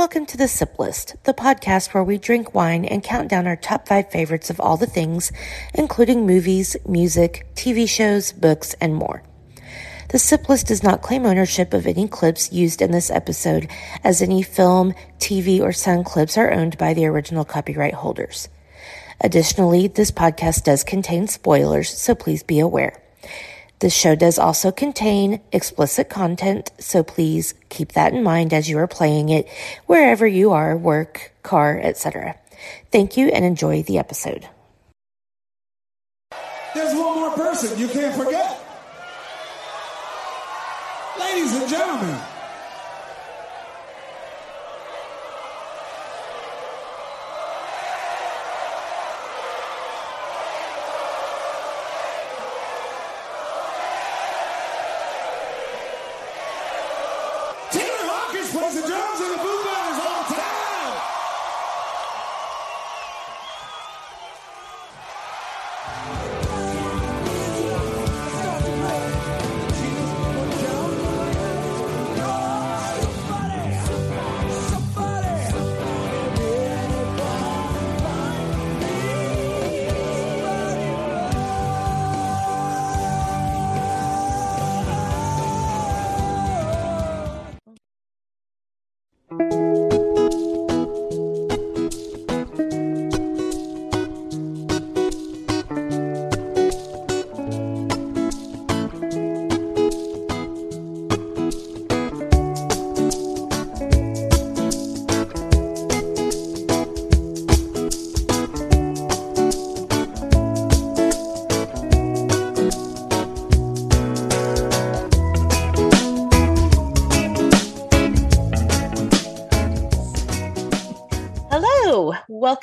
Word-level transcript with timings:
Welcome 0.00 0.24
to 0.26 0.38
the 0.38 0.48
Sip 0.48 0.78
List, 0.78 1.16
the 1.24 1.34
podcast 1.34 1.92
where 1.92 2.02
we 2.02 2.16
drink 2.16 2.54
wine 2.54 2.86
and 2.86 3.02
count 3.02 3.28
down 3.28 3.46
our 3.46 3.54
top 3.54 3.86
five 3.86 4.10
favorites 4.10 4.48
of 4.48 4.58
all 4.58 4.78
the 4.78 4.86
things, 4.86 5.30
including 5.74 6.26
movies, 6.26 6.74
music, 6.88 7.46
TV 7.54 7.86
shows, 7.86 8.32
books, 8.32 8.74
and 8.80 8.94
more. 8.94 9.22
The 10.08 10.18
Sip 10.18 10.48
List 10.48 10.68
does 10.68 10.82
not 10.82 11.02
claim 11.02 11.26
ownership 11.26 11.74
of 11.74 11.86
any 11.86 12.08
clips 12.08 12.50
used 12.50 12.80
in 12.80 12.92
this 12.92 13.10
episode, 13.10 13.68
as 14.02 14.22
any 14.22 14.42
film, 14.42 14.94
TV, 15.18 15.60
or 15.60 15.70
sound 15.70 16.06
clips 16.06 16.38
are 16.38 16.50
owned 16.50 16.78
by 16.78 16.94
the 16.94 17.04
original 17.04 17.44
copyright 17.44 17.92
holders. 17.92 18.48
Additionally, 19.20 19.86
this 19.86 20.10
podcast 20.10 20.64
does 20.64 20.82
contain 20.82 21.26
spoilers, 21.28 21.90
so 21.90 22.14
please 22.14 22.42
be 22.42 22.58
aware. 22.58 23.02
This 23.80 23.94
show 23.94 24.14
does 24.14 24.38
also 24.38 24.70
contain 24.70 25.40
explicit 25.52 26.10
content, 26.10 26.70
so 26.78 27.02
please 27.02 27.54
keep 27.70 27.92
that 27.92 28.12
in 28.12 28.22
mind 28.22 28.52
as 28.52 28.68
you 28.68 28.76
are 28.76 28.86
playing 28.86 29.30
it 29.30 29.48
wherever 29.86 30.26
you 30.26 30.52
are, 30.52 30.76
work, 30.76 31.32
car, 31.42 31.80
etc. 31.82 32.36
Thank 32.92 33.16
you 33.16 33.28
and 33.28 33.42
enjoy 33.42 33.82
the 33.82 33.96
episode. 33.96 34.46
There's 36.74 36.94
one 36.94 37.20
more 37.20 37.30
person 37.30 37.78
you 37.78 37.88
can't 37.88 38.14
forget. 38.14 38.60
Ladies 41.18 41.56
and 41.56 41.68
gentlemen, 41.70 42.20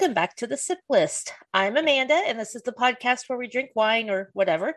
welcome 0.08 0.16
back 0.16 0.38
to 0.38 0.48
the 0.48 0.56
Sip 0.56 0.80
List. 0.88 1.34
I'm 1.54 1.76
Amanda, 1.76 2.14
and 2.14 2.40
this 2.40 2.56
is 2.56 2.62
the 2.62 2.72
podcast 2.72 3.24
where 3.28 3.38
we 3.38 3.50
drink 3.50 3.72
wine 3.76 4.10
or 4.10 4.30
whatever 4.32 4.74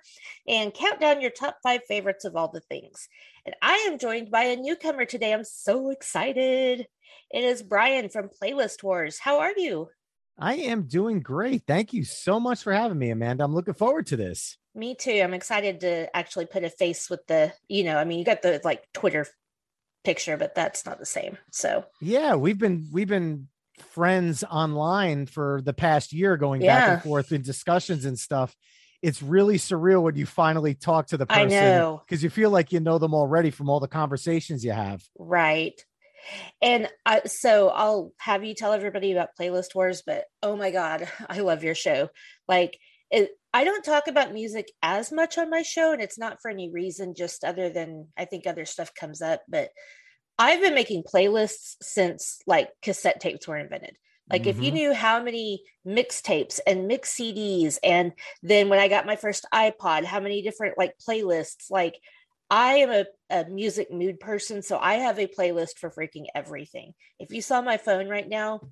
and 0.49 0.75
count 0.75 0.99
down 0.99 1.21
your 1.21 1.31
top 1.31 1.59
five 1.62 1.82
favorites 1.87 2.25
of 2.25 2.34
all 2.34 2.49
the 2.49 2.59
things. 2.59 3.09
And 3.47 3.54
I 3.62 3.75
am 3.88 4.00
joined 4.00 4.32
by 4.32 4.43
a 4.43 4.56
newcomer 4.56 5.04
today. 5.04 5.32
I'm 5.32 5.44
so 5.44 5.91
excited. 5.91 6.84
It 7.31 7.44
is 7.44 7.62
Brian 7.62 8.09
from 8.09 8.28
Playlist 8.43 8.82
Wars. 8.82 9.21
How 9.21 9.38
are 9.38 9.53
you? 9.56 9.91
I 10.37 10.54
am 10.54 10.88
doing 10.88 11.21
great. 11.21 11.62
Thank 11.65 11.93
you 11.93 12.03
so 12.03 12.41
much 12.41 12.65
for 12.65 12.72
having 12.72 12.99
me, 12.99 13.10
Amanda. 13.10 13.44
I'm 13.44 13.54
looking 13.54 13.75
forward 13.75 14.09
to 14.09 14.16
this. 14.16 14.56
Me 14.75 14.97
too. 14.97 15.21
I'm 15.22 15.34
excited 15.34 15.78
to 15.83 16.09
actually 16.16 16.47
put 16.47 16.65
a 16.65 16.71
face 16.71 17.09
with 17.09 17.25
the, 17.28 17.53
you 17.69 17.84
know, 17.84 17.99
I 17.99 18.04
mean, 18.04 18.19
you 18.19 18.25
got 18.25 18.43
the 18.43 18.60
like 18.65 18.83
Twitter 18.94 19.28
picture, 20.03 20.37
but 20.37 20.56
that's 20.56 20.84
not 20.84 20.99
the 20.99 21.06
same. 21.06 21.38
So, 21.53 21.84
Yeah, 22.00 22.34
we've 22.34 22.59
been 22.59 22.88
we've 22.91 23.06
been 23.06 23.47
friends 23.80 24.44
online 24.44 25.26
for 25.26 25.60
the 25.64 25.72
past 25.72 26.12
year 26.12 26.36
going 26.36 26.62
back 26.62 26.88
and 26.88 27.02
forth 27.02 27.32
in 27.32 27.42
discussions 27.42 28.04
and 28.04 28.18
stuff. 28.18 28.54
It's 29.02 29.22
really 29.22 29.56
surreal 29.56 30.02
when 30.02 30.16
you 30.16 30.26
finally 30.26 30.74
talk 30.74 31.08
to 31.08 31.16
the 31.16 31.26
person 31.26 31.98
because 32.06 32.22
you 32.22 32.28
feel 32.28 32.50
like 32.50 32.70
you 32.70 32.80
know 32.80 32.98
them 32.98 33.14
already 33.14 33.50
from 33.50 33.70
all 33.70 33.80
the 33.80 33.88
conversations 33.88 34.64
you 34.64 34.72
have. 34.72 35.02
Right. 35.18 35.80
And 36.60 36.88
I, 37.06 37.22
so 37.26 37.68
I'll 37.68 38.12
have 38.18 38.44
you 38.44 38.54
tell 38.54 38.72
everybody 38.72 39.12
about 39.12 39.30
Playlist 39.41 39.74
Wars, 39.74 40.02
but 40.06 40.24
oh 40.42 40.56
my 40.56 40.70
God, 40.70 41.08
I 41.28 41.41
love 41.41 41.64
your 41.64 41.74
show. 41.74 42.10
Like, 42.48 42.78
it, 43.10 43.30
I 43.52 43.64
don't 43.64 43.84
talk 43.84 44.06
about 44.06 44.32
music 44.32 44.70
as 44.82 45.10
much 45.10 45.36
on 45.36 45.50
my 45.50 45.62
show, 45.62 45.92
and 45.92 46.00
it's 46.00 46.18
not 46.18 46.38
for 46.41 46.50
any 46.50 46.70
reason, 46.70 47.14
just 47.16 47.42
other 47.42 47.68
than 47.68 48.06
I 48.16 48.24
think 48.24 48.47
other 48.47 48.64
stuff 48.64 48.94
comes 48.94 49.20
up. 49.20 49.42
But 49.48 49.70
I've 50.41 50.62
been 50.62 50.75
making 50.75 51.03
playlists 51.05 51.77
since 51.83 52.41
like 52.47 52.71
cassette 52.81 53.21
tapes 53.21 53.47
were 53.47 53.59
invented. 53.59 53.99
Like, 54.33 54.47
if 54.47 54.59
you 54.59 54.71
Mhm. 54.71 54.75
knew 54.75 54.95
how 54.95 55.23
many 55.23 55.65
mixtapes 55.87 56.61
and 56.67 56.89
mix 56.89 57.11
CDs, 57.15 57.78
and 57.84 58.12
then 58.43 58.71
when 58.71 58.78
I 58.78 58.89
got 58.89 59.05
my 59.05 59.17
first 59.17 59.45
iPod, 59.53 60.05
how 60.05 60.21
many 60.21 60.41
different 60.41 60.78
like 60.78 60.95
playlists, 61.06 61.71
like, 61.71 62.01
I 62.49 62.77
am 62.77 62.91
a, 62.91 63.05
a 63.28 63.45
music 63.51 63.93
mood 63.93 64.19
person, 64.19 64.62
so 64.62 64.78
I 64.78 64.95
have 64.95 65.19
a 65.19 65.27
playlist 65.27 65.78
for 65.78 65.91
freaking 65.91 66.27
everything. 66.34 66.95
If 67.19 67.33
you 67.33 67.43
saw 67.43 67.61
my 67.61 67.77
phone 67.77 68.09
right 68.09 68.28
now, 68.28 68.62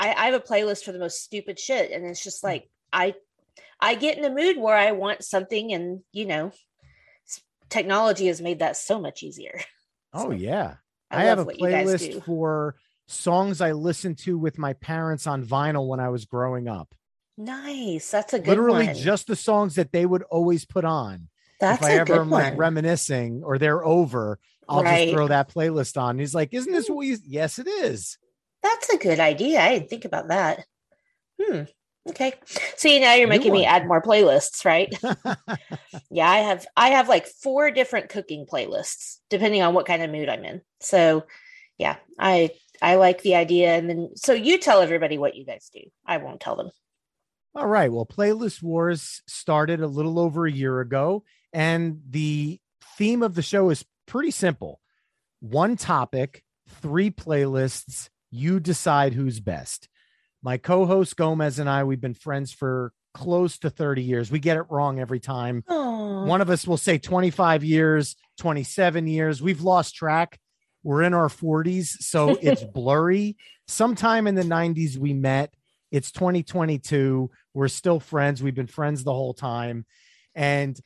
I, 0.00 0.12
I 0.12 0.26
have 0.26 0.34
a 0.34 0.40
playlist 0.40 0.84
for 0.84 0.92
the 0.92 0.98
most 0.98 1.22
stupid 1.22 1.58
shit, 1.60 1.92
and 1.92 2.04
it's 2.04 2.24
just 2.24 2.42
like 2.42 2.68
I 2.92 3.14
I 3.80 3.96
get 3.96 4.18
in 4.18 4.24
a 4.24 4.30
mood 4.34 4.58
where 4.58 4.76
I 4.76 4.92
want 4.92 5.24
something, 5.24 5.72
and 5.72 6.02
you 6.12 6.26
know, 6.26 6.52
technology 7.70 8.26
has 8.28 8.40
made 8.42 8.60
that 8.60 8.76
so 8.76 9.00
much 9.00 9.22
easier. 9.22 9.60
Oh 10.14 10.24
So, 10.24 10.30
yeah. 10.30 10.74
I, 11.10 11.22
I, 11.22 11.24
have 11.24 11.38
a 11.38 11.40
love 11.42 11.46
what 11.48 11.60
you 11.60 11.68
guys 11.68 11.86
playlist 11.86 12.24
for 12.24 12.76
songs 13.06 13.60
I 13.60 13.72
listened 13.72 14.18
to 14.20 14.38
with 14.38 14.58
my 14.58 14.72
parents 14.74 15.26
on 15.26 15.44
vinyl 15.44 15.86
when 15.86 16.00
I 16.00 16.08
was 16.08 16.24
growing 16.24 16.68
up. 16.68 16.94
Nice, 17.36 18.10
that's 18.10 18.32
a 18.32 18.38
good 18.38 18.48
Literally 18.48 18.86
one. 18.86 18.94
just 18.96 19.26
the 19.26 19.36
songs 19.36 19.74
that 19.74 19.92
they 19.92 20.06
would 20.06 20.22
always 20.24 20.64
put 20.64 20.84
on. 20.84 21.28
that's 21.60 21.82
if 21.82 21.88
I 21.88 21.92
ever 21.94 22.20
am 22.20 22.30
like 22.30 22.56
reminiscing 22.56 23.42
or 23.44 23.58
they're 23.58 23.84
over, 23.84 24.38
I'll 24.68 24.82
Right. 24.82 25.04
just 25.06 25.14
throw 25.14 25.28
that 25.28 25.48
playlist 25.52 26.00
on. 26.00 26.18
He's 26.18 26.34
like, 26.34 26.54
"Isn't 26.54 26.72
this 26.72 26.88
what 26.88 26.98
we?" 26.98 27.16
Yes, 27.26 27.58
it 27.58 27.66
is. 27.66 28.18
That's 28.62 28.88
a 28.90 28.96
good 28.98 29.20
idea. 29.20 29.60
I 29.60 29.74
didn't 29.74 29.90
think 29.90 30.04
about 30.04 30.28
that. 30.28 30.64
Hmm. 31.40 31.62
Okay. 32.06 32.34
See, 32.76 33.00
now 33.00 33.14
you're 33.14 33.28
making 33.28 33.52
me 33.52 33.64
add 33.64 33.86
more 33.86 34.02
playlists, 34.02 34.64
right? 34.64 34.92
yeah, 36.10 36.28
I 36.28 36.38
have 36.38 36.66
I 36.76 36.88
have 36.90 37.08
like 37.08 37.26
four 37.26 37.70
different 37.70 38.10
cooking 38.10 38.44
playlists 38.46 39.18
depending 39.30 39.62
on 39.62 39.72
what 39.72 39.86
kind 39.86 40.02
of 40.02 40.10
mood 40.10 40.28
I'm 40.28 40.44
in. 40.44 40.60
So, 40.80 41.24
yeah, 41.78 41.96
I 42.18 42.50
I 42.82 42.96
like 42.96 43.22
the 43.22 43.36
idea 43.36 43.74
and 43.74 43.88
then 43.88 44.10
so 44.16 44.34
you 44.34 44.58
tell 44.58 44.82
everybody 44.82 45.16
what 45.16 45.34
you 45.34 45.46
guys 45.46 45.70
do. 45.72 45.80
I 46.06 46.18
won't 46.18 46.40
tell 46.40 46.56
them. 46.56 46.70
All 47.54 47.68
right. 47.68 47.90
Well, 47.90 48.04
Playlist 48.04 48.62
Wars 48.62 49.22
started 49.26 49.80
a 49.80 49.86
little 49.86 50.18
over 50.18 50.44
a 50.44 50.52
year 50.52 50.80
ago, 50.80 51.24
and 51.52 52.02
the 52.10 52.60
theme 52.98 53.22
of 53.22 53.34
the 53.34 53.42
show 53.42 53.70
is 53.70 53.84
pretty 54.06 54.30
simple 54.30 54.80
one 55.40 55.76
topic, 55.76 56.44
three 56.68 57.10
playlists. 57.10 58.10
You 58.30 58.60
decide 58.60 59.14
who's 59.14 59.40
best. 59.40 59.88
My 60.44 60.58
co 60.58 60.84
host 60.84 61.16
Gomez 61.16 61.58
and 61.58 61.70
I, 61.70 61.84
we've 61.84 62.00
been 62.00 62.12
friends 62.12 62.52
for 62.52 62.92
close 63.14 63.56
to 63.60 63.70
30 63.70 64.02
years. 64.02 64.30
We 64.30 64.38
get 64.38 64.58
it 64.58 64.66
wrong 64.68 65.00
every 65.00 65.18
time. 65.18 65.64
Oh, 65.68 66.26
One 66.26 66.42
of 66.42 66.50
us 66.50 66.66
will 66.66 66.76
say 66.76 66.98
25 66.98 67.64
years, 67.64 68.14
27 68.38 69.06
years. 69.06 69.40
We've 69.40 69.62
lost 69.62 69.94
track. 69.94 70.38
We're 70.82 71.02
in 71.02 71.14
our 71.14 71.28
40s, 71.28 71.86
so 72.02 72.36
it's 72.42 72.62
blurry. 72.62 73.38
Sometime 73.68 74.26
in 74.26 74.34
the 74.34 74.42
90s, 74.42 74.98
we 74.98 75.14
met. 75.14 75.54
It's 75.90 76.12
2022. 76.12 77.30
We're 77.54 77.68
still 77.68 77.98
friends. 77.98 78.42
We've 78.42 78.54
been 78.54 78.66
friends 78.66 79.02
the 79.02 79.14
whole 79.14 79.32
time. 79.32 79.86
And 80.34 80.78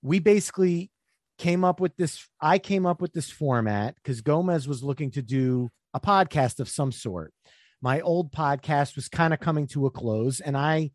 we 0.00 0.20
basically 0.20 0.90
came 1.36 1.64
up 1.64 1.80
with 1.80 1.96
this. 1.96 2.26
I 2.40 2.58
came 2.58 2.86
up 2.86 3.02
with 3.02 3.12
this 3.12 3.28
format 3.28 3.96
because 3.96 4.22
Gomez 4.22 4.66
was 4.66 4.82
looking 4.82 5.10
to 5.10 5.22
do 5.22 5.68
a 5.92 6.00
podcast 6.00 6.60
of 6.60 6.68
some 6.70 6.92
sort. 6.92 7.34
My 7.82 8.00
old 8.00 8.32
podcast 8.32 8.96
was 8.96 9.08
kind 9.08 9.32
of 9.32 9.40
coming 9.40 9.66
to 9.68 9.86
a 9.86 9.90
close, 9.90 10.40
and 10.40 10.56
I 10.56 10.90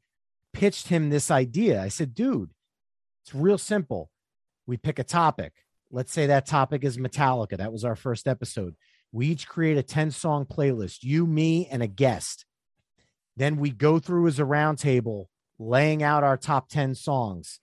pitched 0.53 0.87
him 0.87 1.09
this 1.09 1.31
idea. 1.31 1.81
I 1.81 1.87
said, 1.87 2.13
dude, 2.13 2.51
it's 3.23 3.33
real 3.33 3.57
simple. 3.57 4.09
We 4.67 4.77
pick 4.77 4.99
a 4.99 5.03
topic. 5.03 5.53
Let's 5.91 6.13
say 6.13 6.27
that 6.27 6.45
topic 6.45 6.83
is 6.83 6.97
Metallica. 6.97 7.57
That 7.57 7.71
was 7.71 7.83
our 7.83 7.95
first 7.95 8.27
episode. 8.27 8.75
We 9.11 9.27
each 9.27 9.47
create 9.47 9.77
a 9.77 9.83
10 9.83 10.11
song 10.11 10.45
playlist, 10.45 10.99
you, 11.01 11.25
me, 11.25 11.67
and 11.67 11.81
a 11.81 11.87
guest. 11.87 12.45
Then 13.37 13.57
we 13.57 13.71
go 13.71 13.99
through 13.99 14.27
as 14.27 14.39
a 14.39 14.43
roundtable, 14.43 15.25
laying 15.57 16.03
out 16.03 16.23
our 16.23 16.37
top 16.37 16.69
10 16.69 16.95
songs. 16.95 17.59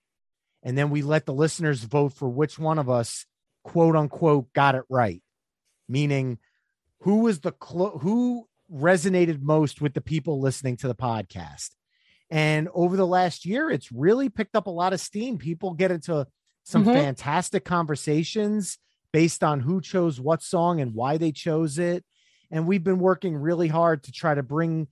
And 0.62 0.76
then 0.76 0.90
we 0.90 1.02
let 1.02 1.26
the 1.26 1.34
listeners 1.34 1.82
vote 1.84 2.12
for 2.12 2.28
which 2.28 2.58
one 2.58 2.78
of 2.78 2.88
us, 2.88 3.26
quote 3.64 3.96
unquote, 3.96 4.52
got 4.52 4.74
it 4.74 4.84
right. 4.88 5.22
Meaning, 5.88 6.38
who 7.00 7.20
was 7.20 7.40
the 7.40 7.52
clo- 7.52 7.98
who 7.98 8.48
resonated 8.72 9.42
most 9.42 9.80
with 9.80 9.94
the 9.94 10.00
people 10.00 10.40
listening 10.40 10.76
to 10.78 10.88
the 10.88 10.94
podcast. 10.94 11.70
And 12.30 12.68
over 12.72 12.96
the 12.96 13.06
last 13.06 13.44
year, 13.44 13.70
it's 13.70 13.92
really 13.92 14.28
picked 14.30 14.56
up 14.56 14.66
a 14.66 14.70
lot 14.70 14.92
of 14.92 15.00
steam. 15.00 15.36
People 15.36 15.74
get 15.74 15.90
into 15.90 16.26
some 16.64 16.84
Mhm. 16.84 16.94
fantastic 16.94 17.64
conversations 17.64 18.78
based 19.12 19.44
on 19.44 19.60
who 19.60 19.80
chose 19.82 20.18
what 20.20 20.42
song 20.42 20.80
and 20.80 20.94
why 20.94 21.18
they 21.18 21.32
chose 21.32 21.78
it. 21.78 22.04
And 22.50 22.66
we've 22.66 22.84
been 22.84 22.98
working 22.98 23.36
really 23.36 23.68
hard 23.68 24.04
to 24.04 24.12
try 24.12 24.34
to 24.34 24.42
bring 24.42 24.88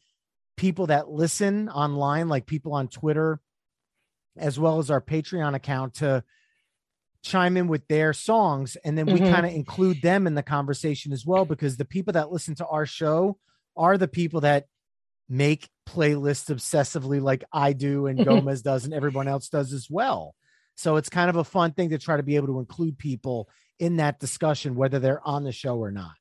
people 0.56 0.88
that 0.88 1.08
listen 1.08 1.70
online, 1.70 2.28
like 2.28 2.44
people 2.44 2.74
on 2.74 2.88
Twitter, 2.88 3.40
as 4.36 4.58
well 4.58 4.78
as 4.78 4.90
our 4.90 5.00
Patreon 5.00 5.54
account, 5.54 5.94
to 5.94 6.22
chime 7.22 7.56
in 7.56 7.68
with 7.68 7.86
their 7.88 8.12
songs. 8.12 8.76
And 8.84 8.98
then 8.98 9.06
we 9.06 9.20
Mhm. 9.20 9.30
kind 9.30 9.46
of 9.46 9.52
include 9.52 10.02
them 10.02 10.26
in 10.26 10.34
the 10.34 10.42
conversation 10.42 11.12
as 11.12 11.24
well, 11.24 11.46
because 11.46 11.78
the 11.78 11.84
people 11.86 12.12
that 12.12 12.30
listen 12.30 12.54
to 12.56 12.66
our 12.66 12.84
show 12.84 13.38
are 13.76 13.98
the 13.98 14.08
people 14.08 14.42
that 14.42 14.66
make 15.28 15.68
playlists 15.88 16.54
obsessively, 16.54 17.20
like 17.20 17.44
I 17.52 17.72
do, 17.72 18.06
and 18.06 18.24
Gomez 18.24 18.62
does, 18.62 18.84
and 18.84 18.94
everyone 18.94 19.28
else 19.28 19.48
does 19.48 19.72
as 19.72 19.88
well. 19.88 20.34
So 20.76 20.96
it's 20.96 21.08
kind 21.08 21.30
of 21.30 21.36
a 21.36 21.44
fun 21.44 21.72
thing 21.72 21.90
to 21.90 21.98
try 21.98 22.16
to 22.16 22.22
be 22.22 22.36
able 22.36 22.48
to 22.48 22.58
include 22.58 22.98
people 22.98 23.48
in 23.78 23.96
that 23.96 24.18
discussion, 24.18 24.74
whether 24.74 24.98
they're 24.98 25.26
on 25.26 25.44
the 25.44 25.52
show 25.52 25.76
or 25.76 25.90
not. 25.90 26.12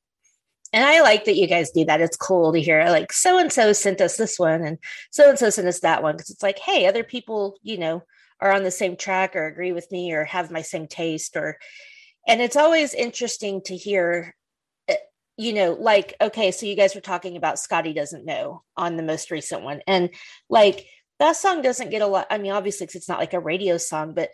And 0.72 0.84
I 0.84 1.00
like 1.00 1.24
that 1.24 1.36
you 1.36 1.48
guys 1.48 1.70
do 1.70 1.84
that. 1.86 2.00
It's 2.00 2.16
cool 2.16 2.52
to 2.52 2.60
hear 2.60 2.84
like 2.86 3.12
so 3.12 3.38
and 3.38 3.52
so 3.52 3.72
sent 3.72 4.00
us 4.00 4.16
this 4.16 4.38
one 4.38 4.62
and 4.62 4.78
so 5.10 5.28
and 5.28 5.38
so 5.38 5.50
sent 5.50 5.66
us 5.66 5.80
that 5.80 6.02
one 6.02 6.14
because 6.16 6.30
it's 6.30 6.42
like, 6.42 6.58
hey, 6.60 6.86
other 6.86 7.02
people, 7.02 7.58
you 7.62 7.76
know, 7.76 8.04
are 8.40 8.52
on 8.52 8.62
the 8.62 8.70
same 8.70 8.96
track 8.96 9.34
or 9.34 9.46
agree 9.46 9.72
with 9.72 9.90
me 9.90 10.12
or 10.12 10.24
have 10.24 10.50
my 10.50 10.62
same 10.62 10.86
taste 10.86 11.36
or 11.36 11.58
and 12.28 12.40
it's 12.40 12.56
always 12.56 12.94
interesting 12.94 13.62
to 13.62 13.76
hear 13.76 14.34
you 15.40 15.52
know, 15.54 15.72
like 15.72 16.14
okay, 16.20 16.50
so 16.50 16.66
you 16.66 16.76
guys 16.76 16.94
were 16.94 17.00
talking 17.00 17.36
about 17.36 17.58
Scotty 17.58 17.92
doesn't 17.92 18.26
know 18.26 18.62
on 18.76 18.96
the 18.96 19.02
most 19.02 19.30
recent 19.30 19.62
one 19.62 19.80
and 19.86 20.10
like 20.48 20.86
that 21.18 21.36
song 21.36 21.62
doesn't 21.62 21.90
get 21.90 22.02
a 22.02 22.06
lot 22.06 22.26
I 22.30 22.38
mean 22.38 22.52
obviously 22.52 22.86
'cause 22.86 22.94
it's 22.94 23.08
not 23.08 23.18
like 23.18 23.34
a 23.34 23.40
radio 23.40 23.76
song 23.78 24.14
but 24.14 24.30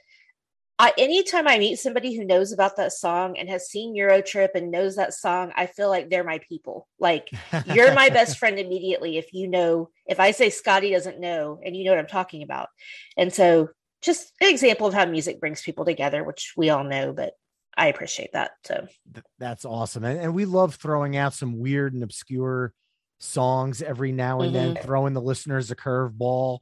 I, 0.79 0.93
anytime 0.99 1.49
I 1.49 1.58
meet 1.58 1.79
somebody 1.79 2.14
who 2.14 2.25
knows 2.25 2.53
about 2.53 2.76
that 2.76 2.93
song 2.93 3.38
and 3.38 3.49
has 3.49 3.70
seen 3.70 3.97
Eurotrip 3.97 4.50
and 4.55 4.70
knows 4.70 4.97
that 4.97 5.14
song, 5.14 5.50
I 5.56 5.64
feel 5.64 5.88
like 5.88 6.11
they're 6.11 6.23
my 6.23 6.38
people. 6.47 6.87
Like 6.99 7.31
you're 7.64 7.94
my 7.94 8.11
best 8.19 8.37
friend 8.37 8.59
immediately 8.59 9.17
if 9.17 9.32
you 9.32 9.49
know 9.49 9.88
if 10.06 10.20
I 10.20 10.32
say 10.32 10.50
Scotty 10.50 10.91
doesn't 10.91 11.19
know 11.19 11.61
and 11.64 11.75
you 11.75 11.85
know 11.85 11.93
what 11.93 11.99
I'm 12.00 12.06
talking 12.06 12.43
about. 12.43 12.69
And 13.17 13.32
so 13.32 13.70
just 14.02 14.32
an 14.43 14.50
example 14.50 14.87
of 14.87 14.93
how 14.93 15.06
music 15.06 15.41
brings 15.41 15.62
people 15.62 15.87
together, 15.87 16.23
which 16.23 16.52
we 16.59 16.69
all 16.69 16.85
know, 16.85 17.14
but 17.14 17.32
I 17.76 17.88
appreciate 17.88 18.32
that. 18.32 18.52
So 18.64 18.87
That's 19.38 19.64
awesome. 19.64 20.05
And, 20.05 20.19
and 20.19 20.34
we 20.34 20.44
love 20.44 20.76
throwing 20.76 21.17
out 21.17 21.34
some 21.34 21.58
weird 21.58 21.93
and 21.93 22.02
obscure 22.02 22.73
songs 23.19 23.82
every 23.82 24.12
now 24.12 24.40
and 24.40 24.55
then, 24.55 24.75
mm-hmm. 24.75 24.84
throwing 24.84 25.12
the 25.14 25.20
listeners 25.20 25.70
a 25.70 25.76
curveball. 25.76 26.61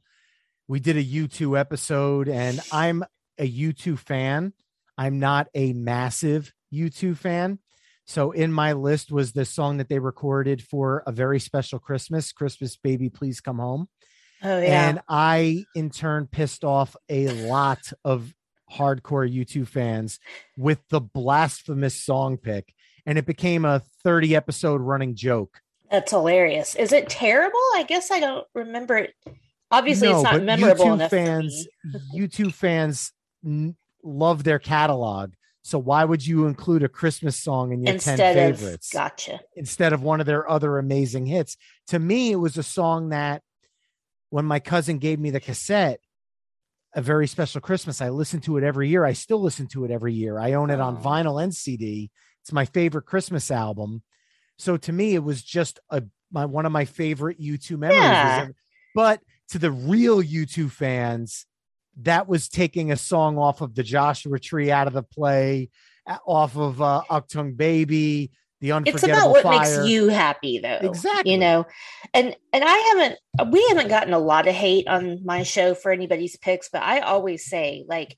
We 0.67 0.79
did 0.79 0.97
a 0.97 1.03
U2 1.03 1.59
episode, 1.59 2.27
and 2.27 2.59
I'm 2.71 3.03
a 3.37 3.49
U2 3.49 3.99
fan. 3.99 4.53
I'm 4.97 5.19
not 5.19 5.47
a 5.53 5.73
massive 5.73 6.51
U2 6.73 7.15
fan. 7.17 7.59
So 8.05 8.31
in 8.31 8.51
my 8.51 8.73
list 8.73 9.11
was 9.11 9.31
the 9.31 9.45
song 9.45 9.77
that 9.77 9.89
they 9.89 9.99
recorded 9.99 10.61
for 10.61 11.03
a 11.07 11.11
very 11.11 11.39
special 11.39 11.79
Christmas, 11.79 12.31
Christmas 12.31 12.77
Baby 12.77 13.09
Please 13.09 13.41
Come 13.41 13.57
Home. 13.57 13.87
oh 14.43 14.59
yeah. 14.59 14.89
And 14.89 15.01
I, 15.09 15.65
in 15.75 15.89
turn, 15.89 16.27
pissed 16.27 16.63
off 16.63 16.95
a 17.09 17.29
lot 17.47 17.79
of 18.03 18.33
hardcore 18.75 19.31
U2 19.31 19.67
fans 19.67 20.19
with 20.57 20.79
the 20.89 21.01
blasphemous 21.01 21.95
song 22.01 22.37
pick. 22.37 22.73
And 23.05 23.17
it 23.17 23.25
became 23.25 23.65
a 23.65 23.81
30 24.03 24.35
episode 24.35 24.81
running 24.81 25.15
joke. 25.15 25.59
That's 25.91 26.11
hilarious. 26.11 26.73
Is 26.75 26.91
it 26.91 27.07
terrible? 27.09 27.59
I 27.75 27.85
guess 27.87 28.09
I 28.11 28.19
don't 28.19 28.45
remember 28.55 28.97
it. 28.97 29.13
Obviously, 29.71 30.09
No, 30.09 30.15
it's 30.21 30.23
not 30.23 30.43
memorable 30.43 30.85
U2 30.85 30.93
enough. 30.95 31.11
fans, 31.11 31.67
me. 31.83 31.99
U2 32.27 32.51
fans 32.53 33.11
n- 33.45 33.75
love 34.03 34.43
their 34.43 34.59
catalog. 34.59 35.33
So 35.63 35.79
why 35.79 36.03
would 36.05 36.25
you 36.25 36.45
include 36.47 36.83
a 36.83 36.89
Christmas 36.89 37.35
song 37.39 37.71
in 37.71 37.79
your 37.81 37.87
10 37.87 37.95
instead 37.95 38.37
of 38.51 38.59
favorites? 38.59 38.89
gotcha. 38.93 39.39
instead 39.55 39.93
of 39.93 40.03
one 40.03 40.19
of 40.19 40.25
their 40.27 40.47
other 40.49 40.77
amazing 40.77 41.25
hits. 41.25 41.57
To 41.87 41.97
me, 41.99 42.31
it 42.31 42.35
was 42.35 42.57
a 42.57 42.63
song 42.63 43.09
that 43.09 43.41
when 44.29 44.45
my 44.45 44.59
cousin 44.59 44.97
gave 44.99 45.19
me 45.19 45.29
the 45.31 45.39
cassette, 45.39 45.99
a 46.95 47.01
very 47.01 47.27
special 47.27 47.61
Christmas, 47.61 48.01
I 48.01 48.09
listened 48.09 48.43
to 48.43 48.57
it 48.57 48.63
every 48.63 48.89
year. 48.89 49.05
I 49.05 49.13
still 49.13 49.41
listen 49.41 49.67
to 49.67 49.83
it 49.85 49.91
every 49.91 50.13
year. 50.13 50.39
I 50.39 50.53
own 50.53 50.69
it 50.69 50.79
on 50.79 51.01
vinyl 51.01 51.43
and 51.43 51.53
CD. 51.53 52.09
It's 52.41 52.53
my 52.53 52.65
favorite 52.65 53.05
Christmas 53.05 53.51
album. 53.51 54.01
So 54.57 54.77
to 54.77 54.93
me, 54.93 55.13
it 55.13 55.23
was 55.23 55.43
just 55.43 55.79
a 55.89 56.03
my 56.31 56.45
one 56.45 56.65
of 56.65 56.71
my 56.71 56.85
favorite 56.85 57.39
U2 57.39 57.77
memories. 57.77 58.01
Yeah. 58.01 58.47
But 58.95 59.19
to 59.49 59.59
the 59.59 59.71
real 59.71 60.23
U2 60.23 60.71
fans, 60.71 61.45
that 62.01 62.27
was 62.27 62.47
taking 62.47 62.91
a 62.91 62.97
song 62.97 63.37
off 63.37 63.61
of 63.61 63.75
the 63.75 63.83
Joshua 63.83 64.39
Tree 64.39 64.71
out 64.71 64.87
of 64.87 64.93
the 64.93 65.03
play, 65.03 65.69
off 66.25 66.55
of 66.55 66.81
uh, 66.81 67.03
Achtung 67.09 67.57
Baby, 67.57 68.31
the 68.61 68.71
it's 68.85 69.03
about 69.03 69.29
what 69.31 69.43
Fire. 69.43 69.59
makes 69.59 69.87
you 69.87 70.07
happy 70.07 70.59
though 70.59 70.79
Exactly. 70.81 71.31
you 71.31 71.37
know 71.37 71.65
and 72.13 72.35
and 72.53 72.63
i 72.65 72.77
haven't 72.93 73.51
we 73.51 73.65
haven't 73.69 73.89
gotten 73.89 74.13
a 74.13 74.19
lot 74.19 74.47
of 74.47 74.55
hate 74.55 74.87
on 74.87 75.19
my 75.25 75.43
show 75.43 75.75
for 75.75 75.91
anybody's 75.91 76.37
picks 76.37 76.69
but 76.69 76.81
i 76.81 76.99
always 76.99 77.45
say 77.45 77.83
like 77.87 78.15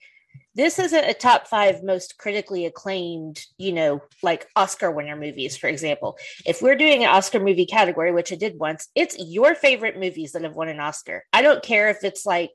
this 0.53 0.79
isn't 0.79 1.05
a 1.05 1.13
top 1.13 1.47
five 1.47 1.83
most 1.83 2.17
critically 2.17 2.65
acclaimed 2.65 3.39
you 3.57 3.71
know 3.71 3.99
like 4.21 4.47
oscar 4.55 4.91
winner 4.91 5.15
movies 5.15 5.57
for 5.57 5.67
example 5.67 6.17
if 6.45 6.61
we're 6.61 6.75
doing 6.75 7.03
an 7.03 7.09
oscar 7.09 7.39
movie 7.39 7.65
category 7.65 8.11
which 8.11 8.31
i 8.31 8.35
did 8.35 8.57
once 8.59 8.87
it's 8.95 9.15
your 9.19 9.55
favorite 9.55 9.99
movies 9.99 10.31
that 10.33 10.43
have 10.43 10.55
won 10.55 10.67
an 10.69 10.79
oscar 10.79 11.23
i 11.33 11.41
don't 11.41 11.63
care 11.63 11.89
if 11.89 12.03
it's 12.03 12.25
like 12.25 12.51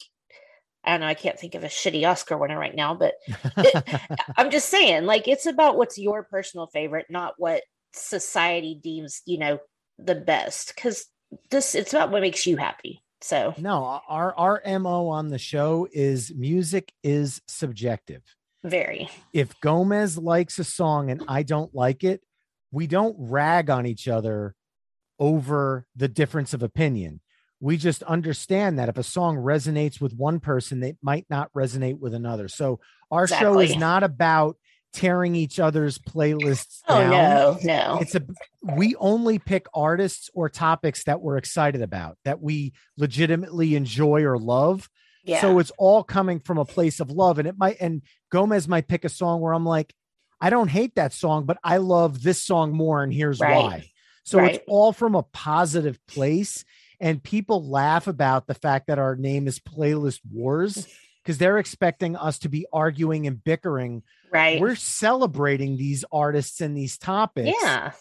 I 0.84 0.90
don't 0.90 1.02
know. 1.02 1.06
I 1.06 1.14
can't 1.14 1.38
think 1.38 1.54
of 1.54 1.62
a 1.62 1.68
shitty 1.68 2.04
Oscar 2.10 2.36
winner 2.36 2.58
right 2.58 2.74
now, 2.74 2.92
but 2.94 3.14
it- 3.56 4.00
I'm 4.36 4.50
just 4.50 4.68
saying, 4.68 5.04
like, 5.04 5.28
it's 5.28 5.46
about 5.46 5.76
what's 5.76 5.96
your 5.96 6.24
personal 6.24 6.66
favorite, 6.66 7.06
not 7.08 7.34
what 7.38 7.62
society 7.94 8.78
deems, 8.82 9.22
you 9.26 9.38
know, 9.38 9.58
the 9.98 10.14
best. 10.14 10.74
Because 10.74 11.06
this, 11.50 11.74
it's 11.74 11.92
about 11.92 12.10
what 12.10 12.22
makes 12.22 12.46
you 12.46 12.56
happy. 12.56 13.02
So, 13.22 13.54
no, 13.56 14.00
our 14.08 14.34
our 14.34 14.62
MO 14.80 15.06
on 15.08 15.28
the 15.28 15.38
show 15.38 15.86
is 15.92 16.34
music 16.34 16.92
is 17.04 17.40
subjective. 17.46 18.22
very. 18.64 19.08
If 19.32 19.58
Gomez 19.60 20.18
likes 20.18 20.58
a 20.58 20.64
song 20.64 21.10
and 21.10 21.22
I 21.28 21.44
don't 21.44 21.72
like 21.72 22.02
it, 22.02 22.20
we 22.72 22.88
don't 22.88 23.14
rag 23.18 23.70
on 23.70 23.86
each 23.86 24.08
other 24.08 24.56
over 25.20 25.86
the 25.94 26.08
difference 26.08 26.52
of 26.52 26.64
opinion. 26.64 27.20
We 27.60 27.76
just 27.76 28.02
understand 28.02 28.80
that 28.80 28.88
if 28.88 28.98
a 28.98 29.04
song 29.04 29.36
resonates 29.36 30.00
with 30.00 30.14
one 30.14 30.40
person, 30.40 30.82
it 30.82 30.96
might 31.00 31.26
not 31.30 31.52
resonate 31.52 32.00
with 32.00 32.14
another. 32.14 32.48
So 32.48 32.80
our 33.08 33.28
show 33.28 33.60
is 33.60 33.76
not 33.76 34.02
about 34.02 34.56
tearing 34.92 35.34
each 35.34 35.58
other's 35.58 35.98
playlists 35.98 36.80
Oh, 36.88 36.98
down. 36.98 37.10
no, 37.10 37.58
no. 37.62 37.98
it's 38.00 38.14
a 38.14 38.22
we 38.62 38.94
only 38.96 39.38
pick 39.38 39.66
artists 39.74 40.28
or 40.34 40.48
topics 40.48 41.04
that 41.04 41.20
we're 41.20 41.36
excited 41.38 41.82
about 41.82 42.18
that 42.24 42.40
we 42.42 42.72
legitimately 42.98 43.74
enjoy 43.74 44.22
or 44.22 44.38
love 44.38 44.88
Yeah. 45.24 45.40
so 45.40 45.58
it's 45.58 45.72
all 45.78 46.02
coming 46.04 46.40
from 46.40 46.58
a 46.58 46.64
place 46.64 47.00
of 47.00 47.10
love 47.10 47.38
and 47.38 47.48
it 47.48 47.56
might 47.58 47.78
and 47.80 48.02
gomez 48.30 48.68
might 48.68 48.86
pick 48.88 49.04
a 49.04 49.08
song 49.08 49.40
where 49.40 49.52
i'm 49.54 49.64
like 49.64 49.94
i 50.40 50.50
don't 50.50 50.68
hate 50.68 50.94
that 50.96 51.12
song 51.12 51.44
but 51.46 51.56
i 51.64 51.78
love 51.78 52.22
this 52.22 52.42
song 52.42 52.72
more 52.72 53.02
and 53.02 53.12
here's 53.14 53.40
Right. 53.40 53.56
why 53.56 53.90
so 54.24 54.38
Right. 54.38 54.54
it's 54.56 54.64
all 54.68 54.92
from 54.92 55.14
a 55.14 55.22
positive 55.22 55.98
place 56.06 56.64
and 57.00 57.20
people 57.22 57.68
laugh 57.68 58.06
about 58.06 58.46
the 58.46 58.54
fact 58.54 58.86
that 58.86 58.98
our 58.98 59.16
name 59.16 59.48
is 59.48 59.58
playlist 59.58 60.20
wars 60.30 60.86
because 61.22 61.38
they're 61.38 61.58
expecting 61.58 62.16
us 62.16 62.38
to 62.40 62.48
be 62.48 62.66
arguing 62.72 63.26
and 63.26 63.42
bickering 63.44 64.02
right. 64.32 64.60
we're 64.60 64.74
celebrating 64.74 65.76
these 65.76 66.04
artists 66.12 66.60
and 66.60 66.76
these 66.76 66.98
topics 66.98 67.56
yeah. 67.62 67.92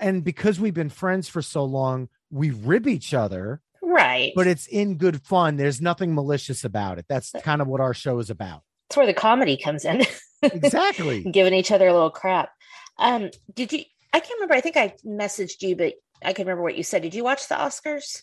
and 0.00 0.24
because 0.24 0.58
we've 0.58 0.74
been 0.74 0.90
friends 0.90 1.28
for 1.28 1.42
so 1.42 1.64
long, 1.64 2.08
we 2.30 2.50
rib 2.50 2.86
each 2.88 3.14
other, 3.14 3.60
Right. 3.82 4.32
but 4.34 4.46
it's 4.46 4.66
in 4.66 4.96
good 4.96 5.22
fun. 5.22 5.56
There's 5.56 5.80
nothing 5.80 6.14
malicious 6.14 6.64
about 6.64 6.98
it. 6.98 7.06
That's 7.08 7.32
kind 7.42 7.62
of 7.62 7.68
what 7.68 7.80
our 7.80 7.94
show 7.94 8.18
is 8.18 8.30
about. 8.30 8.62
That's 8.88 8.96
where 8.96 9.06
the 9.06 9.14
comedy 9.14 9.56
comes 9.56 9.84
in, 9.84 10.02
Exactly. 10.42 11.22
giving 11.22 11.54
each 11.54 11.70
other 11.70 11.86
a 11.86 11.92
little 11.92 12.10
crap. 12.10 12.50
Um, 12.98 13.30
did 13.54 13.72
you, 13.72 13.84
I 14.12 14.20
can't 14.20 14.34
remember. 14.34 14.54
I 14.54 14.60
think 14.60 14.76
I 14.76 14.94
messaged 15.06 15.62
you, 15.62 15.76
but 15.76 15.94
I 16.24 16.32
can 16.32 16.44
remember 16.46 16.62
what 16.62 16.76
you 16.76 16.82
said. 16.82 17.02
Did 17.02 17.14
you 17.14 17.24
watch 17.24 17.48
the 17.48 17.54
Oscars? 17.54 18.22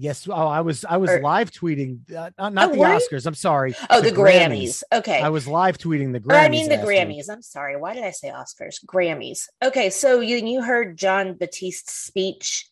Yes. 0.00 0.28
Oh, 0.28 0.32
I 0.32 0.60
was 0.60 0.84
I 0.84 0.96
was 0.96 1.10
Or- 1.10 1.20
live 1.20 1.50
tweeting, 1.50 2.08
uh, 2.14 2.30
not, 2.38 2.54
not 2.54 2.68
Oh, 2.68 2.72
the 2.72 2.76
you? 2.78 2.84
Oscars. 2.84 3.26
I'm 3.26 3.34
sorry. 3.34 3.74
Oh, 3.90 4.00
the, 4.00 4.12
Grammys. 4.12 4.84
Okay. 4.92 5.20
I 5.20 5.28
was 5.28 5.48
live 5.48 5.76
tweeting 5.76 6.12
the 6.12 6.18
Or, 6.18 6.36
Grammys. 6.36 6.44
I 6.44 6.48
mean 6.48 6.68
the 6.68 6.76
week. 6.76 6.86
Grammys. 6.86 7.28
I'm 7.28 7.42
sorry. 7.42 7.76
Why 7.76 7.94
did 7.94 8.04
I 8.04 8.12
say 8.12 8.28
Oscars? 8.30 8.76
Grammys. 8.86 9.48
Okay, 9.62 9.90
so 9.90 10.20
you 10.20 10.36
you 10.36 10.62
heard 10.62 10.96
Jon 10.96 11.34
Batiste's 11.34 11.92
speech. 11.92 12.70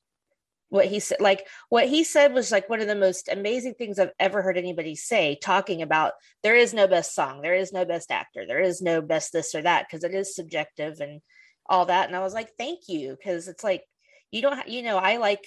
What 0.69 0.87
he 0.87 1.01
said, 1.01 1.21
like 1.21 1.47
what 1.69 1.89
he 1.89 2.05
said, 2.05 2.33
was 2.33 2.53
like 2.53 2.69
one 2.69 2.81
of 2.81 2.87
the 2.87 2.95
most 2.95 3.29
amazing 3.29 3.75
things 3.75 3.99
I've 3.99 4.13
ever 4.21 4.41
heard 4.43 4.57
anybody 4.57 4.95
say. 4.95 5.37
Talking 5.41 5.83
about 5.83 6.13
there 6.45 6.57
is 6.57 6.73
no 6.75 6.87
best 6.87 7.13
song, 7.15 7.43
there 7.43 7.55
is 7.55 7.73
no 7.73 7.85
best 7.85 8.11
actor, 8.13 8.45
there 8.47 8.61
is 8.61 8.81
no 8.81 9.01
best 9.03 9.33
this 9.33 9.55
or 9.55 9.63
that 9.63 9.87
because 9.89 10.05
it 10.05 10.15
is 10.15 10.35
subjective 10.35 11.01
and 11.01 11.21
all 11.69 11.87
that. 11.87 12.07
And 12.07 12.17
I 12.17 12.21
was 12.21 12.35
like, 12.35 12.51
thank 12.57 12.89
you, 12.89 13.17
because 13.17 13.49
it's 13.49 13.65
like 13.65 13.83
you 14.31 14.43
don't, 14.43 14.69
you 14.69 14.83
know, 14.83 14.97
I 14.97 15.17
like. 15.17 15.45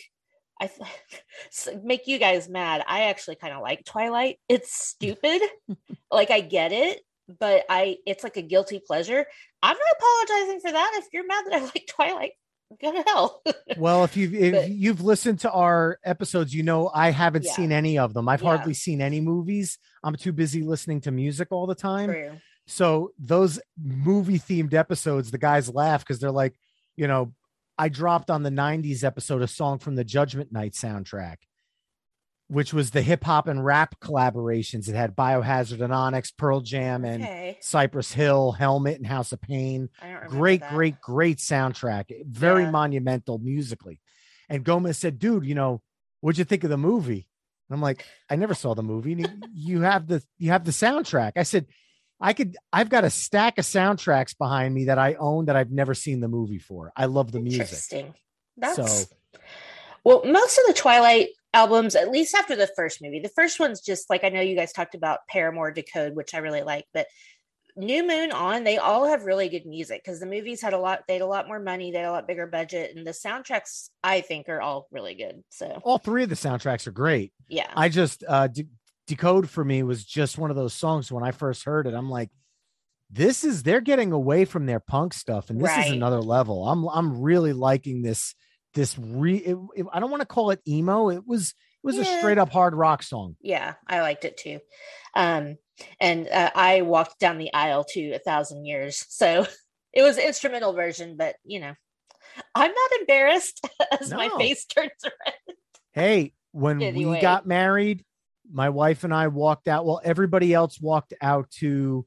I 0.59 0.69
make 1.83 2.07
you 2.07 2.17
guys 2.19 2.49
mad. 2.49 2.83
I 2.87 3.03
actually 3.05 3.35
kind 3.35 3.53
of 3.53 3.61
like 3.61 3.85
Twilight. 3.85 4.39
It's 4.49 4.73
stupid. 4.73 5.41
like 6.11 6.31
I 6.31 6.41
get 6.41 6.71
it, 6.71 7.01
but 7.39 7.63
I 7.69 7.97
it's 8.05 8.23
like 8.23 8.37
a 8.37 8.41
guilty 8.41 8.81
pleasure. 8.85 9.25
I'm 9.63 9.77
not 9.77 9.97
apologizing 9.97 10.59
for 10.61 10.71
that. 10.71 10.91
If 11.01 11.07
you're 11.13 11.25
mad 11.27 11.45
that 11.49 11.53
I 11.55 11.59
like 11.63 11.87
Twilight, 11.89 12.31
go 12.81 12.91
to 12.91 13.03
hell. 13.07 13.41
Well, 13.77 14.03
if 14.03 14.15
you've 14.17 14.33
if 14.33 14.53
But- 14.53 14.69
you've 14.69 15.01
listened 15.01 15.39
to 15.41 15.51
our 15.51 15.97
episodes, 16.03 16.53
you 16.53 16.63
know 16.63 16.89
I 16.93 17.11
haven't 17.11 17.45
Yeah. 17.45 17.53
seen 17.53 17.71
any 17.71 17.97
of 17.97 18.13
them. 18.13 18.27
I've 18.29 18.41
Yeah. 18.41 18.55
hardly 18.57 18.73
seen 18.73 19.01
any 19.01 19.21
movies. 19.21 19.77
I'm 20.03 20.15
too 20.15 20.31
busy 20.33 20.63
listening 20.63 21.01
to 21.01 21.11
music 21.11 21.49
all 21.51 21.67
the 21.67 21.75
time. 21.75 22.09
True. 22.09 22.31
So 22.67 23.13
those 23.17 23.59
movie 23.81 24.37
themed 24.39 24.73
episodes, 24.75 25.31
the 25.31 25.39
guys 25.39 25.73
laugh 25.73 26.01
because 26.01 26.19
they're 26.19 26.29
like, 26.31 26.53
you 26.95 27.07
know, 27.07 27.33
I 27.79 27.87
dropped 27.89 28.29
on 28.29 28.43
the 28.43 28.49
90s 28.51 29.03
episode 29.05 29.41
a 29.41 29.47
song 29.47 29.79
from 29.79 29.95
the 29.95 30.03
Judgment 30.03 30.51
Night 30.51 30.73
soundtrack, 30.73 31.37
which 32.49 32.73
was 32.73 32.91
the 32.91 33.01
hip 33.01 33.23
hop 33.23 33.47
and 33.47 33.63
rap 33.63 33.95
collaborations. 34.01 34.89
It 34.89 34.95
had 34.95 35.15
Biohazard 35.15 35.79
and 35.81 35.93
Onyx, 35.93 36.31
Pearl 36.31 36.59
Jam, 36.59 37.05
and 37.05 37.23
Okay. 37.23 37.57
Cypress 37.61 38.11
Hill, 38.11 38.51
Helmet, 38.51 38.97
and 38.97 39.07
House 39.07 39.31
of 39.31 39.39
Pain. 39.41 39.87
Great, 40.27 40.59
that. 40.59 40.73
great, 40.73 40.99
great 40.99 41.37
soundtrack. 41.37 42.05
Very 42.27 42.63
Yeah. 42.63 42.71
monumental 42.71 43.37
musically. 43.39 44.01
And 44.49 44.65
Gomez 44.65 44.97
said, 44.97 45.17
dude, 45.17 45.45
you 45.45 45.55
know, 45.55 45.81
what'd 46.19 46.37
you 46.37 46.43
think 46.43 46.65
of 46.65 46.69
the 46.69 46.77
movie? 46.77 47.29
And 47.69 47.75
I'm 47.75 47.81
like, 47.81 48.03
I 48.29 48.35
never 48.35 48.55
saw 48.55 48.73
the 48.73 48.83
movie. 48.83 49.23
You 49.53 49.81
have 49.81 50.07
the 50.07 50.21
you 50.37 50.49
have 50.51 50.65
the 50.65 50.71
soundtrack. 50.71 51.33
I 51.37 51.43
said, 51.43 51.67
I 52.21 52.33
could 52.33 52.57
I've 52.73 52.89
got 52.89 53.03
a 53.05 53.09
stack 53.09 53.57
of 53.57 53.65
soundtracks 53.65 54.37
behind 54.37 54.73
me 54.73 54.85
that 54.85 54.97
I 54.99 55.13
own 55.15 55.45
that 55.45 55.55
I've 55.55 55.71
never 55.71 55.93
seen 55.93 56.19
the 56.19 56.27
movie 56.27 56.59
for. 56.59 56.91
I 56.95 57.05
love 57.05 57.31
the 57.31 57.39
music. 57.39 57.61
Interesting. 57.61 58.13
That's 58.57 58.75
So- 58.75 59.15
well, 60.03 60.23
most 60.25 60.57
of 60.57 60.63
the 60.67 60.73
Twilight 60.73 61.29
albums, 61.53 61.95
at 61.95 62.09
least 62.09 62.33
after 62.35 62.55
the 62.55 62.69
first 62.75 63.01
movie, 63.01 63.19
the 63.19 63.29
first 63.29 63.59
one's 63.59 63.81
just 63.81 64.09
like 64.09 64.23
I 64.23 64.29
know 64.29 64.41
you 64.41 64.55
guys 64.55 64.71
talked 64.73 64.95
about 64.95 65.19
Paramore 65.29 65.71
Decode, 65.71 66.15
which 66.15 66.33
I 66.33 66.37
really 66.39 66.61
like, 66.63 66.85
but 66.93 67.07
New 67.75 68.05
Moon 68.05 68.31
on, 68.31 68.63
they 68.63 68.77
all 68.77 69.07
have 69.07 69.23
really 69.23 69.47
good 69.47 69.65
music 69.65 70.01
because 70.03 70.19
the 70.19 70.25
movies 70.25 70.61
had 70.61 70.73
a 70.73 70.77
lot, 70.77 71.01
they 71.07 71.13
had 71.13 71.21
a 71.21 71.25
lot 71.27 71.47
more 71.47 71.59
money, 71.59 71.91
they 71.91 71.99
had 71.99 72.07
a 72.07 72.11
lot 72.11 72.27
bigger 72.27 72.47
budget, 72.47 72.95
and 72.95 73.05
the 73.07 73.11
soundtracks 73.11 73.89
I 74.03 74.21
think 74.21 74.49
are 74.49 74.59
all 74.61 74.87
really 74.91 75.15
good. 75.15 75.43
So 75.49 75.79
All 75.83 75.97
three 75.97 76.23
of 76.23 76.29
the 76.29 76.35
soundtracks 76.35 76.87
are 76.87 76.91
great. 76.91 77.31
yeah. 77.47 77.71
I 77.75 77.87
just 77.89 78.23
uh 78.27 78.47
decode 79.09 79.49
for 79.49 79.65
me 79.65 79.83
was 79.83 80.05
just 80.05 80.37
one 80.37 80.49
of 80.49 80.55
those 80.55 80.73
songs 80.73 81.11
when 81.11 81.23
I 81.23 81.31
first 81.31 81.63
heard 81.65 81.87
it. 81.87 81.93
I'm 81.93 82.09
like, 82.09 82.29
this 83.09 83.43
is 83.43 83.63
they're 83.63 83.81
getting 83.81 84.11
away 84.11 84.45
from 84.45 84.65
their 84.65 84.79
punk 84.79 85.13
stuff, 85.13 85.49
and 85.49 85.59
this 85.59 85.75
is 85.77 85.91
another 85.91 86.21
level. 86.21 86.67
I'm 86.67 86.87
I'm 86.87 87.21
really 87.21 87.53
liking 87.53 88.01
this. 88.01 88.35
This 88.75 88.97
re 88.99 89.37
it, 89.37 89.57
it- 89.75 89.85
I 89.91 89.99
don't 89.99 90.11
want 90.11 90.21
to 90.21 90.27
call 90.27 90.51
it 90.51 90.61
emo. 90.67 91.09
It 91.09 91.25
was 91.27 91.49
it 91.49 91.87
was 91.87 91.97
a 91.97 92.05
straight 92.05 92.37
up 92.37 92.49
hard 92.49 92.75
rock 92.75 93.01
song. 93.03 93.35
yeah 93.41 93.75
i 93.87 94.01
liked 94.01 94.25
it 94.25 94.35
too 94.37 94.59
um 95.15 95.55
and 96.01 96.27
uh, 96.27 96.51
i 96.53 96.81
walked 96.81 97.17
down 97.21 97.37
the 97.37 97.53
aisle 97.53 97.85
to 97.85 98.11
a 98.11 98.19
thousand 98.19 98.65
years 98.65 99.05
so 99.07 99.47
it 99.93 100.01
was 100.03 100.17
instrumental 100.17 100.73
version 100.73 101.15
but 101.17 101.35
you 101.45 101.61
know 101.61 101.73
i'm 102.53 102.71
not 102.71 102.99
embarrassed 102.99 103.65
as 104.01 104.13
my 104.13 104.27
face 104.37 104.65
turns 104.65 104.91
red 105.03 105.55
Hey, 105.93 106.33
when 106.51 106.81
Anyway. 106.81 107.15
we 107.15 107.21
got 107.21 107.45
married, 107.47 108.03
my 108.51 108.69
wife 108.69 109.03
and 109.03 109.13
I 109.13 109.27
walked 109.27 109.67
out. 109.67 109.85
Well, 109.85 110.01
everybody 110.03 110.53
else 110.53 110.79
walked 110.79 111.13
out 111.21 111.49
to 111.59 112.05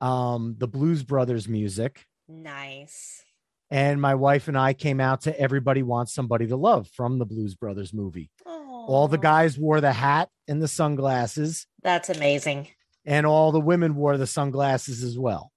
um 0.00 0.56
the 0.58 0.68
Blues 0.68 1.02
Brothers 1.02 1.48
music. 1.48 2.04
nice 2.28 3.22
And 3.70 4.00
my 4.00 4.14
wife 4.14 4.48
and 4.48 4.58
I 4.58 4.74
came 4.74 5.00
out 5.00 5.22
to 5.22 5.40
Everybody 5.40 5.82
Wants 5.82 6.12
Somebody 6.12 6.46
to 6.48 6.56
Love 6.56 6.88
from 6.88 7.18
the 7.18 7.24
Blues 7.26 7.54
Brothers 7.54 7.92
movie. 7.92 8.30
All 8.46 9.08
the 9.08 9.18
guys 9.18 9.58
wore 9.58 9.80
the 9.80 9.92
hat 9.92 10.28
and 10.46 10.60
the 10.60 10.68
sunglasses, 10.68 11.66
that's 11.82 12.10
amazing 12.10 12.68
and 13.06 13.26
all 13.26 13.52
the 13.52 13.60
women 13.60 13.94
wore 13.94 14.16
the 14.18 14.26
sunglasses 14.26 15.02
as 15.02 15.18
well. 15.18 15.52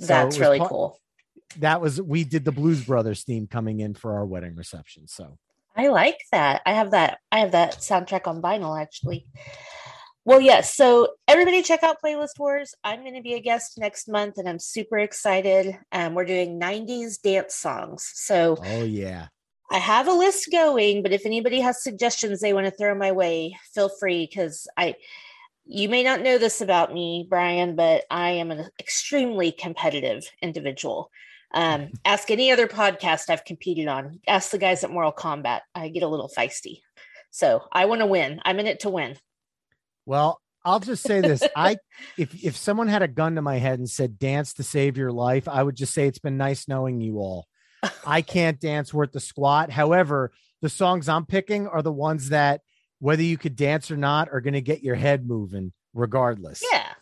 So 0.00 0.06
that's 0.06 0.38
really 0.38 0.58
pa- 0.58 0.68
cool 0.68 0.98
That 1.58 1.80
was 1.80 2.00
we 2.02 2.24
did 2.24 2.44
the 2.44 2.52
Blues 2.52 2.84
Brothers 2.84 3.22
theme 3.24 3.46
coming 3.46 3.80
in 3.80 3.94
for 3.94 4.14
our 4.14 4.26
wedding 4.26 4.54
reception. 4.56 5.06
So 5.08 5.38
I 5.76 5.88
like 5.88 6.20
that. 6.32 6.62
I 6.64 6.72
have 6.72 6.92
that. 6.92 7.18
I 7.30 7.40
have 7.40 7.52
that 7.52 7.78
soundtrack 7.78 8.26
on 8.26 8.40
vinyl 8.40 8.80
actually. 8.80 9.26
Well, 10.26 10.40
yes. 10.40 10.74
So 10.74 11.10
everybody 11.28 11.62
check 11.62 11.84
out 11.84 11.98
Playlist 12.04 12.38
Wars. 12.38 12.74
I'm 12.82 13.02
going 13.02 13.14
to 13.14 13.22
be 13.22 13.34
a 13.34 13.40
guest 13.40 13.78
next 13.78 14.08
month, 14.08 14.38
and 14.38 14.48
I'm 14.48 14.58
super 14.58 14.98
excited. 14.98 15.78
Um, 15.92 16.14
we're 16.14 16.24
doing 16.24 16.58
90s 16.58 17.22
dance 17.22 17.54
songs. 17.54 18.10
So 18.14 18.56
oh 18.60 18.82
yeah. 18.82 19.28
I 19.70 19.78
have 19.78 20.08
a 20.08 20.12
list 20.12 20.48
going, 20.50 21.02
but 21.02 21.12
if 21.12 21.26
anybody 21.26 21.60
has 21.60 21.82
suggestions 21.82 22.40
they 22.40 22.52
want 22.52 22.66
to 22.66 22.72
throw 22.72 22.94
my 22.94 23.12
way, 23.12 23.56
feel 23.74 23.88
free 23.88 24.26
because 24.26 24.66
I. 24.76 24.96
You 25.68 25.88
may 25.88 26.04
not 26.04 26.22
know 26.22 26.38
this 26.38 26.60
about 26.60 26.94
me, 26.94 27.26
Brian, 27.28 27.74
but 27.74 28.04
I 28.08 28.30
am 28.30 28.52
an 28.52 28.68
extremely 28.78 29.50
competitive 29.50 30.24
individual. 30.40 31.10
Um, 31.52 31.90
ask 32.04 32.30
any 32.30 32.50
other 32.50 32.66
podcast 32.66 33.30
I've 33.30 33.44
competed 33.44 33.88
on. 33.88 34.20
Ask 34.26 34.50
the 34.50 34.58
guys 34.58 34.84
at 34.84 34.90
Moral 34.90 35.12
Combat. 35.12 35.62
I 35.74 35.88
get 35.88 36.02
a 36.02 36.08
little 36.08 36.30
feisty. 36.34 36.80
So 37.30 37.62
I 37.72 37.86
want 37.86 38.00
to 38.00 38.06
win. 38.06 38.40
I'm 38.44 38.58
in 38.60 38.66
it 38.66 38.80
to 38.80 38.90
win. 38.90 39.16
Well, 40.04 40.40
I'll 40.64 40.80
just 40.80 41.02
say 41.02 41.20
this. 41.20 41.42
I 41.56 41.76
if 42.16 42.44
if 42.44 42.56
someone 42.56 42.88
had 42.88 43.02
a 43.02 43.08
gun 43.08 43.36
to 43.36 43.42
my 43.42 43.58
head 43.58 43.78
and 43.78 43.88
said 43.88 44.18
dance 44.18 44.54
to 44.54 44.62
save 44.62 44.96
your 44.96 45.12
life, 45.12 45.48
I 45.48 45.62
would 45.62 45.76
just 45.76 45.94
say 45.94 46.06
it's 46.06 46.18
been 46.18 46.36
nice 46.36 46.68
knowing 46.68 47.00
you 47.00 47.18
all. 47.18 47.46
I 48.06 48.22
can't 48.22 48.60
dance 48.60 48.92
worth 48.92 49.12
the 49.12 49.20
squat. 49.20 49.70
However, 49.70 50.32
the 50.62 50.68
songs 50.68 51.08
I'm 51.08 51.26
picking 51.26 51.68
are 51.68 51.82
the 51.82 51.92
ones 51.92 52.30
that 52.30 52.62
whether 52.98 53.22
you 53.22 53.36
could 53.36 53.56
dance 53.56 53.90
or 53.90 53.96
not 53.96 54.30
are 54.32 54.40
going 54.40 54.54
to 54.54 54.60
get 54.60 54.82
your 54.82 54.94
head 54.94 55.26
moving 55.26 55.72
regardless. 55.94 56.62
Yeah. 56.72 56.92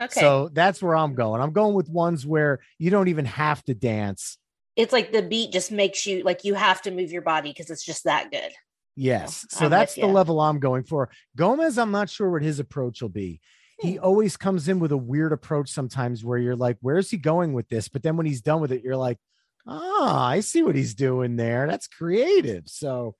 Okay. 0.00 0.20
So 0.20 0.48
that's 0.52 0.82
where 0.82 0.96
I'm 0.96 1.14
going. 1.14 1.40
I'm 1.42 1.52
going 1.52 1.74
with 1.74 1.88
ones 1.88 2.24
where 2.26 2.60
you 2.78 2.90
don't 2.90 3.08
even 3.08 3.24
have 3.26 3.62
to 3.64 3.74
dance. 3.74 4.38
it's 4.76 4.92
like 4.92 5.12
the 5.12 5.22
beat 5.22 5.52
just 5.52 5.70
makes 5.70 6.06
you 6.06 6.22
like 6.22 6.44
you 6.44 6.54
have 6.54 6.80
to 6.82 6.90
move 6.90 7.10
your 7.12 7.22
body 7.22 7.50
because 7.50 7.70
it's 7.70 7.84
just 7.84 8.04
that 8.04 8.30
good. 8.30 8.50
Yes. 8.96 9.44
Oh, 9.44 9.56
So 9.58 9.68
that's 9.68 9.96
with 9.96 10.02
the 10.06 10.12
level 10.12 10.40
I'm 10.40 10.58
going 10.58 10.84
for. 10.84 11.10
Gomez, 11.36 11.78
I'm 11.78 11.90
not 11.90 12.08
sure 12.10 12.30
what 12.30 12.42
his 12.42 12.58
approach 12.60 13.02
will 13.02 13.08
be. 13.08 13.40
He 13.80 13.96
Hmm. 13.96 14.04
always 14.04 14.36
comes 14.36 14.68
in 14.68 14.78
with 14.78 14.92
a 14.92 14.96
weird 14.96 15.32
approach 15.32 15.70
sometimes 15.70 16.24
where 16.24 16.38
you're 16.38 16.56
like, 16.56 16.76
where's 16.80 17.10
he 17.10 17.16
going 17.16 17.52
with 17.52 17.68
this? 17.68 17.88
But 17.88 18.02
then 18.02 18.16
when 18.16 18.26
he's 18.26 18.42
done 18.42 18.60
with 18.60 18.72
it, 18.72 18.82
you're 18.82 18.96
like, 18.96 19.18
ah, 19.66 20.26
I 20.26 20.40
see 20.40 20.62
what 20.62 20.76
he's 20.76 20.94
doing 20.94 21.36
there. 21.36 21.66
That's 21.66 21.86
creative. 21.88 22.64
So 22.66 23.16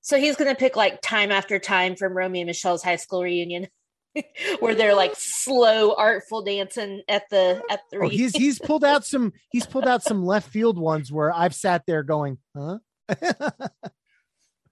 So 0.00 0.18
he's 0.18 0.36
going 0.36 0.50
to 0.50 0.58
pick 0.58 0.76
like 0.76 1.00
time 1.00 1.32
after 1.32 1.58
time 1.58 1.96
from 1.96 2.16
Romy 2.16 2.40
and 2.40 2.46
Michele's 2.48 2.82
high 2.82 2.96
school 2.96 3.22
reunion, 3.22 3.66
where 4.60 4.74
they're 4.74 4.94
like 4.94 5.14
slow, 5.16 5.94
artful 5.94 6.42
dancing 6.42 7.02
at 7.08 7.28
the 7.30 7.62
at 7.70 7.80
the. 7.90 7.98
oh, 7.98 8.08
he's 8.08 8.34
he's 8.36 8.58
pulled 8.58 8.84
out 8.84 9.04
some 9.04 9.32
he's 9.50 9.66
pulled 9.66 9.86
out 9.86 10.02
some 10.02 10.24
left 10.24 10.48
field 10.50 10.78
ones 10.78 11.10
where 11.10 11.32
I've 11.32 11.54
sat 11.54 11.82
there 11.86 12.02
going, 12.02 12.38
huh? 12.56 12.78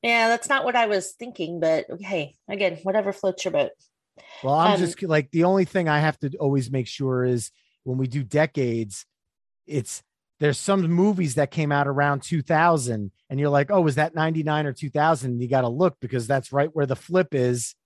yeah, 0.03 0.29
that's 0.29 0.49
not 0.49 0.65
what 0.65 0.77
I 0.77 0.87
was 0.87 1.13
thinking, 1.19 1.61
but 1.61 1.87
hey, 2.01 2.35
again, 2.49 2.79
whatever 2.83 3.13
floats 3.13 3.45
your 3.45 3.53
boat. 3.53 3.73
Well, 4.43 4.55
I'm 4.55 4.73
Um, 4.75 4.79
just 4.79 5.03
like 5.03 5.31
the 5.31 5.45
only 5.45 5.65
thing 5.65 5.89
I 5.89 6.01
have 6.01 6.19
to 6.21 6.31
always 6.39 6.71
make 6.71 6.87
sure 6.87 7.25
is 7.25 7.51
when 7.85 7.99
we 7.99 8.07
do 8.07 8.23
decades, 8.23 9.07
it's 9.67 10.03
there's 10.41 10.59
some 10.59 10.83
movies 10.83 11.37
that 11.37 11.53
came 11.53 11.71
out 11.71 11.87
around 11.87 12.23
2000 12.23 13.13
and 13.31 13.41
you're 13.41 13.49
like, 13.49 13.71
oh, 13.71 13.81
was 13.81 13.95
that 13.95 14.15
99 14.15 14.67
or 14.67 14.73
2000? 14.73 15.41
You 15.41 15.49
got 15.49 15.61
to 15.61 15.69
look 15.69 15.97
because 16.01 16.27
that's 16.27 16.53
right 16.53 16.75
where 16.75 16.87
the 16.87 16.97
flip 16.97 17.29
is. 17.33 17.77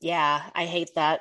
Yeah, 0.00 0.42
I 0.54 0.66
hate 0.66 0.90
that. 0.94 1.20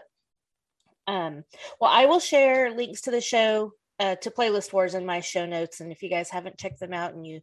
Um, 1.07 1.43
well, 1.79 1.91
I 1.91 2.05
will 2.05 2.19
share 2.19 2.71
links 2.71 3.01
to 3.01 3.11
the 3.11 3.21
show 3.21 3.73
uh, 3.99 4.15
to 4.15 4.29
playlist 4.29 4.73
wars 4.73 4.93
in 4.93 5.05
my 5.05 5.21
show 5.21 5.45
notes, 5.45 5.79
and 5.79 5.91
if 5.91 6.03
you 6.03 6.09
guys 6.09 6.29
haven't 6.29 6.57
checked 6.57 6.79
them 6.79 6.93
out 6.93 7.13
and 7.13 7.25
you 7.25 7.41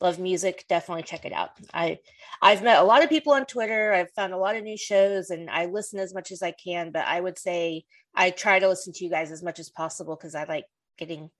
love 0.00 0.18
music, 0.18 0.64
definitely 0.68 1.02
check 1.02 1.24
it 1.24 1.32
out. 1.32 1.50
I 1.74 1.98
I've 2.40 2.62
met 2.62 2.80
a 2.80 2.84
lot 2.84 3.02
of 3.02 3.10
people 3.10 3.34
on 3.34 3.44
Twitter. 3.44 3.92
I've 3.92 4.10
found 4.12 4.32
a 4.32 4.38
lot 4.38 4.56
of 4.56 4.62
new 4.62 4.78
shows, 4.78 5.30
and 5.30 5.50
I 5.50 5.66
listen 5.66 5.98
as 5.98 6.14
much 6.14 6.32
as 6.32 6.42
I 6.42 6.52
can. 6.52 6.92
But 6.92 7.06
I 7.06 7.20
would 7.20 7.38
say 7.38 7.84
I 8.14 8.30
try 8.30 8.58
to 8.58 8.68
listen 8.68 8.92
to 8.94 9.04
you 9.04 9.10
guys 9.10 9.30
as 9.30 9.42
much 9.42 9.58
as 9.58 9.68
possible 9.68 10.16
because 10.16 10.34
I 10.34 10.44
like 10.44 10.64
getting. 10.96 11.30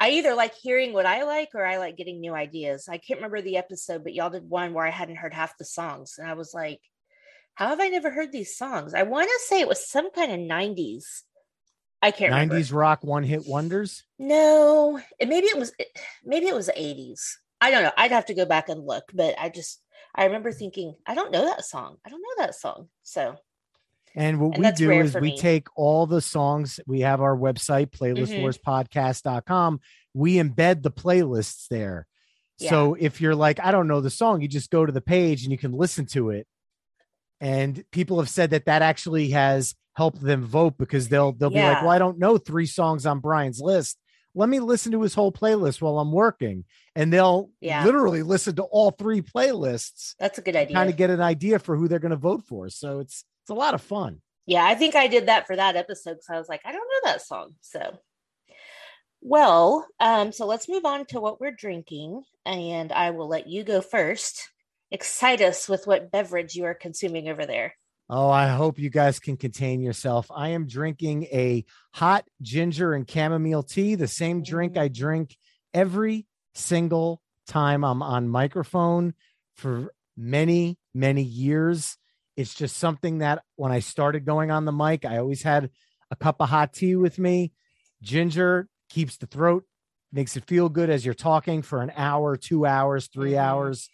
I 0.00 0.10
either 0.10 0.34
like 0.34 0.54
hearing 0.54 0.92
what 0.92 1.06
I 1.06 1.22
like 1.22 1.50
or 1.54 1.64
I 1.64 1.76
like 1.76 1.96
getting 1.96 2.20
new 2.20 2.34
ideas. 2.34 2.88
I 2.88 2.98
can't 2.98 3.18
remember 3.18 3.40
the 3.40 3.58
episode, 3.58 4.02
but 4.02 4.12
y'all 4.12 4.28
did 4.28 4.50
one 4.50 4.74
where 4.74 4.84
I 4.84 4.90
hadn't 4.90 5.16
heard 5.16 5.32
half 5.32 5.56
the 5.56 5.64
songs, 5.64 6.16
and 6.18 6.28
I 6.28 6.34
was 6.34 6.52
like, 6.52 6.80
how 7.54 7.68
have 7.68 7.80
I 7.80 7.88
never 7.88 8.10
heard 8.10 8.32
these 8.32 8.56
songs? 8.56 8.94
I 8.94 9.02
want 9.04 9.28
to 9.28 9.40
say 9.46 9.60
it 9.60 9.68
was 9.68 9.88
some 9.88 10.10
kind 10.10 10.32
of 10.32 10.38
90s. 10.38 11.22
I 12.02 12.10
can't 12.10 12.32
90s 12.32 12.50
remember. 12.50 12.76
rock 12.76 13.04
one 13.04 13.22
hit 13.22 13.46
wonders. 13.46 14.02
No, 14.18 15.00
maybe 15.20 15.46
it 15.46 15.58
was 15.58 15.72
maybe 16.24 16.46
it 16.46 16.54
was 16.54 16.68
80s. 16.68 17.20
I 17.60 17.70
don't 17.70 17.82
know. 17.82 17.92
I'd 17.96 18.10
have 18.10 18.26
to 18.26 18.34
go 18.34 18.44
back 18.44 18.68
and 18.68 18.84
look, 18.84 19.04
but 19.14 19.34
I 19.38 19.48
just 19.48 19.80
I 20.14 20.24
remember 20.26 20.52
thinking, 20.52 20.94
I 21.06 21.14
don't 21.14 21.32
know 21.32 21.44
that 21.46 21.64
song. 21.64 21.96
I 22.04 22.10
don't 22.10 22.20
know 22.20 22.44
that 22.44 22.54
song. 22.54 22.88
So 23.02 23.36
And 24.14 24.38
what 24.40 24.56
And 24.56 24.64
we 24.64 24.72
do 24.72 24.90
is 24.90 25.14
we 25.14 25.30
me. 25.32 25.38
take 25.38 25.68
all 25.76 26.06
the 26.06 26.20
songs. 26.20 26.78
We 26.86 27.00
have 27.00 27.20
our 27.20 27.36
website, 27.36 27.90
mm-hmm. 27.90 28.20
playlistwarspodcast.com. 28.20 29.80
We 30.12 30.34
embed 30.36 30.82
the 30.82 30.90
playlists 30.92 31.68
there. 31.68 32.06
So 32.58 32.94
if 32.98 33.20
you're 33.20 33.34
like, 33.34 33.60
I 33.60 33.72
don't 33.72 33.88
know 33.88 34.00
the 34.00 34.10
song, 34.10 34.40
you 34.40 34.48
just 34.48 34.70
go 34.70 34.86
to 34.86 34.92
the 34.92 35.00
page 35.00 35.42
and 35.42 35.52
you 35.52 35.58
can 35.58 35.72
listen 35.72 36.06
to 36.06 36.30
it. 36.30 36.46
And 37.40 37.84
people 37.90 38.18
have 38.20 38.28
said 38.28 38.50
that 38.50 38.66
that 38.66 38.82
actually 38.82 39.30
has 39.30 39.74
helped 39.96 40.20
them 40.20 40.44
vote 40.44 40.76
because 40.78 41.08
they'll 41.08 41.32
they'll 41.32 41.50
be 41.50 41.60
like, 41.60 41.80
well, 41.82 41.90
I 41.90 41.98
don't 41.98 42.18
know 42.18 42.38
three 42.38 42.66
songs 42.66 43.06
on 43.06 43.20
Brian's 43.20 43.60
list. 43.60 43.98
Let 44.36 44.48
me 44.48 44.58
listen 44.58 44.90
to 44.92 45.02
his 45.02 45.14
whole 45.14 45.30
playlist 45.30 45.80
while 45.80 45.98
I'm 46.00 46.10
working, 46.10 46.64
and 46.96 47.12
they'll 47.12 47.50
Yeah. 47.60 47.84
literally 47.84 48.22
listen 48.24 48.56
to 48.56 48.64
all 48.64 48.90
three 48.90 49.22
playlists, 49.22 50.14
that's 50.18 50.38
a 50.38 50.42
good 50.42 50.56
idea. 50.56 50.74
kind 50.74 50.90
of 50.90 50.96
get 50.96 51.10
an 51.10 51.20
idea 51.20 51.58
for 51.60 51.76
who 51.76 51.86
they're 51.86 52.00
going 52.00 52.10
to 52.10 52.16
vote 52.16 52.42
for. 52.48 52.68
So 52.68 52.98
it's 52.98 53.24
it's 53.42 53.50
a 53.50 53.54
lot 53.54 53.74
of 53.74 53.82
fun. 53.82 54.20
yeah, 54.46 54.64
I 54.64 54.74
think 54.74 54.94
I 54.96 55.06
did 55.06 55.26
that 55.28 55.46
for 55.46 55.54
that 55.54 55.76
episode 55.76 56.14
because 56.14 56.30
I 56.30 56.38
was 56.38 56.48
like, 56.48 56.62
I 56.64 56.72
don't 56.72 56.80
know 56.80 57.10
that 57.12 57.22
song. 57.22 57.54
So, 57.60 57.98
well, 59.20 59.86
um, 60.00 60.32
so 60.32 60.46
let's 60.46 60.68
move 60.68 60.84
on 60.84 61.06
to 61.06 61.20
what 61.20 61.40
we're 61.40 61.52
drinking, 61.52 62.22
and 62.44 62.92
I 62.92 63.10
will 63.10 63.28
let 63.28 63.46
you 63.48 63.64
go 63.64 63.80
first. 63.80 64.50
Excite 64.94 65.40
us 65.40 65.68
with 65.68 65.88
what 65.88 66.12
beverage 66.12 66.54
you 66.54 66.66
are 66.66 66.74
consuming 66.74 67.28
over 67.28 67.44
there. 67.46 67.74
Oh, 68.08 68.30
I 68.30 68.46
hope 68.46 68.78
you 68.78 68.90
guys 68.90 69.18
can 69.18 69.36
contain 69.36 69.80
yourself. 69.80 70.30
I 70.32 70.50
am 70.50 70.68
drinking 70.68 71.24
a 71.32 71.64
hot 71.92 72.28
ginger 72.40 72.94
and 72.94 73.10
chamomile 73.10 73.64
tea, 73.64 73.96
the 73.96 74.06
same 74.06 74.44
drink 74.44 74.78
I 74.78 74.86
drink 74.86 75.36
every 75.72 76.28
single 76.54 77.20
time 77.48 77.84
I'm 77.84 78.04
on 78.04 78.28
microphone 78.28 79.14
for 79.56 79.92
many, 80.16 80.78
many 80.94 81.22
years. 81.22 81.98
It's 82.36 82.54
just 82.54 82.76
something 82.76 83.18
that 83.18 83.42
when 83.56 83.72
I 83.72 83.80
started 83.80 84.24
going 84.24 84.52
on 84.52 84.64
the 84.64 84.70
mic, 84.70 85.04
I 85.04 85.18
always 85.18 85.42
had 85.42 85.70
a 86.12 86.14
cup 86.14 86.36
of 86.38 86.50
hot 86.50 86.72
tea 86.72 86.94
with 86.94 87.18
me. 87.18 87.52
Ginger 88.00 88.68
keeps 88.88 89.16
the 89.16 89.26
throat, 89.26 89.64
makes 90.12 90.36
it 90.36 90.44
feel 90.46 90.68
good 90.68 90.88
as 90.88 91.04
you're 91.04 91.14
talking 91.14 91.62
for 91.62 91.82
an 91.82 91.90
hour, 91.96 92.36
two 92.36 92.64
hours, 92.64 93.08
3 93.08 93.32
Mhm. 93.32 93.38
hours. 93.38 93.88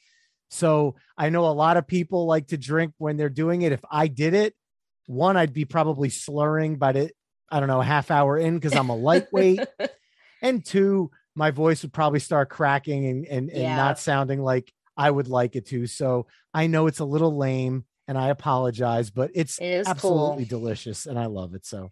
So 0.50 0.96
I 1.16 1.30
know 1.30 1.46
a 1.46 1.52
lot 1.52 1.76
of 1.76 1.86
people 1.86 2.26
like 2.26 2.48
to 2.48 2.58
drink 2.58 2.92
when 2.98 3.16
they're 3.16 3.28
doing 3.28 3.62
it. 3.62 3.72
If 3.72 3.80
I 3.90 4.08
did 4.08 4.34
it, 4.34 4.54
one, 5.06 5.36
I'd 5.36 5.52
be 5.52 5.64
probably 5.64 6.10
slurring 6.10 6.76
by 6.76 6.92
the, 6.92 7.10
I 7.50 7.60
don't 7.60 7.68
know, 7.68 7.80
half 7.80 8.10
hour 8.10 8.36
in 8.36 8.56
because 8.56 8.74
I'm 8.74 8.90
a 8.90 8.96
lightweight. 8.96 9.66
and 10.42 10.64
two, 10.64 11.10
my 11.34 11.50
voice 11.50 11.82
would 11.82 11.92
probably 11.92 12.20
start 12.20 12.50
cracking 12.50 13.06
and, 13.06 13.26
and, 13.26 13.50
and 13.50 13.62
Yeah. 13.62 13.76
not 13.76 13.98
sounding 13.98 14.42
like 14.42 14.72
I 14.96 15.10
would 15.10 15.28
like 15.28 15.56
it 15.56 15.66
to. 15.66 15.86
So 15.86 16.26
I 16.52 16.66
know 16.66 16.86
it's 16.86 16.98
a 16.98 17.04
little 17.04 17.36
lame 17.36 17.84
and 18.08 18.18
I 18.18 18.28
apologize, 18.28 19.10
but 19.10 19.30
it's 19.34 19.58
It 19.60 19.86
absolutely 19.86 20.44
cool. 20.44 20.60
delicious 20.60 21.06
and 21.06 21.18
I 21.18 21.26
love 21.26 21.54
it. 21.54 21.64
So 21.64 21.90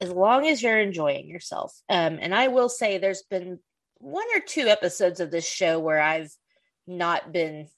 as 0.00 0.10
long 0.10 0.46
as 0.46 0.62
you're 0.62 0.80
enjoying 0.80 1.28
yourself. 1.28 1.74
Um, 1.88 2.18
and 2.20 2.34
I 2.34 2.48
will 2.48 2.68
say 2.68 2.98
there's 2.98 3.24
been 3.24 3.58
one 3.98 4.26
or 4.34 4.40
two 4.40 4.68
episodes 4.68 5.18
of 5.18 5.30
this 5.30 5.46
show 5.48 5.80
where 5.80 6.00
I've 6.00 6.30
not 6.86 7.32
been 7.32 7.68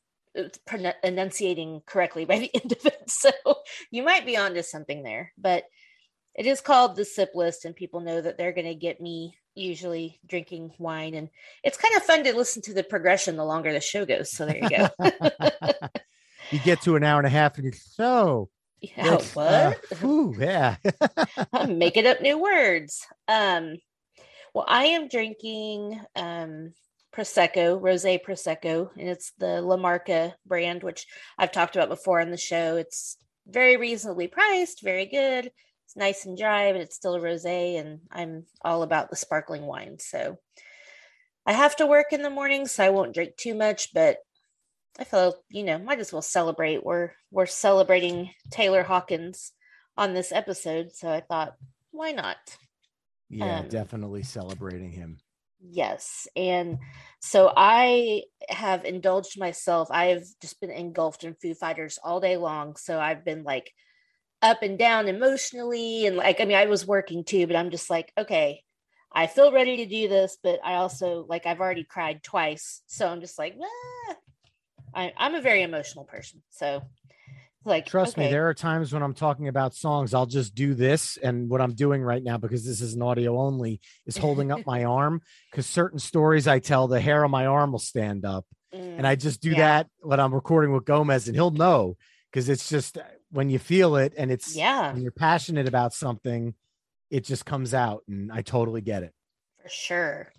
enunciating 1.03 1.83
correctly 1.87 2.25
by 2.25 2.39
the 2.41 2.55
end 2.55 2.73
of 2.73 2.87
it. 2.87 3.11
So 3.11 3.31
you 3.91 4.03
might 4.03 4.27
be 4.27 4.37
onto 4.37 4.63
something 4.63 5.03
there, 5.03 5.33
but 5.39 5.65
it 6.35 6.47
is 6.47 6.61
called 6.61 6.97
the 6.97 7.05
sip 7.05 7.33
list, 7.35 7.65
and 7.65 7.75
people 7.75 8.01
know 8.01 8.21
that 8.21 8.39
they're 8.39 8.53
going 8.53 8.67
to 8.67 8.75
get 8.75 9.01
me 9.01 9.37
usually 9.55 10.21
drinking 10.27 10.73
wine. 10.79 11.15
And 11.15 11.29
it's 11.65 11.77
kind 11.77 11.97
of 11.97 12.03
fun 12.05 12.25
to 12.25 12.37
listen 12.37 12.63
to 12.63 12.75
the 12.75 12.85
progression 12.85 13.37
the 13.37 13.45
longer 13.45 13.73
the 13.73 13.81
show 13.81 14.07
goes. 14.07 14.31
So 14.31 14.47
there 14.47 14.59
you 14.59 14.69
go. 14.71 14.89
you 16.51 16.61
get 16.61 16.83
to 16.83 16.97
an 16.97 17.05
hour 17.05 17.19
and 17.19 17.27
a 17.27 17.31
half 17.31 17.57
and 17.57 17.65
you're 17.65 17.73
so 17.75 18.49
yeah, 18.81 19.19
what? 19.35 19.37
uh, 19.37 19.75
whew, 20.01 20.35
yeah. 20.39 20.77
I'm 21.53 21.79
making 21.79 22.07
up 22.07 22.21
new 22.21 22.39
words. 22.39 23.07
Um, 23.29 23.77
well, 24.55 24.65
I 24.67 24.87
am 24.87 25.09
drinking 25.09 26.01
um, 26.17 26.73
prosecco, 27.13 27.81
rosé 27.81 28.21
prosecco, 28.23 28.91
and 28.97 29.09
it's 29.09 29.33
the 29.39 29.61
La 29.63 29.77
Marca 29.77 30.35
brand, 30.47 30.83
which 30.83 31.07
I've 31.39 31.53
talked 31.53 31.77
about 31.77 31.89
before 31.89 32.21
on 32.21 32.31
the 32.31 32.37
show. 32.37 32.77
It's 32.77 33.17
very 33.47 33.77
reasonably 33.77 34.29
priced, 34.29 34.83
very 34.83 35.07
good. 35.07 35.51
It's 35.87 35.97
nice 35.97 36.25
and 36.25 36.39
dry, 36.39 36.73
but 36.73 36.81
it's 36.81 36.95
still 36.95 37.15
a 37.17 37.21
rosé, 37.21 37.81
and 37.81 38.01
I'm 38.13 38.45
all 38.63 38.83
about 38.83 39.11
the 39.11 39.17
sparkling 39.17 39.63
wine. 39.67 39.97
So 39.99 40.39
I 41.45 41.53
have 41.53 41.77
to 41.77 41.87
work 41.87 42.13
in 42.13 42.23
the 42.23 42.31
morning, 42.31 42.67
so 42.67 42.85
I 42.85 42.91
won't 42.91 43.15
drink 43.15 43.37
too 43.37 43.55
much, 43.55 43.93
but 43.93 44.19
I 44.99 45.05
feel 45.05 45.35
you 45.49 45.65
know 45.65 45.79
might 45.79 45.99
as 45.99 46.13
well 46.13 46.23
celebrate. 46.23 46.85
We're 46.85 47.11
we're 47.31 47.47
celebrating 47.47 48.31
Taylor 48.51 48.83
Hawkins 48.83 49.53
on 49.97 50.15
this 50.15 50.31
episode, 50.33 50.93
so 50.93 51.11
I 51.11 51.21
thought, 51.21 51.55
why 51.91 52.13
not? 52.13 52.37
Yeah, 53.29 53.61
Um, 53.61 53.69
definitely 53.69 54.23
celebrating 54.23 54.93
him. 54.93 55.19
Yes. 55.63 56.27
And 56.37 56.79
so 57.21 57.53
I 57.55 58.23
have 58.49 58.85
indulged 58.85 59.39
myself. 59.39 59.89
I've 59.91 60.25
just 60.41 60.61
been 60.61 60.71
engulfed 60.71 61.25
in 61.25 61.35
Foo 61.35 61.55
Fighters 61.55 61.99
all 62.03 62.21
day 62.21 62.37
long. 62.37 62.77
So 62.77 62.99
I've 62.99 63.25
been 63.25 63.43
like 63.45 63.73
up 64.43 64.63
and 64.63 64.79
down 64.79 65.07
emotionally. 65.09 66.07
And 66.07 66.17
like, 66.17 66.41
I 66.41 66.45
mean, 66.45 66.57
I 66.57 66.67
was 66.67 66.87
working 66.87 67.25
too, 67.25 67.47
but 67.47 67.57
I'm 67.57 67.71
just 67.71 67.91
like, 67.91 68.13
okay, 68.17 68.63
I 69.13 69.27
feel 69.27 69.53
ready 69.53 69.79
to 69.79 69.87
do 69.87 70.09
this. 70.09 70.39
But 70.43 70.61
I 70.65 70.77
also, 70.77 71.27
like, 71.29 71.45
I've 71.45 71.61
already 71.61 71.85
cried 71.85 72.23
twice. 72.23 72.83
So 72.87 73.07
I'm 73.07 73.21
just 73.21 73.39
like, 73.39 73.57
ah. 73.61 74.15
I, 74.95 75.13
I'm 75.17 75.35
a 75.35 75.43
very 75.43 75.63
emotional 75.63 76.05
person. 76.05 76.43
So, 76.51 76.83
like, 77.65 77.87
Trust 77.87 78.17
me, 78.17 78.29
there 78.29 78.49
are 78.49 78.55
times 78.55 78.93
when 78.93 79.03
I'm 79.03 79.15
talking 79.15 79.49
about 79.49 79.75
songs, 79.75 80.15
I'll 80.15 80.27
just 80.27 80.55
do 80.55 80.75
this. 80.75 81.17
And 81.19 81.49
what 81.51 81.61
I'm 81.61 81.75
doing 81.75 82.03
right 82.03 82.23
now, 82.23 82.39
because 82.39 82.65
this 82.65 82.81
is 82.81 82.95
an 82.95 83.03
audio 83.03 83.39
only, 83.39 83.81
is 84.07 84.17
holding 84.17 84.51
up 84.51 84.65
my 84.67 84.85
arm. 85.01 85.21
Because 85.51 85.67
certain 85.67 85.99
stories 85.99 86.47
I 86.49 86.59
tell, 86.59 86.89
the 86.89 87.01
hair 87.01 87.25
on 87.25 87.31
my 87.31 87.47
arm 87.47 87.73
will 87.73 87.79
stand 87.79 88.25
up. 88.25 88.47
And 88.73 89.05
I 89.07 89.17
just 89.17 89.41
do 89.43 89.51
Yeah. 89.51 89.57
that 89.57 89.89
when 90.01 90.21
I'm 90.21 90.33
recording 90.33 90.73
with 90.73 90.85
Gomez, 90.85 91.27
and 91.27 91.35
he'll 91.37 91.51
know 91.51 91.97
because 92.31 92.49
it's 92.49 92.69
just 92.69 92.99
uh, 92.99 93.03
when 93.33 93.51
you 93.51 93.59
feel 93.59 93.97
it 93.97 94.15
and 94.17 94.31
it's 94.31 94.55
yeah, 94.55 94.93
when 94.93 95.03
you're 95.03 95.11
passionate 95.11 95.67
about 95.67 95.93
something, 95.93 96.55
it 97.11 97.25
just 97.25 97.45
comes 97.45 97.75
out. 97.75 98.05
And 98.09 98.31
I 98.31 98.43
totally 98.43 98.81
get 98.81 99.03
it. 99.03 99.13
for 99.61 99.69
sure. 99.69 100.33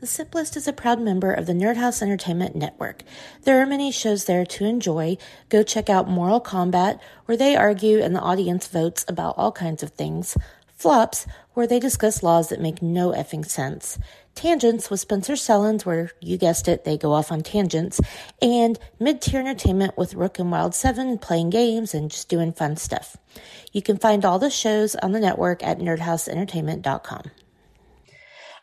The 0.00 0.06
Sip 0.06 0.32
List 0.32 0.56
is 0.56 0.68
a 0.68 0.72
proud 0.72 1.00
member 1.00 1.32
of 1.32 1.46
the 1.46 1.52
Nerd 1.52 1.76
House 1.76 2.02
Entertainment 2.02 2.54
Network. 2.54 3.02
There 3.42 3.60
are 3.60 3.66
many 3.66 3.90
shows 3.90 4.26
there 4.26 4.46
to 4.46 4.64
enjoy. 4.64 5.16
Go 5.48 5.64
check 5.64 5.90
out 5.90 6.08
Moral 6.08 6.38
Combat, 6.38 7.02
where 7.24 7.36
they 7.36 7.56
argue 7.56 8.00
and 8.00 8.14
the 8.14 8.20
audience 8.20 8.68
votes 8.68 9.04
about 9.08 9.34
all 9.36 9.50
kinds 9.50 9.82
of 9.82 9.90
things. 9.90 10.38
Flops, 10.68 11.26
where 11.54 11.66
they 11.66 11.80
discuss 11.80 12.22
laws 12.22 12.48
that 12.50 12.60
make 12.60 12.80
no 12.80 13.10
effing 13.10 13.44
sense. 13.44 13.98
Tangents 14.36 14.88
with 14.88 15.00
Spencer 15.00 15.32
Sellens, 15.32 15.84
where 15.84 16.12
you 16.20 16.38
guessed 16.38 16.68
it, 16.68 16.84
they 16.84 16.96
go 16.96 17.12
off 17.12 17.32
on 17.32 17.42
tangents. 17.42 18.00
And 18.40 18.78
Mid 19.00 19.20
Tier 19.20 19.40
Entertainment 19.40 19.98
with 19.98 20.14
Rook 20.14 20.38
and 20.38 20.52
Wild 20.52 20.76
7, 20.76 21.18
playing 21.18 21.50
games 21.50 21.92
and 21.92 22.08
just 22.08 22.28
doing 22.28 22.52
fun 22.52 22.76
stuff. 22.76 23.16
You 23.72 23.82
can 23.82 23.98
find 23.98 24.24
all 24.24 24.38
the 24.38 24.48
shows 24.48 24.94
on 24.94 25.10
the 25.10 25.18
network 25.18 25.64
at 25.64 25.80
nerdhouseentertainment.com. 25.80 27.32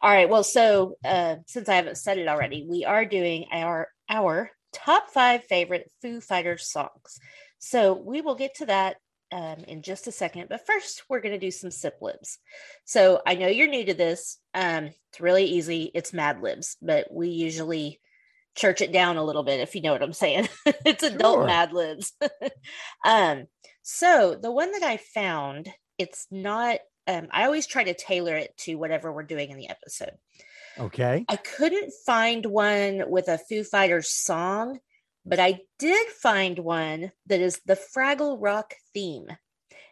All 0.05 0.11
right. 0.11 0.29
Well, 0.29 0.43
so 0.43 0.97
uh, 1.03 1.37
since 1.47 1.67
I 1.67 1.73
haven't 1.73 1.97
said 1.97 2.19
it 2.19 2.27
already, 2.27 2.63
we 2.69 2.85
are 2.85 3.05
doing 3.05 3.45
our 3.51 3.87
our 4.07 4.51
top 4.71 5.09
five 5.09 5.43
favorite 5.45 5.89
Foo 5.99 6.21
Fighters 6.21 6.69
songs. 6.69 7.17
So 7.57 7.93
we 7.93 8.21
will 8.21 8.35
get 8.35 8.53
to 8.57 8.67
that 8.67 8.97
um, 9.31 9.63
in 9.67 9.81
just 9.81 10.05
a 10.05 10.11
second. 10.11 10.45
But 10.47 10.67
first, 10.67 11.05
we're 11.09 11.21
going 11.21 11.33
to 11.33 11.43
do 11.43 11.49
some 11.49 11.71
sip 11.71 11.95
libs. 12.03 12.37
So 12.83 13.19
I 13.25 13.33
know 13.33 13.47
you're 13.47 13.67
new 13.67 13.83
to 13.83 13.95
this. 13.95 14.37
Um, 14.53 14.91
it's 15.11 15.19
really 15.19 15.45
easy. 15.45 15.89
It's 15.95 16.13
Mad 16.13 16.39
Libs, 16.39 16.77
but 16.83 17.07
we 17.11 17.29
usually 17.29 17.99
church 18.55 18.81
it 18.81 18.91
down 18.91 19.17
a 19.17 19.25
little 19.25 19.41
bit, 19.41 19.59
if 19.59 19.73
you 19.73 19.81
know 19.81 19.93
what 19.93 20.03
I'm 20.03 20.13
saying. 20.13 20.49
it's 20.85 21.01
adult 21.01 21.37
Sure. 21.37 21.45
Mad 21.47 21.73
Libs. 21.73 22.13
um, 23.03 23.45
so 23.81 24.37
the 24.39 24.51
one 24.51 24.71
that 24.73 24.83
I 24.83 24.97
found, 24.97 25.67
it's 25.97 26.27
not. 26.29 26.77
Um, 27.07 27.27
I 27.31 27.45
always 27.45 27.67
try 27.67 27.83
to 27.83 27.93
tailor 27.93 28.35
it 28.35 28.55
to 28.59 28.75
whatever 28.75 29.11
we're 29.11 29.23
doing 29.23 29.51
in 29.51 29.57
the 29.57 29.69
episode. 29.69 30.17
Okay. 30.77 31.25
I 31.29 31.35
couldn't 31.35 31.93
find 32.05 32.45
one 32.45 33.03
with 33.07 33.27
a 33.27 33.37
Foo 33.37 33.63
Fighters 33.63 34.09
song, 34.09 34.79
but 35.25 35.39
I 35.39 35.61
did 35.79 36.07
find 36.09 36.59
one 36.59 37.11
that 37.27 37.39
is 37.39 37.61
the 37.65 37.79
Fraggle 37.95 38.37
Rock 38.39 38.73
theme. 38.93 39.27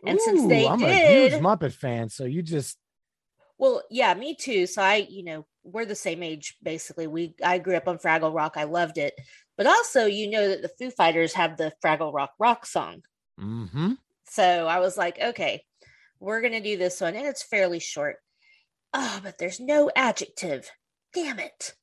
And 0.06 0.20
since 0.20 0.48
they 0.48 0.68
I'm 0.68 0.84
a 0.84 1.30
huge 1.30 1.42
Muppet 1.42 1.72
fan, 1.72 2.10
so 2.10 2.26
you 2.26 2.42
just 2.42 2.78
Well, 3.58 3.84
yeah, 3.90 4.14
me 4.14 4.36
too. 4.36 4.68
So 4.68 4.82
I, 4.82 5.08
you 5.10 5.24
know, 5.24 5.46
we're 5.64 5.86
the 5.86 5.96
same 5.96 6.22
age 6.24 6.58
basically. 6.62 7.08
We 7.08 7.36
I 7.44 7.58
grew 7.60 7.78
up 7.78 7.88
on 7.88 8.00
Fraggle 8.00 8.36
Rock. 8.36 8.56
I 8.58 8.66
loved 8.66 8.98
it. 8.98 9.14
But 9.56 9.68
also, 9.68 10.06
you 10.06 10.30
know 10.30 10.50
that 10.50 10.62
the 10.62 10.68
Foo 10.68 10.92
Fighters 10.92 11.34
have 11.34 11.58
the 11.58 11.72
Fraggle 11.84 12.14
Rock 12.14 12.32
rock 12.40 12.66
song. 12.66 13.04
Mm-hmm. 13.40 13.94
So 14.26 14.68
I 14.68 14.80
was 14.80 14.98
like, 14.98 15.20
okay, 15.22 15.64
we're 16.24 16.42
going 16.42 16.54
to 16.54 16.62
do 16.62 16.78
this 16.78 17.02
one. 17.02 17.16
And 17.16 17.28
it's 17.28 17.44
fairly 17.44 17.80
short. 17.80 18.18
Oh, 18.94 19.20
but 19.22 19.38
there's 19.38 19.60
no 19.60 19.92
adjective. 19.96 20.70
Damn 21.14 21.40
it. 21.40 21.74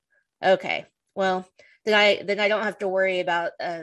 Okay. 0.44 0.86
Well, 1.14 1.46
then 1.84 1.94
I 1.94 2.22
then 2.24 2.40
I 2.40 2.48
don't 2.48 2.64
have 2.64 2.78
to 2.78 2.88
worry 2.88 3.20
about 3.20 3.52
uh 3.60 3.82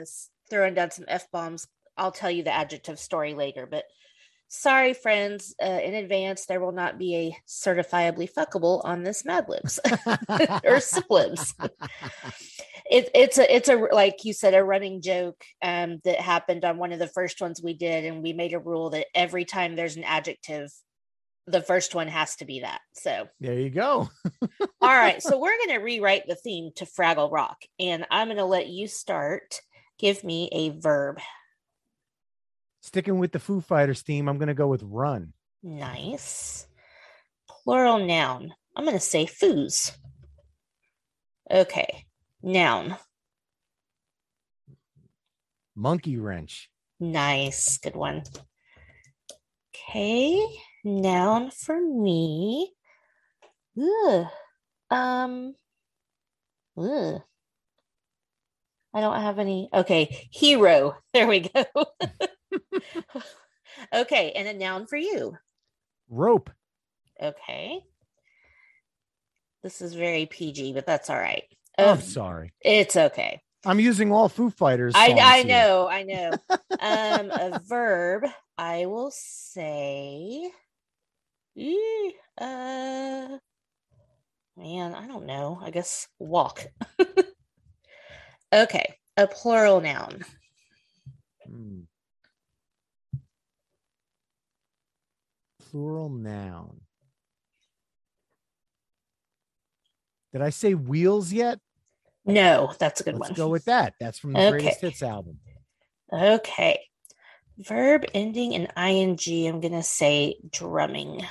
throwing 0.50 0.74
down 0.74 0.90
some 0.90 1.04
F 1.08 1.30
bombs. 1.30 1.66
I'll 1.96 2.12
tell 2.12 2.30
you 2.30 2.42
the 2.42 2.54
adjective 2.54 2.98
story 2.98 3.34
later, 3.34 3.66
but 3.66 3.84
sorry, 4.48 4.94
friends, 4.94 5.54
uh, 5.62 5.66
in 5.66 5.94
advance, 5.94 6.46
there 6.46 6.60
will 6.60 6.72
not 6.72 6.98
be 6.98 7.16
a 7.16 7.36
certifiably 7.46 8.30
fuckable 8.32 8.80
on 8.84 9.02
this 9.02 9.24
Mad 9.24 9.46
Libs 9.48 9.78
or 9.86 9.88
Siplibs. 10.80 11.54
It, 12.90 13.10
it's 13.14 13.38
a 13.38 13.54
it's 13.54 13.68
a 13.68 13.76
like 13.76 14.24
you 14.24 14.32
said 14.32 14.54
a 14.54 14.64
running 14.64 15.02
joke 15.02 15.42
um, 15.62 16.00
that 16.04 16.20
happened 16.20 16.64
on 16.64 16.78
one 16.78 16.92
of 16.92 16.98
the 16.98 17.06
first 17.06 17.40
ones 17.40 17.60
we 17.62 17.74
did, 17.74 18.04
and 18.04 18.22
we 18.22 18.32
made 18.32 18.54
a 18.54 18.58
rule 18.58 18.90
that 18.90 19.06
every 19.14 19.44
time 19.44 19.76
there's 19.76 19.96
an 19.96 20.04
adjective, 20.04 20.70
the 21.46 21.62
first 21.62 21.94
one 21.94 22.08
has 22.08 22.36
to 22.36 22.44
be 22.44 22.60
that. 22.60 22.80
So 22.94 23.28
There 23.40 23.58
you 23.58 23.70
go. 23.70 24.08
all 24.60 24.68
right, 24.80 25.22
so 25.22 25.38
we're 25.38 25.56
going 25.56 25.78
to 25.78 25.84
rewrite 25.84 26.26
the 26.26 26.34
theme 26.34 26.70
to 26.76 26.86
Fraggle 26.86 27.30
Rock, 27.30 27.58
and 27.78 28.06
I'm 28.10 28.28
going 28.28 28.38
to 28.38 28.44
let 28.44 28.68
you 28.68 28.86
start. 28.86 29.60
Give 29.98 30.22
me 30.22 30.48
a 30.52 30.70
verb. 30.78 31.18
Sticking 32.82 33.18
with 33.18 33.32
the 33.32 33.40
Foo 33.40 33.60
Fighters 33.60 34.02
theme, 34.02 34.28
I'm 34.28 34.38
gonna 34.38 34.54
go 34.54 34.68
with 34.68 34.82
run. 34.84 35.32
Nice. 35.62 36.66
Plural 37.48 37.98
noun. 38.06 38.54
I'm 38.76 38.84
going 38.84 38.96
to 38.96 39.00
say 39.00 39.26
foos. 39.26 39.92
Okay. 41.50 42.04
Noun. 42.42 42.96
Monkey 45.74 46.18
wrench. 46.18 46.70
Nice. 47.00 47.78
Good 47.78 47.96
one. 47.96 48.22
Okay. 49.74 50.44
Noun 50.84 51.50
for 51.50 51.80
me. 51.80 52.72
Ugh. 53.80 54.26
Um. 54.90 55.54
Ugh. 56.76 57.22
I 58.94 59.00
don't 59.00 59.20
have 59.20 59.38
any. 59.38 59.68
Okay. 59.72 60.28
Hero. 60.30 60.96
There 61.12 61.26
we 61.26 61.40
go. 61.40 61.64
okay. 63.94 64.32
And 64.32 64.48
a 64.48 64.54
noun 64.54 64.86
for 64.86 64.96
you. 64.96 65.36
Rope. 66.08 66.50
Okay. 67.20 67.80
This 69.62 69.82
is 69.82 69.94
very 69.94 70.26
PG, 70.26 70.72
but 70.72 70.86
that's 70.86 71.10
all 71.10 71.18
right. 71.18 71.44
Oh, 71.78 71.92
Um, 71.92 72.00
sorry. 72.00 72.52
it's 72.60 72.96
okay. 72.96 73.40
I'm 73.64 73.80
using 73.80 74.12
all 74.12 74.28
Foo 74.28 74.50
Fighters. 74.50 74.94
I 74.96 75.12
I 75.12 75.42
know, 75.42 75.88
I 75.88 76.02
know. 76.02 76.38
um, 76.80 77.30
a 77.30 77.58
verb. 77.68 78.24
I 78.56 78.86
will 78.86 79.10
say. 79.12 80.50
eh, 81.56 82.10
Uh, 82.40 83.38
man, 84.56 84.94
I 84.94 85.06
don't 85.06 85.26
know. 85.26 85.58
I 85.62 85.70
guess 85.70 86.08
walk. 86.18 86.66
okay, 88.52 88.94
a 89.16 89.26
plural 89.26 89.80
noun. 89.80 90.24
Hmm. 91.46 91.80
Plural 95.58 96.08
noun. 96.08 96.80
Did 100.32 100.42
I 100.42 100.50
say 100.50 100.74
wheels 100.74 101.32
yet? 101.32 101.58
No, 102.28 102.74
that's 102.78 103.00
a 103.00 103.04
good 103.04 103.14
one. 103.14 103.30
Let's 103.30 103.38
one. 103.38 103.46
go 103.46 103.50
with 103.50 103.64
that. 103.64 103.94
That's 103.98 104.18
from 104.18 104.34
the 104.34 104.40
Okay. 104.40 104.50
greatest 104.50 104.80
hits 104.82 105.02
album. 105.02 105.40
Okay. 106.12 106.78
Verb 107.56 108.04
ending 108.14 108.52
in 108.52 108.68
ing. 108.76 109.18
I'm 109.48 109.60
going 109.60 109.72
to 109.72 109.82
say 109.82 110.36
drumming. 110.50 111.24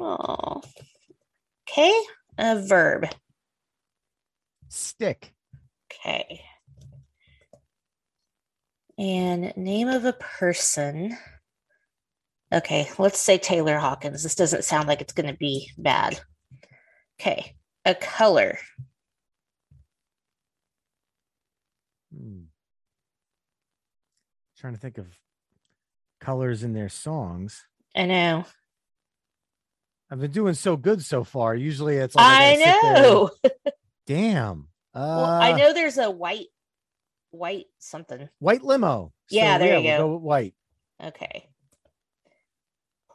Oh. 0.00 0.62
Okay. 1.68 1.94
A 2.38 2.60
verb. 2.66 3.08
Stick. 4.68 5.34
Okay. 5.92 6.42
And 8.98 9.52
name 9.56 9.88
of 9.88 10.04
a 10.04 10.12
person. 10.14 11.16
Okay, 12.52 12.88
let's 12.98 13.18
say 13.18 13.36
Taylor 13.36 13.78
Hawkins. 13.78 14.22
This 14.22 14.36
doesn't 14.36 14.64
sound 14.64 14.86
like 14.86 15.00
it's 15.00 15.12
going 15.12 15.26
to 15.26 15.36
be 15.36 15.70
bad. 15.76 16.20
Okay. 17.20 17.56
A 17.84 17.94
color. 17.94 18.58
Hmm. 22.16 22.42
Trying 24.58 24.74
to 24.74 24.78
think 24.80 24.98
of 24.98 25.06
colors 26.20 26.62
in 26.62 26.72
their 26.72 26.88
songs. 26.88 27.66
I 27.94 28.06
know. 28.06 28.44
I've 30.10 30.20
been 30.20 30.30
doing 30.30 30.54
so 30.54 30.76
good 30.76 31.02
so 31.04 31.24
far. 31.24 31.54
Usually 31.54 31.96
it's 31.96 32.14
like 32.14 32.24
I 32.24 32.44
and- 32.44 33.02
know. 33.02 33.30
Damn. 34.06 34.68
Uh, 34.94 35.00
Well, 35.00 35.24
I 35.42 35.52
know 35.52 35.72
there's 35.72 35.98
a 35.98 36.10
white, 36.10 36.46
white 37.30 37.66
something. 37.78 38.28
White 38.38 38.62
limo. 38.62 39.12
Yeah, 39.30 39.58
there 39.58 39.78
you 39.78 39.84
we'll 39.84 39.98
go. 39.98 40.08
go 40.08 40.16
white. 40.18 40.54
Okay. 41.02 41.48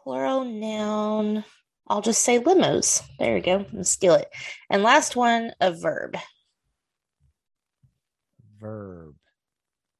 Plural 0.04 0.44
noun. 0.46 1.44
I'll 1.90 2.02
just 2.02 2.22
say 2.22 2.40
limos. 2.40 3.02
There 3.18 3.34
we 3.34 3.42
go. 3.42 3.66
And 3.72 3.86
steal 3.86 4.14
it. 4.14 4.30
And 4.70 4.84
last 4.84 5.16
one, 5.16 5.52
a 5.60 5.72
verb. 5.72 6.16
Verb. 8.60 9.16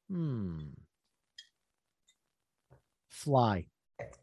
Hmm. 0.08 0.58
Fly. 3.08 3.66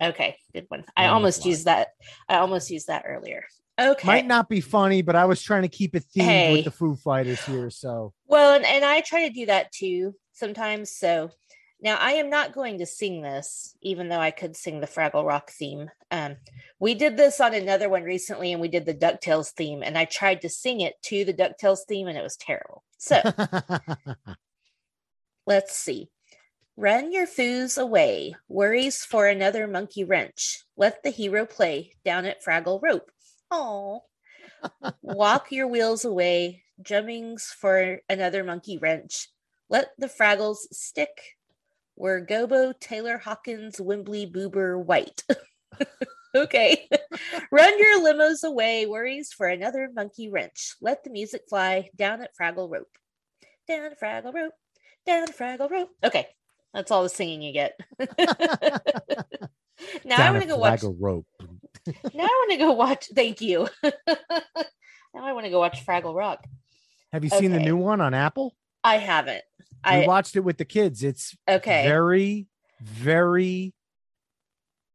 Okay, 0.01 0.37
good 0.53 0.65
one. 0.69 0.85
I 0.95 1.03
Yeah, 1.03 1.13
almost 1.13 1.41
fly. 1.43 1.49
used 1.49 1.65
that. 1.65 1.89
I 2.29 2.37
almost 2.37 2.71
used 2.71 2.87
that 2.87 3.03
earlier. 3.07 3.43
Okay. 3.79 4.07
Might 4.07 4.25
not 4.25 4.49
be 4.49 4.59
funny, 4.61 5.01
but 5.03 5.15
I 5.15 5.25
was 5.25 5.41
trying 5.41 5.61
to 5.61 5.67
keep 5.67 5.95
it 5.95 6.03
themed 6.15 6.25
Hey. 6.25 6.51
with 6.51 6.63
the 6.65 6.71
Foo 6.71 6.95
Fighters 6.95 7.43
here. 7.45 7.69
So 7.69 8.13
Well, 8.25 8.55
and, 8.55 8.65
and 8.65 8.83
I 8.83 9.01
try 9.01 9.27
to 9.27 9.33
do 9.33 9.45
that 9.47 9.71
too 9.71 10.15
sometimes. 10.33 10.91
So 10.91 11.29
now 11.81 11.97
I 11.97 12.13
am 12.13 12.29
not 12.29 12.53
going 12.53 12.79
to 12.79 12.85
sing 12.85 13.21
this, 13.21 13.75
even 13.81 14.09
though 14.09 14.19
I 14.19 14.31
could 14.31 14.55
sing 14.55 14.79
the 14.79 14.87
Fraggle 14.87 15.25
Rock 15.25 15.51
theme. 15.51 15.89
Um, 16.09 16.37
we 16.79 16.95
did 16.95 17.17
this 17.17 17.39
on 17.39 17.53
another 17.53 17.89
one 17.89 18.03
recently, 18.03 18.51
and 18.51 18.61
we 18.61 18.67
did 18.67 18.85
the 18.85 18.93
DuckTales 18.93 19.51
theme, 19.51 19.83
and 19.83 19.97
I 19.97 20.05
tried 20.05 20.41
to 20.41 20.49
sing 20.49 20.81
it 20.81 21.01
to 21.03 21.23
the 21.23 21.33
DuckTales 21.33 21.85
theme, 21.87 22.07
and 22.07 22.17
it 22.17 22.23
was 22.23 22.37
terrible. 22.37 22.83
So 22.97 23.21
let's 25.45 25.75
see. 25.75 26.09
Run 26.75 27.11
your 27.11 27.25
foos 27.25 27.81
away. 27.81 28.35
Worries 28.47 29.03
for 29.03 29.27
another 29.27 29.67
monkey 29.67 30.03
wrench. 30.03 30.63
Let 30.75 31.03
the 31.03 31.09
hero 31.09 31.45
play 31.45 31.93
down 32.05 32.25
at 32.25 32.43
Fraggle 32.43 32.79
Rope. 32.81 33.11
Oh. 33.49 34.03
Walk 35.01 35.51
your 35.51 35.67
wheels 35.67 36.05
away. 36.05 36.63
Jummings 36.81 37.45
for 37.45 37.99
another 38.09 38.43
monkey 38.43 38.77
wrench. 38.77 39.29
Let 39.69 39.89
the 39.97 40.07
Fraggles 40.07 40.67
stick. 40.71 41.36
We're 41.99 42.23
Gobo, 42.23 42.79
Taylor 42.79 43.17
Hawkins, 43.17 43.81
Wembley, 43.81 44.27
Boober, 44.27 44.77
White. 44.77 45.23
okay. 46.35 46.87
Run 47.51 47.79
your 47.79 48.01
limos 48.01 48.43
away. 48.43 48.85
Worries 48.85 49.33
for 49.33 49.47
another 49.47 49.89
monkey 49.91 50.29
wrench. 50.29 50.75
Let 50.79 51.03
the 51.03 51.09
music 51.09 51.41
fly 51.49 51.89
down 51.95 52.21
at 52.21 52.37
Fraggle 52.39 52.69
Rope. 52.71 52.95
Down 53.67 53.85
at 53.85 53.99
Fraggle 53.99 54.31
Rope. 54.31 54.53
Down 55.07 55.23
at 55.23 55.35
Fraggle 55.35 55.71
Rope. 55.71 55.89
Okay. 56.03 56.27
That's 56.71 56.91
all 56.91 57.01
the 57.01 57.09
singing 57.09 57.41
you 57.41 57.51
get. 57.51 57.79
now 60.05 60.17
I 60.17 60.29
want 60.29 60.43
to 60.43 60.47
go 60.47 60.57
watch 60.57 60.83
rope. 60.83 61.25
now 61.39 62.23
I 62.23 62.45
want 62.45 62.51
to 62.51 62.57
go 62.57 62.73
watch. 62.73 63.07
Thank 63.15 63.41
you. 63.41 63.67
now 63.83 63.93
I 65.15 65.33
want 65.33 65.45
to 65.45 65.49
go 65.49 65.59
watch 65.59 65.83
Fraggle 65.83 66.15
Rock. 66.15 66.45
Have 67.11 67.23
you 67.23 67.31
seen 67.31 67.51
the 67.51 67.59
new 67.59 67.75
one 67.75 68.01
on 68.01 68.13
Apple? 68.13 68.55
I 68.83 68.97
haven't. 68.97 69.41
We 69.89 70.03
I 70.03 70.07
watched 70.07 70.35
it 70.35 70.41
with 70.41 70.57
the 70.57 70.65
kids. 70.65 71.03
It's 71.03 71.35
okay. 71.47 71.83
very, 71.87 72.47
very 72.81 73.73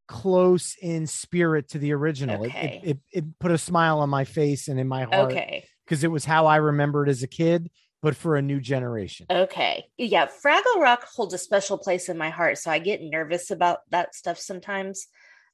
close 0.08 0.76
in 0.80 1.06
spirit 1.06 1.70
to 1.70 1.78
the 1.78 1.92
original. 1.92 2.44
It- 2.44 2.48
Okay. 2.48 2.80
It, 2.84 2.88
it, 2.88 2.98
it 3.12 3.38
put 3.38 3.50
a 3.50 3.58
smile 3.58 4.00
on 4.00 4.10
my 4.10 4.24
face 4.24 4.68
and 4.68 4.78
in 4.78 4.88
my 4.88 5.04
heart 5.04 5.32
okay. 5.32 5.64
because 5.84 6.04
it 6.04 6.10
was 6.10 6.24
how 6.24 6.46
I 6.46 6.56
remembered 6.56 7.08
as 7.08 7.22
a 7.22 7.26
kid, 7.28 7.70
but 8.02 8.14
for 8.16 8.36
a 8.36 8.42
new 8.42 8.60
generation. 8.60 9.26
Okay. 9.30 9.84
Yeah, 9.96 10.26
Fraggle 10.44 10.80
Rock 10.80 11.04
holds 11.14 11.34
a 11.34 11.38
special 11.38 11.78
place 11.78 12.08
in 12.08 12.18
my 12.18 12.30
heart, 12.30 12.58
so 12.58 12.70
I 12.70 12.78
get 12.78 13.00
nervous 13.02 13.50
about 13.50 13.78
that 13.90 14.14
stuff 14.14 14.38
sometimes. 14.38 15.06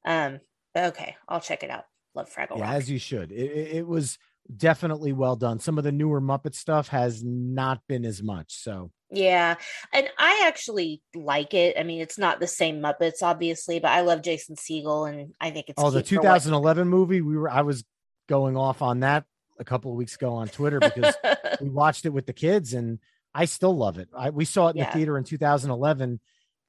Um. 0.05 0.41
Okay, 0.77 1.17
I'll 1.29 1.41
check 1.41 1.63
it 1.63 1.71
out. 1.71 1.85
Love 2.15 2.31
Fraggle 2.33 2.59
yeah, 2.59 2.65
Rock. 2.65 2.75
as 2.75 2.91
you 2.91 2.99
should. 2.99 3.33
It, 3.33 3.51
it, 3.51 3.77
it 3.79 3.87
was 3.87 4.19
definitely 4.55 5.13
well 5.13 5.37
done. 5.37 5.61
Some 5.61 5.77
of 5.79 5.85
the 5.85 5.93
newer 5.93 6.21
Muppet 6.21 6.55
stuff 6.55 6.89
has 6.89 7.23
not 7.25 7.81
been 7.89 8.05
as 8.05 8.23
much. 8.23 8.55
So 8.55 8.91
Yeah, 9.11 9.55
and 9.93 10.09
I 10.19 10.45
actually 10.47 11.01
like 11.15 11.55
it. 11.55 11.77
I 11.79 11.83
mean, 11.83 12.01
it's 12.03 12.19
not 12.19 12.41
the 12.41 12.47
same 12.47 12.81
Muppets, 12.81 13.23
obviously, 13.23 13.79
but 13.81 13.91
I 13.91 14.03
love 14.03 14.21
Jason 14.23 14.57
Segel, 14.57 15.09
and 15.09 15.33
I 15.41 15.51
think 15.51 15.67
it's 15.69 15.83
Oh, 15.83 15.91
the 15.91 16.03
cute 16.03 16.19
what- 16.23 16.25
2011 16.35 16.89
movie. 16.89 17.21
We 17.23 17.37
were 17.37 17.49
I 17.51 17.63
was 17.63 17.85
going 18.29 18.57
off 18.57 18.83
on 18.83 19.01
that 19.01 19.25
a 19.59 19.65
couple 19.65 19.91
of 19.91 19.97
weeks 19.97 20.15
ago 20.17 20.35
on 20.35 20.49
Twitter 20.49 20.79
because 20.79 21.15
we 21.61 21.71
watched 21.71 22.05
it 22.05 22.11
with 22.11 22.27
the 22.27 22.33
kids 22.35 22.75
and 22.75 22.99
I 23.35 23.47
still 23.47 23.75
love 23.77 23.99
it. 23.99 24.09
I, 24.17 24.31
we 24.31 24.45
saw 24.45 24.69
it 24.69 24.73
in 24.73 24.77
Yeah. 24.79 24.87
the 24.87 24.93
theater 24.93 25.17
in 25.17 25.25
2011, 25.25 26.21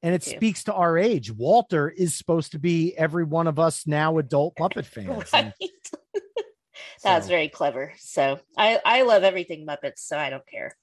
and 0.02 0.16
it 0.16 0.24
speaks 0.24 0.64
to 0.66 0.74
our 0.74 0.98
age. 0.98 1.32
Walter 1.32 1.90
is 1.90 2.16
supposed 2.16 2.54
to 2.54 2.60
be 2.60 2.96
every 2.98 3.26
one 3.26 3.48
of 3.48 3.60
us 3.60 3.86
now 3.86 4.18
adult 4.18 4.56
Muppet 4.58 4.86
fans. 4.86 5.32
Right. 5.34 5.52
That's 7.04 7.26
so- 7.26 7.30
very 7.30 7.50
clever. 7.50 7.94
So 7.98 8.40
I 8.58 8.80
I 8.86 9.02
love 9.02 9.24
everything 9.24 9.66
Muppets, 9.66 10.00
so 10.00 10.18
I 10.18 10.30
don't 10.30 10.48
care. 10.48 10.76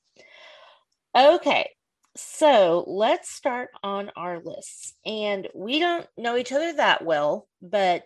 Okay. 1.17 1.71
So 2.15 2.85
let's 2.87 3.31
start 3.31 3.71
on 3.83 4.11
our 4.17 4.41
lists. 4.43 4.95
And 5.05 5.49
we 5.55 5.79
don't 5.79 6.07
know 6.17 6.37
each 6.37 6.53
other 6.53 6.75
that 6.75 7.05
well, 7.05 7.49
but 7.63 8.05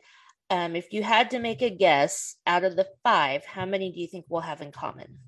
um, 0.48 0.74
if 0.74 0.92
you 0.92 1.02
had 1.02 1.30
to 1.30 1.38
make 1.38 1.62
a 1.62 1.70
guess 1.70 2.36
out 2.46 2.64
of 2.64 2.76
the 2.76 2.88
five, 3.04 3.44
how 3.44 3.66
many 3.66 3.92
do 3.92 4.00
you 4.00 4.08
think 4.08 4.26
we'll 4.28 4.40
have 4.42 4.60
in 4.60 4.72
common? 4.72 5.18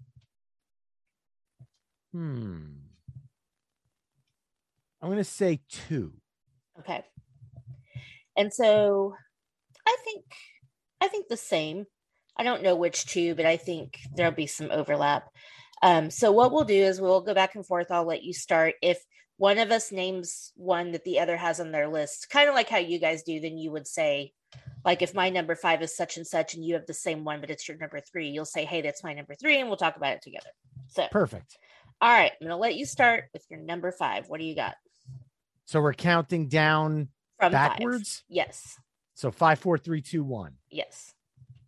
Hmm. 2.12 2.62
I'm 5.00 5.08
going 5.08 5.18
to 5.18 5.24
say 5.24 5.60
two. 5.68 6.12
Okay. 6.78 7.04
And 8.36 8.52
so 8.52 9.14
I 9.86 9.96
think 10.04 10.24
I 11.00 11.08
think 11.08 11.28
the 11.28 11.36
same. 11.36 11.86
I 12.36 12.44
don't 12.44 12.62
know 12.62 12.76
which 12.76 13.06
two, 13.06 13.34
but 13.34 13.44
I 13.44 13.56
think 13.56 13.98
there'll 14.14 14.32
be 14.32 14.46
some 14.46 14.70
overlap. 14.70 15.24
Um, 15.82 16.10
so 16.10 16.30
what 16.32 16.52
we'll 16.52 16.64
do 16.64 16.74
is 16.74 17.00
we'll 17.00 17.20
go 17.22 17.34
back 17.34 17.54
and 17.54 17.66
forth. 17.66 17.90
I'll 17.90 18.06
let 18.06 18.22
you 18.22 18.32
start. 18.32 18.74
If 18.82 19.02
one 19.36 19.58
of 19.58 19.70
us 19.72 19.90
names 19.90 20.52
one 20.54 20.92
that 20.92 21.04
the 21.04 21.18
other 21.18 21.36
has 21.36 21.58
on 21.58 21.72
their 21.72 21.88
list, 21.88 22.28
kind 22.30 22.48
of 22.48 22.54
like 22.54 22.68
how 22.68 22.78
you 22.78 23.00
guys 23.00 23.22
do, 23.24 23.40
then 23.40 23.58
you 23.58 23.72
would 23.72 23.88
say, 23.88 24.32
like 24.84 25.02
if 25.02 25.14
my 25.14 25.30
number 25.30 25.54
five 25.56 25.82
is 25.82 25.96
such 25.96 26.16
and 26.16 26.26
such 26.26 26.54
and 26.54 26.64
you 26.64 26.74
have 26.74 26.86
the 26.86 26.94
same 26.94 27.24
one, 27.24 27.40
but 27.40 27.50
it's 27.50 27.66
your 27.66 27.76
number 27.78 28.00
three, 28.00 28.28
you'll 28.28 28.44
say, 28.44 28.64
Hey, 28.64 28.80
that's 28.82 29.02
my 29.02 29.12
number 29.14 29.34
three, 29.34 29.58
and 29.58 29.68
we'll 29.68 29.76
talk 29.76 29.96
about 29.96 30.14
it 30.14 30.22
together. 30.22 30.50
So 30.88 31.06
Perfect. 31.10 31.56
all 32.00 32.10
right, 32.10 32.30
I'm 32.40 32.46
gonna 32.46 32.58
let 32.60 32.76
you 32.76 32.86
start 32.86 33.24
with 33.32 33.44
your 33.50 33.60
number 33.60 33.90
five. 33.90 34.28
What 34.28 34.38
do 34.38 34.46
you 34.46 34.54
got? 34.54 34.76
So 35.66 35.80
we're 35.80 35.94
counting 35.94 36.48
down 36.48 37.08
From 37.38 37.52
five. 37.52 37.70
backwards. 37.70 38.22
Yes. 38.28 38.78
So 39.14 39.30
five, 39.32 39.58
four, 39.58 39.78
three, 39.78 40.02
two, 40.02 40.22
one. 40.22 40.54
Yes. 40.70 41.12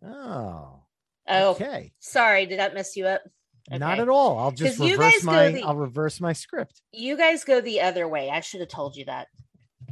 Oh, 0.05 0.81
Oh, 1.27 1.51
okay. 1.51 1.91
sorry, 1.99 2.45
did 2.45 2.59
that 2.59 2.73
mess 2.75 2.95
you 2.95 3.07
up? 3.07 3.23
Not 3.69 3.99
at 3.99 4.09
all. 4.09 4.37
I'll 4.37 4.51
just 4.51 4.79
reverse 4.79 5.23
my. 5.23 5.51
the- 5.51 5.63
I'll 5.63 5.75
reverse 5.75 6.21
my 6.21 6.33
script. 6.33 6.81
You 6.91 7.17
guys 7.17 7.43
go 7.43 7.61
the 7.61 7.81
other 7.81 8.07
way. 8.07 8.29
I 8.29 8.41
should 8.41 8.59
have 8.59 8.69
told 8.69 8.95
you 8.95 9.05
that. 9.05 9.27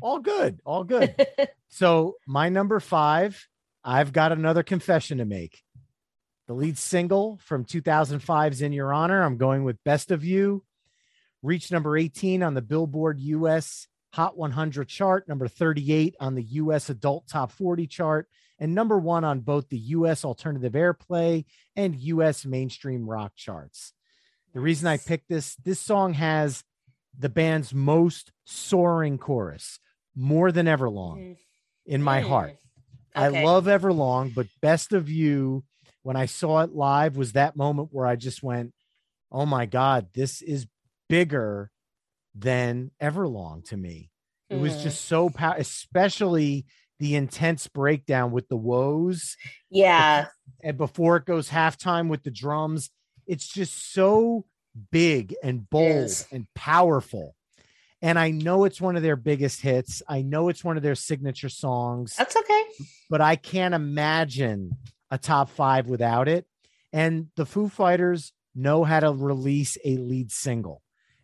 All 0.01 0.19
good. 0.19 0.59
All 0.65 0.83
good. 0.83 1.15
so 1.69 2.15
my 2.27 2.49
number 2.49 2.79
five, 2.79 3.47
I've 3.83 4.13
got 4.13 4.31
another 4.31 4.63
confession 4.63 5.17
to 5.19 5.25
make. 5.25 5.63
The 6.47 6.53
lead 6.53 6.77
single 6.77 7.39
from 7.43 7.65
2005's 7.65 8.61
"In 8.61 8.73
Your 8.73 8.93
Honor." 8.93 9.23
I'm 9.23 9.37
going 9.37 9.63
with 9.63 9.83
"Best 9.83 10.11
of 10.11 10.23
You." 10.23 10.63
Reached 11.41 11.71
number 11.71 11.97
18 11.97 12.41
on 12.43 12.53
the 12.53 12.61
Billboard 12.61 13.19
U.S. 13.19 13.87
Hot 14.13 14.37
100 14.37 14.87
chart, 14.87 15.27
number 15.27 15.47
38 15.47 16.15
on 16.19 16.35
the 16.35 16.43
U.S. 16.43 16.89
Adult 16.89 17.27
Top 17.27 17.51
40 17.51 17.87
chart, 17.87 18.29
and 18.59 18.75
number 18.75 18.97
one 18.97 19.23
on 19.23 19.41
both 19.41 19.69
the 19.69 19.77
U.S. 19.77 20.23
Alternative 20.23 20.73
Airplay 20.73 21.45
and 21.75 21.95
U.S. 21.95 22.45
Mainstream 22.45 23.09
Rock 23.09 23.33
charts. 23.35 23.93
The 24.53 24.59
reason 24.59 24.87
I 24.87 24.97
picked 24.97 25.29
this, 25.29 25.55
this 25.55 25.79
song 25.79 26.13
has 26.13 26.63
the 27.17 27.29
band's 27.29 27.73
most 27.73 28.31
soaring 28.45 29.17
chorus, 29.17 29.79
more 30.15 30.51
than 30.51 30.67
Everlong 30.67 31.17
Mm, 31.17 31.37
in 31.85 32.03
my 32.03 32.21
mm. 32.21 32.27
heart. 32.27 32.55
Okay. 33.15 33.39
I 33.39 33.43
love 33.43 33.65
Everlong, 33.65 34.33
but 34.33 34.47
Best 34.61 34.93
of 34.93 35.09
You, 35.09 35.63
when 36.01 36.15
I 36.15 36.25
saw 36.25 36.61
it 36.61 36.73
live, 36.73 37.17
was 37.17 37.33
that 37.33 37.55
moment 37.55 37.89
where 37.91 38.05
I 38.07 38.15
just 38.15 38.41
went, 38.41 38.73
"Oh 39.31 39.45
my 39.45 39.65
god, 39.65 40.07
this 40.13 40.41
is 40.41 40.67
bigger 41.09 41.71
than 42.35 42.91
Everlong 43.01 43.65
to 43.65 43.77
me." 43.77 44.11
It 44.49 44.57
was 44.59 44.83
just 44.83 45.05
so 45.05 45.29
powerful, 45.29 45.61
especially 45.61 46.65
the 47.03 47.15
intense 47.15 47.67
breakdown 47.67 48.31
with 48.31 48.47
the 48.47 48.55
woes 48.55 49.35
Yeah. 49.69 50.27
and 50.63 50.77
before 50.77 51.17
it 51.17 51.25
goes 51.25 51.49
halftime 51.49 52.07
with 52.07 52.23
the 52.23 52.31
drums. 52.31 52.91
It's 53.27 53.45
just 53.45 53.91
so 53.93 54.45
big 54.89 55.35
and 55.43 55.69
bold 55.69 56.09
and 56.31 56.47
powerful. 56.55 57.35
And 58.01 58.17
I 58.17 58.31
know 58.31 58.63
it's 58.63 58.79
one 58.79 58.95
of 58.95 59.03
their 59.03 59.17
biggest 59.17 59.59
hits. 59.59 60.01
I 60.07 60.21
know 60.21 60.47
it's 60.47 60.63
one 60.63 60.77
of 60.77 60.83
their 60.83 60.95
signature 60.95 61.49
songs 61.49 62.15
That's 62.15 62.37
okay. 62.37 62.63
but 63.09 63.19
I 63.19 63.35
can't 63.35 63.73
imagine 63.73 64.77
a 65.11 65.17
top 65.17 65.49
five 65.49 65.87
without 65.87 66.29
it. 66.29 66.45
And 66.93 67.27
the 67.35 67.45
Foo 67.45 67.67
Fighters 67.67 68.31
know 68.55 68.85
how 68.85 69.01
to 69.01 69.11
release 69.11 69.77
a 69.83 69.97
lead 69.97 70.31
single. 70.31 70.81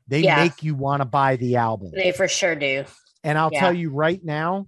They 0.09 0.23
Yeah. 0.23 0.35
make 0.35 0.61
you 0.61 0.75
want 0.75 0.99
to 1.01 1.05
buy 1.05 1.37
the 1.37 1.55
album. 1.55 1.91
They 1.93 2.11
for 2.11 2.27
sure 2.27 2.55
do. 2.55 2.83
And 3.23 3.37
I'll 3.37 3.51
Yeah. 3.53 3.61
tell 3.61 3.73
you 3.73 3.91
right 3.91 4.21
now, 4.21 4.67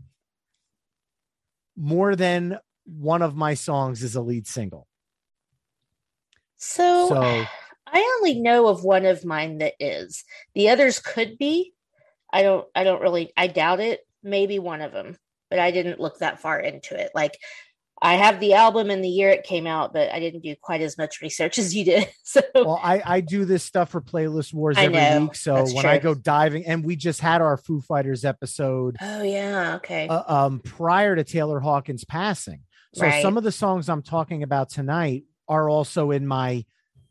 more 1.81 2.15
than 2.15 2.59
one 2.85 3.23
of 3.23 3.35
my 3.35 3.55
songs 3.55 4.03
is 4.03 4.15
a 4.15 4.21
lead 4.21 4.47
single. 4.47 4.87
So, 6.57 7.09
So- 7.09 7.45
I 7.93 8.17
only 8.19 8.39
know 8.39 8.67
of 8.67 8.83
one 8.85 9.05
of 9.05 9.25
mine 9.25 9.57
that 9.57 9.73
is. 9.79 10.23
The 10.53 10.69
others 10.69 10.99
could 10.99 11.37
be. 11.37 11.73
I 12.31 12.43
don't 12.43 12.65
I 12.73 12.85
don't 12.85 13.01
really 13.01 13.33
I 13.35 13.47
doubt 13.47 13.81
it. 13.81 14.07
Maybe 14.23 14.59
one 14.59 14.79
of 14.79 14.93
them, 14.93 15.17
but 15.49 15.59
I 15.59 15.71
didn't 15.71 15.99
look 15.99 16.19
that 16.19 16.39
far 16.39 16.57
into 16.59 16.97
it. 16.97 17.11
Like 17.13 17.37
I 18.03 18.15
have 18.15 18.39
the 18.39 18.55
album 18.55 18.89
and 18.89 19.03
the 19.03 19.09
year 19.09 19.29
it 19.29 19.43
came 19.43 19.67
out, 19.67 19.93
but 19.93 20.11
I 20.11 20.19
didn't 20.19 20.41
do 20.41 20.55
quite 20.59 20.81
as 20.81 20.97
much 20.97 21.21
research 21.21 21.59
as 21.59 21.75
you 21.75 21.85
did. 21.85 22.07
So 22.23 22.41
Well, 22.55 22.79
I, 22.81 23.01
I 23.05 23.21
do 23.21 23.45
this 23.45 23.63
stuff 23.63 23.89
for 23.89 24.01
Playlist 24.01 24.53
Wars 24.53 24.77
every 24.77 24.93
know. 24.99 25.21
week. 25.23 25.35
So 25.35 25.65
when 25.73 25.85
I 25.85 25.97
go 25.99 26.13
diving, 26.15 26.65
and 26.65 26.83
we 26.83 26.95
just 26.95 27.19
had 27.21 27.41
our 27.41 27.57
Foo 27.57 27.81
Fighters 27.81 28.23
episode 28.25 28.95
Oh 29.01 29.21
yeah, 29.21 29.75
okay. 29.75 30.07
uh, 30.07 30.23
um, 30.45 30.59
prior 30.61 31.15
to 31.15 31.23
Taylor 31.23 31.59
Hawkins 31.59 32.03
passing. 32.05 32.61
So 32.95 33.05
Right. 33.05 33.21
some 33.21 33.37
of 33.37 33.43
the 33.43 33.51
songs 33.51 33.87
I'm 33.89 34.01
talking 34.01 34.43
about 34.43 34.69
tonight 34.69 35.25
are 35.47 35.69
also 35.69 36.11
in 36.11 36.25
my 36.25 36.65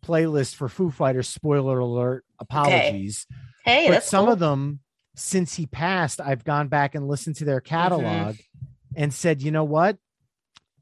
playlist 0.05 0.55
for 0.55 0.69
Foo 0.69 0.91
Fighters. 0.91 1.29
Spoiler 1.29 1.79
alert, 1.79 2.25
apologies. 2.39 3.27
hey, 3.65 3.89
but 3.89 4.03
some 4.03 4.25
cool. 4.25 4.33
of 4.33 4.39
them, 4.39 4.81
since 5.17 5.55
he 5.55 5.67
passed, 5.67 6.21
I've 6.21 6.45
gone 6.45 6.69
back 6.69 6.95
and 6.95 7.07
listened 7.07 7.37
to 7.37 7.45
Mm-hmm. 7.45 7.51
their 7.51 7.61
catalog 7.61 8.37
and 8.97 9.13
said, 9.13 9.43
you 9.43 9.51
know 9.51 9.65
what? 9.65 9.99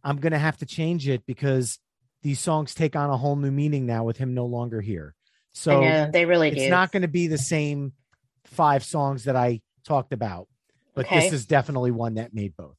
I'm 0.09 0.16
going 0.16 0.33
to 0.33 0.38
have 0.38 0.57
to 0.59 0.66
change 0.66 1.07
it 1.07 1.27
because 1.27 1.79
these 2.23 2.40
songs 2.40 2.75
take 2.75 2.97
on 2.97 3.11
a 3.11 3.16
whole 3.16 3.37
new 3.37 3.51
meaning 3.51 3.85
now 3.85 4.05
with 4.05 4.16
him 4.16 4.33
no 4.33 4.47
longer 4.47 4.81
here. 4.81 5.14
So 5.53 5.83
know 5.83 6.11
they 6.11 6.25
really 6.25 6.51
it's 6.51 6.64
do. 6.64 6.71
not 6.71 6.92
going 6.92 7.03
to 7.03 7.09
be 7.09 7.27
the 7.27 7.37
same 7.37 7.92
five 8.47 8.83
songs 8.85 9.25
that 9.25 9.37
I 9.37 9.61
talked 9.85 10.14
about, 10.14 10.49
but 10.94 11.05
Okay. 11.05 11.21
this 11.21 11.33
is 11.33 11.44
definitely 11.44 11.90
one 11.90 12.14
that 12.14 12.33
made 12.33 12.57
both. 12.57 12.77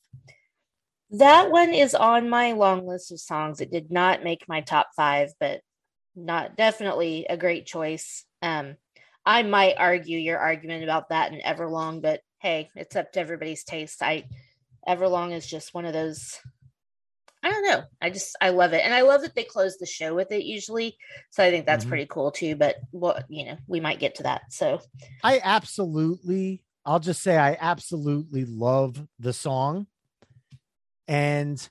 That 1.11 1.51
one 1.51 1.71
is 1.71 1.93
on 1.93 2.29
my 2.29 2.53
long 2.53 2.87
list 2.87 3.11
of 3.11 3.19
songs. 3.19 3.61
It 3.61 3.71
did 3.71 3.91
not 3.91 4.23
make 4.23 4.47
my 4.47 4.61
top 4.61 4.87
five, 4.95 5.29
but 5.39 5.61
not 6.15 6.57
definitely 6.57 7.27
a 7.29 7.37
great 7.37 7.67
choice. 7.67 8.25
Um, 8.41 8.75
I 9.23 9.43
might 9.43 9.75
argue 9.77 10.17
your 10.17 10.39
argument 10.39 10.83
about 10.83 11.09
that 11.09 11.31
and 11.31 11.43
Everlong, 11.43 12.01
but 12.01 12.21
hey, 12.39 12.69
it's 12.75 12.95
up 12.95 13.11
to 13.11 13.19
everybody's 13.19 13.63
taste. 13.63 14.01
I 14.01 14.25
Everlong 14.87 15.31
is 15.31 15.45
just 15.45 15.75
one 15.75 15.85
of 15.85 15.93
those. 15.93 16.39
I 17.41 17.49
don't 17.49 17.63
know. 17.63 17.83
I 18.01 18.09
just 18.09 18.35
I 18.41 18.49
love 18.49 18.73
it, 18.73 18.83
and 18.83 18.93
I 18.93 19.01
love 19.01 19.21
that 19.21 19.33
they 19.35 19.43
close 19.45 19.77
the 19.77 19.85
show 19.85 20.13
with 20.13 20.31
it 20.31 20.43
usually. 20.43 20.97
So 21.31 21.43
I 21.43 21.49
think 21.51 21.65
that's 21.65 21.85
Mhm. 21.85 21.89
pretty 21.89 22.05
cool 22.05 22.31
too. 22.31 22.55
But 22.55 22.75
well, 22.91 23.19
you 23.29 23.45
know, 23.45 23.57
we 23.67 23.79
might 23.79 23.99
get 23.99 24.15
to 24.15 24.23
that. 24.23 24.51
So 24.51 24.81
I 25.23 25.39
absolutely, 25.43 26.63
I'll 26.85 26.99
just 26.99 27.21
say 27.23 27.37
I 27.37 27.57
absolutely 27.59 28.45
love 28.45 29.07
the 29.19 29.31
song. 29.33 29.87
And 31.07 31.67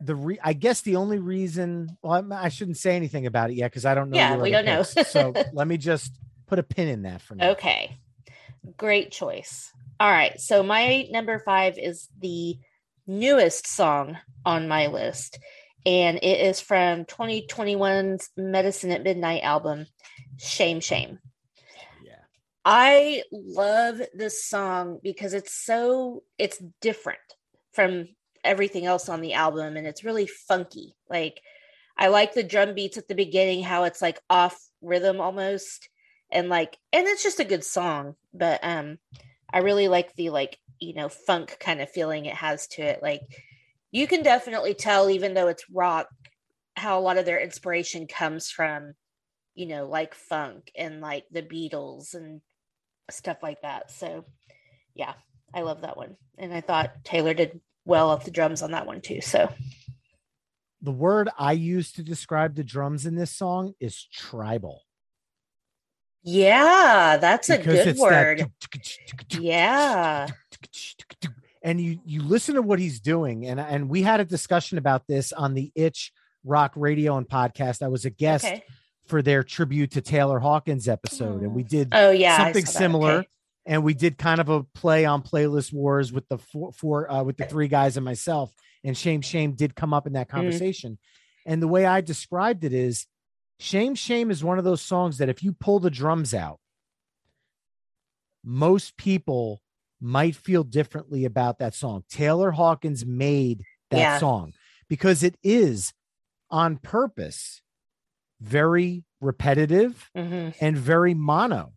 the 0.00 0.14
re 0.14 0.38
I 0.42 0.52
guess 0.52 0.80
the 0.80 0.96
only 0.96 1.18
reason, 1.18 1.96
well, 2.02 2.12
I'm- 2.14 2.32
I 2.32 2.48
shouldn't 2.48 2.76
say 2.78 2.96
anything 2.96 3.26
about 3.26 3.50
it 3.50 3.54
yet 3.54 3.70
because 3.70 3.84
I 3.86 3.94
don't 3.94 4.10
know. 4.10 4.16
Yeah, 4.16 4.36
we 4.36 4.50
don't 4.50 4.64
know. 4.64 4.82
so 4.82 5.34
let 5.52 5.68
me 5.68 5.76
just 5.76 6.12
put 6.46 6.58
a 6.58 6.62
pin 6.62 6.88
in 6.88 7.02
that 7.02 7.22
for 7.22 7.34
now. 7.36 7.50
Okay. 7.50 7.98
Great 8.76 9.12
choice. 9.12 9.70
All 10.00 10.10
right. 10.10 10.38
So 10.40 10.62
my 10.62 11.06
number 11.10 11.38
five 11.38 11.78
is 11.78 12.08
the 12.18 12.58
newest 13.06 13.66
song 13.66 14.18
on 14.44 14.68
my 14.68 14.86
list. 14.86 15.38
And 15.86 16.18
it 16.18 16.40
is 16.40 16.60
from 16.60 17.04
2021's 17.04 18.30
Medicine 18.36 18.90
at 18.90 19.02
Midnight 19.02 19.42
album, 19.42 19.86
Shame 20.38 20.80
Shame. 20.80 21.18
Yeah. 22.02 22.14
I 22.64 23.22
love 23.30 24.00
this 24.14 24.44
song 24.44 24.98
because 25.02 25.34
it's 25.34 25.52
so 25.52 26.22
it's 26.38 26.62
different 26.80 27.18
from 27.72 28.08
everything 28.42 28.86
else 28.86 29.08
on 29.08 29.20
the 29.20 29.34
album 29.34 29.76
and 29.76 29.86
it's 29.86 30.04
really 30.04 30.26
funky. 30.26 30.94
Like 31.10 31.40
I 31.98 32.08
like 32.08 32.32
the 32.32 32.42
drum 32.42 32.74
beats 32.74 32.96
at 32.96 33.08
the 33.08 33.14
beginning 33.14 33.62
how 33.62 33.84
it's 33.84 34.00
like 34.00 34.20
off 34.30 34.58
rhythm 34.80 35.20
almost 35.20 35.88
and 36.30 36.48
like 36.48 36.78
and 36.92 37.06
it's 37.06 37.22
just 37.22 37.40
a 37.40 37.44
good 37.44 37.64
song, 37.64 38.14
but 38.32 38.60
um 38.62 38.98
I 39.54 39.58
really 39.58 39.86
like 39.86 40.12
the 40.16 40.30
like, 40.30 40.58
you 40.80 40.94
know, 40.94 41.08
funk 41.08 41.56
kind 41.60 41.80
of 41.80 41.90
feeling 41.90 42.26
it 42.26 42.34
has 42.36 42.66
to 42.68 42.82
it. 42.82 43.02
Like 43.02 43.22
you 43.90 44.06
can 44.06 44.22
definitely 44.22 44.74
tell 44.74 45.10
even 45.10 45.34
though 45.34 45.48
it's 45.48 45.64
rock 45.70 46.08
how 46.76 46.98
a 46.98 47.02
lot 47.02 47.18
of 47.18 47.24
their 47.24 47.40
inspiration 47.40 48.06
comes 48.06 48.50
from 48.50 48.94
you 49.54 49.66
know, 49.66 49.86
like 49.86 50.14
funk 50.14 50.70
and 50.76 51.00
like 51.00 51.24
the 51.30 51.42
Beatles 51.42 52.14
and 52.14 52.40
stuff 53.10 53.38
like 53.42 53.62
that. 53.62 53.90
So, 53.90 54.24
yeah, 54.94 55.14
I 55.54 55.62
love 55.62 55.82
that 55.82 55.96
one. 55.96 56.16
And 56.38 56.52
I 56.52 56.60
thought 56.60 57.04
Taylor 57.04 57.34
did 57.34 57.60
well 57.84 58.10
off 58.10 58.24
the 58.24 58.30
drums 58.30 58.62
on 58.62 58.72
that 58.72 58.86
one 58.86 59.00
too. 59.00 59.20
So, 59.20 59.48
The 60.82 60.90
word 60.90 61.28
I 61.38 61.52
use 61.52 61.92
to 61.92 62.02
describe 62.02 62.56
the 62.56 62.64
drums 62.64 63.06
in 63.06 63.14
this 63.14 63.30
song 63.30 63.74
is 63.78 64.04
tribal. 64.12 64.82
yeah, 66.24 67.18
that's 67.20 67.50
a 67.50 67.58
good 67.58 67.86
it's 67.86 68.00
that 68.00 68.02
word. 68.02 68.50
Yeah. 69.38 70.26
And 71.62 71.80
you 71.80 71.98
you 72.04 72.22
listen 72.22 72.54
to 72.54 72.62
what 72.62 72.78
he's 72.78 73.00
doing 73.00 73.46
and 73.46 73.58
and 73.60 73.88
we 73.88 74.02
had 74.02 74.20
a 74.20 74.24
discussion 74.24 74.78
about 74.78 75.06
this 75.06 75.32
on 75.32 75.54
the 75.54 75.72
itch 75.74 76.12
rock 76.44 76.72
radio 76.76 77.16
and 77.16 77.28
podcast 77.28 77.82
i 77.82 77.88
was 77.88 78.04
a 78.04 78.10
guest 78.10 78.44
Okay. 78.44 78.64
for 79.06 79.22
their 79.22 79.42
tribute 79.42 79.92
to 79.92 80.00
taylor 80.02 80.38
hawkins 80.38 80.88
episode 80.88 81.42
and 81.42 81.54
we 81.54 81.62
did 81.62 81.88
Oh, 81.92 82.10
yeah. 82.10 82.36
Something 82.36 82.66
similar 82.66 83.12
Okay. 83.12 83.28
and 83.66 83.82
we 83.84 83.94
did 83.94 84.18
kind 84.18 84.40
of 84.40 84.48
a 84.48 84.62
play 84.62 85.04
on 85.04 85.22
playlist 85.22 85.72
wars 85.72 86.12
with 86.12 86.28
the 86.28 86.38
four, 86.38 86.72
four 86.72 87.10
uh, 87.10 87.22
with 87.22 87.36
the 87.36 87.46
three 87.46 87.68
guys 87.68 87.96
and 87.96 88.04
myself 88.04 88.52
and 88.84 88.96
shame 88.96 89.20
shame 89.22 89.52
did 89.52 89.74
come 89.74 89.94
up 89.94 90.06
in 90.06 90.12
Mm. 90.12 90.16
that 90.16 90.28
conversation 90.28 90.98
and 91.46 91.62
the 91.62 91.68
way 91.68 91.86
i 91.86 92.00
described 92.00 92.64
it 92.64 92.72
is 92.74 93.06
shame 93.60 93.94
shame 93.94 94.30
is 94.30 94.42
one 94.44 94.58
of 94.58 94.64
those 94.64 94.82
songs 94.82 95.18
that 95.18 95.28
if 95.30 95.42
you 95.42 95.52
pull 95.52 95.80
the 95.80 95.90
drums 95.90 96.34
out 96.34 96.58
most 98.44 98.96
people 98.96 99.62
might 100.00 100.34
feel 100.36 100.64
differently 100.64 101.24
about 101.24 101.58
that 101.58 101.74
song 101.74 102.04
taylor 102.08 102.50
hawkins 102.52 103.04
made 103.06 103.62
that 103.90 103.98
Yeah. 103.98 104.18
song 104.18 104.52
because 104.88 105.22
it 105.22 105.36
is 105.42 105.92
on 106.50 106.76
purpose 106.76 107.62
very 108.40 109.04
repetitive 109.20 110.10
Mhm. 110.16 110.54
and 110.60 110.76
very 110.76 111.14
mono 111.14 111.72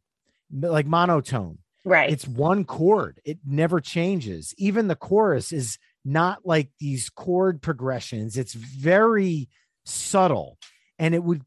like 0.52 0.86
monotone 0.86 1.60
Right. 1.86 2.10
it's 2.12 2.28
one 2.28 2.66
chord 2.66 3.22
it 3.24 3.40
never 3.46 3.80
changes 3.80 4.54
even 4.58 4.88
the 4.88 4.96
chorus 4.96 5.52
is 5.52 5.78
not 6.04 6.46
like 6.46 6.72
these 6.80 7.10
chord 7.10 7.62
progressions 7.62 8.38
it's 8.38 8.54
very 8.54 9.50
subtle 9.86 10.58
and 11.00 11.14
it 11.16 11.24
would 11.24 11.44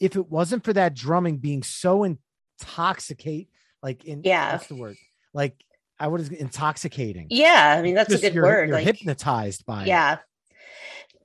if 0.00 0.16
it 0.16 0.28
wasn't 0.30 0.64
for 0.64 0.72
that 0.72 0.94
drumming 0.94 1.38
being 1.38 1.62
so 1.62 2.04
intoxicate 2.04 3.48
like 3.82 4.04
in 4.04 4.22
Yeah. 4.24 4.52
that's 4.52 4.66
the 4.66 4.74
word 4.76 4.96
like 5.32 5.62
i 6.00 6.06
would 6.06 6.32
intoxicating 6.32 7.26
yeah. 7.30 7.74
I 7.78 7.82
mean, 7.82 7.94
that's 7.94 8.10
Just 8.10 8.22
a 8.24 8.26
good 8.28 8.34
you're, 8.34 8.44
word. 8.44 8.68
you're 8.68 8.76
like, 8.78 8.86
hypnotized 8.86 9.64
by 9.66 9.82
it. 9.82 9.88
yeah 9.88 10.18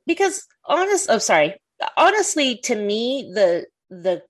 because 0.05 0.45
honest 0.65 1.07
oh 1.09 1.17
sorry 1.17 1.55
honestly 1.97 2.57
to 2.57 2.75
me 2.75 3.31
the 3.33 3.65
the 3.89 4.23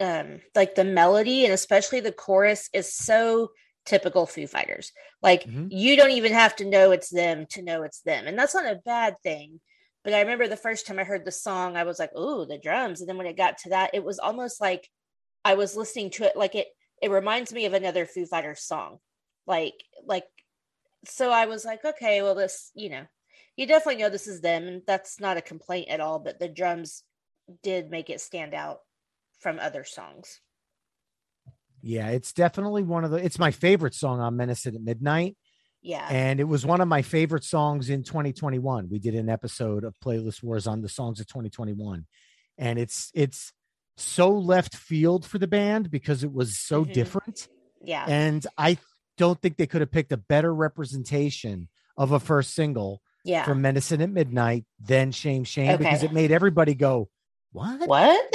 um 0.00 0.40
like 0.54 0.74
the 0.74 0.84
melody 0.84 1.44
and 1.44 1.52
especially 1.54 2.00
the 2.00 2.12
chorus 2.12 2.68
is 2.72 2.92
so 2.92 3.50
typical 3.84 4.26
foo 4.26 4.46
fighters 4.46 4.92
like 5.22 5.44
Mhm. 5.44 5.68
you 5.70 5.96
don't 5.96 6.10
even 6.10 6.32
have 6.32 6.56
to 6.56 6.64
know 6.64 6.90
it's 6.90 7.08
them 7.10 7.46
to 7.50 7.62
know 7.62 7.82
it's 7.82 8.00
them 8.02 8.26
and 8.26 8.38
that's 8.38 8.54
not 8.54 8.66
a 8.66 8.80
bad 8.84 9.14
thing 9.22 9.60
but 10.04 10.12
i 10.12 10.20
remember 10.20 10.48
the 10.48 10.56
first 10.56 10.86
time 10.86 10.98
i 10.98 11.04
heard 11.04 11.24
the 11.24 11.32
song 11.32 11.76
i 11.76 11.84
was 11.84 11.98
like 11.98 12.10
oh 12.14 12.44
the 12.44 12.58
drums 12.58 13.00
and 13.00 13.08
then 13.08 13.16
when 13.16 13.26
it 13.26 13.36
got 13.36 13.58
to 13.58 13.70
that 13.70 13.90
it 13.94 14.04
was 14.04 14.18
almost 14.18 14.60
like 14.60 14.88
i 15.44 15.54
was 15.54 15.76
listening 15.76 16.10
to 16.10 16.24
it 16.24 16.36
like 16.36 16.54
it 16.54 16.66
it 17.00 17.10
reminds 17.10 17.52
me 17.52 17.64
of 17.66 17.74
another 17.74 18.06
foo 18.06 18.26
fighters 18.26 18.62
song 18.62 18.98
like 19.46 19.74
like 20.04 20.24
so 21.04 21.30
i 21.30 21.46
was 21.46 21.64
like 21.64 21.84
okay 21.84 22.22
well 22.22 22.34
this 22.34 22.70
you 22.74 22.88
know 22.88 23.04
you 23.56 23.66
definitely 23.66 24.02
know 24.02 24.10
this 24.10 24.26
is 24.26 24.40
them 24.40 24.66
and 24.66 24.82
that's 24.86 25.20
not 25.20 25.36
a 25.36 25.42
complaint 25.42 25.88
at 25.88 26.00
all 26.00 26.18
but 26.18 26.38
the 26.38 26.48
drums 26.48 27.02
did 27.62 27.90
make 27.90 28.10
it 28.10 28.20
stand 28.20 28.54
out 28.54 28.80
from 29.38 29.58
other 29.58 29.84
songs. 29.84 30.40
Yeah 31.82 32.08
it's 32.08 32.32
definitely 32.32 32.82
one 32.82 33.04
of 33.04 33.10
the 33.10 33.18
it's 33.18 33.38
my 33.38 33.50
favorite 33.50 33.94
song 33.94 34.18
on 34.20 34.36
medicine 34.36 34.74
at 34.74 34.82
midnight. 34.82 35.36
Yeah. 35.82 36.08
And 36.10 36.40
it 36.40 36.44
was 36.44 36.66
one 36.66 36.80
of 36.80 36.88
my 36.88 37.02
favorite 37.02 37.44
songs 37.44 37.90
in 37.90 38.02
2021 38.02 38.88
we 38.90 38.98
did 38.98 39.14
an 39.14 39.28
episode 39.28 39.84
of 39.84 39.94
playlist 40.04 40.42
wars 40.42 40.66
on 40.66 40.82
the 40.82 40.88
songs 40.88 41.20
of 41.20 41.26
2021 41.28 42.06
and 42.58 42.78
it's 42.78 43.10
it's 43.14 43.52
so 43.96 44.30
left 44.32 44.74
field 44.74 45.24
for 45.24 45.38
the 45.38 45.46
band 45.46 45.90
because 45.90 46.24
it 46.24 46.32
was 46.32 46.58
so 46.58 46.84
Mhm. 46.84 46.92
different. 46.92 47.48
Yeah. 47.82 48.04
And 48.08 48.44
i 48.58 48.78
don't 49.16 49.40
think 49.40 49.56
they 49.56 49.66
could 49.66 49.80
have 49.80 49.90
picked 49.90 50.12
a 50.12 50.16
better 50.16 50.54
representation 50.54 51.68
of 51.96 52.12
a 52.12 52.20
first 52.20 52.54
single 52.54 53.00
yeah. 53.24 53.44
from 53.44 53.62
medicine 53.62 54.00
at 54.00 54.10
midnight 54.10 54.64
than 54.80 55.12
shame 55.12 55.44
shame 55.44 55.78
because 55.78 56.02
it 56.02 56.12
made 56.12 56.30
everybody 56.30 56.74
go 56.74 57.08
what? 57.56 57.88
What? 57.88 58.34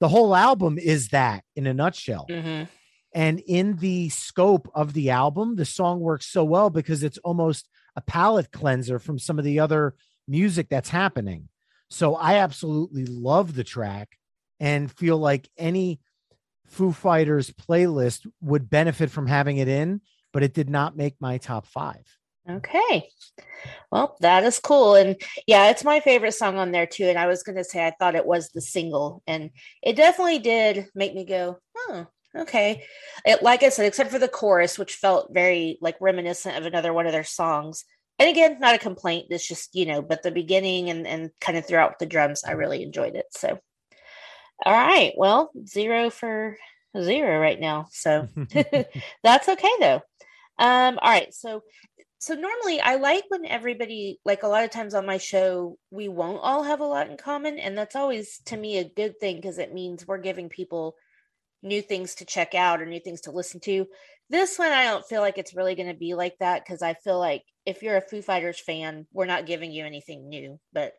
The 0.00 0.08
whole 0.08 0.34
album 0.34 0.78
is 0.78 1.08
that 1.08 1.44
in 1.56 1.66
a 1.66 1.74
nutshell. 1.74 2.26
Mhm. 2.30 2.68
and 3.12 3.40
in 3.46 3.76
the 3.76 4.08
scope 4.10 4.68
of 4.74 4.92
the 4.92 5.10
album, 5.10 5.56
the 5.56 5.64
song 5.64 6.00
works 6.00 6.26
so 6.26 6.44
well 6.44 6.68
because 6.68 7.02
it's 7.02 7.18
almost 7.18 7.68
a 7.96 8.00
palate 8.00 8.50
cleanser 8.50 8.98
from 8.98 9.18
some 9.18 9.38
of 9.38 9.44
the 9.44 9.60
other 9.60 9.94
music 10.26 10.68
that's 10.68 10.90
happening. 10.90 11.48
So 11.90 12.16
I 12.16 12.36
absolutely 12.36 13.06
love 13.06 13.54
the 13.54 13.64
track 13.64 14.18
and 14.58 14.90
feel 14.90 15.16
like 15.16 15.48
any 15.56 16.00
Foo 16.66 16.92
Fighters 16.92 17.50
playlist 17.50 18.26
would 18.40 18.70
benefit 18.70 19.10
from 19.10 19.26
having 19.26 19.58
it 19.58 19.68
in, 19.68 20.00
but 20.32 20.42
it 20.42 20.54
did 20.54 20.68
not 20.68 20.96
make 20.96 21.14
my 21.20 21.38
top 21.38 21.66
five. 21.66 22.04
okay. 22.50 23.08
Well 23.90 24.16
that 24.20 24.44
is 24.44 24.58
cool. 24.58 24.94
And 24.94 25.16
yeah 25.46 25.70
it's 25.70 25.84
my 25.84 26.00
favorite 26.00 26.32
song 26.32 26.58
on 26.58 26.72
there 26.72 26.86
too. 26.86 27.04
And 27.04 27.18
i 27.18 27.26
was 27.26 27.42
going 27.42 27.56
to 27.56 27.64
say 27.64 27.86
i 27.86 27.90
thought 27.98 28.14
it 28.14 28.26
was 28.26 28.50
the 28.50 28.60
single 28.60 29.22
and 29.26 29.50
it 29.82 29.96
definitely 29.96 30.38
did 30.40 30.86
make 30.94 31.14
me 31.14 31.24
go 31.24 31.58
oh 31.76 32.06
okay. 32.36 32.84
It, 33.24 33.42
like 33.42 33.62
i 33.62 33.68
said 33.70 33.86
except 33.86 34.10
for 34.10 34.18
the 34.18 34.28
chorus 34.28 34.78
which 34.78 34.96
felt 34.96 35.32
very 35.32 35.78
like 35.80 35.96
reminiscent 36.00 36.56
of 36.56 36.66
another 36.66 36.92
one 36.92 37.06
of 37.06 37.12
their 37.12 37.24
songs. 37.24 37.84
And 38.18 38.28
again 38.28 38.58
not 38.60 38.74
a 38.74 38.78
complaint 38.78 39.26
it's 39.30 39.46
just 39.48 39.74
you 39.74 39.86
know 39.86 40.02
but 40.02 40.22
the 40.22 40.30
beginning 40.30 40.90
and 40.90 41.06
and 41.06 41.30
kind 41.40 41.56
of 41.56 41.66
throughout 41.66 41.98
the 41.98 42.06
drums 42.06 42.44
i 42.44 42.52
really 42.52 42.82
enjoyed 42.82 43.14
it 43.14 43.26
so 43.30 43.58
all 44.64 44.72
right. 44.72 45.12
Well 45.16 45.50
zero 45.66 46.10
for 46.10 46.56
zero 47.00 47.38
right 47.40 47.60
now. 47.60 47.88
So 47.90 48.28
that's 49.22 49.48
okay 49.48 49.70
though. 49.80 50.02
Um 50.58 50.98
all 51.00 51.10
right. 51.10 51.32
So 51.34 51.62
so 52.18 52.34
normally 52.34 52.80
i 52.80 52.94
like 52.94 53.24
when 53.28 53.44
everybody 53.44 54.18
like 54.24 54.44
a 54.44 54.48
lot 54.48 54.64
of 54.64 54.70
times 54.70 54.94
on 54.94 55.04
my 55.04 55.18
show 55.18 55.76
we 55.90 56.08
won't 56.08 56.40
all 56.42 56.62
have 56.62 56.80
a 56.80 56.84
lot 56.86 57.10
in 57.10 57.16
common. 57.16 57.58
And 57.58 57.76
that's 57.76 57.96
always 57.96 58.38
to 58.46 58.56
me 58.56 58.78
a 58.78 58.84
good 58.88 59.18
thing 59.20 59.36
because 59.36 59.58
it 59.58 59.74
means 59.74 60.06
we're 60.06 60.18
giving 60.18 60.48
people 60.48 60.96
new 61.62 61.82
things 61.82 62.16
to 62.16 62.24
check 62.24 62.54
out 62.54 62.80
or 62.80 62.86
new 62.86 63.00
things 63.00 63.22
to 63.22 63.30
listen 63.30 63.60
to. 63.60 63.86
This 64.30 64.58
one 64.58 64.72
i 64.72 64.84
don't 64.84 65.06
feel 65.06 65.20
like 65.20 65.38
it's 65.38 65.54
really 65.54 65.74
going 65.74 65.88
to 65.88 65.94
be 65.94 66.14
like 66.14 66.36
that 66.40 66.64
because 66.64 66.80
i 66.82 66.94
feel 66.94 67.18
like 67.18 67.42
if 67.66 67.82
you're 67.82 67.96
a 67.96 68.00
foo 68.00 68.22
fighters 68.22 68.58
fan 68.58 69.06
we're 69.12 69.26
not 69.26 69.46
giving 69.46 69.70
you 69.70 69.84
anything 69.84 70.28
new 70.28 70.58
but 70.72 70.94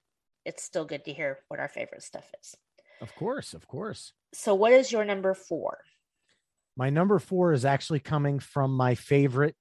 it's 0.45 0.63
still 0.63 0.85
good 0.85 1.03
to 1.05 1.13
hear 1.13 1.39
what 1.47 1.59
our 1.59 1.67
favorite 1.67 2.03
stuff 2.03 2.29
is 2.41 2.55
of 3.01 3.15
course, 3.15 3.53
of 3.53 3.67
course. 3.67 4.13
so 4.33 4.53
what 4.55 4.71
is 4.73 4.91
your 4.91 5.05
number 5.05 5.33
four 5.33 5.77
My 6.77 6.89
number 6.89 7.19
four 7.19 7.53
is 7.53 7.63
actually 7.65 7.99
coming 8.01 8.39
from 8.39 8.71
my 8.75 8.95
favorite, 8.95 9.55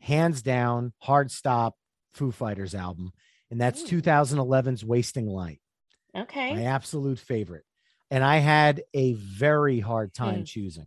hands 0.00 0.42
down, 0.42 0.92
hard 0.98 1.30
stop 1.30 1.76
Foo 2.12 2.30
Fighters 2.32 2.74
album, 2.74 3.12
and 3.50 3.60
that's 3.60 3.82
Ooh. 3.82 4.00
2011's 4.00 4.84
Wasting 4.84 5.26
Light. 5.26 5.60
okay 6.16 6.54
my 6.54 6.64
absolute 6.64 7.18
favorite. 7.18 7.64
And 8.10 8.24
I 8.24 8.38
had 8.38 8.82
a 8.94 9.12
very 9.12 9.80
hard 9.80 10.14
time 10.14 10.38
Hmm. 10.38 10.44
choosing 10.44 10.86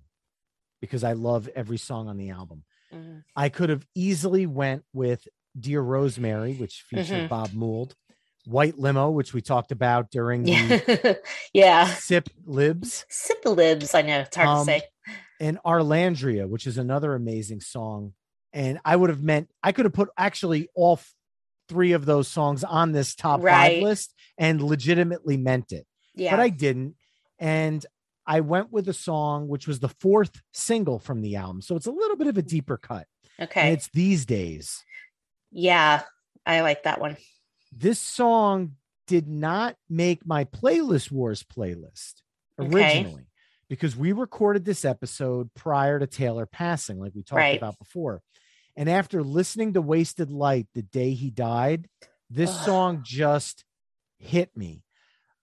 because 0.82 1.04
I 1.04 1.14
love 1.14 1.48
every 1.56 1.78
song 1.78 2.08
on 2.08 2.18
the 2.18 2.32
album. 2.32 2.64
Mhm. 2.92 3.24
I 3.36 3.50
could 3.50 3.70
have 3.70 3.86
easily 3.94 4.48
went 4.48 4.84
with 4.92 5.28
Dear 5.58 5.82
Rosemary, 5.82 6.56
which 6.56 6.82
featured 6.90 7.26
Mhm. 7.26 7.30
Bob 7.30 7.54
Mould, 7.54 7.96
White 8.46 8.78
Limo, 8.80 9.10
which 9.12 9.34
we 9.34 9.42
talked 9.42 9.72
about 9.72 10.10
during 10.12 10.44
the 10.44 11.20
yeah 11.54 11.86
libs, 12.46 13.06
Sip 13.10 13.38
Libs, 13.46 13.94
I 13.96 14.02
know 14.02 14.20
it's 14.22 14.36
hard 14.36 14.48
Um, 14.48 14.60
to 14.60 14.72
say. 14.72 14.82
and 15.40 15.58
Arlandria, 15.66 16.48
which 16.48 16.68
is 16.68 16.78
another 16.78 17.14
amazing 17.16 17.62
song. 17.62 18.14
And 18.54 18.80
I 18.84 18.96
would 18.96 19.10
have 19.10 19.24
meant 19.24 19.50
I 19.64 19.72
could 19.72 19.86
have 19.86 19.94
put 19.94 20.10
actually 20.18 20.70
all 20.76 21.00
three 21.70 21.94
of 21.94 22.06
those 22.06 22.28
songs 22.28 22.64
on 22.64 22.92
this 22.92 23.16
top 23.16 23.42
Right. 23.42 23.76
five 23.78 23.84
list 23.84 24.14
and 24.38 24.62
legitimately 24.62 25.38
meant 25.38 25.72
it. 25.72 25.86
Yeah. 26.16 26.32
but 26.36 26.42
I 26.42 26.50
didn't. 26.50 26.96
And 27.40 27.86
I 28.28 28.42
went 28.42 28.72
with 28.72 28.90
a 28.90 28.94
song 28.94 29.48
which 29.48 29.68
was 29.68 29.80
the 29.80 29.88
fourth 29.90 30.42
single 30.54 31.00
from 31.00 31.22
the 31.22 31.38
album. 31.38 31.62
So 31.62 31.76
it's 31.78 31.86
a 31.88 31.92
little 31.92 32.18
bit 32.18 32.28
of 32.28 32.38
a 32.38 32.42
deeper 32.42 32.78
cut. 32.78 33.08
And 33.40 33.48
okay. 33.50 33.72
it's 33.72 33.90
These 33.94 34.26
Days. 34.26 34.84
Yeah. 35.52 36.04
I 36.46 36.62
like 36.62 36.84
that 36.84 37.00
one. 37.00 37.16
This 37.72 38.00
song 38.00 38.76
did 39.08 39.28
not 39.28 39.76
make 39.90 40.26
my 40.26 40.46
playlist 40.46 41.12
wars 41.12 41.44
playlist 41.44 42.22
Okay. 42.60 42.70
originally 42.76 43.28
because 43.70 43.96
we 43.96 44.12
recorded 44.12 44.66
this 44.66 44.86
episode 44.86 45.54
prior 45.54 46.00
to 46.00 46.08
Taylor 46.08 46.46
passing, 46.46 47.00
like 47.00 47.14
we 47.16 47.24
talked 47.24 47.38
Right. 47.40 47.58
about 47.58 47.78
before. 47.80 48.22
And 48.76 48.90
after 48.90 49.24
listening 49.24 49.74
to 49.74 49.82
Wasting 49.82 50.30
Light 50.30 50.68
the 50.74 50.82
day 50.82 51.14
he 51.14 51.30
died, 51.30 51.90
this 52.30 52.50
Ugh. 52.50 52.66
song 52.66 53.02
just 53.04 53.66
hit 54.20 54.56
me. 54.56 54.84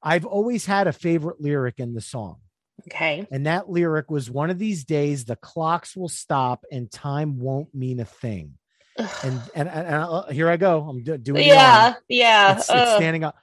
I've 0.02 0.24
always 0.24 0.66
had 0.66 0.86
a 0.86 0.92
favorite 0.92 1.40
lyric 1.40 1.78
in 1.80 1.94
the 1.94 2.00
song. 2.00 2.40
Okay. 2.86 3.26
And 3.30 3.46
that 3.46 3.68
lyric 3.68 4.10
was 4.10 4.30
one 4.30 4.50
of 4.50 4.58
these 4.58 4.84
days 4.84 5.24
the 5.24 5.34
clocks 5.36 5.96
will 5.96 6.08
stop 6.08 6.64
and 6.70 6.90
time 6.90 7.38
won't 7.38 7.74
mean 7.74 7.98
a 8.00 8.04
thing. 8.04 8.58
And 8.98 9.40
and, 9.54 9.68
and, 9.68 9.68
and 9.68 9.94
uh, 9.94 10.26
here 10.28 10.48
I 10.50 10.56
go. 10.56 10.82
I'm 10.88 11.02
do- 11.02 11.18
doing 11.18 11.46
yeah, 11.46 11.94
yeah. 12.08 12.52
It's, 12.56 12.68
it's 12.70 12.94
standing 12.96 13.24
up. 13.24 13.36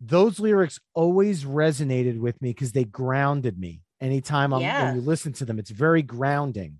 Those 0.00 0.38
lyrics 0.38 0.78
always 0.94 1.44
resonated 1.44 2.18
with 2.20 2.40
me 2.40 2.50
because 2.50 2.72
they 2.72 2.84
grounded 2.84 3.58
me. 3.58 3.82
Anytime 4.00 4.52
I'm 4.52 4.60
Yeah. 4.60 4.84
when 4.86 4.94
you 4.96 5.00
listen 5.00 5.32
to 5.34 5.44
them, 5.44 5.58
it's 5.58 5.70
very 5.70 6.02
grounding. 6.02 6.78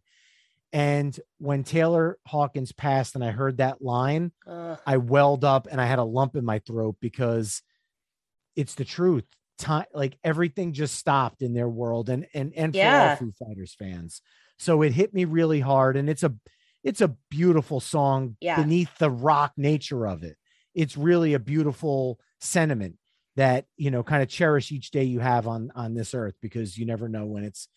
And 0.73 1.19
when 1.39 1.65
Taylor 1.65 2.19
Hawkins 2.27 2.73
passed 2.73 3.15
and 3.15 3.25
I 3.25 3.31
heard 3.31 3.57
that 3.57 3.81
line, 3.83 4.33
Ugh. 4.47 4.79
I 4.87 4.99
welled 4.99 5.43
up 5.45 5.67
and 5.71 5.81
I 5.81 5.87
had 5.87 5.99
a 5.99 6.05
lump 6.05 6.37
in 6.37 6.45
my 6.45 6.59
throat 6.61 6.97
because 7.01 7.63
it's 8.55 8.75
the 8.75 8.85
truth. 8.85 9.25
Time 9.59 9.87
like 9.93 10.17
everything 10.23 10.73
just 10.73 10.95
stopped 10.95 11.43
in 11.43 11.55
their 11.55 11.69
world 11.69 12.09
and 12.11 12.27
and 12.35 12.53
and 12.55 12.73
for 12.75 12.79
all 12.81 12.85
Yeah. 12.85 13.15
Foo 13.17 13.33
Fighters 13.45 13.75
fans. 13.75 14.21
So 14.59 14.83
it 14.83 14.93
hit 14.93 15.13
me 15.15 15.25
really 15.25 15.59
hard 15.61 15.97
and 15.97 16.09
it's 16.09 16.23
a 16.23 16.35
it's 16.89 17.03
a 17.03 17.15
beautiful 17.31 17.81
song 17.81 18.37
Yeah. 18.41 18.61
beneath 18.63 18.97
the 18.99 19.11
rock 19.11 19.53
nature 19.57 20.07
of 20.07 20.25
it. 20.25 20.37
It's 20.75 20.97
really 20.97 21.35
a 21.35 21.39
beautiful 21.39 22.19
sentiment 22.41 22.97
that, 23.37 23.67
you 23.77 23.91
know, 23.91 24.03
kind 24.03 24.23
of 24.23 24.29
cherish 24.29 24.73
each 24.73 24.91
day 24.91 25.05
you 25.05 25.21
have 25.21 25.47
on 25.47 25.71
on 25.75 25.95
this 25.95 26.15
earth 26.15 26.35
because 26.41 26.79
you 26.79 26.87
never 26.87 27.09
know 27.09 27.27
when 27.27 27.45
it's 27.45 27.69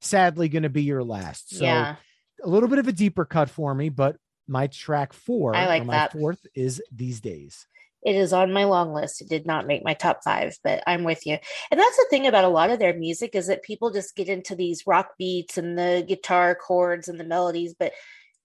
sadly 0.00 0.48
going 0.48 0.62
to 0.62 0.70
be 0.70 0.82
your 0.82 1.02
last. 1.02 1.56
So 1.56 1.64
yeah. 1.64 1.96
a 2.42 2.48
little 2.48 2.68
bit 2.68 2.78
of 2.78 2.86
a 2.86 2.92
deeper 2.92 3.24
cut 3.24 3.50
for 3.50 3.74
me, 3.74 3.88
but 3.88 4.16
my 4.46 4.68
track 4.68 5.12
four, 5.12 5.54
I 5.54 5.66
like 5.66 5.84
my 5.84 5.94
that. 5.94 6.12
fourth, 6.12 6.46
is 6.54 6.80
these 6.92 7.20
days. 7.20 7.66
It 8.02 8.14
is 8.14 8.32
on 8.32 8.52
my 8.52 8.64
long 8.64 8.94
list. 8.94 9.20
It 9.20 9.28
did 9.28 9.46
not 9.46 9.66
make 9.66 9.84
my 9.84 9.94
top 9.94 10.20
five, 10.24 10.56
but 10.64 10.82
I'm 10.86 11.04
with 11.04 11.26
you. 11.26 11.36
And 11.70 11.78
that's 11.78 11.96
the 11.98 12.06
thing 12.08 12.26
about 12.26 12.44
a 12.44 12.48
lot 12.48 12.70
of 12.70 12.78
their 12.78 12.94
music 12.94 13.34
is 13.34 13.48
that 13.48 13.62
people 13.62 13.90
just 13.90 14.16
get 14.16 14.28
into 14.28 14.54
these 14.54 14.86
rock 14.86 15.10
beats 15.18 15.58
and 15.58 15.76
the 15.76 16.04
guitar 16.08 16.54
chords 16.54 17.08
and 17.08 17.20
the 17.20 17.24
melodies, 17.24 17.74
but 17.78 17.92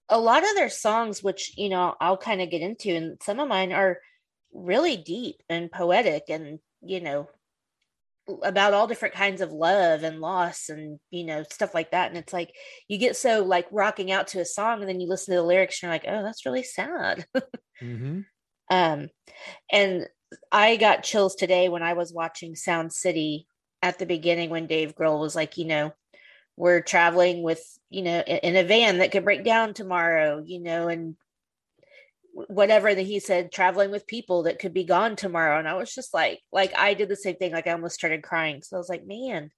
a 0.08 0.18
lot 0.18 0.42
of 0.42 0.54
their 0.54 0.70
songs, 0.70 1.22
which 1.22 1.56
you 1.56 1.68
know 1.68 1.94
I'll 2.00 2.16
kind 2.16 2.40
of 2.40 2.50
get 2.50 2.62
into, 2.62 2.94
and 2.94 3.18
some 3.22 3.40
of 3.40 3.48
mine 3.48 3.72
are 3.72 3.98
really 4.52 4.96
deep 4.96 5.36
and 5.48 5.70
poetic, 5.70 6.24
and 6.28 6.58
you 6.82 7.00
know 7.00 7.28
about 8.42 8.74
all 8.74 8.86
different 8.86 9.14
kinds 9.14 9.40
of 9.40 9.52
love 9.52 10.02
and 10.02 10.20
loss 10.20 10.68
and 10.68 10.98
you 11.10 11.24
know 11.24 11.44
stuff 11.44 11.74
like 11.74 11.92
that 11.92 12.08
and 12.08 12.18
it's 12.18 12.32
like 12.32 12.52
you 12.88 12.98
get 12.98 13.16
so 13.16 13.44
like 13.44 13.66
rocking 13.70 14.10
out 14.10 14.26
to 14.26 14.40
a 14.40 14.44
song 14.44 14.80
and 14.80 14.88
then 14.88 15.00
you 15.00 15.08
listen 15.08 15.32
to 15.32 15.40
the 15.40 15.46
lyrics 15.46 15.80
and 15.80 15.88
you're 15.88 15.94
like 15.94 16.06
oh 16.08 16.22
that's 16.22 16.46
really 16.46 16.62
sad 16.62 17.26
Mm-hmm. 17.82 18.20
um 18.70 19.10
and 19.70 20.06
i 20.50 20.76
got 20.76 21.02
chills 21.02 21.34
today 21.34 21.68
when 21.68 21.82
i 21.82 21.92
was 21.92 22.10
watching 22.12 22.56
sound 22.56 22.90
city 22.90 23.46
at 23.82 23.98
the 23.98 24.06
beginning 24.06 24.48
when 24.48 24.66
dave 24.66 24.94
grohl 24.96 25.20
was 25.20 25.36
like 25.36 25.58
you 25.58 25.66
know 25.66 25.92
we're 26.56 26.80
traveling 26.80 27.42
with 27.42 27.62
you 27.90 28.02
know 28.02 28.20
in, 28.20 28.56
a 28.56 28.64
van 28.64 28.98
that 28.98 29.12
could 29.12 29.24
break 29.24 29.44
down 29.44 29.74
tomorrow 29.74 30.42
you 30.44 30.60
know 30.60 30.88
and 30.88 31.16
whatever 32.32 32.94
that 32.94 33.02
he 33.02 33.18
said 33.18 33.50
traveling 33.50 33.90
with 33.90 34.06
people 34.06 34.42
that 34.42 34.58
could 34.58 34.74
be 34.74 34.84
gone 34.84 35.16
tomorrow 35.16 35.58
and 35.58 35.68
i 35.68 35.74
was 35.74 35.94
just 35.94 36.12
like 36.12 36.40
like 36.52 36.76
i 36.76 36.92
did 36.94 37.08
the 37.08 37.16
same 37.16 37.36
thing 37.36 37.52
like 37.52 37.66
i 37.66 37.72
almost 37.72 37.94
started 37.94 38.22
crying 38.22 38.62
so 38.62 38.76
i 38.76 38.78
was 38.78 38.88
like 38.88 39.06
man 39.06 39.50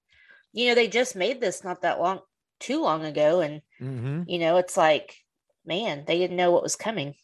you 0.53 0.68
know 0.68 0.74
they 0.74 0.86
just 0.86 1.16
made 1.16 1.40
this 1.40 1.64
not 1.64 1.82
that 1.82 2.01
long 2.01 2.20
too 2.61 2.82
long 2.82 3.05
ago 3.05 3.40
and 3.40 3.62
Mm-hmm. 3.80 4.22
you 4.26 4.40
know 4.40 4.57
it's 4.57 4.76
like 4.76 5.16
man 5.64 6.05
they 6.07 6.18
didn't 6.18 6.36
know 6.36 6.51
what 6.51 6.64
was 6.64 6.74
coming 6.76 7.14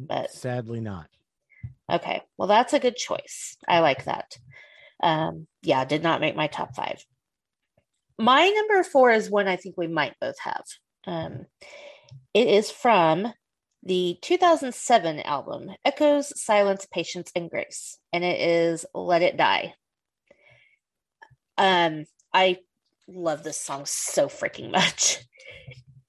but 0.00 0.30
Sadly 0.30 0.80
not. 0.80 1.08
Okay. 1.90 2.22
Well, 2.38 2.48
that's 2.48 2.72
a 2.72 2.78
good 2.80 2.96
choice. 2.96 3.56
I 3.68 3.80
like 3.80 4.04
that. 4.04 4.38
Um, 5.02 5.46
yeah, 5.62 5.84
did 5.84 6.02
not 6.02 6.20
make 6.20 6.34
my 6.36 6.46
top 6.46 6.74
five. 6.74 7.04
My 8.20 8.46
number 8.48 8.82
four 8.82 9.10
is 9.10 9.30
one 9.30 9.48
I 9.48 9.56
think 9.56 9.78
we 9.78 9.86
might 9.86 10.14
both 10.20 10.38
have. 10.40 10.64
Um, 11.06 11.46
it 12.34 12.48
is 12.48 12.70
from 12.70 13.32
the 13.82 14.18
2007 14.20 15.20
album 15.20 15.70
Echoes, 15.86 16.38
Silence, 16.38 16.86
Patience, 16.92 17.32
and 17.34 17.48
Grace, 17.48 17.96
and 18.12 18.22
it 18.22 18.38
is 18.38 18.84
Let 18.94 19.22
It 19.22 19.38
Die. 19.38 19.72
Um, 21.56 22.04
I 22.34 22.58
love 23.08 23.42
this 23.42 23.58
song 23.58 23.84
so 23.86 24.28
freaking 24.28 24.70
much. 24.70 25.18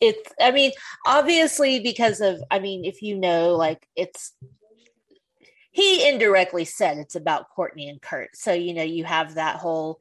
It's, 0.03 0.33
I 0.41 0.49
mean, 0.49 0.71
obviously 1.05 1.79
because 1.79 2.21
of, 2.21 2.41
I 2.49 2.57
mean, 2.57 2.85
if 2.85 3.03
you 3.03 3.19
know, 3.19 3.55
like 3.55 3.87
it's 3.95 4.33
he 5.69 6.09
indirectly 6.09 6.65
said 6.65 6.97
it's 6.97 7.13
about 7.15 7.49
Courtney 7.55 7.87
and 7.87 8.01
Kurt. 8.01 8.35
So, 8.35 8.51
you 8.51 8.73
know, 8.73 8.81
you 8.81 9.05
have 9.05 9.35
that 9.35 9.57
whole 9.57 9.99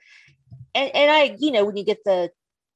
and, 0.75 0.95
and 0.95 1.11
I, 1.11 1.37
you 1.39 1.51
know, 1.51 1.65
when 1.65 1.77
you 1.77 1.85
get 1.85 2.05
the 2.05 2.31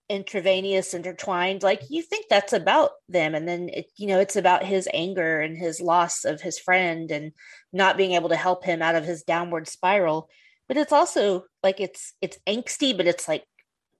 intravenous 0.09 0.95
intertwined, 0.95 1.62
like 1.62 1.82
you 1.88 2.03
think 2.03 2.26
that's 2.28 2.53
about 2.53 2.90
them. 3.09 3.34
And 3.34 3.49
then 3.49 3.68
it, 3.70 3.86
you 3.97 4.07
know, 4.07 4.20
it's 4.20 4.36
about 4.36 4.64
his 4.64 4.88
anger 4.92 5.40
and 5.40 5.57
his 5.57 5.80
loss 5.80 6.24
of 6.24 6.40
his 6.40 6.59
friend 6.59 7.11
and 7.11 7.32
not 7.72 7.97
being 7.97 8.12
able 8.12 8.28
to 8.28 8.36
help 8.36 8.64
him 8.64 8.82
out 8.82 8.95
of 8.95 9.05
his 9.05 9.22
downward 9.22 9.68
spiral. 9.68 10.28
But 10.68 10.76
it's 10.76 10.92
also 10.92 11.45
like 11.62 11.80
it's 11.80 12.14
it's 12.20 12.38
angsty, 12.47 12.97
but 12.97 13.07
it's 13.07 13.28
like 13.28 13.45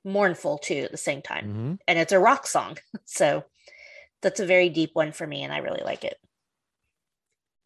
mournful 0.05 0.59
too 0.59 0.83
at 0.85 0.91
the 0.91 0.97
same 0.97 1.23
time. 1.23 1.47
Mhm. 1.47 1.79
And 1.89 1.99
it's 1.99 2.13
a 2.13 2.19
rock 2.19 2.47
song. 2.47 2.79
So 3.07 3.45
that's 4.23 4.41
a 4.41 4.47
very 4.47 4.71
deep 4.71 4.91
one 4.95 5.13
for 5.13 5.27
me, 5.27 5.43
and 5.43 5.53
I 5.53 5.59
really 5.59 5.83
like 5.85 6.05
it. 6.05 6.17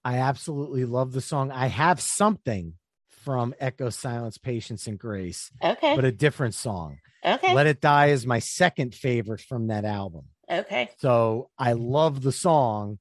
I 0.04 0.18
absolutely 0.18 0.84
love 0.84 1.12
the 1.12 1.20
song. 1.20 1.52
I 1.52 1.66
have 1.66 2.00
something 2.00 2.74
from 3.18 3.54
Echo, 3.60 3.90
Silence, 3.90 4.38
Patience, 4.38 4.86
and 4.86 4.98
Grace, 4.98 5.50
Okay. 5.62 5.94
but 5.96 6.04
a 6.04 6.12
different 6.12 6.54
song. 6.54 6.98
okay. 7.24 7.54
Let 7.54 7.66
It 7.66 7.80
Die 7.80 8.06
is 8.06 8.26
my 8.26 8.38
second 8.38 8.94
favorite 8.94 9.40
from 9.40 9.68
that 9.68 9.84
album. 9.84 10.26
okay. 10.50 10.90
So 10.98 11.50
I 11.58 11.72
love 11.72 12.22
the 12.22 12.32
song, 12.32 12.98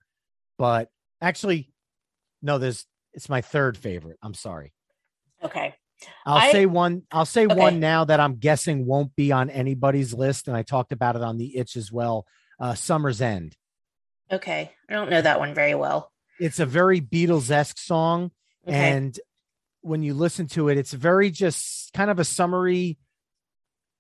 but 0.58 0.90
actually, 1.22 1.72
no, 2.42 2.58
there's 2.58 2.86
it's 3.14 3.30
my 3.30 3.42
third 3.42 3.78
favorite. 3.78 4.18
I'm 4.22 4.34
sorry. 4.34 4.74
Okay. 5.44 5.74
I'll 6.26 6.38
I- 6.38 6.52
say 6.52 6.66
one. 6.68 7.04
I'll 7.12 7.26
say 7.26 7.46
Okay. 7.46 7.56
one 7.56 7.80
now 7.80 8.06
that 8.06 8.20
I'm 8.20 8.36
guessing 8.36 8.86
won't 8.86 9.16
be 9.16 9.32
on 9.32 9.50
anybody's 9.50 10.14
list, 10.14 10.48
and 10.48 10.56
I 10.56 10.62
talked 10.64 10.92
about 10.92 11.16
it 11.16 11.24
on 11.24 11.38
the 11.38 11.58
Itch 11.58 11.76
as 11.76 11.92
well. 11.92 12.26
Uh, 12.60 12.76
Summer's 12.76 13.22
End. 13.22 13.56
Okay. 14.32 14.72
I 14.90 14.94
don't 14.94 15.10
know 15.10 15.22
that 15.22 15.40
one 15.40 15.54
very 15.56 15.74
well. 15.76 16.12
It's 16.40 16.60
a 16.60 16.66
very 16.66 17.02
Beatles 17.02 17.50
esque 17.50 17.80
song, 17.80 18.32
Okay. 18.68 18.92
and 18.92 19.20
when 19.82 20.04
you 20.04 20.14
listen 20.14 20.48
to 20.48 20.70
it, 20.70 20.78
it's 20.78 20.94
very 20.94 21.30
just 21.32 21.94
kind 21.94 22.10
of 22.12 22.20
a 22.20 22.24
summery, 22.26 22.98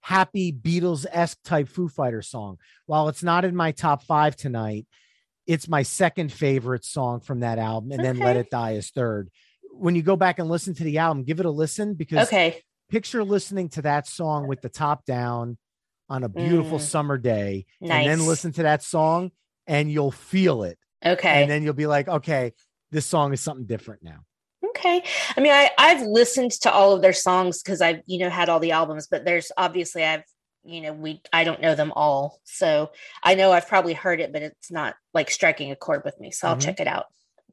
happy 0.01 0.51
Beatles 0.53 1.05
esque 1.11 1.38
type 1.43 1.67
Foo 1.69 1.88
Fighter 1.88 2.21
song. 2.21 2.57
While 2.86 3.09
it's 3.09 3.23
not 3.23 3.45
in 3.45 3.55
my 3.55 3.71
top 3.71 4.03
five 4.03 4.36
tonight, 4.36 4.86
it's 5.45 5.67
my 5.67 5.84
second 5.84 6.32
favorite 6.32 6.84
song 6.84 7.19
from 7.21 7.39
that 7.41 7.57
album, 7.59 7.91
and 7.91 8.03
then 8.03 8.17
Let 8.19 8.36
It 8.38 8.49
Die 8.49 8.71
is 8.71 8.89
third. 8.89 9.30
When 9.71 9.95
you 9.95 10.01
go 10.01 10.15
back 10.15 10.39
and 10.39 10.49
listen 10.49 10.73
to 10.75 10.84
the 10.84 10.97
album, 10.97 11.23
give 11.23 11.39
it 11.39 11.45
a 11.45 11.51
listen 11.51 11.93
because 11.93 12.28
okay. 12.28 12.61
picture 12.89 13.23
listening 13.23 13.69
to 13.69 13.82
that 13.84 14.07
song 14.07 14.47
with 14.47 14.61
the 14.61 14.69
top 14.69 15.05
down 15.05 15.57
on 16.09 16.23
a 16.23 16.30
beautiful 16.30 16.80
Mm. 16.80 16.82
summer 16.82 17.17
day, 17.17 17.65
Nice. 17.80 17.91
and 17.91 18.07
then 18.21 18.28
listen 18.28 18.51
to 18.53 18.63
that 18.63 18.82
song, 18.84 19.32
and 19.67 19.91
you'll 19.91 20.11
feel 20.11 20.63
it, 20.63 20.78
Okay. 21.05 21.41
and 21.41 21.51
then 21.51 21.63
you'll 21.63 21.73
be 21.73 21.88
like, 21.88 22.07
okay, 22.07 22.53
this 22.91 23.05
song 23.05 23.34
is 23.34 23.41
something 23.41 23.65
different 23.65 24.03
now. 24.03 24.19
Okay. 24.78 25.03
I 25.36 25.41
mean, 25.41 25.51
I 25.51 25.69
I've 25.78 26.01
listened 26.01 26.51
to 26.61 26.71
all 26.71 26.93
of 26.93 27.01
their 27.01 27.13
songs 27.13 27.61
because 27.61 27.82
I've 27.82 28.01
you 28.05 28.19
know 28.19 28.30
had 28.30 28.49
all 28.49 28.59
the 28.59 28.71
albums, 28.71 29.07
but 29.07 29.25
there's 29.25 29.51
obviously 29.57 30.03
I've 30.03 30.23
you 30.63 30.82
know 30.82 30.93
we 30.93 31.21
I 31.34 31.43
don't 31.43 31.61
know 31.61 31.75
them 31.75 31.91
all, 31.95 32.39
so 32.43 32.91
I 33.23 33.36
know 33.36 33.51
I've 33.51 33.67
probably 33.67 33.93
heard 33.93 34.19
it, 34.19 34.32
but 34.34 34.41
it's 34.41 34.71
not 34.71 34.95
like 35.13 35.30
striking 35.32 35.71
a 35.71 35.75
chord 35.75 36.03
with 36.05 36.19
me. 36.19 36.32
So 36.32 36.47
I'll 36.47 36.55
Mhm. 36.57 36.61
check 36.61 36.80
it 36.80 36.88
out. 36.88 37.05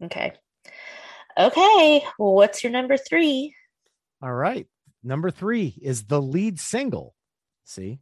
Okay. 0.03 0.33
Okay. 1.39 2.05
Well, 2.19 2.35
what's 2.35 2.63
your 2.63 2.73
number 2.73 2.97
three? 2.97 3.55
All 4.23 4.33
right. 4.33 4.67
Number 5.03 5.31
three 5.31 5.79
is 5.83 6.05
the 6.05 6.23
lead 6.23 6.59
single. 6.59 7.15
See, 7.65 7.99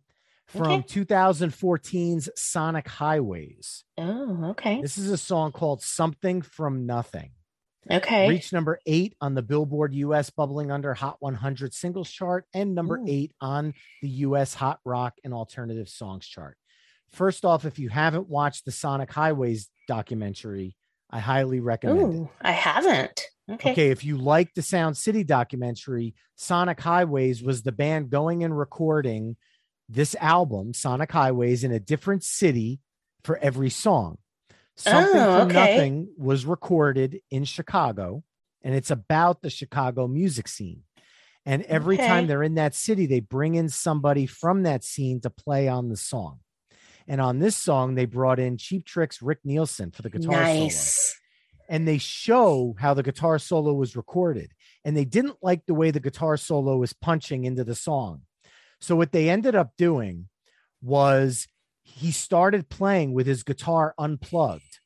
from 0.47 0.81
Okay. 0.81 0.83
2014's 0.83 2.29
Sonic 2.37 2.87
Highways. 2.89 3.85
Oh, 3.99 4.51
okay. 4.51 4.81
This 4.81 4.99
is 4.99 5.11
a 5.11 5.17
song 5.19 5.53
called 5.53 5.83
Something 5.83 6.43
from 6.43 6.85
Nothing. 6.87 7.33
Okay. 7.91 8.29
Reached 8.29 8.53
number 8.53 8.79
eight 8.87 9.15
on 9.21 9.35
the 9.35 9.43
Billboard 9.43 9.95
US 9.95 10.31
Bubbling 10.31 10.71
Under 10.71 10.95
Hot 10.95 11.17
100 11.21 11.75
singles 11.75 12.11
chart 12.11 12.45
and 12.55 12.75
number 12.75 12.99
Ooh. 12.99 13.05
eight 13.09 13.33
on 13.41 13.75
the 14.01 14.09
US 14.09 14.55
Hot 14.55 14.79
Rock 14.85 15.15
and 15.25 15.35
Alternative 15.35 15.89
Songs 15.89 16.27
chart. 16.27 16.57
First 17.13 17.45
off, 17.45 17.65
if 17.65 17.79
you 17.79 17.89
haven't 17.89 18.29
watched 18.29 18.65
the 18.65 18.73
Sonic 18.73 19.13
Highways 19.13 19.69
documentary, 19.89 20.77
I 21.11 21.19
highly 21.19 21.61
recommend 21.61 22.15
it. 22.15 22.19
Ooh, 22.19 22.31
I 22.41 22.53
haven't. 22.53 23.27
Okay. 23.51 23.73
Okay, 23.73 23.91
if 23.91 24.05
you 24.05 24.17
like 24.17 24.55
the 24.55 24.63
Sound 24.63 24.97
City 24.97 25.25
documentary, 25.25 26.15
Sonic 26.37 26.81
Highways 26.81 27.43
was 27.43 27.63
the 27.63 27.73
band 27.73 28.09
going 28.09 28.45
and 28.45 28.57
recording 28.57 29.37
this 29.89 30.15
album, 30.21 30.73
Sonic 30.73 31.13
Highways, 31.13 31.65
in 31.65 31.73
a 31.73 31.81
different 31.81 32.25
city 32.25 32.81
for 33.25 33.37
every 33.39 33.69
song. 33.69 34.19
Something 34.77 35.21
Oh, 35.21 35.41
from 35.41 35.49
okay. 35.51 35.75
Nothing 35.77 36.09
was 36.17 36.47
recorded 36.47 37.21
in 37.31 37.45
Chicago, 37.45 38.25
and 38.63 38.75
it's 38.75 38.91
about 38.91 39.43
the 39.43 39.51
Chicago 39.51 40.07
music 40.09 40.49
scene. 40.49 40.83
And 41.45 41.63
every 41.65 41.97
time 41.97 42.27
they're 42.29 42.43
in 42.43 42.55
that 42.55 42.75
city, 42.75 43.07
they 43.07 43.21
bring 43.21 43.57
in 43.57 43.69
somebody 43.69 44.27
from 44.27 44.63
that 44.63 44.85
scene 44.85 45.21
to 45.23 45.31
play 45.31 45.67
on 45.69 45.89
the 45.89 45.97
song. 45.97 46.39
And 47.09 47.21
on 47.21 47.41
this 47.41 47.57
song, 47.57 47.97
they 47.97 48.05
brought 48.05 48.39
in 48.39 48.57
Cheap 48.59 48.87
Trick's 48.87 49.21
Rick 49.21 49.41
Nielsen 49.45 49.91
for 49.91 50.03
the 50.03 50.11
guitar 50.11 50.45
solo 50.45 50.69
and 51.69 51.89
they 51.89 51.99
show 51.99 52.77
how 52.79 52.93
the 52.93 53.03
guitar 53.03 53.39
solo 53.39 53.73
was 53.73 53.97
recorded 53.97 54.53
and 54.85 54.97
they 54.97 55.05
didn't 55.05 55.37
like 55.43 55.65
the 55.67 55.75
way 55.75 55.91
the 55.91 56.01
guitar 56.01 56.37
solo 56.37 56.77
was 56.77 56.93
punching 56.93 57.45
into 57.45 57.65
the 57.65 57.75
song 57.75 58.23
so 58.81 58.95
what 58.95 59.13
they 59.13 59.31
ended 59.31 59.55
up 59.55 59.73
doing 59.79 60.29
was 60.83 61.47
he 61.83 62.11
started 62.13 62.69
playing 62.69 63.13
with 63.13 63.27
his 63.27 63.43
guitar 63.43 63.95
unplugged 63.99 64.79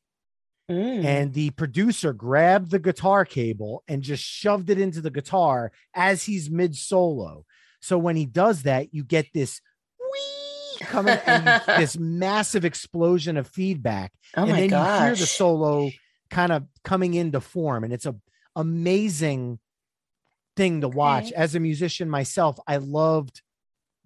Mm. 0.68 1.04
and 1.04 1.32
the 1.32 1.50
producer 1.50 2.12
grabbed 2.12 2.72
the 2.72 2.80
guitar 2.80 3.24
cable 3.24 3.84
and 3.86 4.02
just 4.02 4.24
shoved 4.24 4.68
it 4.68 4.80
into 4.80 5.00
the 5.00 5.12
guitar 5.12 5.70
as 5.94 6.24
he's 6.24 6.50
mid 6.50 6.74
solo 6.74 7.44
so 7.80 7.96
when 7.96 8.16
he 8.16 8.26
does 8.26 8.64
that 8.64 8.92
you 8.92 9.04
get 9.04 9.26
this 9.32 9.60
wee 10.00 10.78
coming 10.80 11.16
and 11.24 11.62
this 11.80 11.96
massive 11.96 12.64
explosion 12.64 13.36
of 13.36 13.46
feedback 13.46 14.10
oh 14.36 14.42
and 14.42 14.58
then 14.58 14.68
gosh. 14.70 14.98
you 15.00 15.06
hear 15.06 15.14
the 15.14 15.26
solo 15.26 15.88
kind 16.30 16.50
of 16.50 16.64
coming 16.82 17.14
into 17.14 17.40
form 17.40 17.84
and 17.84 17.92
it's 17.92 18.06
a 18.06 18.16
amazing 18.56 19.60
thing 20.56 20.80
to 20.80 20.88
watch 20.88 21.26
Okay. 21.26 21.34
as 21.36 21.54
a 21.54 21.60
musician 21.60 22.10
myself 22.10 22.58
i 22.66 22.78
loved 22.78 23.40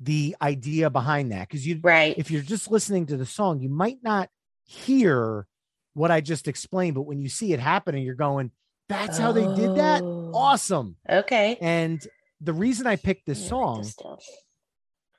the 0.01 0.35
idea 0.41 0.89
behind 0.91 1.31
that 1.33 1.49
because 1.49 1.67
you 1.67 1.79
Right. 1.83 2.17
if 2.17 2.31
you're 2.31 2.43
just 2.43 2.71
listening 2.71 3.07
to 3.07 3.17
the 3.17 3.27
song 3.27 3.61
you 3.61 3.69
might 3.69 3.99
not 4.03 4.31
hear 4.65 5.47
what 5.95 6.11
i 6.11 6.21
just 6.21 6.49
explained 6.49 6.95
but 6.95 7.03
when 7.03 7.21
you 7.21 7.29
see 7.29 7.53
it 7.53 7.61
happening 7.61 8.03
you're 8.03 8.15
going 8.15 8.51
that's 8.89 9.19
how 9.19 9.31
they 9.33 9.47
did 9.55 9.77
that 9.77 10.03
Oh. 10.03 10.33
awesome 10.35 10.97
Okay. 11.09 11.59
and 11.61 12.05
the 12.41 12.53
reason 12.55 12.87
i 12.87 12.97
picked 12.97 13.27
this 13.27 13.51
Let 13.51 13.51
me 13.51 13.67
write 13.67 13.87
song 13.87 14.19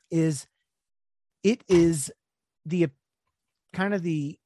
is 0.09 0.47
it 1.43 1.63
is 1.67 2.11
the 2.65 2.89
kind 3.73 3.93
of 3.93 4.03
the 4.03 4.37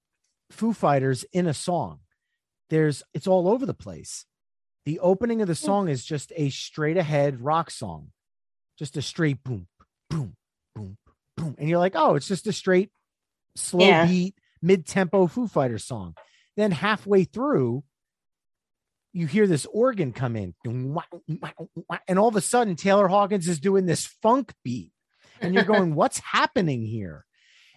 Foo 0.52 0.74
Fighters 0.74 1.26
in 1.34 1.48
a 1.48 1.54
song. 1.54 2.00
There's 2.70 3.04
it's 3.14 3.28
all 3.28 3.48
over 3.48 3.66
the 3.66 3.74
place. 3.74 4.26
The 4.86 5.00
opening 5.00 5.42
of 5.42 5.48
the 5.48 5.54
hmm. 5.54 5.66
song 5.66 5.90
is 5.90 6.06
just 6.06 6.32
a 6.36 6.50
straight 6.50 6.98
ahead 6.98 7.42
rock 7.42 7.72
song, 7.72 8.12
just 8.78 8.96
a 8.98 9.02
straight 9.02 9.44
boom, 9.44 9.68
boom, 10.10 10.36
boom, 10.76 10.98
boom, 11.38 11.56
and 11.58 11.70
you're 11.70 11.80
like, 11.80 11.94
oh, 11.96 12.16
it's 12.16 12.28
just 12.28 12.48
a 12.48 12.54
straight, 12.54 12.92
slow 13.56 13.88
Yeah. 13.88 14.06
beat, 14.08 14.36
mid 14.62 14.86
tempo 14.86 15.28
Foo 15.28 15.48
Fighters 15.48 15.84
song. 15.84 16.16
Then 16.58 16.72
halfway 16.72 17.24
through, 17.26 17.84
you 19.14 19.28
hear 19.28 19.48
this 19.48 19.66
organ 19.68 20.12
come 20.12 20.36
in, 20.36 20.54
and 20.66 22.20
all 22.20 22.28
of 22.28 22.36
a 22.36 22.42
sudden 22.42 22.76
Taylor 22.76 23.08
Hawkins 23.08 23.48
is 23.48 23.60
doing 23.60 23.86
this 23.86 24.06
funk 24.06 24.54
beat 24.64 24.92
and 25.42 25.54
you're 25.54 25.64
going, 25.64 25.96
what's 25.96 26.20
happening 26.20 26.86
here? 26.86 27.26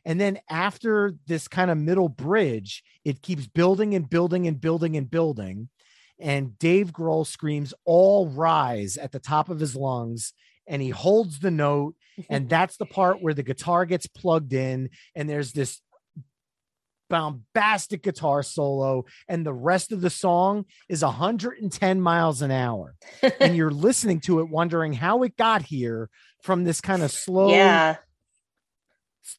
And 0.04 0.20
then 0.20 0.38
after 0.48 1.14
this 1.26 1.48
kind 1.48 1.70
of 1.70 1.78
middle 1.78 2.08
bridge, 2.08 2.82
it 3.04 3.22
keeps 3.22 3.46
building 3.46 3.94
and 3.94 4.08
building 4.08 4.46
and 4.46 4.60
building 4.60 4.96
and 4.96 5.10
building. 5.10 5.68
And 6.18 6.58
Dave 6.58 6.92
Grohl 6.92 7.26
screams, 7.26 7.74
All 7.84 8.28
rise 8.28 8.96
at 8.96 9.12
the 9.12 9.20
top 9.20 9.48
of 9.48 9.60
his 9.60 9.76
lungs. 9.76 10.32
And 10.68 10.82
he 10.82 10.90
holds 10.90 11.40
the 11.40 11.50
note. 11.50 11.94
And 12.30 12.48
that's 12.50 12.76
the 12.76 12.86
part 12.86 13.22
where 13.22 13.34
the 13.34 13.42
guitar 13.42 13.86
gets 13.86 14.06
plugged 14.06 14.52
in. 14.52 14.90
And 15.14 15.28
there's 15.28 15.52
this 15.52 15.80
bombastic 17.08 18.02
guitar 18.02 18.42
solo. 18.42 19.04
And 19.28 19.44
the 19.44 19.52
rest 19.52 19.92
of 19.92 20.00
the 20.00 20.10
song 20.10 20.66
is 20.88 21.02
110 21.02 22.00
miles 22.00 22.42
an 22.42 22.50
hour. 22.50 22.94
and 23.40 23.56
you're 23.56 23.70
listening 23.88 24.20
to 24.20 24.40
it, 24.40 24.48
wondering 24.48 24.92
how 24.92 25.22
it 25.22 25.36
got 25.36 25.62
here 25.62 26.10
from 26.42 26.64
this 26.64 26.80
kind 26.80 27.02
of 27.02 27.10
slow 27.10 27.50
yeah. 27.50 27.96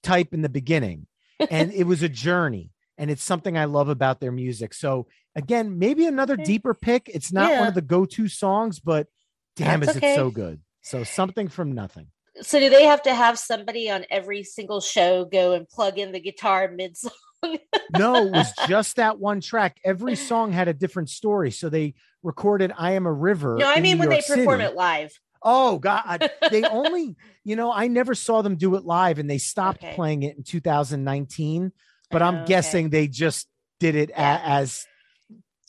type 0.03 0.33
in 0.33 0.41
the 0.41 0.49
beginning. 0.49 1.07
And 1.49 1.71
it 1.73 1.85
was 1.85 2.03
a 2.03 2.09
journey. 2.09 2.71
And 2.97 3.09
it's 3.09 3.23
something 3.23 3.57
I 3.57 3.63
love 3.65 3.87
about 3.87 4.19
their 4.19 4.31
music. 4.31 4.73
So 4.73 5.07
again, 5.35 5.79
maybe 5.79 6.05
another 6.05 6.35
deeper 6.35 6.73
pick. 6.73 7.09
It's 7.13 7.31
not 7.31 7.57
one 7.57 7.67
of 7.67 7.73
the 7.73 7.81
go-to 7.81 8.27
songs, 8.27 8.81
but 8.81 9.07
damn, 9.55 9.79
That's 9.79 9.91
is 9.91 9.97
okay. 9.97 10.13
it 10.13 10.15
so 10.15 10.31
good. 10.31 10.59
So 10.81 11.03
something 11.03 11.47
from 11.47 11.73
nothing. 11.73 12.07
So 12.41 12.59
do 12.59 12.69
they 12.69 12.85
have 12.85 13.01
to 13.03 13.13
have 13.13 13.37
somebody 13.37 13.89
on 13.89 14.05
every 14.09 14.43
single 14.43 14.79
show 14.81 15.25
go 15.25 15.53
and 15.53 15.67
plug 15.67 15.97
in 15.99 16.11
the 16.11 16.19
guitar 16.19 16.69
mid 16.73 16.97
song? 16.97 17.11
No, 17.97 18.27
it 18.27 18.31
was 18.31 18.51
just 18.67 18.97
that 18.97 19.17
one 19.17 19.41
track. 19.41 19.77
Every 19.83 20.15
song 20.15 20.51
had 20.51 20.67
a 20.67 20.73
different 20.73 21.09
story. 21.09 21.49
So 21.51 21.69
they 21.69 21.95
recorded 22.21 22.71
I 22.77 22.91
Am 22.91 23.05
a 23.07 23.11
River. 23.13 23.55
No, 23.57 23.67
I 23.67 23.79
mean 23.79 23.93
New 23.95 24.01
when 24.01 24.09
they 24.09 24.15
York 24.17 24.25
perform 24.27 24.59
City. 24.59 24.71
it 24.71 24.75
live. 24.75 25.11
Oh 25.41 25.79
God. 25.79 26.29
They 26.51 26.63
only, 26.65 27.15
you 27.45 27.55
know, 27.55 27.71
I 27.71 27.87
never 27.87 28.13
saw 28.13 28.41
them 28.41 28.57
do 28.57 28.75
it 28.75 28.83
live 28.85 29.17
and 29.19 29.29
they 29.29 29.37
stopped 29.39 29.83
Okay. 29.83 29.95
playing 29.95 30.23
it 30.23 30.37
in 30.37 30.43
2019. 30.43 31.71
But 32.11 32.21
I'm 32.21 32.35
oh, 32.35 32.37
Okay. 32.39 32.47
guessing 32.47 32.89
they 32.89 33.07
just 33.07 33.47
did 33.79 33.95
it 33.95 34.09
a- 34.11 34.13
Yeah. 34.19 34.41
as 34.43 34.85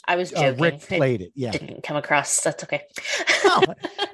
I 0.06 0.16
was 0.16 0.32
uh, 0.32 0.40
joking. 0.40 0.62
Rick 0.62 0.80
played 0.80 1.22
it. 1.22 1.32
Yeah. 1.34 1.50
didn't 1.52 1.82
come 1.82 1.96
across. 1.96 2.40
That's 2.42 2.64
okay. 2.64 2.82
No, 3.44 3.62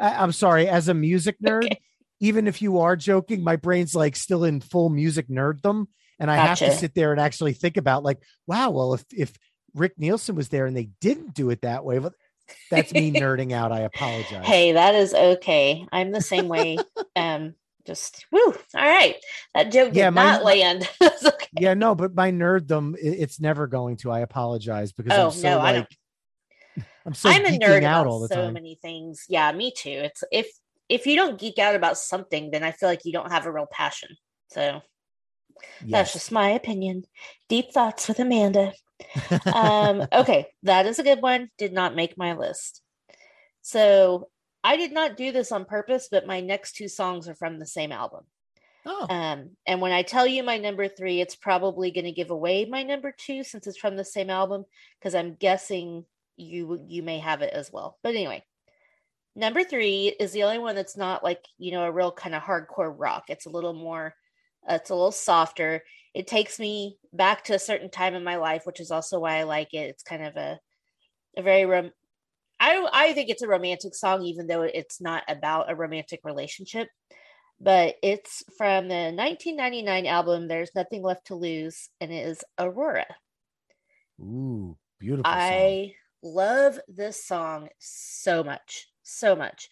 I, 0.01 0.14
I'm 0.16 0.32
sorry. 0.32 0.68
As 0.68 0.89
a 0.89 0.95
music 0.95 1.37
nerd, 1.45 1.64
Okay. 1.64 1.80
even 2.20 2.47
if 2.47 2.61
you 2.61 2.78
are 2.80 2.97
joking, 2.97 3.43
my 3.43 3.57
brain's 3.57 3.95
like 3.95 4.16
still 4.16 4.45
in 4.45 4.61
full 4.61 4.89
music 4.91 5.28
nerddom. 5.28 5.87
And 6.18 6.30
I 6.30 6.37
have 6.37 6.59
to 6.59 6.72
sit 6.72 6.95
there 6.95 7.12
and 7.12 7.20
actually 7.20 7.53
think 7.53 7.76
about 7.76 8.03
like, 8.03 8.22
wow, 8.47 8.70
well, 8.70 8.95
if 8.95 9.05
if 9.12 9.37
Rick 9.74 9.99
Nielsen 9.99 10.34
was 10.34 10.49
there 10.49 10.64
and 10.64 10.74
they 10.74 10.89
didn't 11.01 11.34
do 11.34 11.51
it 11.51 11.61
that 11.62 11.84
way, 11.84 11.99
well, 11.99 12.14
that's 12.70 12.93
me 12.93 13.12
nerding 13.14 13.53
out. 13.53 13.70
I 13.70 13.80
apologize. 13.80 14.47
Hey, 14.47 14.72
that 14.72 14.95
is 14.95 15.12
okay. 15.12 15.87
I'm 15.93 16.12
the 16.12 16.22
same 16.22 16.49
way. 16.49 16.78
um, 17.16 17.55
just 17.87 18.26
woo. 18.32 18.41
All 18.47 18.55
right. 18.74 19.16
That 19.55 19.72
joke 19.72 19.91
did 19.93 19.99
Yeah, 19.99 20.11
my- 20.11 20.22
not 20.22 20.45
land. 20.45 20.89
Okay. 21.03 21.49
Yeah, 21.59 21.74
no, 21.74 21.95
but 21.95 22.14
my 22.14 22.30
nerddom, 22.32 22.95
it's 23.01 23.41
never 23.41 23.66
going 23.66 23.97
to. 23.99 24.11
I 24.11 24.20
apologize 24.20 24.93
because 24.93 25.12
Oh, 25.14 25.26
I'm 25.26 25.30
so 25.30 25.49
no, 25.49 25.59
like, 25.59 25.89
I'm 27.07 27.14
so 27.14 27.30
I'm 27.30 27.47
a 27.47 27.59
nerd 27.59 27.84
out 27.84 28.07
all 28.07 28.20
the 28.20 28.28
so 28.28 28.43
time. 28.43 28.53
many 28.55 28.78
things. 28.82 29.24
Yeah, 29.28 29.53
me 29.53 29.72
too. 29.74 29.91
It's 29.91 30.24
if 30.32 30.49
if 30.89 31.07
you 31.07 31.16
don't 31.16 31.39
geek 31.39 31.59
out 31.59 31.74
about 31.74 31.99
something, 31.99 32.51
then 32.51 32.62
I 32.62 32.72
feel 32.72 32.89
like 32.89 33.05
you 33.05 33.12
don't 33.12 33.30
have 33.30 33.47
a 33.47 33.53
real 33.53 33.66
passion. 33.70 34.11
So 34.49 34.82
that's 35.91 36.12
just 36.12 36.32
my 36.32 36.51
opinion. 36.51 37.05
Deep 37.49 37.72
thoughts 37.72 38.09
with 38.09 38.18
Amanda. 38.18 38.72
um, 39.53 40.05
okay, 40.12 40.49
that 40.64 40.87
is 40.87 40.99
a 40.99 41.03
good 41.05 41.22
one. 41.22 41.51
Did 41.59 41.72
not 41.72 41.95
make 41.95 42.18
my 42.18 42.34
list. 42.34 42.82
So 43.62 44.28
I 44.67 44.77
did 44.77 44.93
not 44.93 45.17
do 45.17 45.33
this 45.33 45.53
on 45.53 45.64
purpose, 45.64 46.09
but 46.11 46.27
my 46.27 46.41
next 46.41 46.77
two 46.77 46.89
songs 46.89 47.29
are 47.29 47.35
from 47.35 47.59
the 47.59 47.67
same 47.67 47.93
album. 47.93 48.25
oh, 48.85 49.07
Um, 49.09 49.57
and 49.67 49.81
when 49.81 49.93
I 49.93 50.03
tell 50.03 50.27
you 50.27 50.43
my 50.43 50.59
number 50.59 50.89
three, 50.89 51.21
it's 51.21 51.37
probably 51.37 51.91
going 51.91 52.05
to 52.07 52.12
give 52.12 52.31
away 52.31 52.64
my 52.64 52.83
number 52.83 53.12
two 53.17 53.45
since 53.45 53.67
it's 53.67 53.79
from 53.79 53.97
the 53.97 54.05
same 54.05 54.31
album, 54.31 54.64
because 54.99 55.14
I'm 55.14 55.35
guessing 55.35 56.07
you 56.37 56.85
you 56.89 57.03
may 57.03 57.19
have 57.19 57.43
it 57.43 57.53
as 57.55 57.73
well. 57.73 57.99
But 58.03 58.14
anyway, 58.14 58.45
number 59.35 59.64
three 59.64 60.09
is 60.21 60.33
the 60.33 60.45
only 60.45 60.59
one 60.59 60.75
that's 60.75 60.97
not 60.97 61.25
like 61.25 61.45
you 61.59 61.73
know 61.73 61.85
a 61.85 61.93
real 61.93 62.12
kind 62.12 62.35
of 62.35 62.43
hardcore 62.43 62.95
rock. 62.97 63.25
It's 63.29 63.47
a 63.47 63.51
little 63.51 63.75
more, 63.75 64.14
uh, 64.69 64.75
it's 64.75 64.91
a 64.91 64.95
little 64.95 65.12
softer. 65.12 65.83
It 66.14 66.27
takes 66.27 66.59
me 66.59 66.99
back 67.12 67.45
to 67.45 67.55
a 67.55 67.59
certain 67.59 67.91
time 67.91 68.14
in 68.14 68.25
my 68.25 68.37
life, 68.37 68.67
which 68.67 68.81
is 68.81 68.91
also 68.91 69.21
why 69.21 69.37
I 69.39 69.43
like 69.45 69.75
it. 69.75 69.91
It's 69.91 70.03
kind 70.03 70.25
of 70.25 70.37
a 70.37 70.61
a 71.37 71.43
very 71.43 71.67
rom- 71.67 71.93
I 72.61 72.89
I 72.93 73.13
think 73.13 73.29
it's 73.29 73.43
a 73.43 73.49
romantic 73.49 73.95
song, 73.95 74.23
even 74.23 74.47
though 74.47 74.63
it's 74.63 75.01
not 75.01 75.25
about 75.29 75.71
a 75.71 75.77
romantic 75.77 76.21
relationship 76.25 76.89
but 77.61 77.97
it's 78.03 78.43
from 78.59 78.89
the 78.89 79.13
1999 79.15 80.07
album 80.07 80.49
There's 80.49 80.75
Nothing 80.75 81.03
Left 81.03 81.27
to 81.29 81.35
Lose 81.35 81.89
and 82.01 82.13
it 82.13 82.27
is 82.27 82.45
Aurora. 82.59 83.07
ooh, 84.21 84.77
beautiful. 84.99 85.25
song. 85.41 85.43
I 85.43 85.95
love 86.23 86.79
this 86.89 87.25
song 87.25 87.69
so 87.79 88.45
much, 88.45 88.89
so 89.03 89.35
much. 89.37 89.71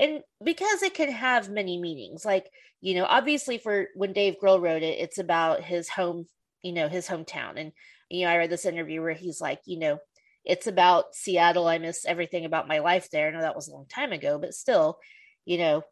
And 0.00 0.22
because 0.42 0.82
it 0.82 0.94
can 0.94 1.10
have 1.10 1.48
many 1.50 1.78
meanings, 1.80 2.24
like, 2.24 2.50
you 2.80 2.94
know, 2.94 3.04
obviously 3.04 3.58
for 3.58 3.86
when 3.94 4.12
Dave 4.12 4.36
Grohl 4.42 4.60
wrote 4.60 4.82
it, 4.82 4.98
it's 4.98 5.18
about 5.18 5.62
his 5.62 5.88
home, 5.88 6.26
you 6.62 6.72
know, 6.72 6.88
his 6.88 7.06
hometown. 7.06 7.58
And, 7.58 7.72
you 8.10 8.24
know, 8.24 8.32
I 8.32 8.38
read 8.38 8.50
this 8.50 8.66
interview 8.66 9.02
where 9.02 9.12
he's 9.12 9.40
like, 9.40 9.60
you 9.66 9.78
know, 9.78 9.98
it's 10.44 10.66
about 10.66 11.14
Seattle. 11.14 11.66
I 11.66 11.78
miss 11.78 12.04
everything 12.06 12.44
about 12.44 12.68
my 12.68 12.80
life 12.80 13.10
there. 13.10 13.28
I 13.28 13.30
know 13.30 13.40
that 13.40 13.56
was 13.56 13.68
a 13.68 13.72
long 13.72 13.86
time 13.86 14.12
ago, 14.12 14.38
but 14.38 14.54
still, 14.54 14.98
you 15.44 15.58
know, 15.58 15.82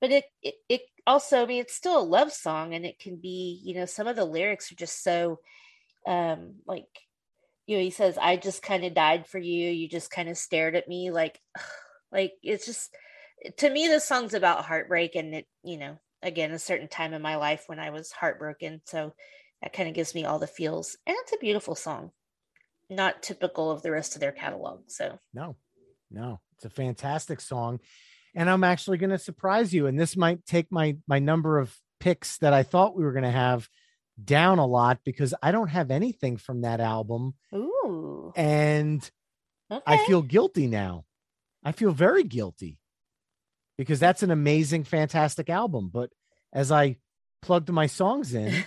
but 0.00 0.10
it, 0.10 0.24
it 0.42 0.54
it 0.68 0.80
also 1.06 1.42
i 1.42 1.46
mean 1.46 1.60
it's 1.60 1.74
still 1.74 1.98
a 1.98 2.02
love 2.02 2.32
song 2.32 2.74
and 2.74 2.84
it 2.84 2.98
can 2.98 3.16
be 3.16 3.60
you 3.64 3.74
know 3.74 3.86
some 3.86 4.06
of 4.06 4.16
the 4.16 4.24
lyrics 4.24 4.70
are 4.70 4.76
just 4.76 5.02
so 5.02 5.38
um 6.06 6.56
like 6.66 6.84
you 7.66 7.76
know 7.76 7.82
he 7.82 7.90
says 7.90 8.18
i 8.20 8.36
just 8.36 8.62
kind 8.62 8.84
of 8.84 8.94
died 8.94 9.26
for 9.26 9.38
you. 9.38 9.70
You 9.70 9.88
just 9.88 10.10
kind 10.10 10.28
of 10.28 10.36
stared 10.36 10.76
at 10.76 10.88
me. 10.88 11.10
Like 11.10 11.40
like 12.12 12.32
it's 12.42 12.66
just 12.66 12.94
to 13.58 13.68
me 13.68 13.88
this 13.88 14.04
song's 14.04 14.34
about 14.34 14.64
heartbreak 14.64 15.14
and 15.16 15.34
it 15.34 15.46
you 15.62 15.76
know 15.78 15.98
again 16.22 16.52
a 16.52 16.58
certain 16.58 16.88
time 16.88 17.12
in 17.12 17.20
my 17.20 17.36
life 17.36 17.64
when 17.66 17.80
i 17.80 17.90
was 17.90 18.12
heartbroken. 18.12 18.82
So 18.86 19.14
that 19.62 19.72
kind 19.72 19.88
of 19.88 19.94
gives 19.94 20.14
me 20.14 20.24
all 20.24 20.38
the 20.38 20.46
feels. 20.46 20.96
And 21.06 21.16
it's 21.20 21.32
a 21.32 21.38
beautiful 21.38 21.74
song 21.74 22.12
not 22.88 23.22
typical 23.22 23.70
of 23.70 23.82
the 23.82 23.90
rest 23.90 24.14
of 24.14 24.20
their 24.20 24.32
catalog 24.32 24.82
so 24.86 25.18
No, 25.34 25.56
no, 26.10 26.40
it's 26.56 26.64
a 26.64 26.70
fantastic 26.70 27.40
song. 27.40 27.80
And 28.34 28.50
I'm 28.50 28.64
actually 28.64 28.98
going 28.98 29.10
to 29.10 29.18
surprise 29.18 29.72
you. 29.72 29.86
And 29.86 29.98
this 29.98 30.16
might 30.16 30.44
take 30.44 30.70
my 30.70 30.96
my 31.08 31.18
number 31.18 31.58
of 31.58 31.74
picks 32.00 32.36
that 32.38 32.52
I 32.52 32.62
thought 32.62 32.96
we 32.96 33.02
were 33.04 33.12
going 33.12 33.24
to 33.24 33.30
have 33.30 33.68
down 34.22 34.58
a 34.58 34.66
lot 34.66 34.98
because 35.04 35.34
I 35.42 35.52
don't 35.52 35.68
have 35.68 35.90
anything 35.90 36.36
from 36.36 36.60
that 36.62 36.80
album. 36.80 37.34
Ooh. 37.54 38.32
And 38.36 39.08
Okay. 39.70 39.82
I 39.84 40.06
feel 40.06 40.22
guilty 40.22 40.68
now. 40.68 41.04
I 41.64 41.72
feel 41.72 41.90
very 41.90 42.22
guilty 42.22 42.78
because 43.76 43.98
that's 43.98 44.22
an 44.22 44.30
amazing, 44.30 44.84
fantastic 44.84 45.50
album. 45.50 45.90
But 45.92 46.10
as 46.52 46.70
I 46.70 46.98
plugged 47.42 47.68
my 47.70 47.86
songs 47.86 48.32
in, 48.32 48.62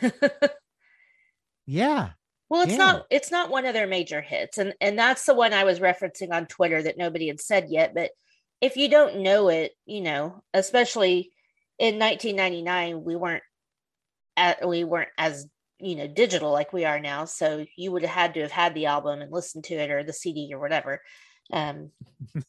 yeah, 1.65 2.09
well, 2.49 2.61
it's 2.63 2.71
Yeah. 2.71 2.77
not 2.77 3.05
it's 3.09 3.31
not 3.31 3.49
one 3.51 3.65
of 3.65 3.73
their 3.73 3.87
major 3.87 4.21
hits. 4.21 4.57
And 4.57 4.73
and 4.81 4.97
that's 4.97 5.25
the 5.25 5.35
one 5.35 5.53
I 5.53 5.63
was 5.63 5.79
referencing 5.79 6.31
on 6.31 6.47
Twitter 6.47 6.81
that 6.83 6.97
nobody 6.97 7.27
had 7.27 7.39
said 7.41 7.67
yet. 7.69 7.93
But 7.93 8.11
if 8.61 8.75
you 8.75 8.89
don't 8.89 9.19
know 9.21 9.49
it, 9.49 9.73
you 9.85 10.01
know, 10.01 10.43
especially 10.53 11.31
in 11.77 11.97
1999, 11.99 13.03
we 13.03 13.15
weren't 13.15 13.43
at, 14.35 14.67
we 14.67 14.83
weren't 14.83 15.09
as 15.17 15.47
you 15.79 15.95
know 15.95 16.07
digital 16.07 16.51
like 16.51 16.73
we 16.73 16.85
are 16.85 16.99
now. 16.99 17.25
So 17.25 17.65
you 17.77 17.91
would 17.91 18.01
have 18.01 18.11
had 18.11 18.33
to 18.33 18.41
have 18.41 18.51
had 18.51 18.73
the 18.75 18.87
album 18.87 19.21
and 19.21 19.31
listened 19.31 19.63
to 19.65 19.75
it 19.75 19.91
or 19.91 20.03
the 20.03 20.11
CD 20.13 20.49
or 20.53 20.59
whatever. 20.59 21.01
Um, 21.53 21.91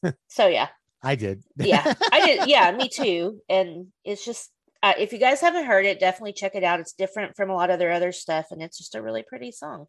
so 0.28 0.48
yeah, 0.48 0.68
I 1.02 1.14
did. 1.14 1.42
yeah, 1.56 1.94
I 2.12 2.26
did. 2.26 2.40
Yeah, 2.48 2.70
me 2.72 2.88
too. 2.88 3.40
And 3.48 3.88
it's 4.04 4.24
just 4.24 4.50
uh, 4.82 4.94
if 4.98 5.12
you 5.12 5.18
guys 5.18 5.40
haven't 5.40 5.66
heard 5.66 5.86
it, 5.86 6.00
definitely 6.00 6.32
check 6.32 6.54
it 6.54 6.64
out. 6.64 6.80
It's 6.80 6.92
different 6.92 7.36
from 7.36 7.50
a 7.50 7.54
lot 7.54 7.70
of 7.70 7.78
their 7.78 7.92
other 7.92 8.12
stuff, 8.12 8.46
and 8.50 8.62
it's 8.62 8.78
just 8.78 8.94
a 8.94 9.02
really 9.02 9.22
pretty 9.22 9.52
song. 9.52 9.86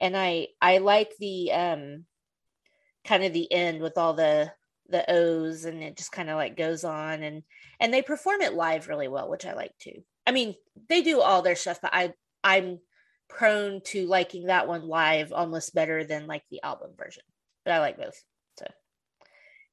And 0.00 0.16
I 0.16 0.48
I 0.60 0.78
like 0.78 1.12
the 1.18 1.52
um 1.52 2.04
kind 3.04 3.24
of 3.24 3.32
the 3.32 3.50
end 3.52 3.80
with 3.80 3.98
all 3.98 4.14
the 4.14 4.52
the 4.88 5.10
O's, 5.10 5.64
and 5.64 5.82
it 5.82 5.96
just 5.96 6.12
kind 6.12 6.30
of 6.30 6.36
like 6.36 6.56
goes 6.56 6.84
on, 6.84 7.22
and 7.22 7.42
and 7.80 7.92
they 7.92 8.02
perform 8.02 8.40
it 8.40 8.54
live 8.54 8.88
really 8.88 9.08
well, 9.08 9.28
which 9.28 9.44
I 9.46 9.54
like 9.54 9.72
too. 9.78 10.04
I 10.26 10.32
mean, 10.32 10.54
they 10.88 11.02
do 11.02 11.20
all 11.20 11.42
their 11.42 11.56
stuff, 11.56 11.80
but 11.82 11.92
I 11.92 12.12
I'm 12.42 12.78
prone 13.28 13.82
to 13.84 14.06
liking 14.06 14.46
that 14.46 14.68
one 14.68 14.88
live 14.88 15.32
almost 15.32 15.74
better 15.74 16.04
than 16.04 16.26
like 16.26 16.44
the 16.50 16.62
album 16.62 16.92
version. 16.96 17.24
But 17.64 17.74
I 17.74 17.80
like 17.80 17.98
both. 17.98 18.22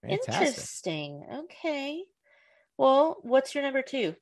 Fantastic. 0.08 0.48
Interesting. 0.48 1.26
Okay. 1.34 2.04
Well, 2.78 3.18
what's 3.22 3.56
your 3.56 3.64
number 3.64 3.82
two? 3.82 4.16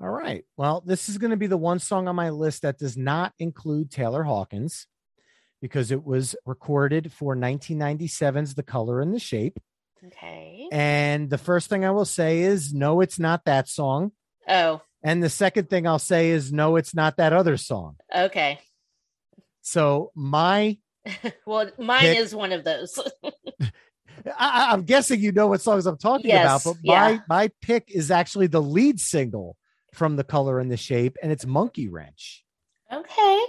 All 0.00 0.08
right. 0.10 0.44
Well, 0.56 0.82
this 0.86 1.08
is 1.08 1.18
going 1.18 1.30
to 1.32 1.36
be 1.36 1.46
the 1.46 1.56
one 1.58 1.78
song 1.78 2.08
on 2.08 2.16
my 2.16 2.30
list 2.30 2.62
that 2.62 2.78
does 2.78 2.96
not 2.96 3.32
include 3.38 3.90
Taylor 3.90 4.22
Hawkins 4.22 4.86
because 5.60 5.90
it 5.90 6.04
was 6.04 6.34
recorded 6.46 7.12
for 7.12 7.36
1997's 7.36 8.54
The 8.54 8.62
Color 8.62 9.00
and 9.00 9.12
the 9.14 9.18
Shape. 9.18 9.58
Okay. 10.06 10.66
And 10.72 11.28
the 11.28 11.36
first 11.36 11.68
thing 11.68 11.84
I 11.84 11.90
will 11.90 12.06
say 12.06 12.40
is 12.40 12.72
no, 12.72 13.02
it's 13.02 13.18
not 13.18 13.44
that 13.44 13.68
song. 13.68 14.12
Oh, 14.48 14.80
And 15.02 15.22
the 15.22 15.28
second 15.28 15.68
thing 15.68 15.86
I'll 15.86 15.98
say 15.98 16.30
is 16.30 16.50
no, 16.50 16.76
it's 16.76 16.94
not 16.94 17.18
that 17.18 17.34
other 17.34 17.58
song. 17.58 17.96
okay. 18.14 18.58
So 19.62 20.10
my, 20.14 20.78
well, 21.46 21.70
mine 21.78 22.00
Pick- 22.00 22.18
is 22.18 22.34
one 22.34 22.52
of 22.52 22.64
those. 22.64 22.98
I, 24.38 24.72
I'm 24.72 24.82
guessing 24.84 25.20
you 25.20 25.32
know 25.32 25.48
what 25.48 25.60
songs 25.60 25.84
I'm 25.86 25.98
talking 25.98 26.28
Yes, 26.30 26.64
about, 26.64 26.74
but 26.74 26.80
my 26.84 27.10
yeah. 27.10 27.18
my 27.28 27.50
pick 27.62 27.84
is 27.88 28.10
actually 28.10 28.46
the 28.48 28.60
lead 28.62 28.98
single 29.00 29.56
from 29.94 30.16
The 30.16 30.24
Color 30.24 30.60
and 30.60 30.70
the 30.70 30.76
Shape, 30.76 31.16
and 31.22 31.30
it's 31.32 31.46
Monkey 31.46 31.88
Wrench. 31.88 32.44
okay. 32.92 33.44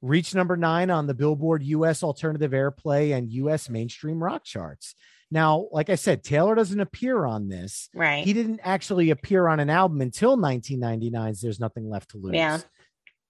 reached 0.00 0.34
number 0.34 0.56
nine 0.56 0.90
on 0.90 1.06
the 1.06 1.14
Billboard 1.14 1.62
US 1.62 2.02
Alternative 2.02 2.52
Airplay 2.52 3.16
and 3.16 3.30
US 3.32 3.68
Mainstream 3.68 4.22
Rock 4.22 4.44
charts. 4.44 4.94
Now, 5.30 5.68
like 5.72 5.90
I 5.90 5.96
said, 5.96 6.24
Taylor 6.24 6.54
doesn't 6.54 6.80
appear 6.80 7.26
on 7.26 7.48
this. 7.48 7.90
Right. 7.94 8.24
He 8.24 8.32
didn't 8.32 8.60
actually 8.62 9.10
appear 9.10 9.46
on 9.46 9.60
an 9.60 9.68
album 9.68 10.00
until 10.00 10.38
1999's 10.38 11.40
There's 11.42 11.60
Nothing 11.60 11.90
Left 11.90 12.10
to 12.12 12.18
Lose. 12.18 12.34
Yeah. 12.34 12.60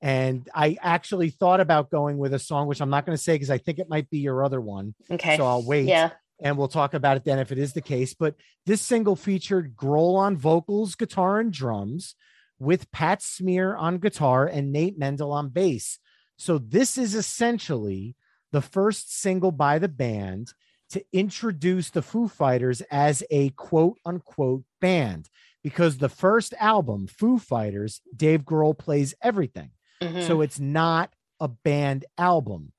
And 0.01 0.49
I 0.55 0.77
actually 0.81 1.31
thought 1.31 1.59
about 1.59 1.91
going 1.91 2.19
with 2.19 2.33
a 2.33 2.39
song, 2.39 2.69
which 2.69 2.81
I'm 2.81 2.91
not 2.91 3.05
going 3.05 3.17
to 3.17 3.23
say 3.23 3.35
because 3.35 3.51
I 3.51 3.59
think 3.59 3.81
it 3.81 3.89
might 3.89 4.09
be 4.11 4.19
your 4.19 4.45
other 4.45 4.61
one. 4.61 4.95
okay. 5.11 5.37
So 5.37 5.45
I'll 5.45 5.65
wait 5.65 5.87
yeah. 5.87 6.11
And 6.41 6.57
we'll 6.57 6.69
talk 6.69 6.95
about 6.95 7.17
it 7.17 7.25
then 7.25 7.39
if 7.39 7.53
it 7.53 7.59
is 7.59 7.73
the 7.73 7.81
case. 7.81 8.15
But 8.15 8.35
this 8.67 8.81
single 8.81 9.17
featured 9.17 9.77
Grohl 9.77 10.17
on 10.17 10.37
vocals, 10.37 10.95
guitar, 10.95 11.41
and 11.41 11.53
drums, 11.53 12.15
with 12.59 12.91
Pat 12.91 13.23
Smear 13.23 13.77
on 13.77 13.99
guitar 13.99 14.47
and 14.47 14.73
Nate 14.73 14.99
Mendel 14.99 15.33
on 15.33 15.49
bass. 15.49 15.99
So 16.37 16.59
this 16.59 16.99
is 16.99 17.15
essentially 17.15 18.17
the 18.53 18.63
first 18.63 19.17
single 19.17 19.53
by 19.53 19.79
the 19.79 19.89
band 19.89 20.53
to 20.91 21.05
introduce 21.13 21.91
the 21.91 22.03
Foo 22.03 22.29
Fighters 22.29 22.81
as 22.91 23.23
a 23.31 23.51
quote 23.51 23.99
unquote 24.05 24.65
band. 24.81 25.29
Because 25.63 25.99
the 25.99 26.09
first 26.09 26.55
album, 26.59 27.09
Foo 27.09 27.39
Fighters, 27.39 28.01
Dave 28.17 28.43
Grohl 28.43 28.79
plays 28.79 29.15
everything. 29.23 29.71
Mhm. 30.01 30.27
So 30.27 30.41
it's 30.41 30.61
not 30.61 31.13
a 31.41 31.49
band 31.49 32.07
album. 32.17 32.73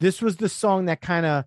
This 0.00 0.20
was 0.20 0.36
the 0.36 0.48
song 0.48 0.86
that 0.86 1.00
kind 1.00 1.24
of 1.24 1.44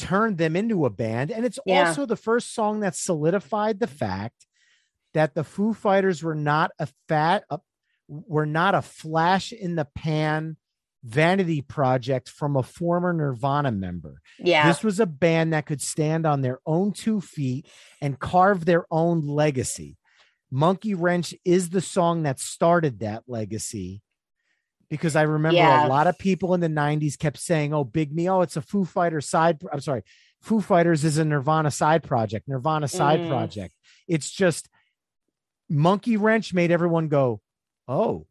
turned 0.00 0.38
them 0.38 0.56
into 0.56 0.86
a 0.86 0.90
band. 0.90 1.30
And 1.30 1.44
it's 1.44 1.58
Yeah. 1.66 1.88
also 1.88 2.06
the 2.06 2.16
first 2.16 2.54
song 2.54 2.80
that 2.80 2.96
solidified 2.96 3.80
the 3.80 3.86
fact 3.86 4.46
that 5.14 5.34
the 5.34 5.44
Foo 5.44 5.74
Fighters 5.74 6.22
were 6.22 6.34
not 6.34 6.70
a 6.78 6.88
fat, 7.08 7.44
uh, 7.50 7.58
were 8.08 8.46
not 8.46 8.74
a 8.74 8.82
flash 8.82 9.52
in 9.52 9.74
the 9.76 9.84
pan 9.84 10.56
vanity 11.02 11.62
project 11.62 12.28
from 12.28 12.56
a 12.56 12.62
former 12.62 13.12
Nirvana 13.12 13.72
member. 13.72 14.20
yeah. 14.38 14.66
This 14.68 14.84
was 14.84 15.00
a 15.00 15.06
band 15.06 15.52
that 15.54 15.64
could 15.66 15.80
stand 15.80 16.26
on 16.26 16.42
their 16.42 16.58
own 16.66 16.92
two 16.92 17.20
feet 17.22 17.66
and 18.02 18.18
carve 18.18 18.64
their 18.66 18.84
own 18.90 19.26
legacy. 19.26 19.96
Monkey 20.50 20.94
Wrench 20.94 21.34
is 21.44 21.70
the 21.70 21.80
song 21.80 22.24
that 22.24 22.38
started 22.38 22.98
that 23.00 23.22
legacy 23.26 24.02
because 24.90 25.16
I 25.16 25.22
remember 25.22 25.62
a 25.62 25.88
lot 25.88 26.06
of 26.08 26.18
people 26.18 26.52
in 26.54 26.60
the 26.60 26.68
90s 26.68 27.16
kept 27.18 27.38
saying, 27.38 27.72
Oh, 27.72 27.84
Big 27.84 28.12
Me, 28.14 28.28
oh, 28.28 28.40
it's 28.42 28.56
a 28.56 28.62
Foo 28.62 28.84
Fighter 28.84 29.20
side. 29.20 29.62
I'm 29.72 29.80
sorry, 29.80 30.02
Foo 30.40 30.60
Fighters 30.60 31.04
is 31.04 31.16
a 31.18 31.24
Nirvana 31.24 31.70
side 31.70 32.02
project, 32.02 32.48
Nirvana 32.48 32.88
side 32.88 33.22
Mm. 33.22 33.28
project. 33.28 33.74
It's 34.08 34.30
just 34.30 34.68
Monkey 35.68 36.16
Wrench 36.16 36.52
made 36.52 36.70
everyone 36.70 37.08
go, 37.08 37.40
Oh, 37.88 38.26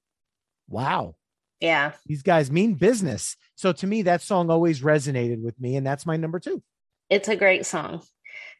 wow 0.68 1.16
yeah. 1.60 1.92
these 2.06 2.22
guys 2.22 2.52
mean 2.52 2.76
business. 2.76 3.36
So 3.56 3.74
to 3.74 3.88
me, 3.88 4.04
that 4.04 4.22
song 4.22 4.50
always 4.50 4.82
resonated 4.82 5.42
with 5.42 5.60
me, 5.60 5.76
and 5.76 5.86
that's 5.86 6.06
my 6.06 6.16
number 6.16 6.40
two. 6.40 6.64
It's 7.10 7.28
a 7.28 7.36
great 7.36 7.66
song. 7.66 8.02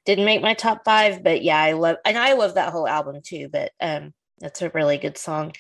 Didn't 0.06 0.26
make 0.26 0.42
my 0.42 0.54
top 0.54 0.82
five, 0.84 1.24
but 1.24 1.42
yeah, 1.44 1.58
I 1.62 1.74
love 1.74 1.98
and 2.04 2.18
I 2.18 2.34
love 2.34 2.56
that 2.56 2.72
whole 2.72 2.88
album 2.88 3.22
too. 3.24 3.48
But 3.50 3.72
um 3.80 4.14
that's 4.40 4.62
a 4.62 4.70
really 4.70 4.98
good 4.98 5.18
song. 5.18 5.54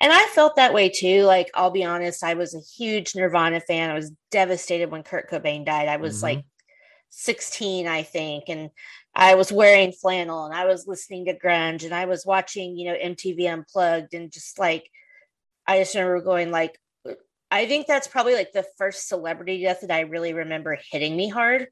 And 0.00 0.12
I 0.12 0.24
felt 0.34 0.56
that 0.56 0.74
way 0.74 0.88
too. 0.88 1.22
Like, 1.22 1.50
I'll 1.54 1.70
be 1.70 1.84
honest, 1.84 2.24
I 2.24 2.34
was 2.34 2.54
a 2.54 2.60
huge 2.60 3.14
Nirvana 3.14 3.60
fan. 3.60 3.90
I 3.90 3.94
was 3.94 4.12
devastated 4.30 4.90
when 4.90 5.02
Kurt 5.02 5.30
Cobain 5.30 5.64
died. 5.64 5.88
I 5.88 5.96
was 5.96 6.18
Mhm. 6.18 6.22
like 6.22 6.44
16, 7.10 7.86
I 7.86 8.02
think. 8.02 8.44
And 8.48 8.70
I 9.14 9.36
was 9.36 9.52
wearing 9.52 9.92
flannel 9.92 10.44
and 10.44 10.54
I 10.54 10.64
was 10.66 10.88
listening 10.88 11.26
to 11.26 11.38
grunge 11.38 11.84
and 11.84 11.94
I 11.94 12.06
was 12.06 12.26
watching, 12.26 12.76
you 12.76 12.90
know, 12.90 12.98
MTV 12.98 13.46
Unplugged 13.46 14.14
and 14.14 14.32
just 14.32 14.58
like, 14.58 14.90
I 15.66 15.78
just 15.78 15.94
remember 15.94 16.20
going 16.20 16.50
like, 16.50 16.78
I 17.50 17.66
think 17.66 17.86
that's 17.86 18.08
probably 18.08 18.34
like 18.34 18.52
the 18.52 18.66
first 18.76 19.08
celebrity 19.08 19.62
death 19.62 19.82
that 19.82 19.92
I 19.92 20.00
really 20.00 20.32
remember 20.32 20.76
hitting 20.90 21.16
me 21.16 21.28
hard. 21.28 21.68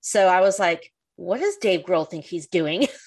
So 0.00 0.28
I 0.28 0.42
was 0.42 0.60
like, 0.60 0.92
what 1.16 1.40
does 1.40 1.56
Dave 1.56 1.80
Grohl 1.82 2.08
think 2.08 2.24
he's 2.24 2.46
doing? 2.46 2.86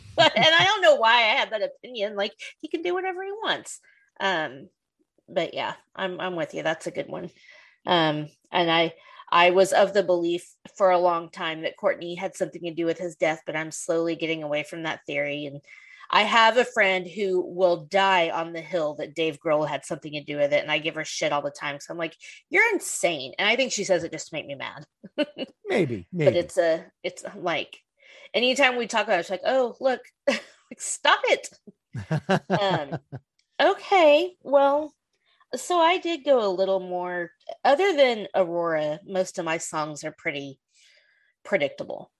but 0.16 0.36
and 0.36 0.54
I 0.54 0.64
don't 0.64 0.82
know 0.82 0.96
why 0.96 1.14
I 1.14 1.36
had 1.36 1.50
that 1.50 1.62
opinion. 1.62 2.16
Like 2.16 2.32
he 2.60 2.68
can 2.68 2.82
do 2.82 2.94
whatever 2.94 3.22
he 3.22 3.32
wants. 3.32 3.80
Um, 4.20 4.68
but 5.28 5.54
yeah, 5.54 5.74
I'm 5.94 6.20
I'm 6.20 6.36
with 6.36 6.54
you. 6.54 6.62
That's 6.62 6.86
a 6.86 6.92
good 6.92 7.08
one. 7.08 7.30
Um, 7.86 8.28
and 8.50 8.70
I 8.70 8.94
I 9.30 9.50
was 9.50 9.72
of 9.72 9.94
the 9.94 10.02
belief 10.02 10.46
for 10.76 10.90
a 10.90 10.98
long 10.98 11.30
time 11.30 11.62
that 11.62 11.76
Courtney 11.76 12.14
had 12.14 12.36
something 12.36 12.62
to 12.62 12.74
do 12.74 12.84
with 12.84 12.98
his 12.98 13.16
death, 13.16 13.40
but 13.46 13.56
I'm 13.56 13.70
slowly 13.70 14.14
getting 14.14 14.42
away 14.42 14.62
from 14.62 14.82
that 14.82 15.00
theory. 15.06 15.46
And 15.46 15.60
I 16.10 16.22
have 16.24 16.58
a 16.58 16.66
friend 16.66 17.08
who 17.08 17.40
will 17.40 17.86
die 17.86 18.28
on 18.28 18.52
the 18.52 18.60
hill 18.60 18.94
that 18.96 19.14
Dave 19.14 19.38
Grohl 19.40 19.66
had 19.66 19.86
something 19.86 20.12
to 20.12 20.22
do 20.22 20.36
with 20.36 20.52
it, 20.52 20.62
and 20.62 20.70
I 20.70 20.76
give 20.78 20.96
her 20.96 21.04
shit 21.06 21.32
all 21.32 21.40
the 21.40 21.50
time. 21.50 21.80
So 21.80 21.92
I'm 21.92 21.98
like, 21.98 22.14
"You're 22.50 22.70
insane," 22.74 23.32
and 23.38 23.48
I 23.48 23.56
think 23.56 23.72
she 23.72 23.84
says 23.84 24.04
it 24.04 24.12
just 24.12 24.28
to 24.28 24.34
make 24.34 24.46
me 24.46 24.54
mad. 24.54 24.84
Maybe, 25.16 26.06
maybe. 26.12 26.24
But 26.30 26.36
it's 26.36 26.58
a, 26.58 26.84
it's 27.02 27.24
like, 27.34 27.78
anytime 28.34 28.76
we 28.76 28.86
talk 28.86 29.04
about 29.04 29.16
it, 29.16 29.20
it's 29.20 29.30
like, 29.30 29.42
"Oh, 29.44 29.76
look, 29.80 30.00
stop 30.78 31.20
it." 31.24 31.48
um, 32.48 32.98
okay, 33.62 34.34
well, 34.42 34.92
so 35.54 35.78
I 35.78 35.98
did 35.98 36.24
go 36.24 36.46
a 36.46 36.50
little 36.52 36.80
more. 36.80 37.30
Other 37.64 37.96
than 37.96 38.28
Aurora, 38.34 39.00
most 39.06 39.38
of 39.38 39.44
my 39.44 39.58
songs 39.58 40.04
are 40.04 40.14
pretty 40.16 40.58
predictable. 41.44 42.10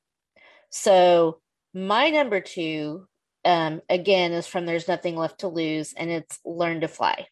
So 0.70 1.40
my 1.74 2.10
number 2.10 2.40
two, 2.40 3.06
um, 3.44 3.82
again, 3.88 4.32
is 4.32 4.46
from 4.46 4.66
"There's 4.66 4.88
Nothing 4.88 5.16
Left 5.16 5.40
to 5.40 5.48
Lose," 5.48 5.92
and 5.92 6.10
it's 6.10 6.38
"Learn 6.44 6.80
to 6.80 6.88
Fly." 6.88 7.26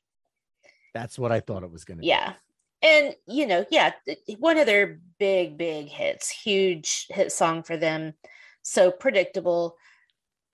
that's 0.94 1.18
what 1.18 1.32
I 1.32 1.40
thought 1.40 1.62
it 1.62 1.70
was 1.70 1.84
going 1.84 1.98
to 1.98 2.02
be. 2.02 2.08
Yeah. 2.08 2.34
And, 2.82 3.14
you 3.26 3.46
know, 3.46 3.64
yeah, 3.70 3.92
one 4.38 4.56
of 4.56 4.66
their 4.66 5.00
big, 5.18 5.58
big 5.58 5.88
hits, 5.88 6.30
huge 6.30 7.06
hit 7.10 7.30
song 7.30 7.62
for 7.62 7.76
them. 7.76 8.14
So 8.62 8.90
predictable. 8.90 9.76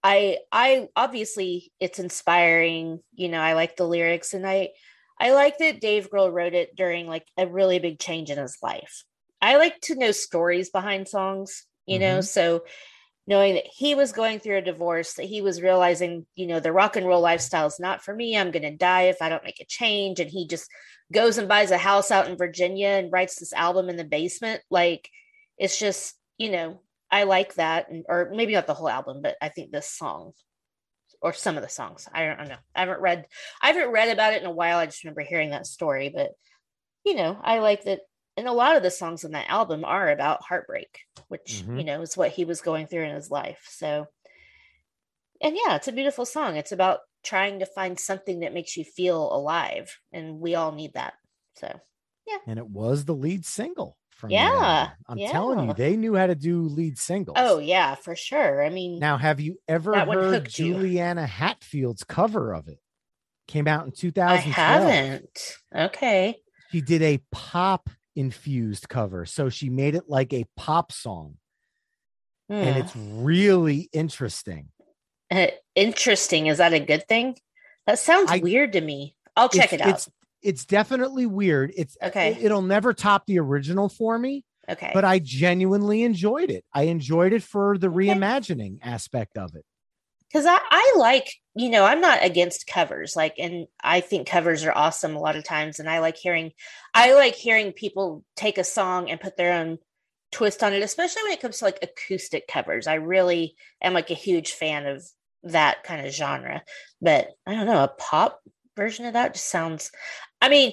I 0.03 0.39
I 0.53 0.89
obviously 0.97 1.73
it's 1.81 1.99
inspiring. 1.99 3.01
You 3.15 3.29
know, 3.29 3.41
I 3.41 3.55
like 3.55 3.77
the 3.77 3.89
lyrics, 3.89 4.35
and 4.35 4.47
I 4.47 4.71
I 5.21 5.33
like 5.33 5.59
that 5.59 5.81
Dave 5.81 6.11
Grohl 6.11 6.33
wrote 6.33 6.55
it 6.55 6.77
during 6.77 7.07
like 7.09 7.27
a 7.37 7.47
really 7.47 7.79
big 7.79 7.99
change 7.99 8.31
in 8.31 8.39
his 8.39 8.59
life. 8.63 9.05
I 9.43 9.57
like 9.57 9.81
to 9.83 9.97
know 9.97 10.13
stories 10.13 10.71
behind 10.71 11.09
songs. 11.09 11.67
You 11.87 11.99
know, 12.01 12.19
Mhm. 12.19 12.23
so 12.23 12.65
knowing 13.27 13.55
that 13.55 13.67
he 13.67 13.95
was 13.95 14.13
going 14.13 14.39
through 14.39 14.59
a 14.59 14.63
divorce, 14.63 15.15
that 15.15 15.25
he 15.27 15.43
was 15.43 15.63
realizing, 15.63 16.27
you 16.37 16.47
know, 16.47 16.61
the 16.61 16.73
rock 16.73 16.97
and 16.97 17.07
roll 17.07 17.21
lifestyle 17.21 17.67
is 17.67 17.81
not 17.81 18.03
for 18.03 18.15
me. 18.15 18.37
I'm 18.37 18.53
going 18.53 18.63
to 18.63 18.77
die 18.77 19.03
if 19.05 19.21
I 19.21 19.29
don't 19.29 19.45
make 19.45 19.61
a 19.61 19.65
change. 19.67 20.21
And 20.21 20.31
he 20.31 20.47
just 20.47 20.69
goes 21.13 21.37
and 21.39 21.49
buys 21.49 21.73
a 21.73 21.79
house 21.79 22.11
out 22.13 22.29
in 22.29 22.37
Virginia 22.37 22.89
and 22.89 23.13
writes 23.13 23.39
this 23.41 23.53
album 23.53 23.89
in 23.89 23.97
the 23.97 24.05
basement. 24.05 24.63
Like, 24.71 25.09
it's 25.59 25.79
just, 25.79 26.15
you 26.39 26.51
know, 26.51 26.83
I 27.11 27.25
like 27.25 27.55
that. 27.55 27.91
And, 27.91 28.05
or 28.09 28.31
maybe 28.33 28.53
not 28.55 28.67
the 28.67 28.75
whole 28.75 28.89
album, 28.89 29.23
but 29.23 29.37
I 29.41 29.49
think 29.49 29.71
this 29.71 29.89
song 29.89 30.33
or 31.23 31.33
some 31.33 31.57
of 31.57 31.63
the 31.63 31.69
songs. 31.69 32.09
I 32.13 32.27
don't, 32.27 32.35
I 32.35 32.37
don't 32.37 32.49
know. 32.49 32.57
I 32.75 32.81
haven't 32.81 33.01
read, 33.01 33.27
I 33.63 33.69
haven't 33.69 33.93
read 33.93 34.11
about 34.11 34.35
it 34.35 34.43
in 34.43 34.49
a 34.49 34.53
while. 34.53 34.79
I 34.79 34.87
just 34.87 35.03
remember 35.05 35.23
hearing 35.23 35.51
that 35.51 35.67
story, 35.67 36.13
but 36.15 36.33
you 37.05 37.15
know, 37.15 37.39
I 37.41 37.61
like 37.61 37.85
that. 37.85 38.01
And 38.37 38.49
a 38.49 38.53
lot 38.53 38.77
of 38.77 38.83
the 38.83 38.91
songs 38.91 39.25
on 39.25 39.31
that 39.31 39.49
album 39.49 39.85
are 39.85 40.11
about 40.11 40.43
heartbreak, 40.43 41.01
which, 41.29 41.63
Mhm. 41.65 41.79
you 41.79 41.85
know, 41.85 42.03
is 42.03 42.17
what 42.17 42.33
he 42.33 42.45
was 42.45 42.61
going 42.61 42.87
through 42.87 43.05
in 43.05 43.15
his 43.15 43.31
life. 43.31 43.67
So, 43.71 44.07
and 45.41 45.57
yeah, 45.57 45.77
it's 45.77 45.89
a 45.89 45.93
beautiful 45.93 46.27
song. 46.27 46.57
It's 46.57 46.73
about 46.73 47.01
trying 47.25 47.61
to 47.61 47.67
find 47.67 47.99
something 47.99 48.41
that 48.41 48.53
makes 48.53 48.77
you 48.77 48.85
feel 48.85 49.35
alive. 49.35 49.99
And 50.13 50.39
we 50.41 50.55
all 50.55 50.73
need 50.73 50.95
that. 50.95 51.15
So, 51.55 51.81
yeah. 52.27 52.39
And 52.47 52.59
it 52.59 52.69
was 52.69 53.05
the 53.05 53.15
lead 53.15 53.47
single 53.47 53.97
from 54.17 54.31
Yeah. 54.31 54.91
I'm 55.09 55.19
telling 55.19 55.69
you, 55.69 55.75
they 55.75 55.97
knew 55.97 56.15
how 56.17 56.27
to 56.27 56.35
do 56.35 56.63
lead 56.63 56.99
singles. 56.99 57.37
oh, 57.39 57.59
yeah, 57.59 57.95
for 57.95 58.17
sure. 58.17 58.65
I 58.65 58.71
mean, 58.71 58.99
Now, 58.99 59.17
have 59.19 59.41
you 59.41 59.59
ever 59.69 59.95
heard 59.99 60.09
hooked 60.09 60.59
you. 60.59 60.73
Juliana 60.75 61.27
Hatfield's 61.27 62.05
cover 62.05 62.53
of 62.55 62.69
it? 62.69 62.79
Came 63.47 63.69
out 63.69 63.87
in 63.87 63.93
2000 63.93 64.29
I 64.29 64.39
haven't. 64.41 65.57
Okay. 65.75 66.37
She 66.73 66.81
did 66.81 67.03
a 67.03 67.21
pop 67.31 67.89
infused 68.17 68.89
cover. 68.89 69.25
So 69.27 69.49
she 69.51 69.69
made 69.71 69.95
it 69.95 70.05
like 70.09 70.33
a 70.33 70.45
pop 70.57 70.91
song. 70.91 71.37
And 72.49 72.75
Hmm. 72.77 72.81
it's 72.81 72.97
really 72.97 73.89
interesting. 73.93 74.69
Uh, 75.31 75.49
interesting. 75.75 76.47
Is 76.47 76.59
that 76.59 76.73
a 76.73 76.81
good 76.81 77.07
thing? 77.09 77.37
That 77.87 77.99
sounds 77.99 78.31
I- 78.31 78.39
weird 78.39 78.73
to 78.73 78.81
me. 78.81 79.15
I'll 79.37 79.49
check 79.49 79.73
it 79.73 79.81
out. 79.83 79.91
It's 79.91 80.09
it's 80.47 80.65
definitely 80.65 81.27
weird. 81.27 81.73
It's 81.77 81.97
Okay. 82.03 82.33
it- 82.33 82.45
it'll 82.45 82.63
never 82.63 82.93
top 82.95 83.27
the 83.27 83.39
original 83.39 83.89
for 83.89 84.19
me, 84.19 84.45
Okay. 84.69 84.91
but 84.95 85.05
I 85.05 85.19
genuinely 85.19 86.03
enjoyed 86.03 86.51
it. 86.51 86.65
I 86.73 86.85
enjoyed 86.85 87.33
it 87.33 87.43
for 87.43 87.77
the 87.79 87.89
Okay. 87.89 87.97
reimagining 87.97 88.79
aspect 88.83 89.37
of 89.39 89.55
it. 89.55 89.65
because 90.29 90.45
I, 90.47 90.59
I 90.71 90.95
like 90.99 91.33
you 91.55 91.71
know 91.71 91.85
i'm 91.85 92.01
not 92.01 92.19
against 92.25 92.67
covers 92.67 93.15
like 93.15 93.35
and 93.39 93.67
i 93.83 94.01
think 94.01 94.27
covers 94.29 94.65
are 94.65 94.77
awesome 94.77 95.15
a 95.15 95.21
lot 95.21 95.37
of 95.37 95.45
times 95.45 95.79
and 95.79 95.89
i 95.89 96.01
like 96.01 96.17
hearing 96.17 96.51
i 96.95 97.15
like 97.15 97.37
hearing 97.37 97.73
people 97.73 98.25
take 98.35 98.59
a 98.59 98.65
song 98.65 99.09
and 99.09 99.21
put 99.21 99.37
their 99.37 99.53
own 99.53 99.79
twist 100.33 100.65
on 100.65 100.73
it 100.73 100.83
especially 100.83 101.23
when 101.23 101.33
it 101.33 101.41
comes 101.41 101.59
to 101.61 101.65
like 101.65 101.79
acoustic 101.81 102.49
covers 102.49 102.89
i 102.89 102.95
really 102.95 103.55
am 103.81 103.95
like 103.95 104.11
a 104.11 104.15
huge 104.15 104.53
fan 104.53 104.85
of 104.87 105.05
that 105.45 105.85
kind 105.85 106.05
of 106.05 106.13
genre 106.13 106.61
but 107.01 107.29
i 107.47 107.55
don't 107.55 107.67
know 107.67 107.85
a 107.85 107.89
pop 107.97 108.41
version 108.77 109.07
of 109.07 109.13
that 109.15 109.33
just 109.35 109.49
sounds 109.49 109.93
i 110.47 110.49
mean 110.49 110.73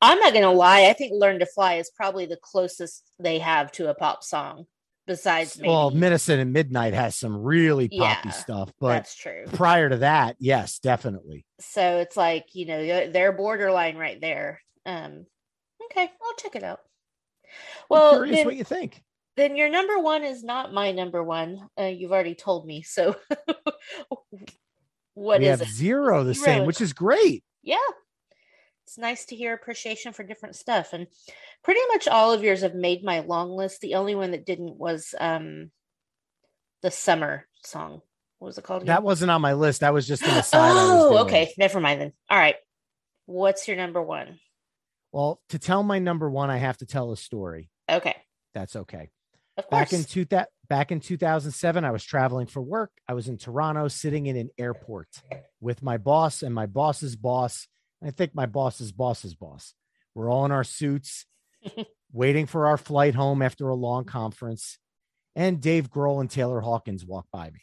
i'm 0.00 0.18
not 0.20 0.32
gonna 0.32 0.52
lie 0.52 0.86
i 0.86 0.92
think 0.92 1.12
learn 1.12 1.38
to 1.40 1.46
fly 1.46 1.74
is 1.74 1.90
probably 1.96 2.26
the 2.26 2.38
closest 2.42 3.10
they 3.18 3.38
have 3.40 3.72
to 3.72 3.88
a 3.90 3.94
pop 3.94 4.22
song 4.22 4.66
besides 5.06 5.58
maybe 5.58 5.68
Well, 5.68 5.90
Medicine 5.90 6.38
and 6.40 6.52
Midnight 6.52 6.94
has 6.94 7.14
some 7.14 7.36
really 7.36 7.88
poppy 7.90 8.28
Yeah, 8.28 8.30
stuff, 8.30 8.72
but 8.80 8.88
that's 8.88 9.14
true 9.14 9.44
prior 9.52 9.90
to 9.90 9.98
that, 9.98 10.36
yes, 10.38 10.78
definitely. 10.78 11.44
so 11.60 11.98
it's 11.98 12.16
like 12.16 12.46
you 12.54 12.66
know 12.66 13.10
they're- 13.10 13.32
borderline 13.32 13.96
right 13.96 14.20
there 14.20 14.60
um 14.86 15.26
okay 15.86 16.08
i'll 16.22 16.36
check 16.38 16.54
it 16.56 16.62
out 16.62 16.80
well 17.90 18.12
curious 18.14 18.36
then, 18.36 18.46
what 18.46 18.56
you 18.56 18.64
think. 18.64 19.02
then 19.36 19.56
your 19.56 19.68
number 19.68 19.98
one 19.98 20.22
is 20.24 20.42
not 20.44 20.72
my 20.72 20.92
number 20.92 21.22
one 21.22 21.68
uh, 21.78 21.84
you've 21.84 22.12
already 22.12 22.34
told 22.34 22.64
me 22.66 22.82
so 22.82 23.16
what 25.14 25.40
we 25.40 25.46
is 25.46 25.58
have 25.60 25.68
it 25.68 25.72
zero 25.72 26.24
the 26.24 26.34
Zero. 26.34 26.44
same, 26.44 26.66
which 26.66 26.80
is 26.80 26.92
great. 26.92 27.44
yeah 27.62 27.76
it's 28.94 28.98
nice 29.00 29.24
to 29.26 29.34
hear 29.34 29.52
appreciation 29.52 30.12
for 30.12 30.22
different 30.22 30.54
stuff 30.54 30.92
and 30.92 31.08
pretty 31.64 31.80
much 31.88 32.06
all 32.06 32.32
of 32.32 32.44
yours 32.44 32.60
have 32.60 32.76
made 32.76 33.02
my 33.02 33.18
long 33.20 33.50
list 33.50 33.80
the 33.80 33.96
only 33.96 34.14
one 34.14 34.30
that 34.30 34.46
didn't 34.46 34.76
was 34.76 35.16
um 35.18 35.72
the 36.82 36.92
summer 36.92 37.44
song 37.64 38.00
what 38.38 38.46
was 38.46 38.58
it 38.58 38.62
called 38.64 38.82
again? 38.82 38.94
That 38.94 39.02
wasn't 39.02 39.30
on 39.30 39.40
my 39.40 39.54
list. 39.54 39.80
That 39.80 39.94
was 39.94 40.06
just 40.06 40.22
an 40.22 40.30
aside. 40.38 40.70
Oh 40.74 41.18
okay 41.24 41.52
never 41.58 41.80
mind 41.80 42.00
then 42.00 42.12
all 42.30 42.38
right 42.38 42.54
what's 43.26 43.66
your 43.66 43.76
number 43.76 44.00
one 44.00 44.38
Well, 45.10 45.40
to 45.48 45.58
tell 45.58 45.82
my 45.82 45.98
number 45.98 46.30
one, 46.30 46.50
I 46.50 46.58
have 46.58 46.76
to 46.78 46.86
tell 46.86 47.10
a 47.10 47.16
story. 47.16 47.70
okay 47.90 48.14
That's 48.54 48.76
okay. 48.76 49.10
of 49.56 49.66
course 49.66 49.90
Back 49.90 49.92
in 49.92 50.04
two 50.04 50.24
that 50.26 50.50
back 50.68 50.92
in 50.92 51.00
2007, 51.00 51.84
I 51.84 51.90
was 51.90 52.04
traveling 52.04 52.46
for 52.46 52.62
work. 52.62 52.92
I 53.08 53.14
was 53.14 53.26
in 53.28 53.38
Toronto, 53.38 53.88
sitting 53.88 54.26
in 54.26 54.36
an 54.36 54.50
airport 54.56 55.08
with 55.60 55.82
my 55.82 55.98
boss 55.98 56.44
and 56.44 56.54
my 56.54 56.66
boss's 56.66 57.16
boss. 57.16 57.66
I 58.04 58.10
think 58.10 58.34
my 58.34 58.46
boss's 58.46 58.92
boss's 58.92 59.34
boss. 59.34 59.74
We're 60.14 60.30
all 60.30 60.44
in 60.44 60.52
our 60.52 60.64
suits, 60.64 61.26
waiting 62.12 62.46
for 62.46 62.66
our 62.66 62.76
flight 62.76 63.14
home 63.14 63.42
after 63.42 63.68
a 63.68 63.74
long 63.74 64.04
conference. 64.04 64.78
And 65.36 65.60
Dave 65.60 65.90
Grohl 65.90 66.20
and 66.20 66.30
Taylor 66.30 66.60
Hawkins 66.60 67.04
walk 67.04 67.26
by 67.32 67.50
me. 67.50 67.60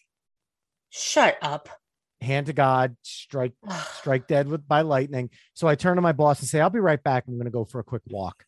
Shut 0.89 1.37
up. 1.41 1.69
Hand 2.19 2.47
to 2.47 2.53
God, 2.53 2.97
strike 3.01 3.53
strike 3.95 4.27
dead 4.27 4.47
with 4.47 4.67
by 4.67 4.81
lightning. 4.81 5.29
So 5.53 5.67
I 5.67 5.75
turn 5.75 5.95
to 5.95 6.01
my 6.01 6.11
boss 6.11 6.39
and 6.39 6.47
say, 6.49 6.59
I'll 6.59 6.69
be 6.69 6.79
right 6.79 7.01
back. 7.01 7.23
I'm 7.27 7.35
going 7.35 7.45
to 7.45 7.51
go 7.51 7.65
for 7.65 7.79
a 7.79 7.83
quick 7.83 8.03
walk 8.09 8.45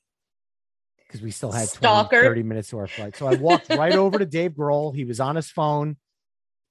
because 1.08 1.22
we 1.22 1.32
still 1.32 1.52
had 1.52 1.70
20, 1.72 2.10
30 2.10 2.44
minutes 2.44 2.70
to 2.70 2.78
our 2.80 2.88
flight. 2.88 3.16
So 3.16 3.28
I 3.28 3.36
walked 3.36 3.70
right 3.70 3.94
over 3.94 4.20
to 4.20 4.26
Dave 4.28 4.52
Grohl. 4.52 4.94
He 4.96 5.06
was 5.06 5.20
on 5.20 5.36
his 5.36 5.50
phone. 5.50 5.98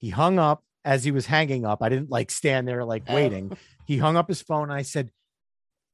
He 0.00 0.10
hung 0.10 0.38
up 0.38 0.62
as 0.84 1.04
he 1.04 1.10
was 1.10 1.26
hanging 1.26 1.64
up. 1.64 1.82
I 1.82 1.88
didn't 1.88 2.10
like 2.10 2.30
stand 2.30 2.68
there 2.68 2.84
like 2.84 3.04
Oh. 3.08 3.14
waiting. 3.14 3.56
He 3.86 3.98
hung 3.98 4.16
up 4.16 4.28
his 4.28 4.42
phone. 4.42 4.64
And 4.64 4.72
I 4.72 4.82
said, 4.82 5.10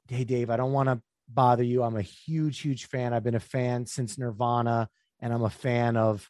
Hey, 0.09 0.24
Dave, 0.24 0.51
I 0.51 0.57
don't 0.57 0.72
want 0.72 0.89
to 0.89 1.01
bother 1.28 1.62
you. 1.62 1.82
I'm 1.82 1.97
a 1.97 2.03
huge, 2.03 2.61
huge 2.61 2.86
fan. 2.86 3.12
I've 3.12 3.24
been 3.24 3.34
a 3.34 3.41
fan 3.41 3.86
since 3.86 4.16
Nirvana 4.18 4.89
and 5.20 5.32
I'm 5.32 5.43
a 5.43 5.51
fan 5.51 5.97
of 5.97 6.28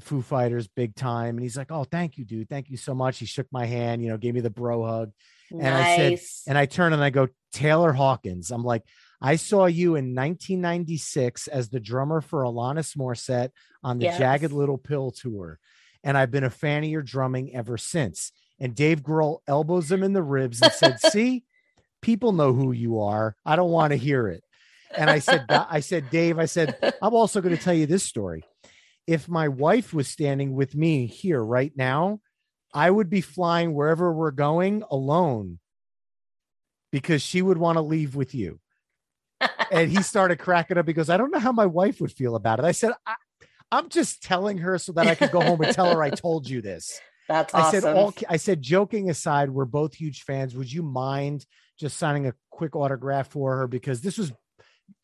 Foo 0.00 0.22
Fighters 0.22 0.68
big 0.68 0.94
time. 0.94 1.30
And 1.36 1.42
he's 1.42 1.56
like, 1.56 1.72
Oh, 1.72 1.84
thank 1.84 2.16
you, 2.18 2.24
dude. 2.24 2.48
Thank 2.48 2.70
you 2.70 2.76
so 2.76 2.94
much. 2.94 3.18
He 3.18 3.26
shook 3.26 3.46
my 3.50 3.66
hand, 3.66 4.02
you 4.02 4.10
know, 4.10 4.16
gave 4.16 4.34
me 4.34 4.40
the 4.40 4.50
bro 4.50 4.84
hug. 4.84 5.12
And 5.50 5.74
I 5.74 5.96
said- 5.96 6.12
And 6.46 6.56
I 6.58 6.66
turn 6.66 6.92
and 6.92 7.02
I 7.02 7.10
go, 7.10 7.28
Taylor 7.52 7.92
Hawkins. 7.92 8.50
I'm 8.50 8.64
like, 8.64 8.82
I 9.20 9.36
saw 9.36 9.66
you 9.66 9.94
in 9.96 10.14
1996 10.14 11.48
as 11.48 11.70
the 11.70 11.80
drummer 11.80 12.20
for 12.20 12.42
Alanis 12.42 12.96
Morissette 12.96 13.50
on 13.82 13.98
the 13.98 14.04
Yes. 14.06 14.18
Jagged 14.18 14.52
Little 14.52 14.78
Pill 14.78 15.10
tour. 15.10 15.58
And 16.02 16.18
I've 16.18 16.30
been 16.30 16.44
a 16.44 16.50
fan 16.50 16.84
of 16.84 16.90
your 16.90 17.02
drumming 17.02 17.54
ever 17.54 17.78
since. 17.78 18.32
And 18.60 18.74
Dave 18.74 19.02
Grohl 19.02 19.38
elbows 19.46 19.90
him 19.90 20.02
in 20.02 20.12
the 20.12 20.22
ribs 20.22 20.62
and 20.62 20.72
said, 20.72 21.00
See, 21.10 21.44
people 22.02 22.32
know 22.32 22.52
who 22.52 22.72
you 22.72 23.00
are. 23.00 23.36
I 23.44 23.56
don't 23.56 23.70
want 23.70 23.92
to 23.92 23.96
hear 23.96 24.28
it. 24.28 24.44
And 24.96 25.10
I 25.10 25.18
said, 25.18 25.46
I 25.48 25.80
said, 25.80 26.10
Dave, 26.10 26.38
I 26.38 26.44
said, 26.46 26.76
I'm 27.02 27.14
also 27.14 27.40
going 27.40 27.56
to 27.56 27.62
tell 27.62 27.74
you 27.74 27.86
this 27.86 28.04
story. 28.04 28.44
If 29.06 29.28
my 29.28 29.48
wife 29.48 29.92
was 29.92 30.08
standing 30.08 30.54
with 30.54 30.74
me 30.74 31.06
here 31.06 31.42
right 31.42 31.72
now, 31.76 32.20
I 32.72 32.90
would 32.90 33.10
be 33.10 33.20
flying 33.20 33.74
wherever 33.74 34.12
we're 34.12 34.30
going 34.30 34.82
alone 34.90 35.58
because 36.92 37.22
she 37.22 37.42
would 37.42 37.58
want 37.58 37.76
to 37.76 37.82
leave 37.82 38.14
with 38.14 38.34
you. 38.34 38.60
And 39.70 39.90
he 39.90 40.02
started 40.02 40.38
cracking 40.38 40.78
up 40.78 40.86
because 40.86 41.10
I 41.10 41.16
don't 41.16 41.32
know 41.32 41.38
how 41.38 41.52
my 41.52 41.66
wife 41.66 42.00
would 42.00 42.12
feel 42.12 42.36
about 42.36 42.60
it. 42.60 42.64
I 42.64 42.72
said, 42.72 42.92
I, 43.06 43.14
I'm 43.72 43.88
just 43.88 44.22
telling 44.22 44.58
her 44.58 44.78
so 44.78 44.92
that 44.92 45.06
I 45.06 45.14
could 45.14 45.32
go 45.32 45.40
home 45.40 45.60
and 45.60 45.74
tell 45.74 45.92
her 45.92 46.02
I 46.02 46.10
told 46.10 46.48
you 46.48 46.62
this. 46.62 47.00
That's 47.28 47.54
I 47.54 47.70
said, 47.70 47.84
all, 47.84 48.12
I 48.28 48.36
said, 48.36 48.60
joking 48.60 49.08
aside, 49.10 49.50
we're 49.50 49.64
both 49.64 49.94
huge 49.94 50.22
fans. 50.22 50.54
Would 50.54 50.70
you 50.72 50.82
mind 50.82 51.46
just 51.78 51.96
signing 51.96 52.26
a 52.26 52.34
quick 52.50 52.76
autograph 52.76 53.28
for 53.28 53.56
her? 53.58 53.66
Because 53.66 54.00
this 54.02 54.18
was 54.18 54.32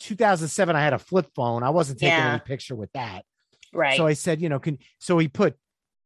2007. 0.00 0.76
I 0.76 0.80
had 0.82 0.92
a 0.92 0.98
flip 0.98 1.28
phone. 1.34 1.62
I 1.62 1.70
wasn't 1.70 1.98
taking 1.98 2.16
Yeah. 2.18 2.30
any 2.32 2.40
picture 2.40 2.74
with 2.74 2.92
that. 2.92 3.24
right. 3.72 3.96
So 3.96 4.06
I 4.06 4.14
said, 4.14 4.40
you 4.40 4.48
know, 4.48 4.58
can 4.58 4.78
so 4.98 5.16
he 5.18 5.28
put 5.28 5.56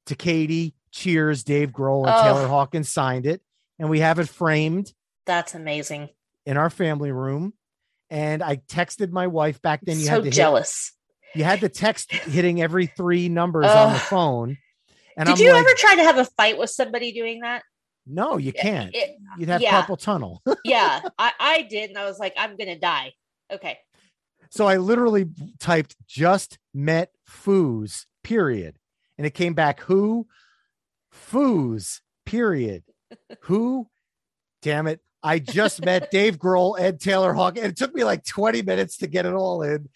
to 0.06 0.14
Katie, 0.14 0.74
cheers, 0.92 1.42
Dave 1.44 1.70
Grohl, 1.70 2.06
and 2.06 2.14
Oh. 2.14 2.22
Taylor 2.22 2.46
Hawkins 2.46 2.90
signed 2.90 3.24
it, 3.26 3.40
and 3.78 3.88
we 3.88 4.00
have 4.00 4.18
it 4.18 4.28
framed 4.28 4.92
That's 5.24 5.54
amazing. 5.54 6.10
in 6.44 6.56
our 6.58 6.68
family 6.70 7.10
room. 7.10 7.54
And 8.10 8.42
I 8.42 8.56
texted 8.56 9.10
my 9.10 9.26
wife 9.28 9.62
back 9.62 9.80
then. 9.82 9.98
You 9.98 10.04
so 10.04 10.10
had 10.10 10.18
to 10.18 10.24
hit, 10.24 10.34
jealous. 10.34 10.92
you 11.34 11.42
had 11.44 11.60
the 11.60 11.70
text 11.70 12.12
hitting 12.12 12.60
every 12.60 12.86
three 12.86 13.28
numbers 13.30 13.64
on 13.66 13.94
the 13.94 13.98
phone. 13.98 14.58
And 15.16 15.26
Did 15.26 15.32
I'm 15.38 15.40
you 15.44 15.52
like, 15.52 15.60
ever 15.60 15.74
try 15.76 15.94
to 15.96 16.02
have 16.02 16.18
a 16.18 16.24
fight 16.24 16.58
with 16.58 16.70
somebody 16.70 17.12
doing 17.12 17.40
that? 17.40 17.62
no, 18.06 18.36
you 18.36 18.52
can't. 18.52 18.94
It- 18.94 19.16
You'd 19.38 19.48
have 19.48 19.62
yeah. 19.62 19.82
carpal 19.82 19.98
tunnel. 19.98 20.42
yeah, 20.64 21.00
I, 21.18 21.32
I 21.40 21.62
did, 21.62 21.88
and 21.90 21.98
I 21.98 22.04
was 22.04 22.18
like, 22.18 22.34
I'm 22.36 22.56
gonna 22.56 22.78
die. 22.78 23.12
Okay. 23.52 23.78
so 24.50 24.66
I 24.66 24.76
literally 24.76 25.26
typed 25.58 25.96
just 26.06 26.58
met 26.74 27.10
foos, 27.28 28.04
period. 28.22 28.76
And 29.16 29.26
it 29.26 29.30
came 29.34 29.54
back 29.54 29.80
who 29.80 30.26
Foos, 31.12 32.00
period. 32.26 32.82
Who? 33.42 33.88
Damn 34.62 34.86
it. 34.86 35.00
I 35.22 35.38
just 35.38 35.84
met 35.84 36.10
Dave 36.10 36.38
Grohl 36.38 36.78
and 36.78 36.98
Taylor 37.00 37.32
Hawk, 37.32 37.56
and 37.56 37.66
it 37.66 37.76
took 37.76 37.94
me 37.94 38.04
like 38.04 38.24
20 38.24 38.62
minutes 38.62 38.98
to 38.98 39.06
get 39.06 39.24
it 39.26 39.32
all 39.34 39.62
in. 39.62 39.88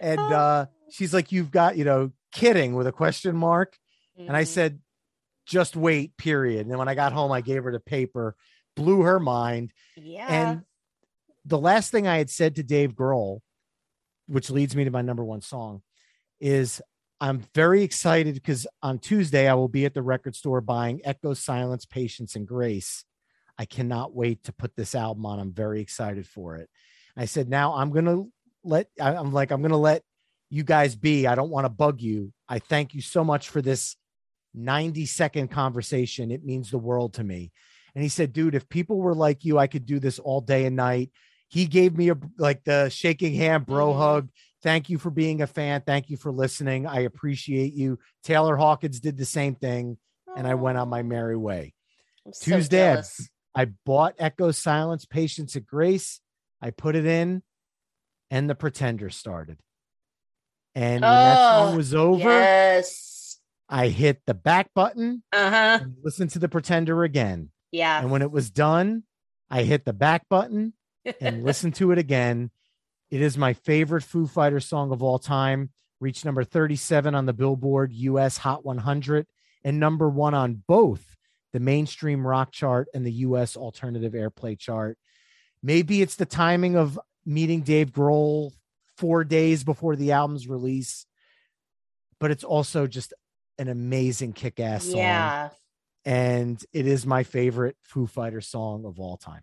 And 0.00 0.18
Oh. 0.18 0.24
uh, 0.24 0.66
she's 0.90 1.14
like, 1.14 1.30
You've 1.32 1.50
got, 1.50 1.76
you 1.76 1.84
know, 1.84 2.10
kidding 2.32 2.74
with 2.74 2.86
a 2.86 2.92
question 2.92 3.36
mark. 3.36 3.76
And 4.16 4.36
I 4.36 4.42
Mhm. 4.42 4.48
said, 4.48 4.80
Just 5.46 5.76
wait, 5.76 6.16
period. 6.16 6.62
And 6.62 6.70
then 6.70 6.78
when 6.78 6.88
I 6.88 6.94
got 6.94 7.12
home, 7.12 7.30
I 7.30 7.42
gave 7.42 7.64
her 7.64 7.72
the 7.72 7.78
paper, 7.78 8.34
blew 8.76 9.02
her 9.02 9.20
mind. 9.20 9.72
yeah. 9.94 10.26
And 10.26 10.64
the 11.44 11.58
last 11.58 11.90
thing 11.90 12.06
I 12.06 12.16
had 12.16 12.30
said 12.30 12.54
to 12.56 12.62
Dave 12.62 12.94
Grohl, 12.94 13.40
which 14.26 14.48
leads 14.48 14.74
me 14.74 14.84
to 14.84 14.90
my 14.90 15.02
number 15.02 15.22
one 15.22 15.42
song, 15.42 15.82
is 16.40 16.80
I'm 17.20 17.40
very 17.54 17.82
excited 17.82 18.34
because 18.34 18.66
on 18.82 18.98
Tuesday 18.98 19.48
I 19.48 19.54
will 19.54 19.68
be 19.68 19.84
at 19.84 19.92
the 19.92 20.02
record 20.02 20.34
store 20.34 20.62
buying 20.62 21.02
Echo 21.04 21.34
Silence, 21.34 21.84
Patience, 21.84 22.36
and 22.36 22.46
Grace. 22.46 23.04
I 23.58 23.66
cannot 23.66 24.14
wait 24.14 24.44
to 24.44 24.52
put 24.52 24.74
this 24.76 24.94
album 24.94 25.26
on. 25.26 25.38
I'm 25.38 25.52
very 25.52 25.80
excited 25.82 26.26
for 26.26 26.56
it. 26.56 26.70
I 27.16 27.26
said, 27.26 27.48
now 27.50 27.74
I'm 27.74 27.92
gonna 27.92 28.24
let 28.64 28.88
I'm 28.98 29.30
like, 29.32 29.50
I'm 29.50 29.60
gonna 29.60 29.76
let 29.76 30.02
you 30.48 30.64
guys 30.64 30.96
be. 30.96 31.26
I 31.26 31.34
don't 31.34 31.50
want 31.50 31.66
to 31.66 31.68
bug 31.70 32.00
you. 32.00 32.32
I 32.48 32.58
thank 32.60 32.94
you 32.94 33.02
so 33.02 33.22
much 33.24 33.50
for 33.50 33.60
this 33.60 33.96
90 34.54 35.06
second 35.06 35.48
conversation. 35.48 36.30
It 36.30 36.44
means 36.44 36.70
the 36.70 36.78
world 36.78 37.14
to 37.14 37.24
me. 37.24 37.52
And 37.94 38.02
he 38.02 38.08
said, 38.08 38.32
dude, 38.32 38.54
if 38.54 38.68
people 38.68 38.96
were 38.98 39.14
like 39.14 39.44
you, 39.44 39.58
I 39.58 39.66
could 39.66 39.86
do 39.86 39.98
this 39.98 40.18
all 40.18 40.40
day 40.40 40.66
and 40.66 40.76
night. 40.76 41.10
He 41.48 41.66
gave 41.66 41.96
me 41.96 42.08
a 42.10 42.16
like 42.38 42.64
the 42.64 42.88
shaking 42.88 43.34
hand 43.34 43.66
bro 43.66 43.92
Mhm. 43.92 43.96
hug. 43.98 44.28
Thank 44.62 44.88
you 44.90 44.98
for 44.98 45.10
being 45.10 45.42
a 45.42 45.46
fan. 45.46 45.82
Thank 45.86 46.10
you 46.10 46.16
for 46.16 46.32
listening. 46.32 46.86
I 46.86 47.00
appreciate 47.00 47.74
you. 47.74 47.98
Taylor 48.24 48.56
Hawkins 48.56 48.98
did 48.98 49.16
the 49.16 49.24
same 49.26 49.54
thing, 49.54 49.98
and 50.36 50.46
I 50.46 50.54
went 50.54 50.78
on 50.78 50.88
my 50.88 51.02
merry 51.02 51.36
way. 51.36 51.74
I'm 52.26 52.32
Tuesday, 52.32 52.92
I- 52.96 53.02
I 53.54 53.66
bought 53.86 54.14
Echo 54.18 54.50
Silence, 54.50 55.04
Patience 55.04 55.54
and 55.54 55.66
Grace. 55.66 56.20
I 56.60 56.70
put 56.70 56.96
it 56.96 57.04
in, 57.06 57.42
and 58.30 58.48
the 58.50 58.54
Pretender 58.54 59.10
started. 59.10 59.58
And 60.74 61.02
when 61.02 61.10
that 61.12 61.50
song 61.50 61.74
Oh, 61.74 61.76
was 61.76 61.94
over, 61.94 62.18
Yes. 62.28 63.13
I 63.68 63.88
hit 63.88 64.22
the 64.26 64.34
back 64.34 64.70
button 64.74 65.22
Uh 65.32 65.50
huh. 65.50 65.78
and 65.82 65.96
listened 66.02 66.30
to 66.30 66.38
the 66.38 66.48
Pretender 66.48 67.02
again. 67.04 67.50
Yeah. 67.72 68.00
And 68.00 68.10
when 68.10 68.22
it 68.22 68.30
was 68.30 68.50
done, 68.50 69.04
I 69.50 69.62
hit 69.62 69.84
the 69.84 69.92
back 69.92 70.28
button 70.28 70.74
and 71.20 71.42
listened 71.44 71.74
to 71.76 71.90
it 71.92 71.98
again. 71.98 72.50
It 73.10 73.20
is 73.20 73.36
my 73.38 73.52
favorite 73.52 74.02
Foo 74.02 74.26
Fighters 74.26 74.66
song 74.66 74.92
of 74.92 75.02
all 75.02 75.18
time. 75.18 75.70
Reached 76.00 76.24
number 76.24 76.44
37 76.44 77.14
on 77.14 77.26
the 77.26 77.32
Billboard 77.32 77.92
US 77.92 78.36
Hot 78.38 78.64
100 78.64 79.26
and 79.64 79.80
number 79.80 80.08
one 80.08 80.34
on 80.34 80.62
both 80.66 81.16
the 81.52 81.60
mainstream 81.60 82.26
rock 82.26 82.52
chart 82.52 82.88
and 82.92 83.06
the 83.06 83.12
US 83.12 83.56
alternative 83.56 84.12
airplay 84.12 84.58
chart. 84.58 84.98
Maybe 85.62 86.02
it's 86.02 86.16
the 86.16 86.26
timing 86.26 86.76
of 86.76 86.98
meeting 87.24 87.62
Dave 87.62 87.92
Grohl 87.92 88.52
four 88.98 89.24
days 89.24 89.64
before 89.64 89.96
the 89.96 90.12
album's 90.12 90.46
release, 90.48 91.06
but 92.20 92.30
it's 92.30 92.44
also 92.44 92.86
just 92.86 93.14
an 93.58 93.68
amazing 93.68 94.32
kick 94.32 94.60
ass 94.60 94.84
song. 94.84 95.00
yeah. 95.00 95.48
And 96.06 96.62
it 96.72 96.86
is 96.86 97.06
my 97.06 97.22
favorite 97.22 97.76
Foo 97.82 98.06
Fighter 98.06 98.42
song 98.42 98.84
of 98.84 99.00
all 99.00 99.16
time. 99.16 99.42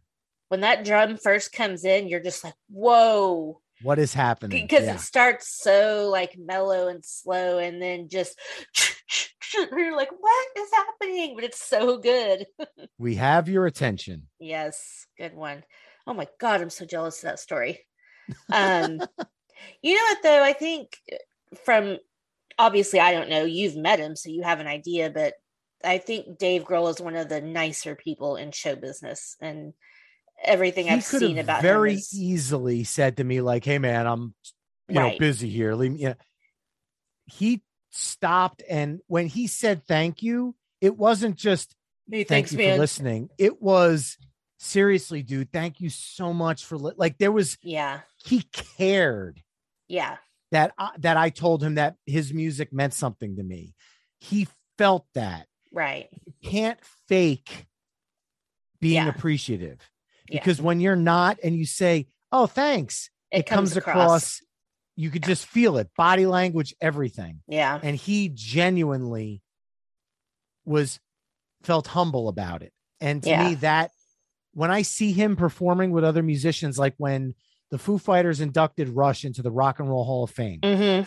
When 0.49 0.61
that 0.61 0.83
drum 0.85 1.17
first 1.17 1.51
comes 1.53 1.85
in, 1.85 2.07
you're 2.07 2.19
just 2.19 2.43
like, 2.43 2.53
whoa. 2.69 3.61
What 3.81 3.97
is 3.97 4.13
happening? 4.13 4.61
Because 4.61 4.85
Yeah. 4.85 4.95
it 4.95 4.99
starts 4.99 5.49
so 5.63 6.09
like 6.11 6.37
mellow 6.37 6.87
and 6.87 7.03
slow, 7.03 7.57
and 7.57 7.81
then 7.81 8.09
just 8.09 8.37
you're 9.53 9.95
like, 9.95 10.11
what 10.11 10.47
is 10.57 10.69
happening? 10.71 11.33
But 11.35 11.45
it's 11.45 11.61
so 11.67 11.97
good. 11.97 12.45
we 12.99 13.15
have 13.15 13.49
your 13.49 13.65
attention. 13.65 14.27
Yes, 14.39 15.07
good 15.17 15.33
one. 15.33 15.63
Oh 16.05 16.13
my 16.13 16.27
god, 16.39 16.61
I'm 16.61 16.69
so 16.69 16.85
jealous 16.85 17.17
of 17.23 17.29
that 17.29 17.39
story. 17.39 17.79
Um, 18.51 18.99
you 19.81 19.95
know 19.95 20.03
what 20.03 20.17
though? 20.21 20.43
I 20.43 20.53
think 20.53 20.97
from 21.65 21.97
obviously 22.61 22.99
I 22.99 23.11
don't 23.11 23.29
know. 23.29 23.43
You've 23.43 23.75
met 23.75 23.99
him, 23.99 24.15
so 24.15 24.29
you 24.29 24.43
have 24.43 24.59
an 24.59 24.67
idea, 24.67 25.09
but 25.09 25.33
I 25.83 25.97
think 25.97 26.37
Dave 26.37 26.63
Grohl 26.63 26.89
is 26.89 27.01
one 27.01 27.15
of 27.15 27.27
the 27.27 27.41
nicer 27.41 27.95
people 27.95 28.35
in 28.35 28.51
show 28.51 28.75
business, 28.75 29.35
and 29.41 29.73
everything 30.43 30.85
he 30.85 30.93
I've 30.93 31.03
seen 31.03 31.39
about 31.39 31.61
very 31.61 31.93
him 31.93 31.97
is 31.97 32.13
easily 32.13 32.83
said 32.83 33.17
to 33.17 33.23
me, 33.23 33.41
like, 33.41 33.65
"Hey, 33.65 33.79
man, 33.79 34.07
I'm 34.07 34.33
you 34.87 34.95
know 34.95 35.13
busy 35.17 35.49
here. 35.49 35.73
Leave 35.73 35.93
me." 35.93 35.99
Yeah. 35.99 36.13
He 37.25 37.63
stopped, 37.89 38.61
and 38.69 38.99
when 39.07 39.27
he 39.27 39.47
said 39.47 39.85
thank 39.87 40.21
you, 40.21 40.55
it 40.79 40.97
wasn't 40.97 41.35
just 41.35 41.75
Hey, 42.09 42.23
thank 42.23 42.27
thanks, 42.27 42.51
you 42.51 42.57
man. 42.57 42.75
for 42.75 42.81
listening. 42.81 43.29
It 43.37 43.61
was 43.61 44.17
seriously, 44.59 45.23
dude. 45.23 45.51
Thank 45.51 45.79
you 45.79 45.89
so 45.89 46.33
much 46.33 46.65
for 46.65 46.77
li-. 46.77 46.93
like. 46.97 47.17
There 47.17 47.31
was 47.31 47.57
yeah, 47.63 48.01
he 48.23 48.41
cared 48.77 49.41
yeah, 49.91 50.17
that 50.51 50.73
I, 50.77 50.91
that 50.99 51.17
I 51.17 51.29
told 51.29 51.63
him 51.63 51.75
that 51.75 51.95
his 52.05 52.33
music 52.33 52.71
meant 52.73 52.93
something 52.93 53.35
to 53.37 53.43
me. 53.43 53.73
He 54.19 54.47
felt 54.77 55.05
that. 55.15 55.47
right. 55.71 56.09
can't 56.43 56.79
fake 57.07 57.67
being 58.79 58.95
Yeah. 58.95 59.09
appreciative 59.09 59.79
Yeah. 60.29 60.39
because 60.39 60.61
when 60.61 60.79
you're 60.79 60.95
not 60.95 61.37
and 61.43 61.55
you 61.55 61.65
say, 61.65 62.07
"Oh, 62.31 62.47
thanks," 62.47 63.09
It, 63.31 63.45
comes, 63.45 63.77
across. 63.77 64.41
You 64.97 65.09
could 65.09 65.23
just 65.23 65.45
feel 65.45 65.77
it, 65.77 65.89
body 65.95 66.25
language, 66.25 66.75
everything. 66.81 67.41
Yeah, 67.47 67.79
And 67.81 67.95
he 67.95 68.29
genuinely 68.29 69.41
was 70.65 70.99
felt 71.63 71.87
humble 71.87 72.27
about 72.27 72.61
it. 72.61 72.73
And 72.99 73.23
to 73.23 73.29
Yeah. 73.29 73.49
me, 73.49 73.55
that 73.55 73.91
when 74.53 74.69
I 74.69 74.81
see 74.81 75.11
him 75.13 75.35
performing 75.37 75.91
with 75.91 76.03
other 76.03 76.21
musicians, 76.21 76.77
like 76.77 76.93
when 76.97 77.35
the 77.71 77.77
Foo 77.77 77.97
Fighters 77.97 78.41
inducted 78.41 78.89
Rush 78.89 79.23
into 79.25 79.41
the 79.41 79.51
Rock 79.51 79.79
and 79.79 79.89
Roll 79.89 80.03
Hall 80.03 80.23
of 80.23 80.31
Fame, 80.31 80.59
hmm 80.63 81.01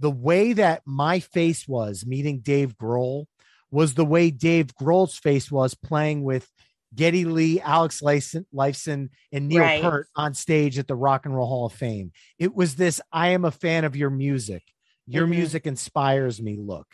the 0.00 0.10
way 0.10 0.52
that 0.52 0.82
my 0.84 1.20
face 1.20 1.68
was 1.68 2.04
meeting 2.04 2.40
Dave 2.40 2.76
Grohl 2.76 3.26
was 3.70 3.94
the 3.94 4.04
way 4.04 4.30
Dave 4.30 4.74
Grohl's 4.74 5.16
face 5.16 5.52
was 5.52 5.74
playing 5.74 6.24
with 6.24 6.50
Geddy 6.96 7.24
Lee, 7.24 7.60
Alex 7.60 8.00
Lifeson, 8.02 9.08
and 9.32 9.48
Neil 9.48 9.60
Right. 9.62 9.80
Peart 9.80 10.08
on 10.16 10.34
stage 10.34 10.78
at 10.80 10.88
the 10.88 10.96
Rock 10.96 11.26
and 11.26 11.34
Roll 11.34 11.46
Hall 11.46 11.66
of 11.66 11.72
Fame. 11.72 12.10
It 12.40 12.54
was 12.56 12.74
this 12.74 13.00
I 13.12 13.28
am 13.28 13.44
a 13.44 13.50
fan 13.52 13.84
of 13.84 13.94
your 13.94 14.10
music. 14.10 14.64
Your 15.06 15.26
Mhm. 15.26 15.30
music 15.30 15.66
inspires 15.66 16.42
me 16.42 16.56
look. 16.56 16.88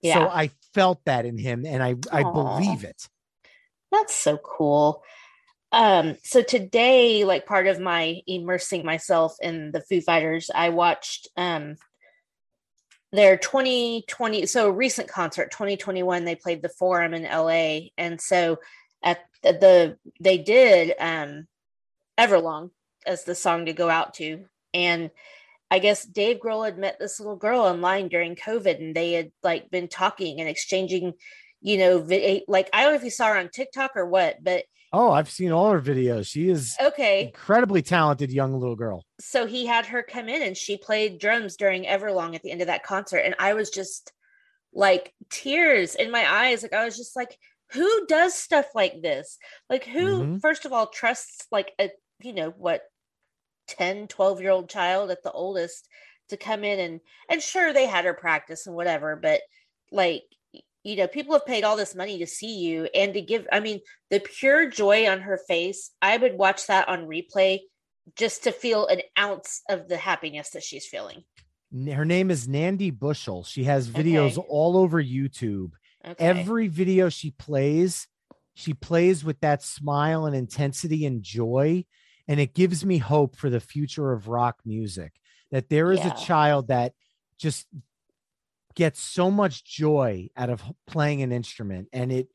yeah. 0.00 0.14
So 0.14 0.28
I 0.28 0.50
felt 0.72 1.04
that 1.06 1.26
in 1.26 1.36
him 1.36 1.66
and 1.66 1.82
I 1.82 1.96
I 2.12 2.22
believe 2.22 2.84
it. 2.84 3.08
That's 3.90 4.14
so 4.14 4.38
cool. 4.38 5.02
Um, 5.72 6.16
so 6.24 6.42
today, 6.42 7.24
like 7.24 7.46
part 7.46 7.66
of 7.66 7.78
my 7.78 8.20
immersing 8.26 8.84
myself 8.84 9.36
in 9.40 9.70
the 9.72 9.80
Foo 9.80 10.00
Fighters, 10.00 10.50
I 10.54 10.70
watched 10.70 11.28
um 11.36 11.76
their 13.12 13.36
2020 13.36 14.46
so 14.46 14.70
recent 14.70 15.08
concert 15.08 15.50
2021 15.50 16.24
they 16.24 16.36
played 16.36 16.62
the 16.62 16.68
forum 16.68 17.12
in 17.12 17.24
LA 17.24 17.88
and 17.98 18.20
so 18.20 18.58
at 19.02 19.18
the, 19.42 19.52
the 19.52 19.96
they 20.20 20.38
did 20.38 20.94
um 21.00 21.48
Everlong 22.16 22.70
as 23.04 23.24
the 23.24 23.34
song 23.34 23.66
to 23.66 23.72
go 23.72 23.90
out 23.90 24.14
to 24.14 24.44
and 24.72 25.10
I 25.72 25.78
guess 25.78 26.04
Dave 26.04 26.38
Grohl 26.38 26.64
had 26.64 26.78
met 26.78 26.98
this 26.98 27.18
little 27.20 27.36
girl 27.36 27.60
online 27.60 28.08
during 28.08 28.36
COVID 28.36 28.78
and 28.78 28.94
they 28.94 29.12
had 29.12 29.32
like 29.42 29.70
been 29.70 29.88
talking 29.88 30.40
and 30.40 30.48
exchanging 30.48 31.14
you 31.62 31.76
know, 31.76 31.98
like 32.48 32.70
I 32.72 32.82
don't 32.82 32.92
know 32.92 32.96
if 32.96 33.04
you 33.04 33.10
saw 33.10 33.26
her 33.26 33.38
on 33.38 33.50
TikTok 33.50 33.92
or 33.94 34.06
what, 34.06 34.42
but 34.42 34.64
Oh, 34.92 35.12
I've 35.12 35.30
seen 35.30 35.52
all 35.52 35.70
her 35.70 35.80
videos. 35.80 36.26
She 36.26 36.48
is 36.48 36.76
okay. 36.80 37.26
incredibly 37.26 37.82
talented 37.82 38.32
young 38.32 38.58
little 38.58 38.76
girl. 38.76 39.04
So 39.20 39.46
he 39.46 39.66
had 39.66 39.86
her 39.86 40.02
come 40.02 40.28
in 40.28 40.42
and 40.42 40.56
she 40.56 40.76
played 40.76 41.20
drums 41.20 41.56
during 41.56 41.84
Everlong 41.84 42.34
at 42.34 42.42
the 42.42 42.50
end 42.50 42.60
of 42.60 42.66
that 42.66 42.82
concert. 42.82 43.18
And 43.18 43.34
I 43.38 43.54
was 43.54 43.70
just 43.70 44.12
like 44.72 45.14
tears 45.30 45.94
in 45.94 46.10
my 46.10 46.30
eyes. 46.30 46.62
Like 46.62 46.72
I 46.72 46.84
was 46.84 46.96
just 46.96 47.16
like, 47.16 47.38
who 47.72 48.06
does 48.06 48.34
stuff 48.34 48.66
like 48.74 49.02
this? 49.02 49.38
Like 49.68 49.84
who, 49.84 50.26
Mhm. 50.26 50.40
first 50.40 50.64
of 50.64 50.72
all, 50.72 50.88
trusts 50.88 51.46
like 51.52 51.72
a, 51.80 51.90
you 52.22 52.32
know, 52.32 52.50
what, 52.50 52.82
10, 53.68 54.08
12 54.08 54.40
year 54.40 54.50
old 54.50 54.68
child 54.68 55.10
at 55.10 55.22
the 55.22 55.32
oldest 55.32 55.88
to 56.28 56.36
come 56.36 56.64
in 56.64 56.78
and, 56.80 57.00
and 57.28 57.42
sure 57.42 57.72
they 57.72 57.86
had 57.86 58.04
her 58.04 58.14
practice 58.14 58.66
and 58.66 58.76
whatever, 58.76 59.16
but 59.16 59.42
like, 59.92 60.24
you 60.82 60.96
know, 60.96 61.06
people 61.06 61.34
have 61.34 61.46
paid 61.46 61.64
all 61.64 61.76
this 61.76 61.94
money 61.94 62.18
to 62.18 62.26
see 62.26 62.58
you 62.58 62.88
and 62.94 63.14
to 63.14 63.20
give, 63.20 63.46
I 63.52 63.60
mean, 63.60 63.80
the 64.10 64.20
pure 64.20 64.68
joy 64.70 65.08
on 65.08 65.20
her 65.20 65.38
face, 65.48 65.90
I 66.00 66.16
would 66.16 66.38
watch 66.38 66.66
that 66.68 66.88
on 66.88 67.06
replay 67.06 67.60
just 68.16 68.44
to 68.44 68.52
feel 68.52 68.86
an 68.86 69.02
ounce 69.18 69.62
of 69.68 69.88
the 69.88 69.96
happiness 69.96 70.50
that 70.50 70.62
she's 70.64 70.86
feeling. 70.86 71.24
Her 71.72 72.04
name 72.04 72.30
is 72.30 72.48
Nandi 72.48 72.90
Bushell. 72.90 73.44
She 73.44 73.64
has 73.64 73.88
videos 73.88 74.38
Okay. 74.38 74.46
all 74.48 74.76
over 74.76 75.02
YouTube. 75.02 75.72
Okay. 76.04 76.24
every 76.24 76.66
video 76.66 77.10
she 77.10 77.30
plays 77.30 78.08
she 78.54 78.72
plays 78.72 79.22
with 79.22 79.38
that 79.40 79.62
smile 79.62 80.24
and 80.24 80.34
intensity 80.34 81.04
and 81.04 81.22
joy 81.22 81.84
and 82.26 82.40
it 82.40 82.54
gives 82.54 82.86
me 82.86 82.96
hope 82.96 83.36
for 83.36 83.50
the 83.50 83.60
future 83.60 84.10
of 84.12 84.26
rock 84.26 84.56
music 84.64 85.12
that 85.50 85.68
there 85.68 85.92
is 85.92 86.00
Yeah. 86.00 86.08
a 86.08 86.24
child 86.24 86.68
that 86.68 86.94
just 87.38 87.66
gets 88.74 89.00
so 89.02 89.30
much 89.30 89.64
joy 89.64 90.28
out 90.36 90.50
of 90.50 90.62
playing 90.86 91.22
an 91.22 91.32
instrument 91.32 91.88
and 91.92 92.12
it 92.12 92.28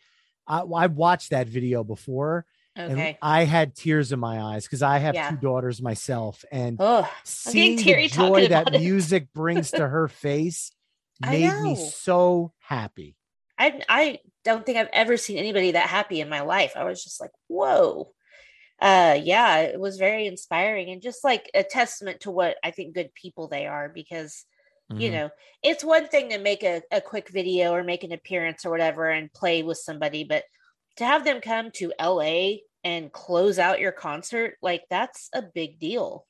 I, 0.48 0.60
I 0.62 0.88
watched 0.88 1.32
that 1.32 1.48
video 1.48 1.84
before 1.84 2.46
and 2.86 3.10
Okay. 3.10 3.18
I 3.22 3.46
had 3.46 3.76
tears 3.76 4.12
in 4.12 4.20
my 4.20 4.42
eyes 4.42 4.66
because 4.66 4.84
I 4.84 5.00
have 5.00 5.16
Yeah. 5.16 5.22
two 5.22 5.38
daughters 5.38 5.82
myself, 5.82 6.46
and 6.52 6.80
Oh, 6.80 7.10
seeing 7.24 7.84
the 7.84 7.96
joy 7.96 8.46
that 8.48 8.70
music 8.70 9.34
brings 9.34 9.74
to 9.74 9.88
her 9.88 10.08
face 10.08 10.72
made 11.20 11.60
me 11.60 11.76
so 11.76 12.54
happy. 12.60 13.18
I 13.58 13.82
I 13.90 14.20
don't 14.44 14.66
think 14.66 14.78
I've 14.78 14.90
ever 14.94 15.18
seen 15.18 15.38
anybody 15.38 15.72
that 15.72 15.90
happy 15.90 16.22
in 16.22 16.30
my 16.30 16.42
life. 16.42 16.74
I 16.76 16.84
was 16.84 17.04
just 17.04 17.22
like, 17.22 17.32
whoa. 17.48 18.14
Uh 18.82 19.20
yeah, 19.24 19.60
it 19.62 19.80
was 19.80 19.98
very 19.98 20.28
inspiring 20.28 20.90
and 20.92 21.02
just 21.02 21.24
like 21.24 21.50
a 21.56 21.64
testament 21.64 22.22
to 22.22 22.32
what 22.32 22.58
I 22.64 22.72
think 22.72 22.96
good 22.96 23.14
people 23.16 23.48
they 23.50 23.68
are 23.68 23.90
because 23.90 24.46
you 24.94 25.10
Mhm. 25.10 25.12
know 25.12 25.30
it's 25.64 25.84
one 25.84 26.08
thing 26.08 26.30
to 26.30 26.38
make 26.40 26.64
a, 26.64 26.82
a 26.92 27.02
quick 27.02 27.30
video 27.30 27.74
or 27.74 27.84
make 27.84 28.04
an 28.04 28.12
appearance 28.12 28.66
or 28.66 28.72
whatever 28.72 29.10
and 29.10 29.34
play 29.34 29.64
with 29.64 29.78
somebody 29.78 30.24
but 30.24 30.46
to 30.98 31.06
have 31.06 31.24
them 31.26 31.42
come 31.42 31.72
to 31.72 31.94
la 32.00 32.54
and 32.84 33.12
close 33.12 33.60
out 33.60 33.80
your 33.80 33.92
concert 33.92 34.56
like 34.62 34.84
that's 34.90 35.30
a 35.34 35.42
big 35.42 35.80
deal. 35.80 36.28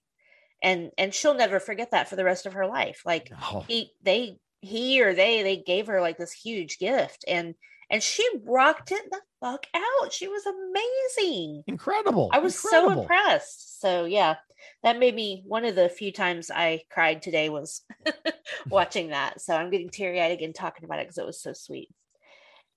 And 0.62 0.91
and 0.97 1.14
she'll 1.14 1.34
never 1.34 1.60
forget 1.60 1.91
that 1.91 2.08
for 2.10 2.16
the 2.16 2.24
rest 2.24 2.45
of 2.45 2.53
her 2.53 2.68
life. 2.68 3.01
Like 3.06 3.32
Oh, 3.32 3.68
he 3.68 3.93
they 4.01 4.39
he 4.62 5.01
or 5.03 5.14
they 5.14 5.43
they 5.43 5.58
gave 5.58 5.88
her 5.88 6.01
like 6.01 6.18
this 6.18 6.32
huge 6.34 6.80
gift. 6.80 7.24
And 7.28 7.56
and 7.90 8.02
she 8.02 8.28
rocked 8.46 8.92
it 8.92 9.04
the 9.12 9.22
fuck 9.40 9.66
out 9.76 10.12
she 10.12 10.28
was 10.28 10.44
amazing 10.46 11.64
incredible! 11.68 12.30
I 12.34 12.40
was 12.40 12.58
so 12.58 12.90
impressed. 12.90 13.80
So 13.80 14.06
yeah, 14.06 14.36
that 14.84 15.00
made 15.00 15.16
me 15.16 15.44
one 15.46 15.66
of 15.66 15.76
the 15.76 15.90
few 15.90 16.12
times 16.12 16.52
I 16.52 16.82
cried 16.90 17.22
today 17.22 17.50
was 17.50 17.82
watching 18.70 19.10
that. 19.10 19.42
So 19.42 19.56
I'm 19.56 19.70
getting 19.70 19.90
teary 19.90 20.22
eyed 20.22 20.32
again 20.32 20.54
talking 20.54 20.86
about 20.86 21.00
it 21.00 21.06
because 21.06 21.18
it 21.18 21.26
was 21.26 21.42
so 21.42 21.54
sweet. 21.54 21.90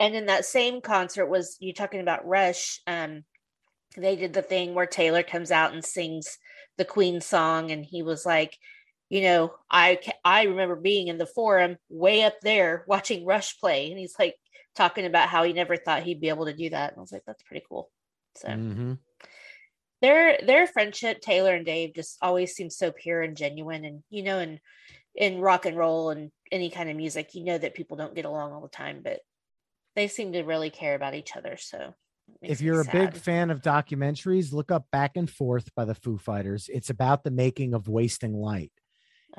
And 0.00 0.14
in 0.14 0.26
that 0.26 0.44
same 0.44 0.80
concert 0.80 1.26
was 1.26 1.56
you 1.60 1.72
talking 1.72 2.00
about 2.00 2.26
Rush. 2.26 2.80
Um, 2.86 3.24
they 3.96 4.16
did 4.16 4.32
the 4.32 4.42
thing 4.42 4.74
where 4.74 4.86
Taylor 4.86 5.22
comes 5.22 5.50
out 5.50 5.72
and 5.72 5.84
sings 5.84 6.38
the 6.76 6.84
Queen 6.84 7.20
song, 7.20 7.70
and 7.72 7.84
he 7.84 8.02
was 8.02 8.24
like, 8.24 8.56
you 9.08 9.22
know, 9.22 9.54
I 9.70 9.98
I 10.24 10.44
remember 10.44 10.76
being 10.76 11.08
in 11.08 11.18
the 11.18 11.26
forum 11.26 11.78
way 11.88 12.22
up 12.22 12.34
there 12.42 12.84
watching 12.86 13.26
Rush 13.26 13.58
play, 13.58 13.90
and 13.90 13.98
he's 13.98 14.14
like 14.18 14.36
talking 14.78 15.06
about 15.06 15.28
how 15.28 15.44
he 15.44 15.52
never 15.52 15.76
thought 15.76 16.04
he'd 16.04 16.22
be 16.22 16.30
able 16.30 16.46
to 16.46 16.54
do 16.54 16.70
that. 16.70 16.92
And 16.92 16.98
I 16.98 17.02
was 17.02 17.12
like, 17.12 17.24
that's 17.26 17.42
pretty 17.44 17.66
cool. 17.68 17.90
So 18.36 18.48
Mhm. 18.48 18.98
their 20.00 20.38
their 20.46 20.66
friendship 20.66 21.20
taylor 21.20 21.54
and 21.54 21.66
dave 21.66 21.94
just 21.94 22.18
always 22.22 22.54
seems 22.54 22.76
so 22.76 22.92
pure 22.92 23.20
and 23.22 23.36
genuine 23.36 23.84
and 23.84 24.02
you 24.10 24.22
know 24.22 24.38
in 24.38 24.60
in 25.14 25.40
rock 25.40 25.66
and 25.66 25.76
roll 25.76 26.10
and 26.10 26.30
any 26.52 26.70
kind 26.70 26.88
of 26.88 26.96
music 26.96 27.34
you 27.34 27.44
know 27.44 27.58
that 27.58 27.74
people 27.74 27.96
don't 27.96 28.14
get 28.14 28.24
along 28.24 28.52
all 28.52 28.60
the 28.60 28.68
time 28.68 29.00
but 29.02 29.20
they 29.96 30.06
seem 30.06 30.32
to 30.32 30.42
really 30.44 30.70
care 30.70 30.94
about 30.94 31.14
each 31.14 31.34
other 31.36 31.56
so 31.56 31.94
If 32.42 32.60
you're 32.60 32.80
a 32.80 32.84
big 32.84 33.16
fan 33.16 33.50
of 33.50 33.62
documentaries, 33.62 34.52
look 34.52 34.70
up 34.70 34.86
Back 34.92 35.16
and 35.16 35.28
Forth 35.28 35.74
by 35.74 35.84
the 35.84 35.94
Foo 35.94 36.18
Fighters. 36.18 36.68
It's 36.72 36.90
about 36.90 37.24
the 37.24 37.30
making 37.32 37.74
of 37.74 37.88
Wasting 37.88 38.34
Light. 38.34 38.70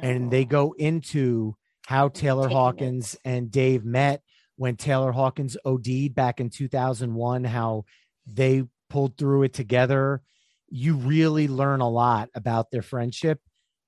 and 0.02 0.30
they 0.32 0.44
Oh, 0.44 0.48
go 0.48 0.74
into 0.74 1.56
how 1.86 2.10
Taylor 2.10 2.50
Hawkins 2.50 3.14
notes. 3.14 3.22
and 3.24 3.52
Dave 3.52 3.86
met 3.86 4.22
when 4.60 4.76
Taylor 4.76 5.14
Hawkins 5.14 5.56
OD'd 5.64 6.14
back 6.14 6.42
in 6.42 6.50
2001, 6.50 7.46
how 7.46 7.86
they 8.28 8.66
pulled 8.90 9.18
through 9.18 9.44
it 9.44 9.54
together. 9.54 10.22
You 10.68 10.98
really 10.98 11.48
learn 11.48 11.80
a 11.80 11.90
lot 11.90 12.30
about 12.36 12.70
their 12.70 12.82
friendship 12.82 13.40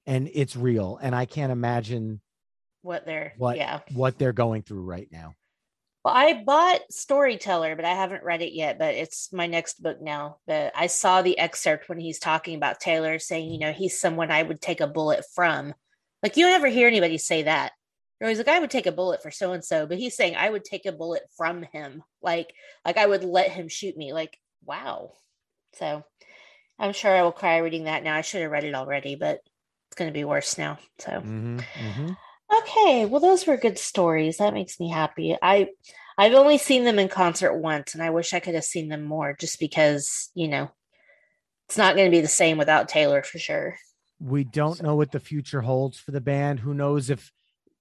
and 0.07 0.29
it's 0.33 0.55
real. 0.55 0.97
And 1.01 1.13
I 1.13 1.25
can't 1.25 1.51
imagine 1.51 2.21
what 2.83 3.05
they're 3.05 3.33
what 3.37 3.57
yeah 3.57 3.81
what 3.93 4.17
they're 4.17 4.33
going 4.33 4.63
through 4.63 4.81
right 4.81 5.07
now. 5.11 5.33
well 6.03 6.15
i 6.15 6.41
bought 6.43 6.79
storyteller 6.89 7.75
but 7.75 7.85
i 7.85 7.93
haven't 7.93 8.23
read 8.23 8.41
it 8.41 8.53
yet 8.53 8.79
but 8.79 8.95
it's 8.95 9.31
my 9.31 9.45
next 9.45 9.83
book 9.83 10.01
now 10.01 10.37
but 10.47 10.71
i 10.75 10.87
saw 10.87 11.21
the 11.21 11.37
excerpt 11.37 11.89
when 11.89 11.99
he's 11.99 12.17
talking 12.17 12.55
about 12.55 12.79
taylor 12.79 13.19
saying 13.19 13.51
you 13.51 13.59
know 13.59 13.71
he's 13.71 14.01
someone 14.01 14.31
i 14.31 14.41
would 14.41 14.59
take 14.59 14.81
a 14.81 14.87
bullet 14.87 15.23
from 15.35 15.75
like 16.23 16.37
you 16.37 16.43
don't 16.43 16.55
ever 16.55 16.69
hear 16.69 16.87
anybody 16.87 17.19
say 17.19 17.43
that 17.43 17.71
You're 18.21 18.27
always 18.27 18.37
like 18.37 18.47
i 18.47 18.59
would 18.59 18.69
take 18.69 18.85
a 18.85 18.91
bullet 18.91 19.23
for 19.23 19.31
so 19.31 19.51
and 19.51 19.65
so 19.65 19.87
but 19.87 19.97
he's 19.97 20.15
saying 20.15 20.35
i 20.35 20.47
would 20.47 20.63
take 20.63 20.85
a 20.85 20.91
bullet 20.91 21.23
from 21.35 21.63
him 21.63 22.03
like 22.21 22.53
like 22.85 22.97
i 22.97 23.05
would 23.07 23.23
let 23.23 23.49
him 23.49 23.67
shoot 23.67 23.97
me 23.97 24.13
like 24.13 24.37
wow 24.63 25.13
so 25.73 26.03
i'm 26.77 26.93
sure 26.93 27.11
i 27.15 27.23
will 27.23 27.31
cry 27.31 27.57
reading 27.57 27.85
that 27.85 28.03
now 28.03 28.15
i 28.15 28.21
should 28.21 28.43
have 28.43 28.51
read 28.51 28.63
it 28.63 28.75
already 28.75 29.15
but 29.15 29.39
it's 29.87 29.97
going 29.97 30.07
to 30.07 30.13
be 30.13 30.23
worse 30.23 30.59
now 30.59 30.77
so 30.99 31.09
Mhm, 31.09 31.59
mhm. 31.59 32.17
Okay, 32.59 33.05
well 33.05 33.21
those 33.21 33.47
were 33.47 33.55
good 33.57 33.79
stories. 33.79 34.37
That 34.37 34.53
makes 34.53 34.79
me 34.79 34.89
happy. 34.89 35.37
I 35.41 35.69
I've 36.17 36.33
only 36.33 36.57
seen 36.57 36.83
them 36.83 36.99
in 36.99 37.07
concert 37.07 37.55
once 37.55 37.93
and 37.93 38.03
I 38.03 38.09
wish 38.09 38.33
I 38.33 38.39
could 38.39 38.55
have 38.55 38.65
seen 38.65 38.89
them 38.89 39.03
more 39.03 39.35
just 39.39 39.59
because, 39.59 40.29
you 40.35 40.49
know, 40.49 40.69
it's 41.69 41.77
not 41.77 41.95
going 41.95 42.11
to 42.11 42.15
be 42.15 42.21
the 42.21 42.27
same 42.27 42.57
without 42.57 42.89
Taylor 42.89 43.23
for 43.23 43.39
sure. 43.39 43.77
We 44.19 44.43
don't 44.43 44.83
know 44.83 44.95
what 44.95 45.11
the 45.11 45.19
future 45.19 45.61
holds 45.61 45.97
for 45.97 46.11
the 46.11 46.21
band. 46.21 46.59
Who 46.59 46.73
knows 46.73 47.09
if 47.09 47.31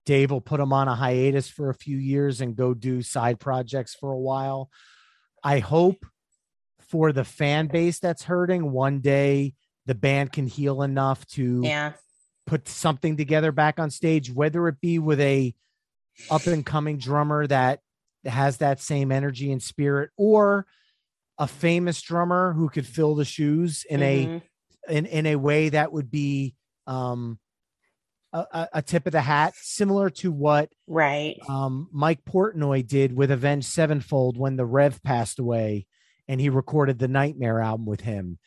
Dave 0.07 0.31
will 0.31 0.41
put 0.41 0.59
them 0.59 0.73
on 0.73 0.89
a 0.89 0.95
hiatus 0.95 1.49
for 1.49 1.71
a 1.71 1.75
few 1.75 1.97
years 1.97 2.41
and 2.41 2.57
go 2.57 2.75
do 2.75 3.03
side 3.03 3.39
projects 3.39 3.95
for 3.95 4.11
a 4.13 4.19
while. 4.19 4.71
I 5.45 5.59
hope 5.59 6.05
for 6.81 7.13
the 7.13 7.25
fan 7.25 7.67
base 7.69 7.99
that's 8.01 8.25
hurting, 8.25 8.73
one 8.73 9.01
day 9.01 9.55
the 9.87 9.95
band 9.95 10.33
can 10.33 10.47
heal 10.47 10.83
enough 10.83 11.27
to 11.29 11.61
Yeah. 11.65 11.93
put 12.47 12.67
something 12.69 13.17
together 13.17 13.53
back 13.53 13.79
on 13.79 13.91
stage, 13.91 14.31
whether 14.33 14.67
it 14.69 14.81
be 14.81 14.99
with 14.99 15.21
a 15.21 15.55
up 16.31 16.47
and 16.47 16.67
coming 16.67 16.99
drummer 16.99 17.47
that 17.47 17.81
has 18.25 18.59
that 18.59 18.81
same 18.81 19.11
energy 19.13 19.51
and 19.53 19.63
spirit, 19.63 20.11
or 20.17 20.67
a 21.39 21.47
famous 21.47 22.03
drummer 22.03 22.53
who 22.53 22.69
could 22.69 22.87
fill 22.87 23.15
the 23.15 23.25
shoes 23.25 23.85
in 23.89 24.03
a 24.03 24.27
Mhm. 24.27 24.43
in 24.89 25.07
in 25.07 25.27
a 25.27 25.37
way 25.37 25.69
that 25.71 25.93
would 25.93 26.11
be 26.11 26.55
um 26.87 27.39
a, 28.33 28.68
a- 28.74 28.83
tip 28.83 29.07
of 29.07 29.12
the 29.12 29.20
hat, 29.20 29.55
similar 29.61 30.11
to 30.11 30.31
what 30.31 30.70
right. 30.87 31.37
um 31.49 31.89
Mike 31.93 32.24
Portnoy 32.24 32.87
did 32.87 33.14
with 33.16 33.31
Avenged 33.31 33.66
Sevenfold 33.66 34.37
when 34.37 34.57
the 34.57 34.66
Rev 34.66 35.03
passed 35.03 35.39
away, 35.39 35.87
and 36.28 36.41
he 36.41 36.49
recorded 36.49 36.99
the 36.99 37.09
Nightmare 37.09 37.61
album 37.61 37.87
with 37.87 38.03
him. 38.03 38.39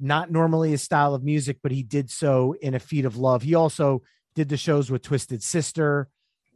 Not 0.00 0.30
normally 0.30 0.70
his 0.70 0.82
style 0.82 1.14
of 1.14 1.24
music, 1.24 1.58
but 1.62 1.72
he 1.72 1.82
did 1.82 2.10
so 2.10 2.54
in 2.60 2.74
a 2.74 2.80
feat 2.80 3.04
of 3.04 3.16
love. 3.16 3.42
He 3.42 3.54
also 3.54 4.02
did 4.34 4.48
the 4.48 4.56
shows 4.56 4.90
with 4.90 5.02
Twisted 5.02 5.42
Sister. 5.42 6.08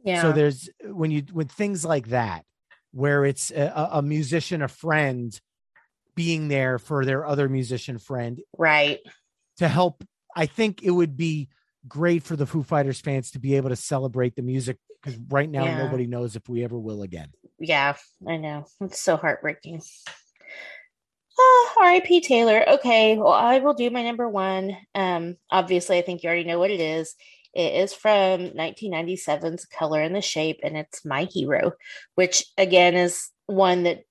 Yeah. 0.03 0.21
So 0.21 0.31
there's 0.31 0.69
when 0.83 1.11
you 1.11 1.23
when 1.31 1.47
things 1.47 1.83
like 1.83 2.09
that, 2.09 2.45
where 2.91 3.25
it's 3.25 3.51
a- 3.51 3.89
a 3.93 4.01
musician, 4.01 4.61
a 4.61 4.67
friend, 4.67 5.37
being 6.15 6.47
there 6.49 6.79
for 6.79 7.05
their 7.05 7.25
other 7.25 7.47
musician 7.47 7.97
friend 7.97 8.41
right. 8.57 8.99
to 9.57 9.67
help. 9.67 10.03
I 10.35 10.45
think 10.45 10.83
it 10.83 10.91
would 10.91 11.15
be 11.17 11.49
great 11.89 12.23
for 12.23 12.35
the 12.35 12.45
Foo 12.45 12.63
Fighters 12.63 13.01
fans 13.01 13.31
to 13.31 13.39
be 13.39 13.55
able 13.55 13.69
to 13.69 13.75
celebrate 13.75 14.35
the 14.35 14.41
music 14.41 14.77
because 15.01 15.19
right 15.29 15.49
now 15.49 15.65
Yeah. 15.65 15.83
nobody 15.83 16.05
knows 16.05 16.35
if 16.35 16.47
we 16.47 16.63
ever 16.63 16.77
will 16.77 17.01
again. 17.03 17.29
Yeah, 17.59 17.95
I 18.27 18.37
know. 18.37 18.65
It's 18.81 19.01
so 19.01 19.17
heartbreaking. 19.17 19.81
Ah, 21.39 21.73
R.I.P. 21.81 22.21
Taylor. 22.21 22.67
Okay, 22.67 23.17
well, 23.17 23.31
I 23.33 23.59
will 23.59 23.73
do 23.73 23.89
my 23.89 24.03
number 24.03 24.27
one. 24.27 24.75
Um, 24.93 25.37
obviously, 25.49 25.97
I 25.97 26.01
think 26.01 26.21
you 26.23 26.27
already 26.27 26.43
know 26.43 26.59
what 26.59 26.71
it 26.71 26.81
is. 26.81 27.15
It 27.53 27.73
is 27.73 27.93
from 27.93 28.49
1997's 28.51 29.65
Color 29.65 30.01
and 30.01 30.15
the 30.15 30.21
Shape, 30.21 30.59
and 30.63 30.77
it's 30.77 31.03
My 31.05 31.23
Hero, 31.23 31.73
which 32.15 32.45
again 32.57 32.95
is 32.95 33.29
one 33.47 33.83
that 33.83 34.03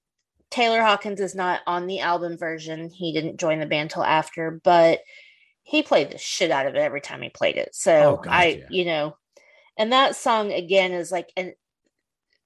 Taylor 0.50 0.80
Hawkins 0.80 1.20
is 1.20 1.34
not 1.34 1.60
on 1.66 1.86
the 1.86 2.00
album 2.00 2.38
version. 2.38 2.90
He 2.90 3.12
didn't 3.12 3.38
join 3.38 3.60
the 3.60 3.66
band 3.66 3.90
till 3.90 4.04
after, 4.04 4.60
but 4.64 5.00
he 5.68 5.82
played 5.82 6.10
the 6.10 6.16
shit 6.16 6.50
out 6.50 6.66
of 6.66 6.74
it 6.74 6.80
every 6.80 7.02
time 7.02 7.20
he 7.20 7.28
played 7.28 7.56
it. 7.56 7.74
So 7.74 7.92
Oh, 7.92 8.16
God, 8.16 8.32
I, 8.32 8.46
yeah. 8.46 8.66
you 8.70 8.84
know, 8.86 9.16
and 9.76 9.92
that 9.92 10.16
song 10.16 10.50
again 10.50 10.92
is 10.92 11.12
like 11.12 11.30
an 11.36 11.52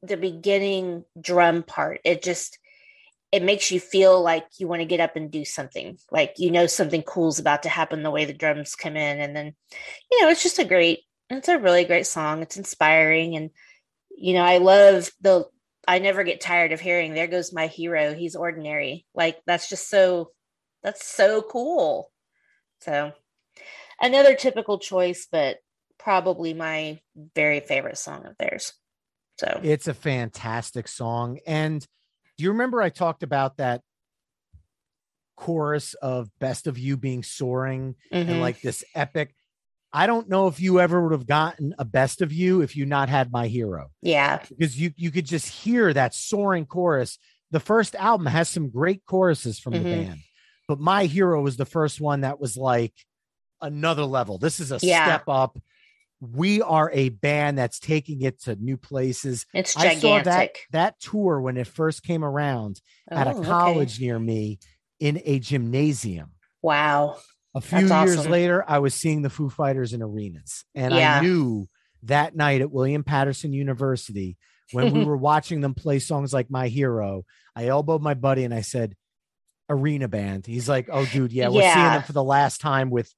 the 0.02 0.16
beginning 0.16 1.04
drum 1.20 1.62
part. 1.62 2.00
It 2.04 2.22
just 2.22 2.58
it 3.30 3.44
makes 3.44 3.70
you 3.70 3.78
feel 3.78 4.20
like 4.20 4.44
you 4.58 4.66
want 4.66 4.80
to 4.80 4.86
get 4.86 4.98
up 5.00 5.14
and 5.14 5.30
do 5.30 5.44
something. 5.44 5.98
Like 6.10 6.34
you 6.38 6.50
know 6.50 6.66
something 6.66 7.02
cool's 7.02 7.38
about 7.38 7.62
to 7.62 7.68
happen 7.68 8.02
the 8.02 8.10
way 8.10 8.24
the 8.24 8.34
drums 8.34 8.74
come 8.74 8.96
in 8.96 9.20
and 9.20 9.36
then 9.36 9.54
you 10.10 10.20
know 10.20 10.28
it's 10.28 10.42
just 10.42 10.58
a 10.58 10.64
great 10.64 11.00
it's 11.30 11.48
a 11.48 11.58
really 11.58 11.84
great 11.84 12.06
song. 12.06 12.42
It's 12.42 12.56
inspiring 12.56 13.36
and 13.36 13.50
you 14.10 14.34
know 14.34 14.42
I 14.42 14.58
love 14.58 15.10
the 15.20 15.46
I 15.86 16.00
never 16.00 16.24
get 16.24 16.40
tired 16.40 16.72
of 16.72 16.80
hearing 16.80 17.14
there 17.14 17.28
goes 17.28 17.52
my 17.52 17.68
hero. 17.68 18.14
He's 18.14 18.34
ordinary. 18.34 19.06
Like 19.14 19.38
that's 19.46 19.68
just 19.68 19.88
so 19.88 20.32
that's 20.82 21.06
so 21.06 21.40
cool. 21.40 22.11
So 22.82 23.12
another 24.00 24.34
typical 24.34 24.78
choice 24.78 25.28
but 25.30 25.58
probably 25.98 26.52
my 26.52 27.00
very 27.34 27.60
favorite 27.60 27.98
song 27.98 28.26
of 28.26 28.36
theirs. 28.38 28.72
So 29.38 29.60
It's 29.62 29.88
a 29.88 29.94
fantastic 29.94 30.88
song. 30.88 31.38
And 31.46 31.80
do 32.36 32.44
you 32.44 32.50
remember 32.50 32.82
I 32.82 32.90
talked 32.90 33.22
about 33.22 33.58
that 33.58 33.82
chorus 35.36 35.94
of 35.94 36.28
Best 36.38 36.66
of 36.66 36.78
You 36.78 36.96
being 36.96 37.22
soaring 37.22 37.94
mhm. 38.12 38.28
and 38.28 38.40
like 38.40 38.60
this 38.60 38.84
epic? 38.94 39.34
I 39.92 40.06
don't 40.06 40.28
know 40.28 40.48
if 40.48 40.58
you 40.58 40.80
ever 40.80 41.02
would 41.02 41.12
have 41.12 41.26
gotten 41.26 41.74
a 41.78 41.84
best 41.84 42.22
of 42.22 42.32
you 42.32 42.62
if 42.62 42.76
you 42.76 42.86
not 42.86 43.08
had 43.10 43.30
my 43.30 43.46
hero 43.46 43.90
Yeah. 44.00 44.42
because 44.48 44.78
you 44.80 44.92
you 44.96 45.10
could 45.10 45.26
just 45.26 45.46
hear 45.48 45.92
that 45.92 46.14
soaring 46.14 46.66
chorus. 46.66 47.18
The 47.50 47.60
first 47.60 47.94
album 47.94 48.26
has 48.26 48.48
some 48.48 48.70
great 48.70 49.04
choruses 49.04 49.60
from 49.60 49.74
the 49.74 49.80
Mhm. 49.80 49.90
band, 49.90 50.20
but 50.72 50.80
my 50.80 51.04
hero 51.04 51.40
was 51.42 51.56
the 51.56 51.66
first 51.66 52.00
one 52.00 52.22
that 52.22 52.40
was 52.40 52.56
like 52.56 52.94
another 53.60 54.04
level. 54.04 54.38
This 54.38 54.58
is 54.58 54.72
a 54.72 54.78
Yeah. 54.80 55.04
step 55.04 55.24
up. 55.28 55.58
We 56.20 56.62
are 56.62 56.90
a 56.94 57.08
band 57.10 57.58
that's 57.58 57.78
taking 57.78 58.22
it 58.22 58.40
to 58.42 58.54
new 58.56 58.76
places. 58.76 59.44
It's 59.52 59.76
I 59.76 59.96
saw 59.96 60.14
that 60.18 60.24
gigantic. 60.24 60.58
that 60.70 61.00
tour 61.00 61.40
when 61.40 61.56
it 61.56 61.66
first 61.66 62.02
came 62.04 62.24
around 62.24 62.80
at 63.10 63.26
Oh, 63.26 63.30
a 63.30 63.34
okay. 63.38 63.44
college 63.48 64.00
near 64.00 64.18
me 64.18 64.58
in 65.00 65.20
a 65.24 65.38
gymnasium. 65.40 66.30
Wow. 66.62 67.18
A 67.54 67.60
few 67.60 67.86
That's 67.88 68.08
years 68.08 68.18
awesome. 68.20 68.32
later, 68.32 68.64
I 68.66 68.78
was 68.78 68.94
seeing 68.94 69.22
the 69.22 69.30
Foo 69.30 69.50
Fighters 69.50 69.92
in 69.92 70.00
arenas, 70.00 70.64
and 70.74 70.94
Yeah. 70.94 71.18
I 71.18 71.20
knew 71.22 71.68
that 72.04 72.34
night 72.34 72.62
at 72.62 72.70
William 72.70 73.04
Paterson 73.04 73.52
University 73.52 74.36
when 74.70 74.92
we 74.94 75.04
were 75.04 75.16
watching 75.18 75.60
them 75.60 75.74
play 75.74 75.98
songs 75.98 76.32
like 76.32 76.50
"My 76.50 76.68
Hero." 76.68 77.24
I 77.54 77.66
elbowed 77.66 78.00
my 78.00 78.14
buddy 78.14 78.44
and 78.44 78.54
I 78.54 78.62
said, 78.62 78.94
"Arena 79.72 80.08
band." 80.08 80.46
He's 80.46 80.68
like, 80.68 80.88
"Oh, 80.92 81.06
dude, 81.06 81.32
yeah, 81.32 81.48
we're 81.48 81.62
seeing 81.62 81.74
them 81.74 82.02
for 82.02 82.12
the 82.12 82.22
last 82.22 82.60
time 82.60 82.90
with, 82.90 83.12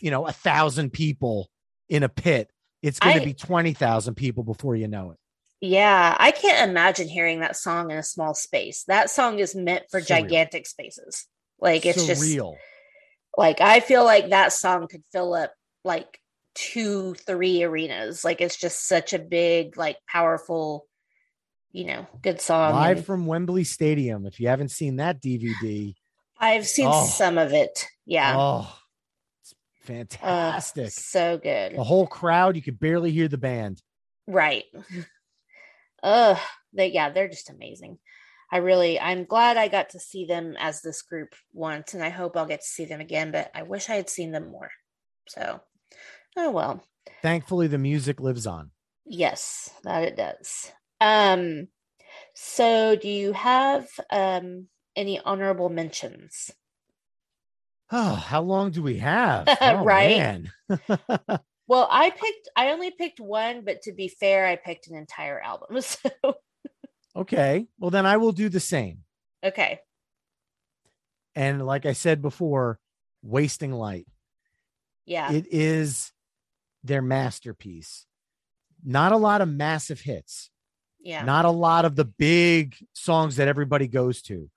you 0.00 0.10
know, 0.10 0.26
a 0.26 0.32
thousand 0.32 0.92
people 0.92 1.48
in 1.88 2.02
a 2.02 2.08
pit. 2.08 2.50
It's 2.82 2.98
going 2.98 3.18
to 3.18 3.24
be 3.24 3.34
twenty 3.34 3.72
thousand 3.72 4.14
people 4.14 4.44
before 4.44 4.76
you 4.76 4.88
know 4.88 5.12
it." 5.12 5.18
Yeah. 5.60 6.16
I 6.18 6.30
can't 6.32 6.68
imagine 6.68 7.08
hearing 7.08 7.40
that 7.40 7.56
song 7.56 7.90
in 7.90 7.96
a 7.96 8.02
small 8.02 8.34
space. 8.34 8.84
That 8.88 9.10
song 9.10 9.38
is 9.38 9.54
meant 9.54 9.84
for 9.90 10.00
Surreal. 10.00 10.06
gigantic 10.06 10.66
spaces. 10.66 11.26
Like 11.58 11.86
it's 11.86 12.06
just 12.06 12.22
surreal. 12.22 12.56
like 13.36 13.60
I 13.60 13.80
feel 13.80 14.04
like 14.04 14.30
that 14.30 14.52
song 14.52 14.86
could 14.88 15.02
fill 15.10 15.34
up 15.34 15.54
like 15.84 16.20
two, 16.54 17.14
three 17.14 17.62
arenas. 17.62 18.24
Like 18.24 18.40
it's 18.40 18.56
just 18.56 18.86
such 18.86 19.12
a 19.12 19.18
big, 19.18 19.76
like 19.76 19.96
powerful, 20.08 20.86
you 21.72 21.84
know, 21.84 22.06
good 22.22 22.40
song. 22.40 22.72
Live 22.72 22.98
and 22.98 23.06
from 23.06 23.26
Wembley 23.26 23.64
Stadium. 23.64 24.26
If 24.26 24.40
you 24.40 24.48
haven't 24.48 24.70
seen 24.70 24.96
that 24.96 25.20
DVD, 25.20 25.94
I've 26.38 26.66
seen 26.66 26.88
Oh. 26.90 27.04
some 27.06 27.38
of 27.38 27.52
it. 27.52 27.86
Yeah. 28.04 28.34
oh, 28.36 28.78
it's 29.42 29.52
Uh, 29.52 29.86
fantastic. 29.86 30.90
so 30.90 31.38
good. 31.38 31.76
the 31.76 31.84
whole 31.84 32.06
crowd, 32.06 32.56
you 32.56 32.62
could 32.62 32.78
barely 32.80 33.10
hear 33.10 33.28
the 33.28 33.38
band. 33.38 33.82
Right. 34.26 34.64
Ugh. 36.02 36.38
They 36.72 36.88
yeah, 36.92 37.10
they're 37.10 37.28
just 37.28 37.50
amazing. 37.50 37.98
I 38.52 38.58
really 38.58 39.00
I'm 39.00 39.24
glad 39.24 39.56
I 39.56 39.68
got 39.68 39.90
to 39.90 39.98
see 40.00 40.24
them 40.26 40.56
as 40.58 40.82
this 40.82 41.02
group 41.02 41.34
once 41.52 41.94
and 41.94 42.02
I 42.02 42.10
hope 42.10 42.36
I'll 42.36 42.46
get 42.46 42.60
to 42.60 42.66
see 42.66 42.84
them 42.84 43.00
again, 43.00 43.32
but 43.32 43.50
I 43.54 43.62
wish 43.62 43.88
I 43.90 43.94
had 43.94 44.10
seen 44.10 44.30
them 44.30 44.50
more. 44.50 44.70
So 45.28 45.60
oh 46.36 46.50
well. 46.50 46.84
Thankfully, 47.22 47.66
the 47.66 47.78
music 47.78 48.20
lives 48.20 48.46
on. 48.46 48.70
Yes, 49.06 49.70
that 49.84 50.02
it 50.04 50.16
does. 50.16 50.70
Um 51.00 51.68
so 52.34 52.96
do 52.96 53.08
you 53.08 53.32
have 53.32 53.88
um 54.10 54.68
any 54.96 55.20
honorable 55.20 55.68
mentions? 55.68 56.52
Oh, 57.90 58.14
how 58.14 58.42
long 58.42 58.70
do 58.72 58.82
we 58.82 58.98
have? 58.98 59.48
Oh, 59.60 59.84
Right. 59.84 60.46
Well, 61.68 61.88
I 61.90 62.10
picked 62.10 62.48
I 62.56 62.70
only 62.70 62.92
picked 62.92 63.18
one, 63.18 63.64
but 63.64 63.82
to 63.82 63.92
be 63.92 64.06
fair, 64.08 64.46
I 64.46 64.54
picked 64.56 64.86
an 64.86 64.94
entire 64.96 65.40
album. 65.40 65.76
So 65.82 66.10
okay. 67.14 67.66
Well, 67.78 67.90
then 67.90 68.06
I 68.06 68.16
will 68.18 68.32
do 68.32 68.48
the 68.48 68.60
same. 68.60 69.04
okay. 69.44 69.80
And 71.34 71.64
like 71.66 71.84
I 71.86 71.92
said 71.92 72.22
before, 72.22 72.78
Wasting 73.22 73.72
Light. 73.72 74.06
Yeah. 75.04 75.30
It 75.32 75.46
is 75.50 76.12
their 76.82 77.02
masterpiece. 77.02 78.06
Not 78.84 79.12
a 79.12 79.16
lot 79.16 79.40
of 79.40 79.48
massive 79.48 80.00
hits. 80.00 80.50
Yeah. 81.06 81.24
not 81.24 81.44
a 81.44 81.50
lot 81.50 81.84
of 81.84 81.96
the 81.96 82.04
big 82.04 82.76
songs 82.94 83.36
that 83.36 83.48
everybody 83.48 83.86
goes 83.86 84.22
to, 84.22 84.50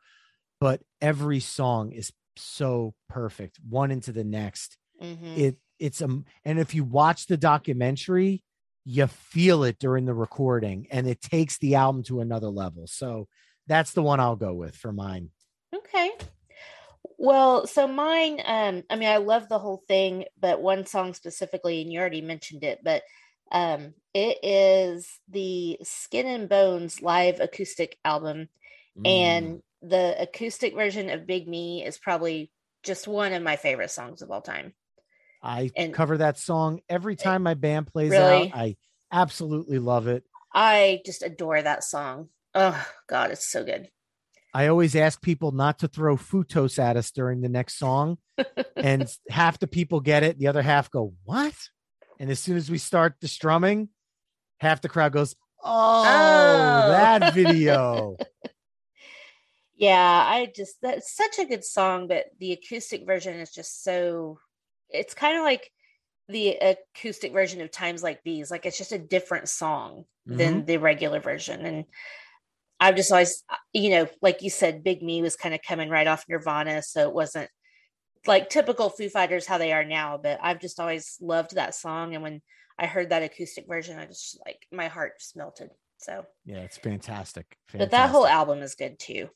but 0.60 0.82
every 1.00 1.40
song 1.40 1.92
is 1.92 2.12
so 2.36 2.94
perfect, 3.08 3.60
one 3.68 3.92
into 3.92 4.12
the 4.12 4.24
next. 4.24 4.78
Mhm. 5.02 5.38
It 5.38 5.58
it's 5.78 6.02
um, 6.02 6.26
and 6.44 6.60
if 6.60 6.76
you 6.76 6.84
watch 6.84 7.28
the 7.28 7.38
documentary, 7.38 8.44
you 8.84 9.08
feel 9.08 9.64
it 9.64 9.80
during 9.80 10.06
the 10.06 10.14
recording, 10.14 10.88
and 10.92 11.08
it 11.08 11.22
takes 11.22 11.58
the 11.58 11.76
album 11.76 12.04
to 12.04 12.22
another 12.22 12.50
level. 12.50 12.88
So 12.88 13.28
that's 13.68 13.94
the 13.94 14.02
one 14.02 14.20
I'll 14.20 14.36
go 14.36 14.54
with 14.54 14.76
for 14.76 14.92
mine. 14.92 15.30
Okay. 15.74 16.12
Well, 17.18 17.68
so 17.68 17.88
mine, 17.88 18.42
um, 18.46 18.84
I 18.90 18.96
mean, 18.96 19.10
I 19.10 19.18
love 19.18 19.48
the 19.48 19.60
whole 19.60 19.84
thing, 19.88 20.26
but 20.40 20.62
one 20.62 20.86
song 20.86 21.14
specifically, 21.14 21.82
and 21.82 21.92
you 21.92 22.00
already 22.00 22.22
mentioned 22.22 22.64
it, 22.64 22.80
but 22.84 23.04
um, 23.52 23.94
it 24.14 24.38
is 24.44 25.20
the 25.30 25.80
Skin 25.84 26.28
and 26.28 26.50
Bones 26.50 27.02
live 27.02 27.40
acoustic 27.40 27.98
album. 28.04 28.50
Mm. 28.98 29.08
And 29.08 29.64
the 29.82 30.16
acoustic 30.22 30.74
version 30.76 31.10
of 31.10 31.28
Big 31.28 31.48
Me 31.48 31.86
is 31.86 31.98
probably 31.98 32.52
just 32.84 33.08
one 33.08 33.34
of 33.34 33.44
my 33.44 33.56
favorite 33.56 33.92
songs 33.92 34.22
of 34.22 34.32
all 34.32 34.42
time. 34.42 34.74
I 35.42 35.70
and- 35.76 35.94
cover 35.94 36.18
that 36.18 36.38
song 36.38 36.82
every 36.90 37.16
time 37.16 37.44
my 37.44 37.54
band 37.54 37.88
plays 37.88 38.12
Really? 38.12 38.52
out. 38.52 38.58
I 38.58 38.76
absolutely 39.12 39.80
love 39.80 40.08
it. 40.08 40.24
I 40.54 41.02
just 41.06 41.24
adore 41.24 41.62
that 41.62 41.84
song. 41.84 42.30
Oh, 42.56 42.86
God, 43.08 43.32
it's 43.32 43.50
so 43.50 43.64
good. 43.64 43.90
I 44.54 44.68
always 44.68 44.96
ask 44.96 45.22
people 45.22 45.52
not 45.52 45.80
to 45.80 45.88
throw 45.88 46.18
Footos 46.18 46.80
at 46.80 46.98
us 46.98 47.12
during 47.12 47.42
the 47.42 47.50
next 47.50 47.78
song. 47.78 48.18
and 48.76 49.08
half 49.30 49.60
the 49.60 49.68
people 49.68 50.00
get 50.00 50.24
it. 50.24 50.40
The 50.40 50.48
other 50.48 50.64
half 50.64 50.90
go, 50.90 51.14
What? 51.24 51.54
And 52.20 52.30
as 52.30 52.40
soon 52.40 52.58
as 52.58 52.70
we 52.70 52.78
start 52.78 53.16
the 53.22 53.28
strumming, 53.28 53.90
half 54.60 54.82
the 54.82 54.90
crowd 54.90 55.14
goes, 55.14 55.36
Oh, 55.64 56.04
Oh. 56.06 56.90
that 56.92 57.34
video. 57.34 58.18
Yeah, 59.80 60.26
I 60.28 60.52
just 60.54 60.76
that's 60.82 61.16
such 61.16 61.40
a 61.40 61.46
good 61.46 61.64
song, 61.64 62.10
but 62.10 62.26
the 62.38 62.52
acoustic 62.52 63.06
version 63.06 63.40
is 63.40 63.50
just 63.50 63.82
so 63.82 64.38
it's 64.90 65.14
kind 65.14 65.38
of 65.38 65.44
like 65.44 65.72
the 66.28 66.50
acoustic 66.58 67.32
version 67.32 67.62
of 67.62 67.72
Times 67.72 68.04
Like 68.04 68.22
These. 68.24 68.52
Like 68.52 68.66
it's 68.66 68.78
just 68.78 68.92
a 68.92 69.00
different 69.00 69.48
song 69.48 70.04
than 70.26 70.56
mm-hmm. 70.56 70.66
the 70.66 70.78
regular 70.78 71.22
version. 71.22 71.66
And 71.66 71.86
I've 72.80 72.98
just 72.98 73.10
always, 73.10 73.44
you 73.72 73.92
know, 73.92 74.08
like 74.22 74.42
you 74.42 74.50
said, 74.50 74.84
Big 74.84 75.02
Me 75.02 75.22
was 75.22 75.38
kind 75.38 75.56
of 75.56 75.62
coming 75.66 75.90
right 75.90 76.08
off 76.08 76.26
Nirvana, 76.28 76.82
so 76.84 77.08
it 77.08 77.14
wasn't 77.14 77.50
like 78.28 78.50
typical 78.50 78.90
Foo 78.90 79.10
Fighters 79.10 79.46
how 79.46 79.58
they 79.58 79.72
are 79.72 79.84
now. 79.84 80.18
But 80.18 80.40
I've 80.42 80.60
just 80.60 80.80
always 80.80 81.18
loved 81.22 81.56
that 81.56 81.76
song, 81.76 82.14
and 82.14 82.24
when 82.24 82.42
I 82.78 82.86
heard 82.86 83.10
that 83.10 83.24
acoustic 83.24 83.68
version, 83.68 83.98
I 83.98 84.06
just 84.06 84.40
like 84.46 84.66
my 84.72 84.88
heart 84.88 85.20
just 85.20 85.36
melted. 85.36 85.70
So 85.98 86.26
yeah, 86.46 86.60
it's 86.60 86.78
fantastic. 86.78 87.58
but 87.74 87.92
that 87.92 88.10
whole 88.10 88.28
album 88.28 88.60
is 88.60 88.76
good 88.76 89.00
too. 89.00 89.30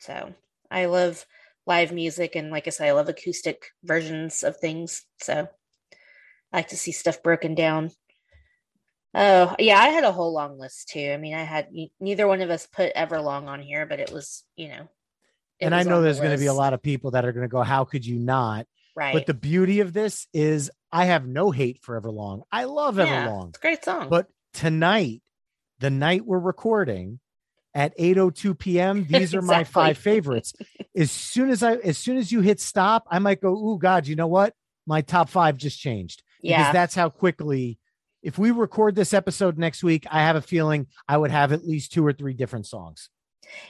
So 0.00 0.34
I 0.70 0.86
love 0.86 1.24
live 1.66 1.92
music, 1.92 2.36
and 2.36 2.50
like 2.50 2.66
I 2.66 2.70
said, 2.70 2.88
I 2.88 2.92
love 2.92 3.08
acoustic 3.08 3.66
versions 3.82 4.42
of 4.42 4.56
things. 4.56 5.04
So 5.20 5.48
I 6.52 6.56
like 6.56 6.68
to 6.68 6.76
see 6.76 6.92
stuff 6.92 7.22
broken 7.22 7.54
down. 7.54 7.90
Oh 9.14 9.54
yeah, 9.58 9.78
I 9.78 9.88
had 9.88 10.04
a 10.04 10.12
whole 10.12 10.32
long 10.32 10.58
list 10.58 10.88
too. 10.88 11.10
I 11.12 11.16
mean, 11.16 11.34
I 11.34 11.42
had 11.42 11.68
neither 12.00 12.26
one 12.26 12.40
of 12.40 12.50
us 12.50 12.66
put 12.66 12.94
Everlong 12.94 13.46
on 13.46 13.60
here, 13.60 13.86
but 13.86 14.00
it 14.00 14.10
was 14.10 14.44
you 14.56 14.68
know. 14.68 14.88
And 15.66 15.74
I 15.74 15.82
know 15.82 15.96
on 15.96 16.02
the 16.02 16.04
there's 16.06 16.20
going 16.20 16.32
to 16.32 16.38
be 16.38 16.46
a 16.46 16.54
lot 16.54 16.72
of 16.72 16.82
people 16.82 17.12
that 17.12 17.24
are 17.24 17.32
going 17.32 17.44
to 17.44 17.48
go, 17.48 17.62
How 17.62 17.84
could 17.84 18.04
you 18.04 18.18
not? 18.18 18.66
right? 18.94 19.14
But 19.14 19.26
the 19.26 19.34
beauty 19.34 19.80
of 19.80 19.92
this 19.92 20.26
is 20.32 20.70
I 20.90 21.06
have 21.06 21.26
no 21.26 21.50
hate 21.50 21.80
for 21.82 22.00
Everlong. 22.00 22.42
I 22.50 22.64
love 22.64 22.98
yeah, 22.98 23.26
Everlong. 23.26 23.48
it's 23.50 23.58
a 23.58 23.60
great 23.60 23.84
song. 23.84 24.08
But 24.08 24.28
tonight, 24.52 25.22
the 25.78 25.90
night 25.90 26.24
we're 26.24 26.38
recording 26.38 27.20
at 27.74 27.96
8:02 27.98 28.58
p.m., 28.58 29.06
these 29.10 29.34
are 29.34 29.42
my 29.42 29.64
five 29.64 29.98
favorites. 29.98 30.52
as 30.96 31.10
soon 31.10 31.50
as 31.50 31.62
I 31.62 31.74
as 31.76 31.98
soon 31.98 32.16
as 32.16 32.30
you 32.30 32.40
hit 32.40 32.60
stop, 32.60 33.06
I 33.10 33.18
might 33.18 33.40
go, 33.40 33.54
"Ooh 33.54 33.78
god, 33.78 34.06
you 34.06 34.16
know 34.16 34.26
what? 34.26 34.54
My 34.86 35.00
top 35.00 35.28
5 35.28 35.56
just 35.56 35.78
changed." 35.78 36.22
Yeah. 36.40 36.58
Because 36.58 36.72
that's 36.72 36.94
how 36.94 37.08
quickly 37.08 37.78
if 38.22 38.38
we 38.38 38.50
record 38.50 38.94
this 38.94 39.14
episode 39.14 39.58
next 39.58 39.82
week, 39.82 40.06
I 40.10 40.22
have 40.22 40.36
a 40.36 40.42
feeling 40.42 40.86
I 41.08 41.16
would 41.16 41.30
have 41.30 41.52
at 41.52 41.66
least 41.66 41.92
two 41.92 42.06
or 42.06 42.12
three 42.12 42.34
different 42.34 42.66
songs. 42.66 43.10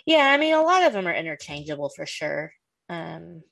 Yeah, 0.06 0.30
I 0.30 0.36
mean, 0.36 0.54
a 0.54 0.62
lot 0.62 0.84
of 0.84 0.92
them 0.92 1.06
are 1.06 1.14
interchangeable 1.14 1.88
for 1.88 2.06
sure. 2.06 2.52
Um, 2.88 3.42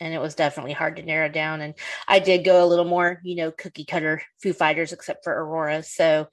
and 0.00 0.14
it 0.14 0.20
was 0.20 0.34
definitely 0.34 0.72
hard 0.72 0.96
to 0.96 1.02
narrow 1.02 1.28
down. 1.28 1.60
And 1.60 1.74
I 2.06 2.20
did 2.20 2.44
go 2.44 2.64
a 2.64 2.68
little 2.68 2.84
more, 2.84 3.20
you 3.24 3.34
know, 3.36 3.50
cookie 3.50 3.84
cutter 3.84 4.22
Foo 4.42 4.52
Fighters, 4.52 4.92
except 4.92 5.24
for 5.24 5.32
Aurora. 5.32 5.82
So, 5.82 6.28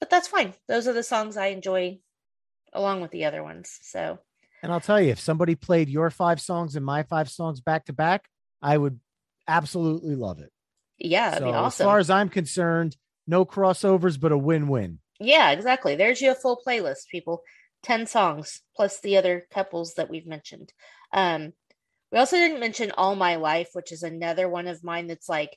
but 0.00 0.10
that's 0.10 0.28
fine. 0.28 0.52
Those 0.68 0.88
are 0.88 0.92
the 0.92 1.02
songs 1.02 1.36
I 1.36 1.46
enjoy 1.46 1.98
along 2.72 3.00
with 3.00 3.12
the 3.12 3.26
other 3.26 3.42
ones. 3.42 3.78
So, 3.82 4.18
And 4.62 4.72
I'll 4.72 4.80
tell 4.80 5.00
you, 5.00 5.10
if 5.10 5.20
somebody 5.20 5.54
played 5.54 5.88
your 5.88 6.10
five 6.10 6.40
songs 6.40 6.74
and 6.74 6.84
my 6.84 7.04
five 7.04 7.30
songs 7.30 7.60
back 7.60 7.86
to 7.86 7.92
back, 7.92 8.26
I 8.60 8.76
would 8.76 8.98
absolutely 9.46 10.16
love 10.16 10.40
it. 10.40 10.50
yeah, 10.98 11.38
so 11.38 11.44
be 11.44 11.52
as 11.52 11.76
far 11.78 11.98
as 11.98 12.10
I'm 12.10 12.28
concerned, 12.28 12.96
no 13.26 13.44
crossovers, 13.44 14.18
but 14.18 14.32
a 14.32 14.38
win-win. 14.38 14.98
yeah, 15.20 15.52
exactly. 15.52 15.94
There's 15.94 16.20
your 16.20 16.34
full 16.34 16.60
playlist, 16.66 17.08
people. 17.10 17.42
10 17.84 18.06
songs 18.06 18.62
plus 18.74 19.00
the 19.00 19.16
other 19.16 19.46
couples 19.52 19.94
that 19.94 20.10
we've 20.10 20.26
mentioned. 20.26 20.72
Um, 21.12 21.52
we 22.10 22.18
also 22.18 22.36
didn't 22.36 22.60
mention 22.60 22.92
All 22.92 23.14
My 23.14 23.36
Life, 23.36 23.70
which 23.72 23.92
is 23.92 24.02
another 24.02 24.48
one 24.48 24.66
of 24.66 24.84
mine 24.84 25.06
that's 25.06 25.28
like 25.28 25.56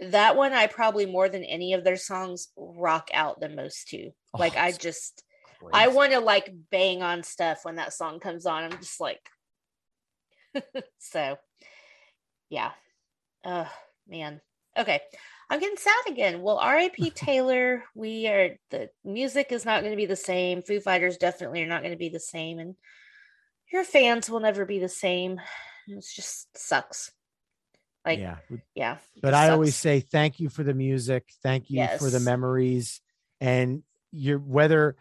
that 0.00 0.36
one 0.36 0.52
I 0.52 0.66
probably 0.66 1.06
more 1.06 1.28
than 1.28 1.44
any 1.44 1.72
of 1.72 1.84
their 1.84 1.96
songs 1.96 2.48
rock 2.56 3.10
out 3.14 3.40
the 3.40 3.48
most 3.48 3.88
to. 3.88 4.10
Oh, 4.34 4.38
Like 4.38 4.56
I 4.56 4.72
just 4.72 5.22
Great. 5.60 5.74
I 5.74 5.88
want 5.88 6.12
to 6.12 6.20
like 6.20 6.52
bang 6.70 7.02
on 7.02 7.22
stuff 7.22 7.60
when 7.64 7.76
that 7.76 7.92
song 7.92 8.20
comes 8.20 8.46
on. 8.46 8.64
I'm 8.64 8.78
just 8.78 9.00
like 9.00 9.20
so 10.98 11.36
yeah. 12.48 12.72
Oh 13.44 13.70
man. 14.08 14.40
Okay. 14.76 15.00
I'm 15.50 15.60
getting 15.60 15.76
sad 15.76 16.12
again. 16.12 16.42
Well, 16.42 16.58
R.I.P. 16.58 17.10
Taylor. 17.14 17.84
We 17.94 18.26
are 18.28 18.56
the 18.70 18.90
music 19.04 19.52
is 19.52 19.64
not 19.64 19.80
going 19.80 19.92
to 19.92 19.96
be 19.96 20.06
the 20.06 20.16
same. 20.16 20.62
Foo 20.62 20.80
Fighters 20.80 21.16
definitely 21.16 21.62
are 21.62 21.68
not 21.68 21.82
going 21.82 21.92
to 21.92 21.98
be 21.98 22.08
the 22.08 22.20
same, 22.20 22.58
and 22.58 22.74
your 23.72 23.84
fans 23.84 24.30
will 24.30 24.40
never 24.40 24.64
be 24.64 24.78
the 24.78 24.88
same. 24.88 25.40
It 25.86 26.04
just 26.14 26.56
sucks. 26.56 27.10
Like 28.04 28.18
yeah, 28.18 28.36
yeah. 28.74 28.98
But 29.22 29.30
just 29.30 29.42
I 29.42 29.50
always 29.50 29.76
say 29.76 30.00
thank 30.00 30.40
you 30.40 30.48
for 30.48 30.62
the 30.62 30.74
music. 30.74 31.24
Thank 31.42 31.70
you 31.70 31.86
for 31.98 32.10
the 32.10 32.20
memories. 32.20 33.00
And 33.40 33.82
you're 34.12 34.38
whether 34.38 34.96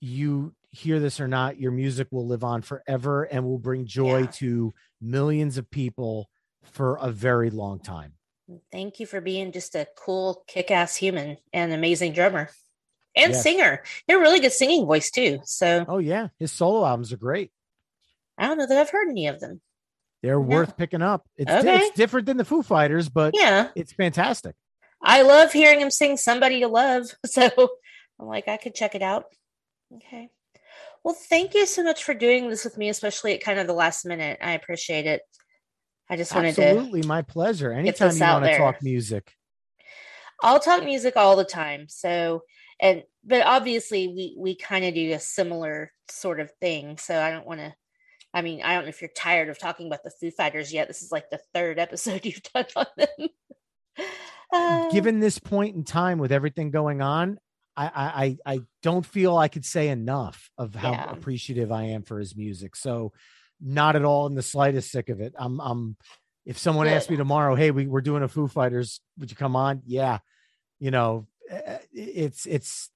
you 0.00 0.54
hear 0.70 0.98
this 0.98 1.20
or 1.20 1.28
not, 1.28 1.58
your 1.58 1.70
music 1.70 2.08
will 2.10 2.26
live 2.26 2.42
on 2.42 2.62
forever 2.62 3.24
and 3.24 3.44
will 3.44 3.58
bring 3.58 3.86
joy 3.86 4.20
Yeah. 4.22 4.26
to 4.26 4.74
millions 5.00 5.58
of 5.58 5.70
people 5.70 6.28
for 6.64 6.96
a 6.96 7.10
very 7.10 7.50
long 7.50 7.78
time. 7.78 8.14
Thank 8.70 9.00
you 9.00 9.06
for 9.06 9.20
being 9.20 9.52
just 9.52 9.74
a 9.74 9.86
cool, 9.96 10.44
kick-ass 10.46 10.96
human 10.96 11.38
and 11.52 11.72
amazing 11.72 12.12
drummer 12.12 12.50
and 13.16 13.32
Yes. 13.32 13.42
singer. 13.42 13.82
You're 14.08 14.18
a 14.18 14.20
really 14.22 14.40
good 14.40 14.52
singing 14.52 14.86
voice 14.86 15.10
too. 15.10 15.40
So 15.44 15.84
Oh 15.88 15.98
yeah, 15.98 16.28
his 16.38 16.52
solo 16.52 16.84
albums 16.84 17.12
are 17.12 17.16
great. 17.18 17.50
I 18.36 18.46
don't 18.46 18.58
know 18.58 18.66
that 18.66 18.78
I've 18.78 18.90
heard 18.90 19.08
any 19.08 19.28
of 19.28 19.40
them. 19.40 19.60
They're 20.22 20.40
Yeah. 20.40 20.46
worth 20.46 20.76
picking 20.76 21.02
up. 21.02 21.26
It's, 21.36 21.50
Okay. 21.50 21.76
it's 21.86 21.96
different 21.96 22.26
than 22.26 22.36
the 22.36 22.44
Foo 22.44 22.62
Fighters, 22.62 23.08
but 23.08 23.34
Yeah, 23.36 23.70
it's 23.74 23.92
fantastic. 23.92 24.54
I 25.00 25.22
love 25.22 25.52
hearing 25.52 25.80
him 25.80 25.90
sing 25.90 26.16
"Somebody 26.16 26.60
to 26.60 26.68
Love." 26.68 27.06
So 27.26 27.48
I'm 28.20 28.26
like, 28.26 28.48
I 28.48 28.56
could 28.56 28.74
check 28.74 28.94
it 28.94 29.02
out. 29.02 29.24
Okay. 29.94 30.30
Well, 31.04 31.14
thank 31.28 31.54
you 31.54 31.66
so 31.66 31.82
much 31.82 32.04
for 32.04 32.14
doing 32.14 32.48
this 32.48 32.64
with 32.64 32.78
me, 32.78 32.88
especially 32.88 33.34
at 33.34 33.42
kind 33.42 33.58
of 33.58 33.66
the 33.66 33.72
last 33.72 34.04
minute. 34.06 34.38
I 34.40 34.52
appreciate 34.52 35.06
it. 35.06 35.22
I 36.12 36.16
just 36.16 36.34
wanted 36.34 36.54
to. 36.56 36.62
Absolutely, 36.62 37.02
my 37.04 37.22
pleasure. 37.22 37.72
Anytime 37.72 38.14
you 38.14 38.22
want 38.22 38.44
to 38.44 38.58
talk 38.58 38.82
music. 38.82 39.34
I'll 40.42 40.60
talk 40.60 40.84
music 40.84 41.16
all 41.16 41.36
the 41.36 41.44
time. 41.44 41.86
So, 41.88 42.42
and 42.78 43.04
but 43.24 43.46
obviously 43.46 44.08
we 44.08 44.36
we 44.38 44.54
kind 44.54 44.84
of 44.84 44.92
do 44.92 45.14
a 45.14 45.18
similar 45.18 45.90
sort 46.10 46.40
of 46.40 46.50
thing. 46.60 46.98
So 46.98 47.18
I 47.18 47.30
don't 47.30 47.46
want 47.46 47.60
to. 47.60 47.74
I 48.34 48.42
mean, 48.42 48.62
I 48.62 48.74
don't 48.74 48.82
know 48.82 48.90
if 48.90 49.00
you're 49.00 49.08
tired 49.16 49.48
of 49.48 49.58
talking 49.58 49.86
about 49.86 50.04
the 50.04 50.10
Foo 50.10 50.30
Fighters 50.30 50.70
yet. 50.70 50.86
This 50.86 51.02
is 51.02 51.12
like 51.12 51.30
the 51.30 51.40
third 51.54 51.78
episode 51.78 52.24
you've 52.26 52.42
done 52.42 52.66
on 52.76 52.86
them. 52.98 53.28
Uh, 54.54 54.90
given 54.90 55.18
this 55.18 55.38
point 55.38 55.74
in 55.74 55.82
time 55.82 56.18
with 56.18 56.30
everything 56.30 56.70
going 56.70 57.00
on, 57.00 57.38
I 57.74 57.86
I 57.86 58.24
I 58.24 58.54
I 58.56 58.60
don't 58.82 59.06
feel 59.06 59.34
I 59.34 59.48
could 59.48 59.64
say 59.64 59.88
enough 59.88 60.50
of 60.58 60.74
how 60.74 60.92
Yeah. 60.92 61.10
appreciative 61.10 61.72
I 61.72 61.84
am 61.84 62.02
for 62.02 62.18
his 62.18 62.36
music. 62.36 62.76
So 62.76 63.14
not 63.62 63.96
at 63.96 64.04
all 64.04 64.26
in 64.26 64.34
the 64.34 64.42
slightest 64.42 64.90
sick 64.90 65.08
of 65.08 65.20
it. 65.20 65.34
I'm 65.38 65.60
I'm 65.60 65.96
if 66.44 66.58
someone 66.58 66.88
asked 66.88 67.08
me 67.08 67.16
tomorrow, 67.16 67.54
hey, 67.54 67.70
we, 67.70 67.86
we're 67.86 68.00
doing 68.00 68.22
a 68.24 68.28
Foo 68.28 68.48
Fighters, 68.48 69.00
would 69.18 69.30
you 69.30 69.36
come 69.36 69.54
on? 69.54 69.82
Yeah. 69.86 70.18
You 70.80 70.90
know, 70.90 71.26
eh, 71.48 71.78
it's 71.92 72.46
it's 72.46 72.90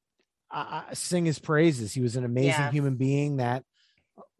I, 0.50 0.84
I 0.90 0.94
sing 0.94 1.24
his 1.24 1.38
praises. 1.38 1.92
He 1.94 2.00
was 2.00 2.16
an 2.16 2.24
amazing 2.24 2.50
Yeah. 2.50 2.70
human 2.72 2.96
being 2.96 3.36
that 3.36 3.62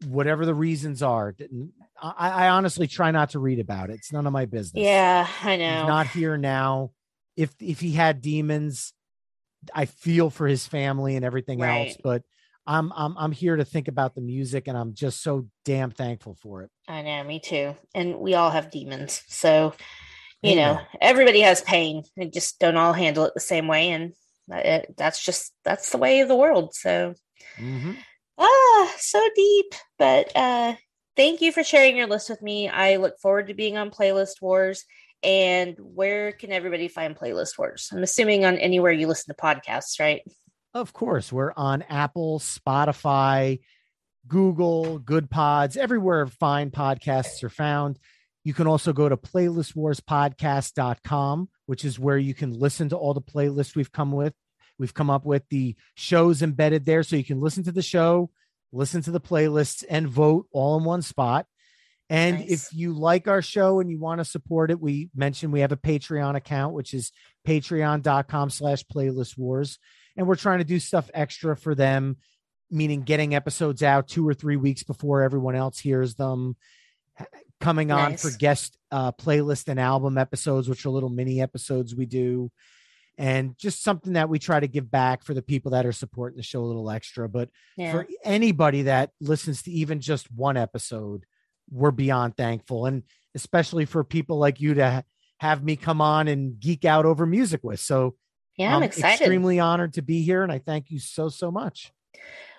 whatever 0.07 0.45
the 0.45 0.53
reasons 0.55 1.01
are, 1.01 1.31
didn't- 1.31 1.71
I, 2.01 2.45
I 2.45 2.49
honestly 2.49 2.87
try 2.87 3.11
not 3.11 3.31
to 3.31 3.39
read 3.39 3.59
about 3.59 3.89
it. 3.89 3.93
It's 3.95 4.11
none 4.11 4.27
of 4.27 4.33
my 4.33 4.45
business 4.45 4.83
yeah, 4.83 5.27
I 5.43 5.51
he's 5.51 5.59
know. 5.59 5.87
not 5.87 6.07
here 6.07 6.37
now 6.37 6.91
if 7.35 7.53
if 7.59 7.79
he 7.79 7.91
had 7.91 8.21
demons 8.21 8.93
i 9.75 9.85
feel 9.85 10.29
for 10.29 10.47
his 10.47 10.65
family 10.67 11.15
and 11.15 11.25
everything 11.25 11.61
else 11.61 11.95
but 12.03 12.23
i'm 12.67 12.91
i'm 12.95 13.15
i'm 13.17 13.31
here 13.31 13.55
to 13.55 13.65
think 13.65 13.87
about 13.87 14.13
the 14.13 14.21
music 14.21 14.67
and 14.67 14.77
i'm 14.77 14.93
just 14.93 15.23
so 15.23 15.47
damn 15.65 15.89
thankful 15.91 16.35
for 16.35 16.63
it 16.63 16.69
I 16.87 17.01
know, 17.01 17.23
me 17.23 17.39
too. 17.39 17.75
And 17.93 18.17
we 18.19 18.33
all 18.33 18.49
have 18.49 18.71
demons. 18.71 19.21
So, 19.27 19.73
you 20.41 20.55
know, 20.55 20.79
everybody 21.01 21.41
has 21.41 21.61
pain. 21.61 22.03
They 22.15 22.27
just 22.27 22.59
don't 22.59 22.77
all 22.77 22.93
handle 22.93 23.25
it 23.25 23.33
the 23.33 23.41
same 23.41 23.67
way. 23.67 23.89
And 23.89 24.13
it, 24.49 24.95
that's 24.95 25.23
just, 25.23 25.53
that's 25.65 25.89
the 25.91 25.97
way 25.97 26.21
of 26.21 26.29
the 26.29 26.35
world. 26.35 26.73
So, 26.73 27.13
Mhm. 27.59 27.97
ah, 28.37 28.93
so 28.97 29.29
deep. 29.35 29.75
But 29.99 30.31
uh, 30.35 30.75
thank 31.17 31.41
you 31.41 31.51
for 31.51 31.63
sharing 31.63 31.97
your 31.97 32.07
list 32.07 32.29
with 32.29 32.41
me. 32.41 32.69
I 32.69 32.95
look 32.95 33.19
forward 33.19 33.47
to 33.47 33.53
being 33.53 33.77
on 33.77 33.91
Playlist 33.91 34.41
Wars. 34.41 34.85
And 35.23 35.75
where 35.79 36.31
can 36.31 36.51
everybody 36.51 36.87
find 36.87 37.17
Playlist 37.17 37.57
Wars? 37.57 37.89
I'm 37.91 38.03
assuming 38.03 38.45
on 38.45 38.57
anywhere 38.59 38.91
you 38.91 39.07
listen 39.07 39.35
to 39.35 39.41
podcasts, 39.41 39.99
right? 39.99 40.21
Of 40.73 40.93
course 40.93 41.31
we're 41.31 41.53
on 41.55 41.81
apple 41.83 42.39
spotify 42.39 43.59
google 44.27 44.99
Goodpods 44.99 45.77
everywhere 45.77 46.25
fine 46.27 46.71
podcasts 46.71 47.43
are 47.43 47.49
found. 47.49 47.99
You 48.43 48.53
can 48.53 48.67
also 48.67 48.93
go 48.93 49.09
to 49.09 49.17
playlistwarspodcast.com 49.17 51.49
which 51.65 51.83
is 51.83 51.99
where 51.99 52.17
you 52.17 52.33
can 52.33 52.53
listen 52.53 52.87
to 52.89 52.97
all 52.97 53.13
the 53.13 53.21
playlists 53.21 53.75
we've 53.75 53.91
come 53.91 54.11
with 54.11 54.33
we've 54.77 54.93
come 54.93 55.09
up 55.09 55.25
with 55.25 55.43
the 55.49 55.75
shows 55.95 56.43
embedded 56.43 56.85
there. 56.85 57.03
So 57.03 57.15
you 57.15 57.23
can 57.23 57.41
listen 57.41 57.63
to 57.63 57.71
the 57.71 57.81
show 57.81 58.29
listen 58.71 59.01
to 59.03 59.11
the 59.11 59.21
playlists 59.21 59.83
and 59.89 60.07
vote 60.07 60.47
all 60.51 60.77
in 60.77 60.83
one 60.83 61.01
spot. 61.01 61.45
And 62.09 62.39
Nice. 62.39 62.51
if 62.51 62.67
you 62.73 62.93
like 62.93 63.27
our 63.27 63.41
show 63.41 63.79
and 63.79 63.89
you 63.89 63.99
want 63.99 64.19
to 64.19 64.25
support 64.25 64.71
it 64.71 64.79
we 64.79 65.09
mentioned 65.15 65.51
we 65.51 65.61
have 65.61 65.71
a 65.71 65.77
patreon 65.77 66.35
account 66.35 66.73
which 66.73 66.93
is 66.93 67.11
patreon.com 67.45 68.49
slash 68.49 68.83
playlist 68.85 69.37
wars 69.37 69.79
and 70.17 70.27
we're 70.27 70.35
trying 70.35 70.57
to 70.59 70.65
do 70.65 70.79
stuff 70.79 71.09
extra 71.13 71.55
for 71.55 71.75
them 71.75 72.17
meaning 72.69 73.01
getting 73.01 73.33
episodes 73.33 73.81
out 73.81 74.07
two 74.09 74.27
or 74.27 74.33
three 74.33 74.57
weeks 74.57 74.83
before 74.83 75.21
everyone 75.21 75.55
else 75.55 75.79
hears 75.79 76.15
them 76.15 76.55
coming 77.59 77.91
on 77.91 78.17
for 78.17 78.29
guest 78.31 78.77
uh, 78.91 79.11
playlist 79.13 79.67
and 79.67 79.79
album 79.79 80.17
episodes 80.17 80.67
which 80.69 80.85
are 80.85 80.89
little 80.89 81.09
mini 81.09 81.41
episodes 81.41 81.95
we 81.95 82.05
do 82.05 82.51
and 83.17 83.57
just 83.57 83.83
something 83.83 84.13
that 84.13 84.29
we 84.29 84.37
try 84.37 84.59
to 84.59 84.67
give 84.67 84.91
back 84.91 85.23
for 85.23 85.33
the 85.33 85.41
people 85.41 85.71
that 85.71 85.85
are 85.85 85.91
supporting 85.91 86.37
the 86.37 86.43
show 86.43 86.61
a 86.61 86.65
little 86.65 86.91
extra. 86.91 87.27
But 87.27 87.49
Yeah. 87.75 87.91
for 87.91 88.07
anybody 88.23 88.83
that 88.83 89.09
listens 89.19 89.63
to 89.63 89.71
even 89.71 90.01
just 90.01 90.31
one 90.31 90.55
episode 90.57 91.25
we're 91.69 91.91
beyond 91.91 92.37
thankful 92.37 92.85
and 92.85 93.03
especially 93.35 93.85
for 93.85 94.03
people 94.03 94.37
like 94.37 94.61
you 94.61 94.75
to 94.75 94.89
ha- 94.89 95.03
have 95.39 95.63
me 95.63 95.75
come 95.75 95.99
on 95.99 96.27
and 96.27 96.59
geek 96.59 96.85
out 96.85 97.05
over 97.05 97.25
music 97.25 97.61
with. 97.63 97.79
So 97.79 98.15
yeah, 98.57 98.69
I'm 98.69 98.77
I'm 98.77 98.83
excited. 98.83 99.21
extremely 99.21 99.59
honored 99.59 99.93
to 99.93 100.01
be 100.01 100.21
here 100.23 100.43
and 100.43 100.51
I 100.51 100.59
thank 100.59 100.91
you 100.91 100.99
so 100.99 101.29
so 101.29 101.51
much. 101.51 101.91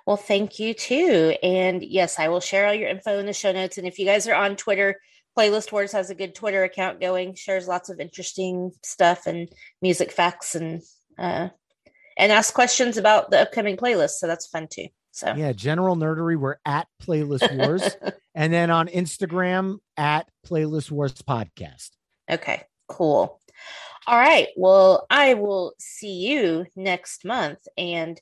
Well, 0.06 0.16
thank 0.16 0.58
you 0.58 0.72
too. 0.72 1.36
And 1.42 1.82
yes, 1.82 2.18
I 2.18 2.28
will 2.28 2.40
share 2.40 2.66
all 2.66 2.72
your 2.72 2.88
info 2.88 3.18
in 3.18 3.26
the 3.26 3.34
show 3.34 3.52
notes. 3.52 3.76
And 3.76 3.86
if 3.86 3.98
you 3.98 4.06
guys 4.06 4.26
are 4.26 4.34
on 4.34 4.56
Twitter, 4.56 4.98
Playlist 5.36 5.70
Wars 5.70 5.92
has 5.92 6.08
a 6.08 6.14
good 6.14 6.34
Twitter 6.34 6.64
account 6.64 6.98
going, 6.98 7.34
shares 7.34 7.68
lots 7.68 7.90
of 7.90 8.00
interesting 8.00 8.72
stuff 8.82 9.26
and 9.26 9.48
music 9.82 10.10
facts 10.10 10.54
and 10.54 10.80
uh 11.18 11.48
and 12.16 12.32
ask 12.32 12.54
questions 12.54 12.96
about 12.96 13.30
the 13.30 13.40
upcoming 13.40 13.76
playlist. 13.76 14.12
So 14.12 14.26
that's 14.26 14.46
fun 14.46 14.66
too. 14.70 14.86
So 15.12 15.34
Yeah, 15.34 15.52
general 15.52 15.94
nerdery 15.96 16.36
we're 16.38 16.56
at 16.64 16.88
Playlist 17.02 17.54
Wars 17.56 17.96
and 18.34 18.52
then 18.52 18.70
on 18.70 18.88
Instagram 18.88 19.78
at 19.96 20.28
Playlist 20.46 20.90
Wars 20.90 21.12
podcast. 21.14 21.90
okay, 22.30 22.62
cool. 22.88 23.40
All 24.08 24.16
right. 24.16 24.48
Well, 24.56 25.04
I 25.10 25.34
will 25.34 25.74
see 25.78 26.26
you 26.26 26.64
next 26.74 27.26
month. 27.26 27.58
And 27.76 28.18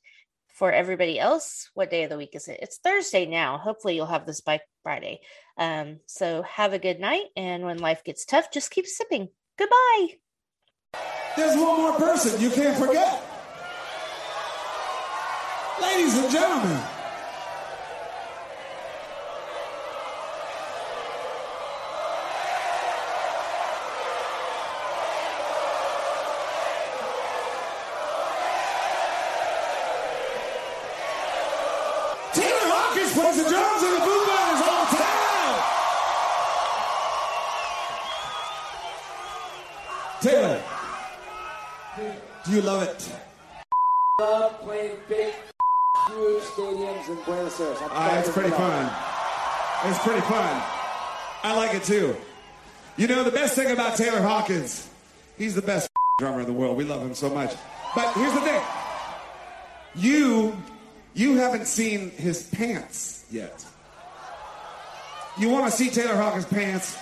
for 0.49 0.73
everybody 0.73 1.17
else, 1.17 1.71
what 1.75 1.93
day 1.93 2.03
of 2.03 2.11
the 2.11 2.17
week 2.17 2.35
is 2.35 2.49
it? 2.49 2.59
It's 2.61 2.79
Thursday 2.79 3.25
now. 3.25 3.59
Hopefully, 3.59 3.95
you'll 3.95 4.07
have 4.07 4.27
this 4.27 4.41
by 4.41 4.59
Friday. 4.83 5.21
Um, 5.57 6.01
so 6.07 6.43
have 6.43 6.73
a 6.73 6.81
good 6.81 6.99
night. 6.99 7.27
And 7.37 7.63
when 7.63 7.79
life 7.79 8.03
gets 8.03 8.25
tough, 8.25 8.51
just 8.51 8.73
keep 8.73 8.85
sipping. 8.85 9.29
Goodbye. 9.57 10.15
There's 11.37 11.57
one 11.57 11.81
more 11.81 11.93
person 11.93 12.41
you 12.41 12.51
can't 12.51 12.77
forget. 12.77 13.23
Ladies 15.81 16.19
and 16.19 16.33
gentlemen, 16.33 16.83
stadiums 47.59 47.71
in 47.73 47.77
Buenos 47.79 47.81
Aires. 47.81 47.91
I'm 47.93 48.17
Uh, 48.17 48.21
it's 48.21 48.31
pretty 48.33 48.51
fun. 48.51 48.93
It's 49.85 49.99
pretty 50.01 50.21
fun. 50.23 50.63
I 51.43 51.55
like 51.57 51.75
it 51.75 51.85
too. 51.85 52.17
You 52.97 53.07
know, 53.07 53.25
the 53.25 53.31
best 53.31 53.55
thing 53.55 53.71
about 53.71 53.97
Taylor 53.97 54.21
Hawkins, 54.23 54.89
he's 55.37 55.55
the 55.55 55.63
best 55.63 55.91
drummer 56.19 56.41
in 56.41 56.47
the 56.47 56.53
world. 56.53 56.77
We 56.77 56.85
love 56.85 57.03
him 57.03 57.15
so 57.15 57.29
much. 57.29 57.55
But 57.95 58.13
here's 58.15 58.33
the 58.33 58.41
thing. 58.41 58.63
You, 59.95 60.57
you 61.15 61.37
haven't 61.37 61.67
seen 61.67 62.11
his 62.11 62.47
pants 62.49 63.25
yet. 63.31 63.65
You 65.39 65.51
want 65.51 65.67
to 65.67 65.71
see 65.71 65.91
Taylor 65.91 66.17
Hawkins' 66.17 66.47
pants? 66.47 66.97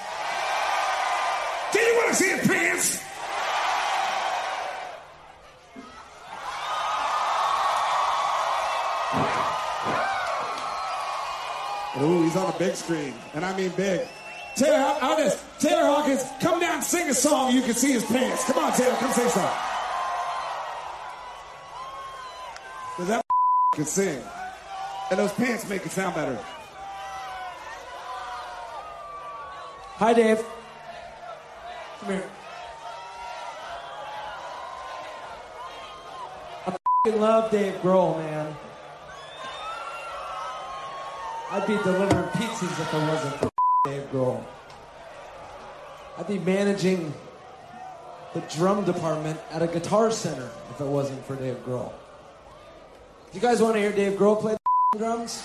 Do 1.73 1.79
you 1.81 1.95
want 1.97 2.09
to 2.11 2.15
see 2.15 2.29
his 2.31 2.47
pants? 2.47 3.04
Ooh, 12.05 12.23
he's 12.23 12.37
on 12.37 12.53
the 12.53 12.59
big 12.59 12.75
screen, 12.75 13.15
and 13.33 13.47
I 13.47 13.57
mean 13.57 13.71
big. 13.71 14.07
Taylor, 14.57 14.77
how, 14.77 15.17
this? 15.17 15.43
Taylor 15.59 15.87
Hawkins, 15.87 16.23
come 16.39 16.61
down, 16.61 16.75
and 16.75 16.85
sing 16.85 17.09
a 17.09 17.15
song. 17.15 17.55
You 17.55 17.63
can 17.63 17.73
see 17.73 17.93
his 17.93 18.05
pants. 18.05 18.45
Come 18.45 18.63
on, 18.63 18.73
Taylor, 18.75 18.95
come 18.97 19.11
sing 19.13 19.25
a 19.25 19.31
song. 19.31 19.57
Cause 22.97 23.09
that 23.09 23.25
can 23.75 23.87
sing, 23.87 24.23
and 25.11 25.19
those 25.19 25.33
pants 25.33 25.67
make 25.67 25.87
it 25.87 25.93
sound 25.93 26.15
better. 26.15 26.39
Hi, 29.97 30.13
Dave. 30.13 30.45
Come 32.01 32.11
here. 32.11 32.31
I 37.07 37.11
love 37.11 37.51
Dave 37.51 37.75
Grohl, 37.77 38.19
man. 38.19 38.55
I'd 41.55 41.69
be 41.69 41.77
delivering 41.85 42.29
pizzas 42.31 42.81
if 42.81 42.93
it 42.93 43.09
wasn't 43.09 43.35
for 43.37 43.51
Dave 43.85 44.11
Grohl. 44.11 44.43
I'd 46.19 46.27
be 46.27 46.41
managing 46.41 47.15
the 48.35 48.41
drum 48.41 48.85
department 48.85 49.39
at 49.53 49.63
a 49.63 49.69
guitar 49.69 50.11
center 50.11 50.51
if 50.73 50.81
it 50.81 50.85
wasn't 50.85 51.25
for 51.25 51.37
Dave 51.37 51.65
Grohl. 51.65 51.93
Do 53.31 53.39
you 53.39 53.41
guys 53.41 53.63
want 53.63 53.75
to 53.75 53.81
hear 53.81 53.93
Dave 53.93 54.19
Grohl 54.19 54.41
play 54.41 54.57
the 54.95 54.99
drums? 54.99 55.43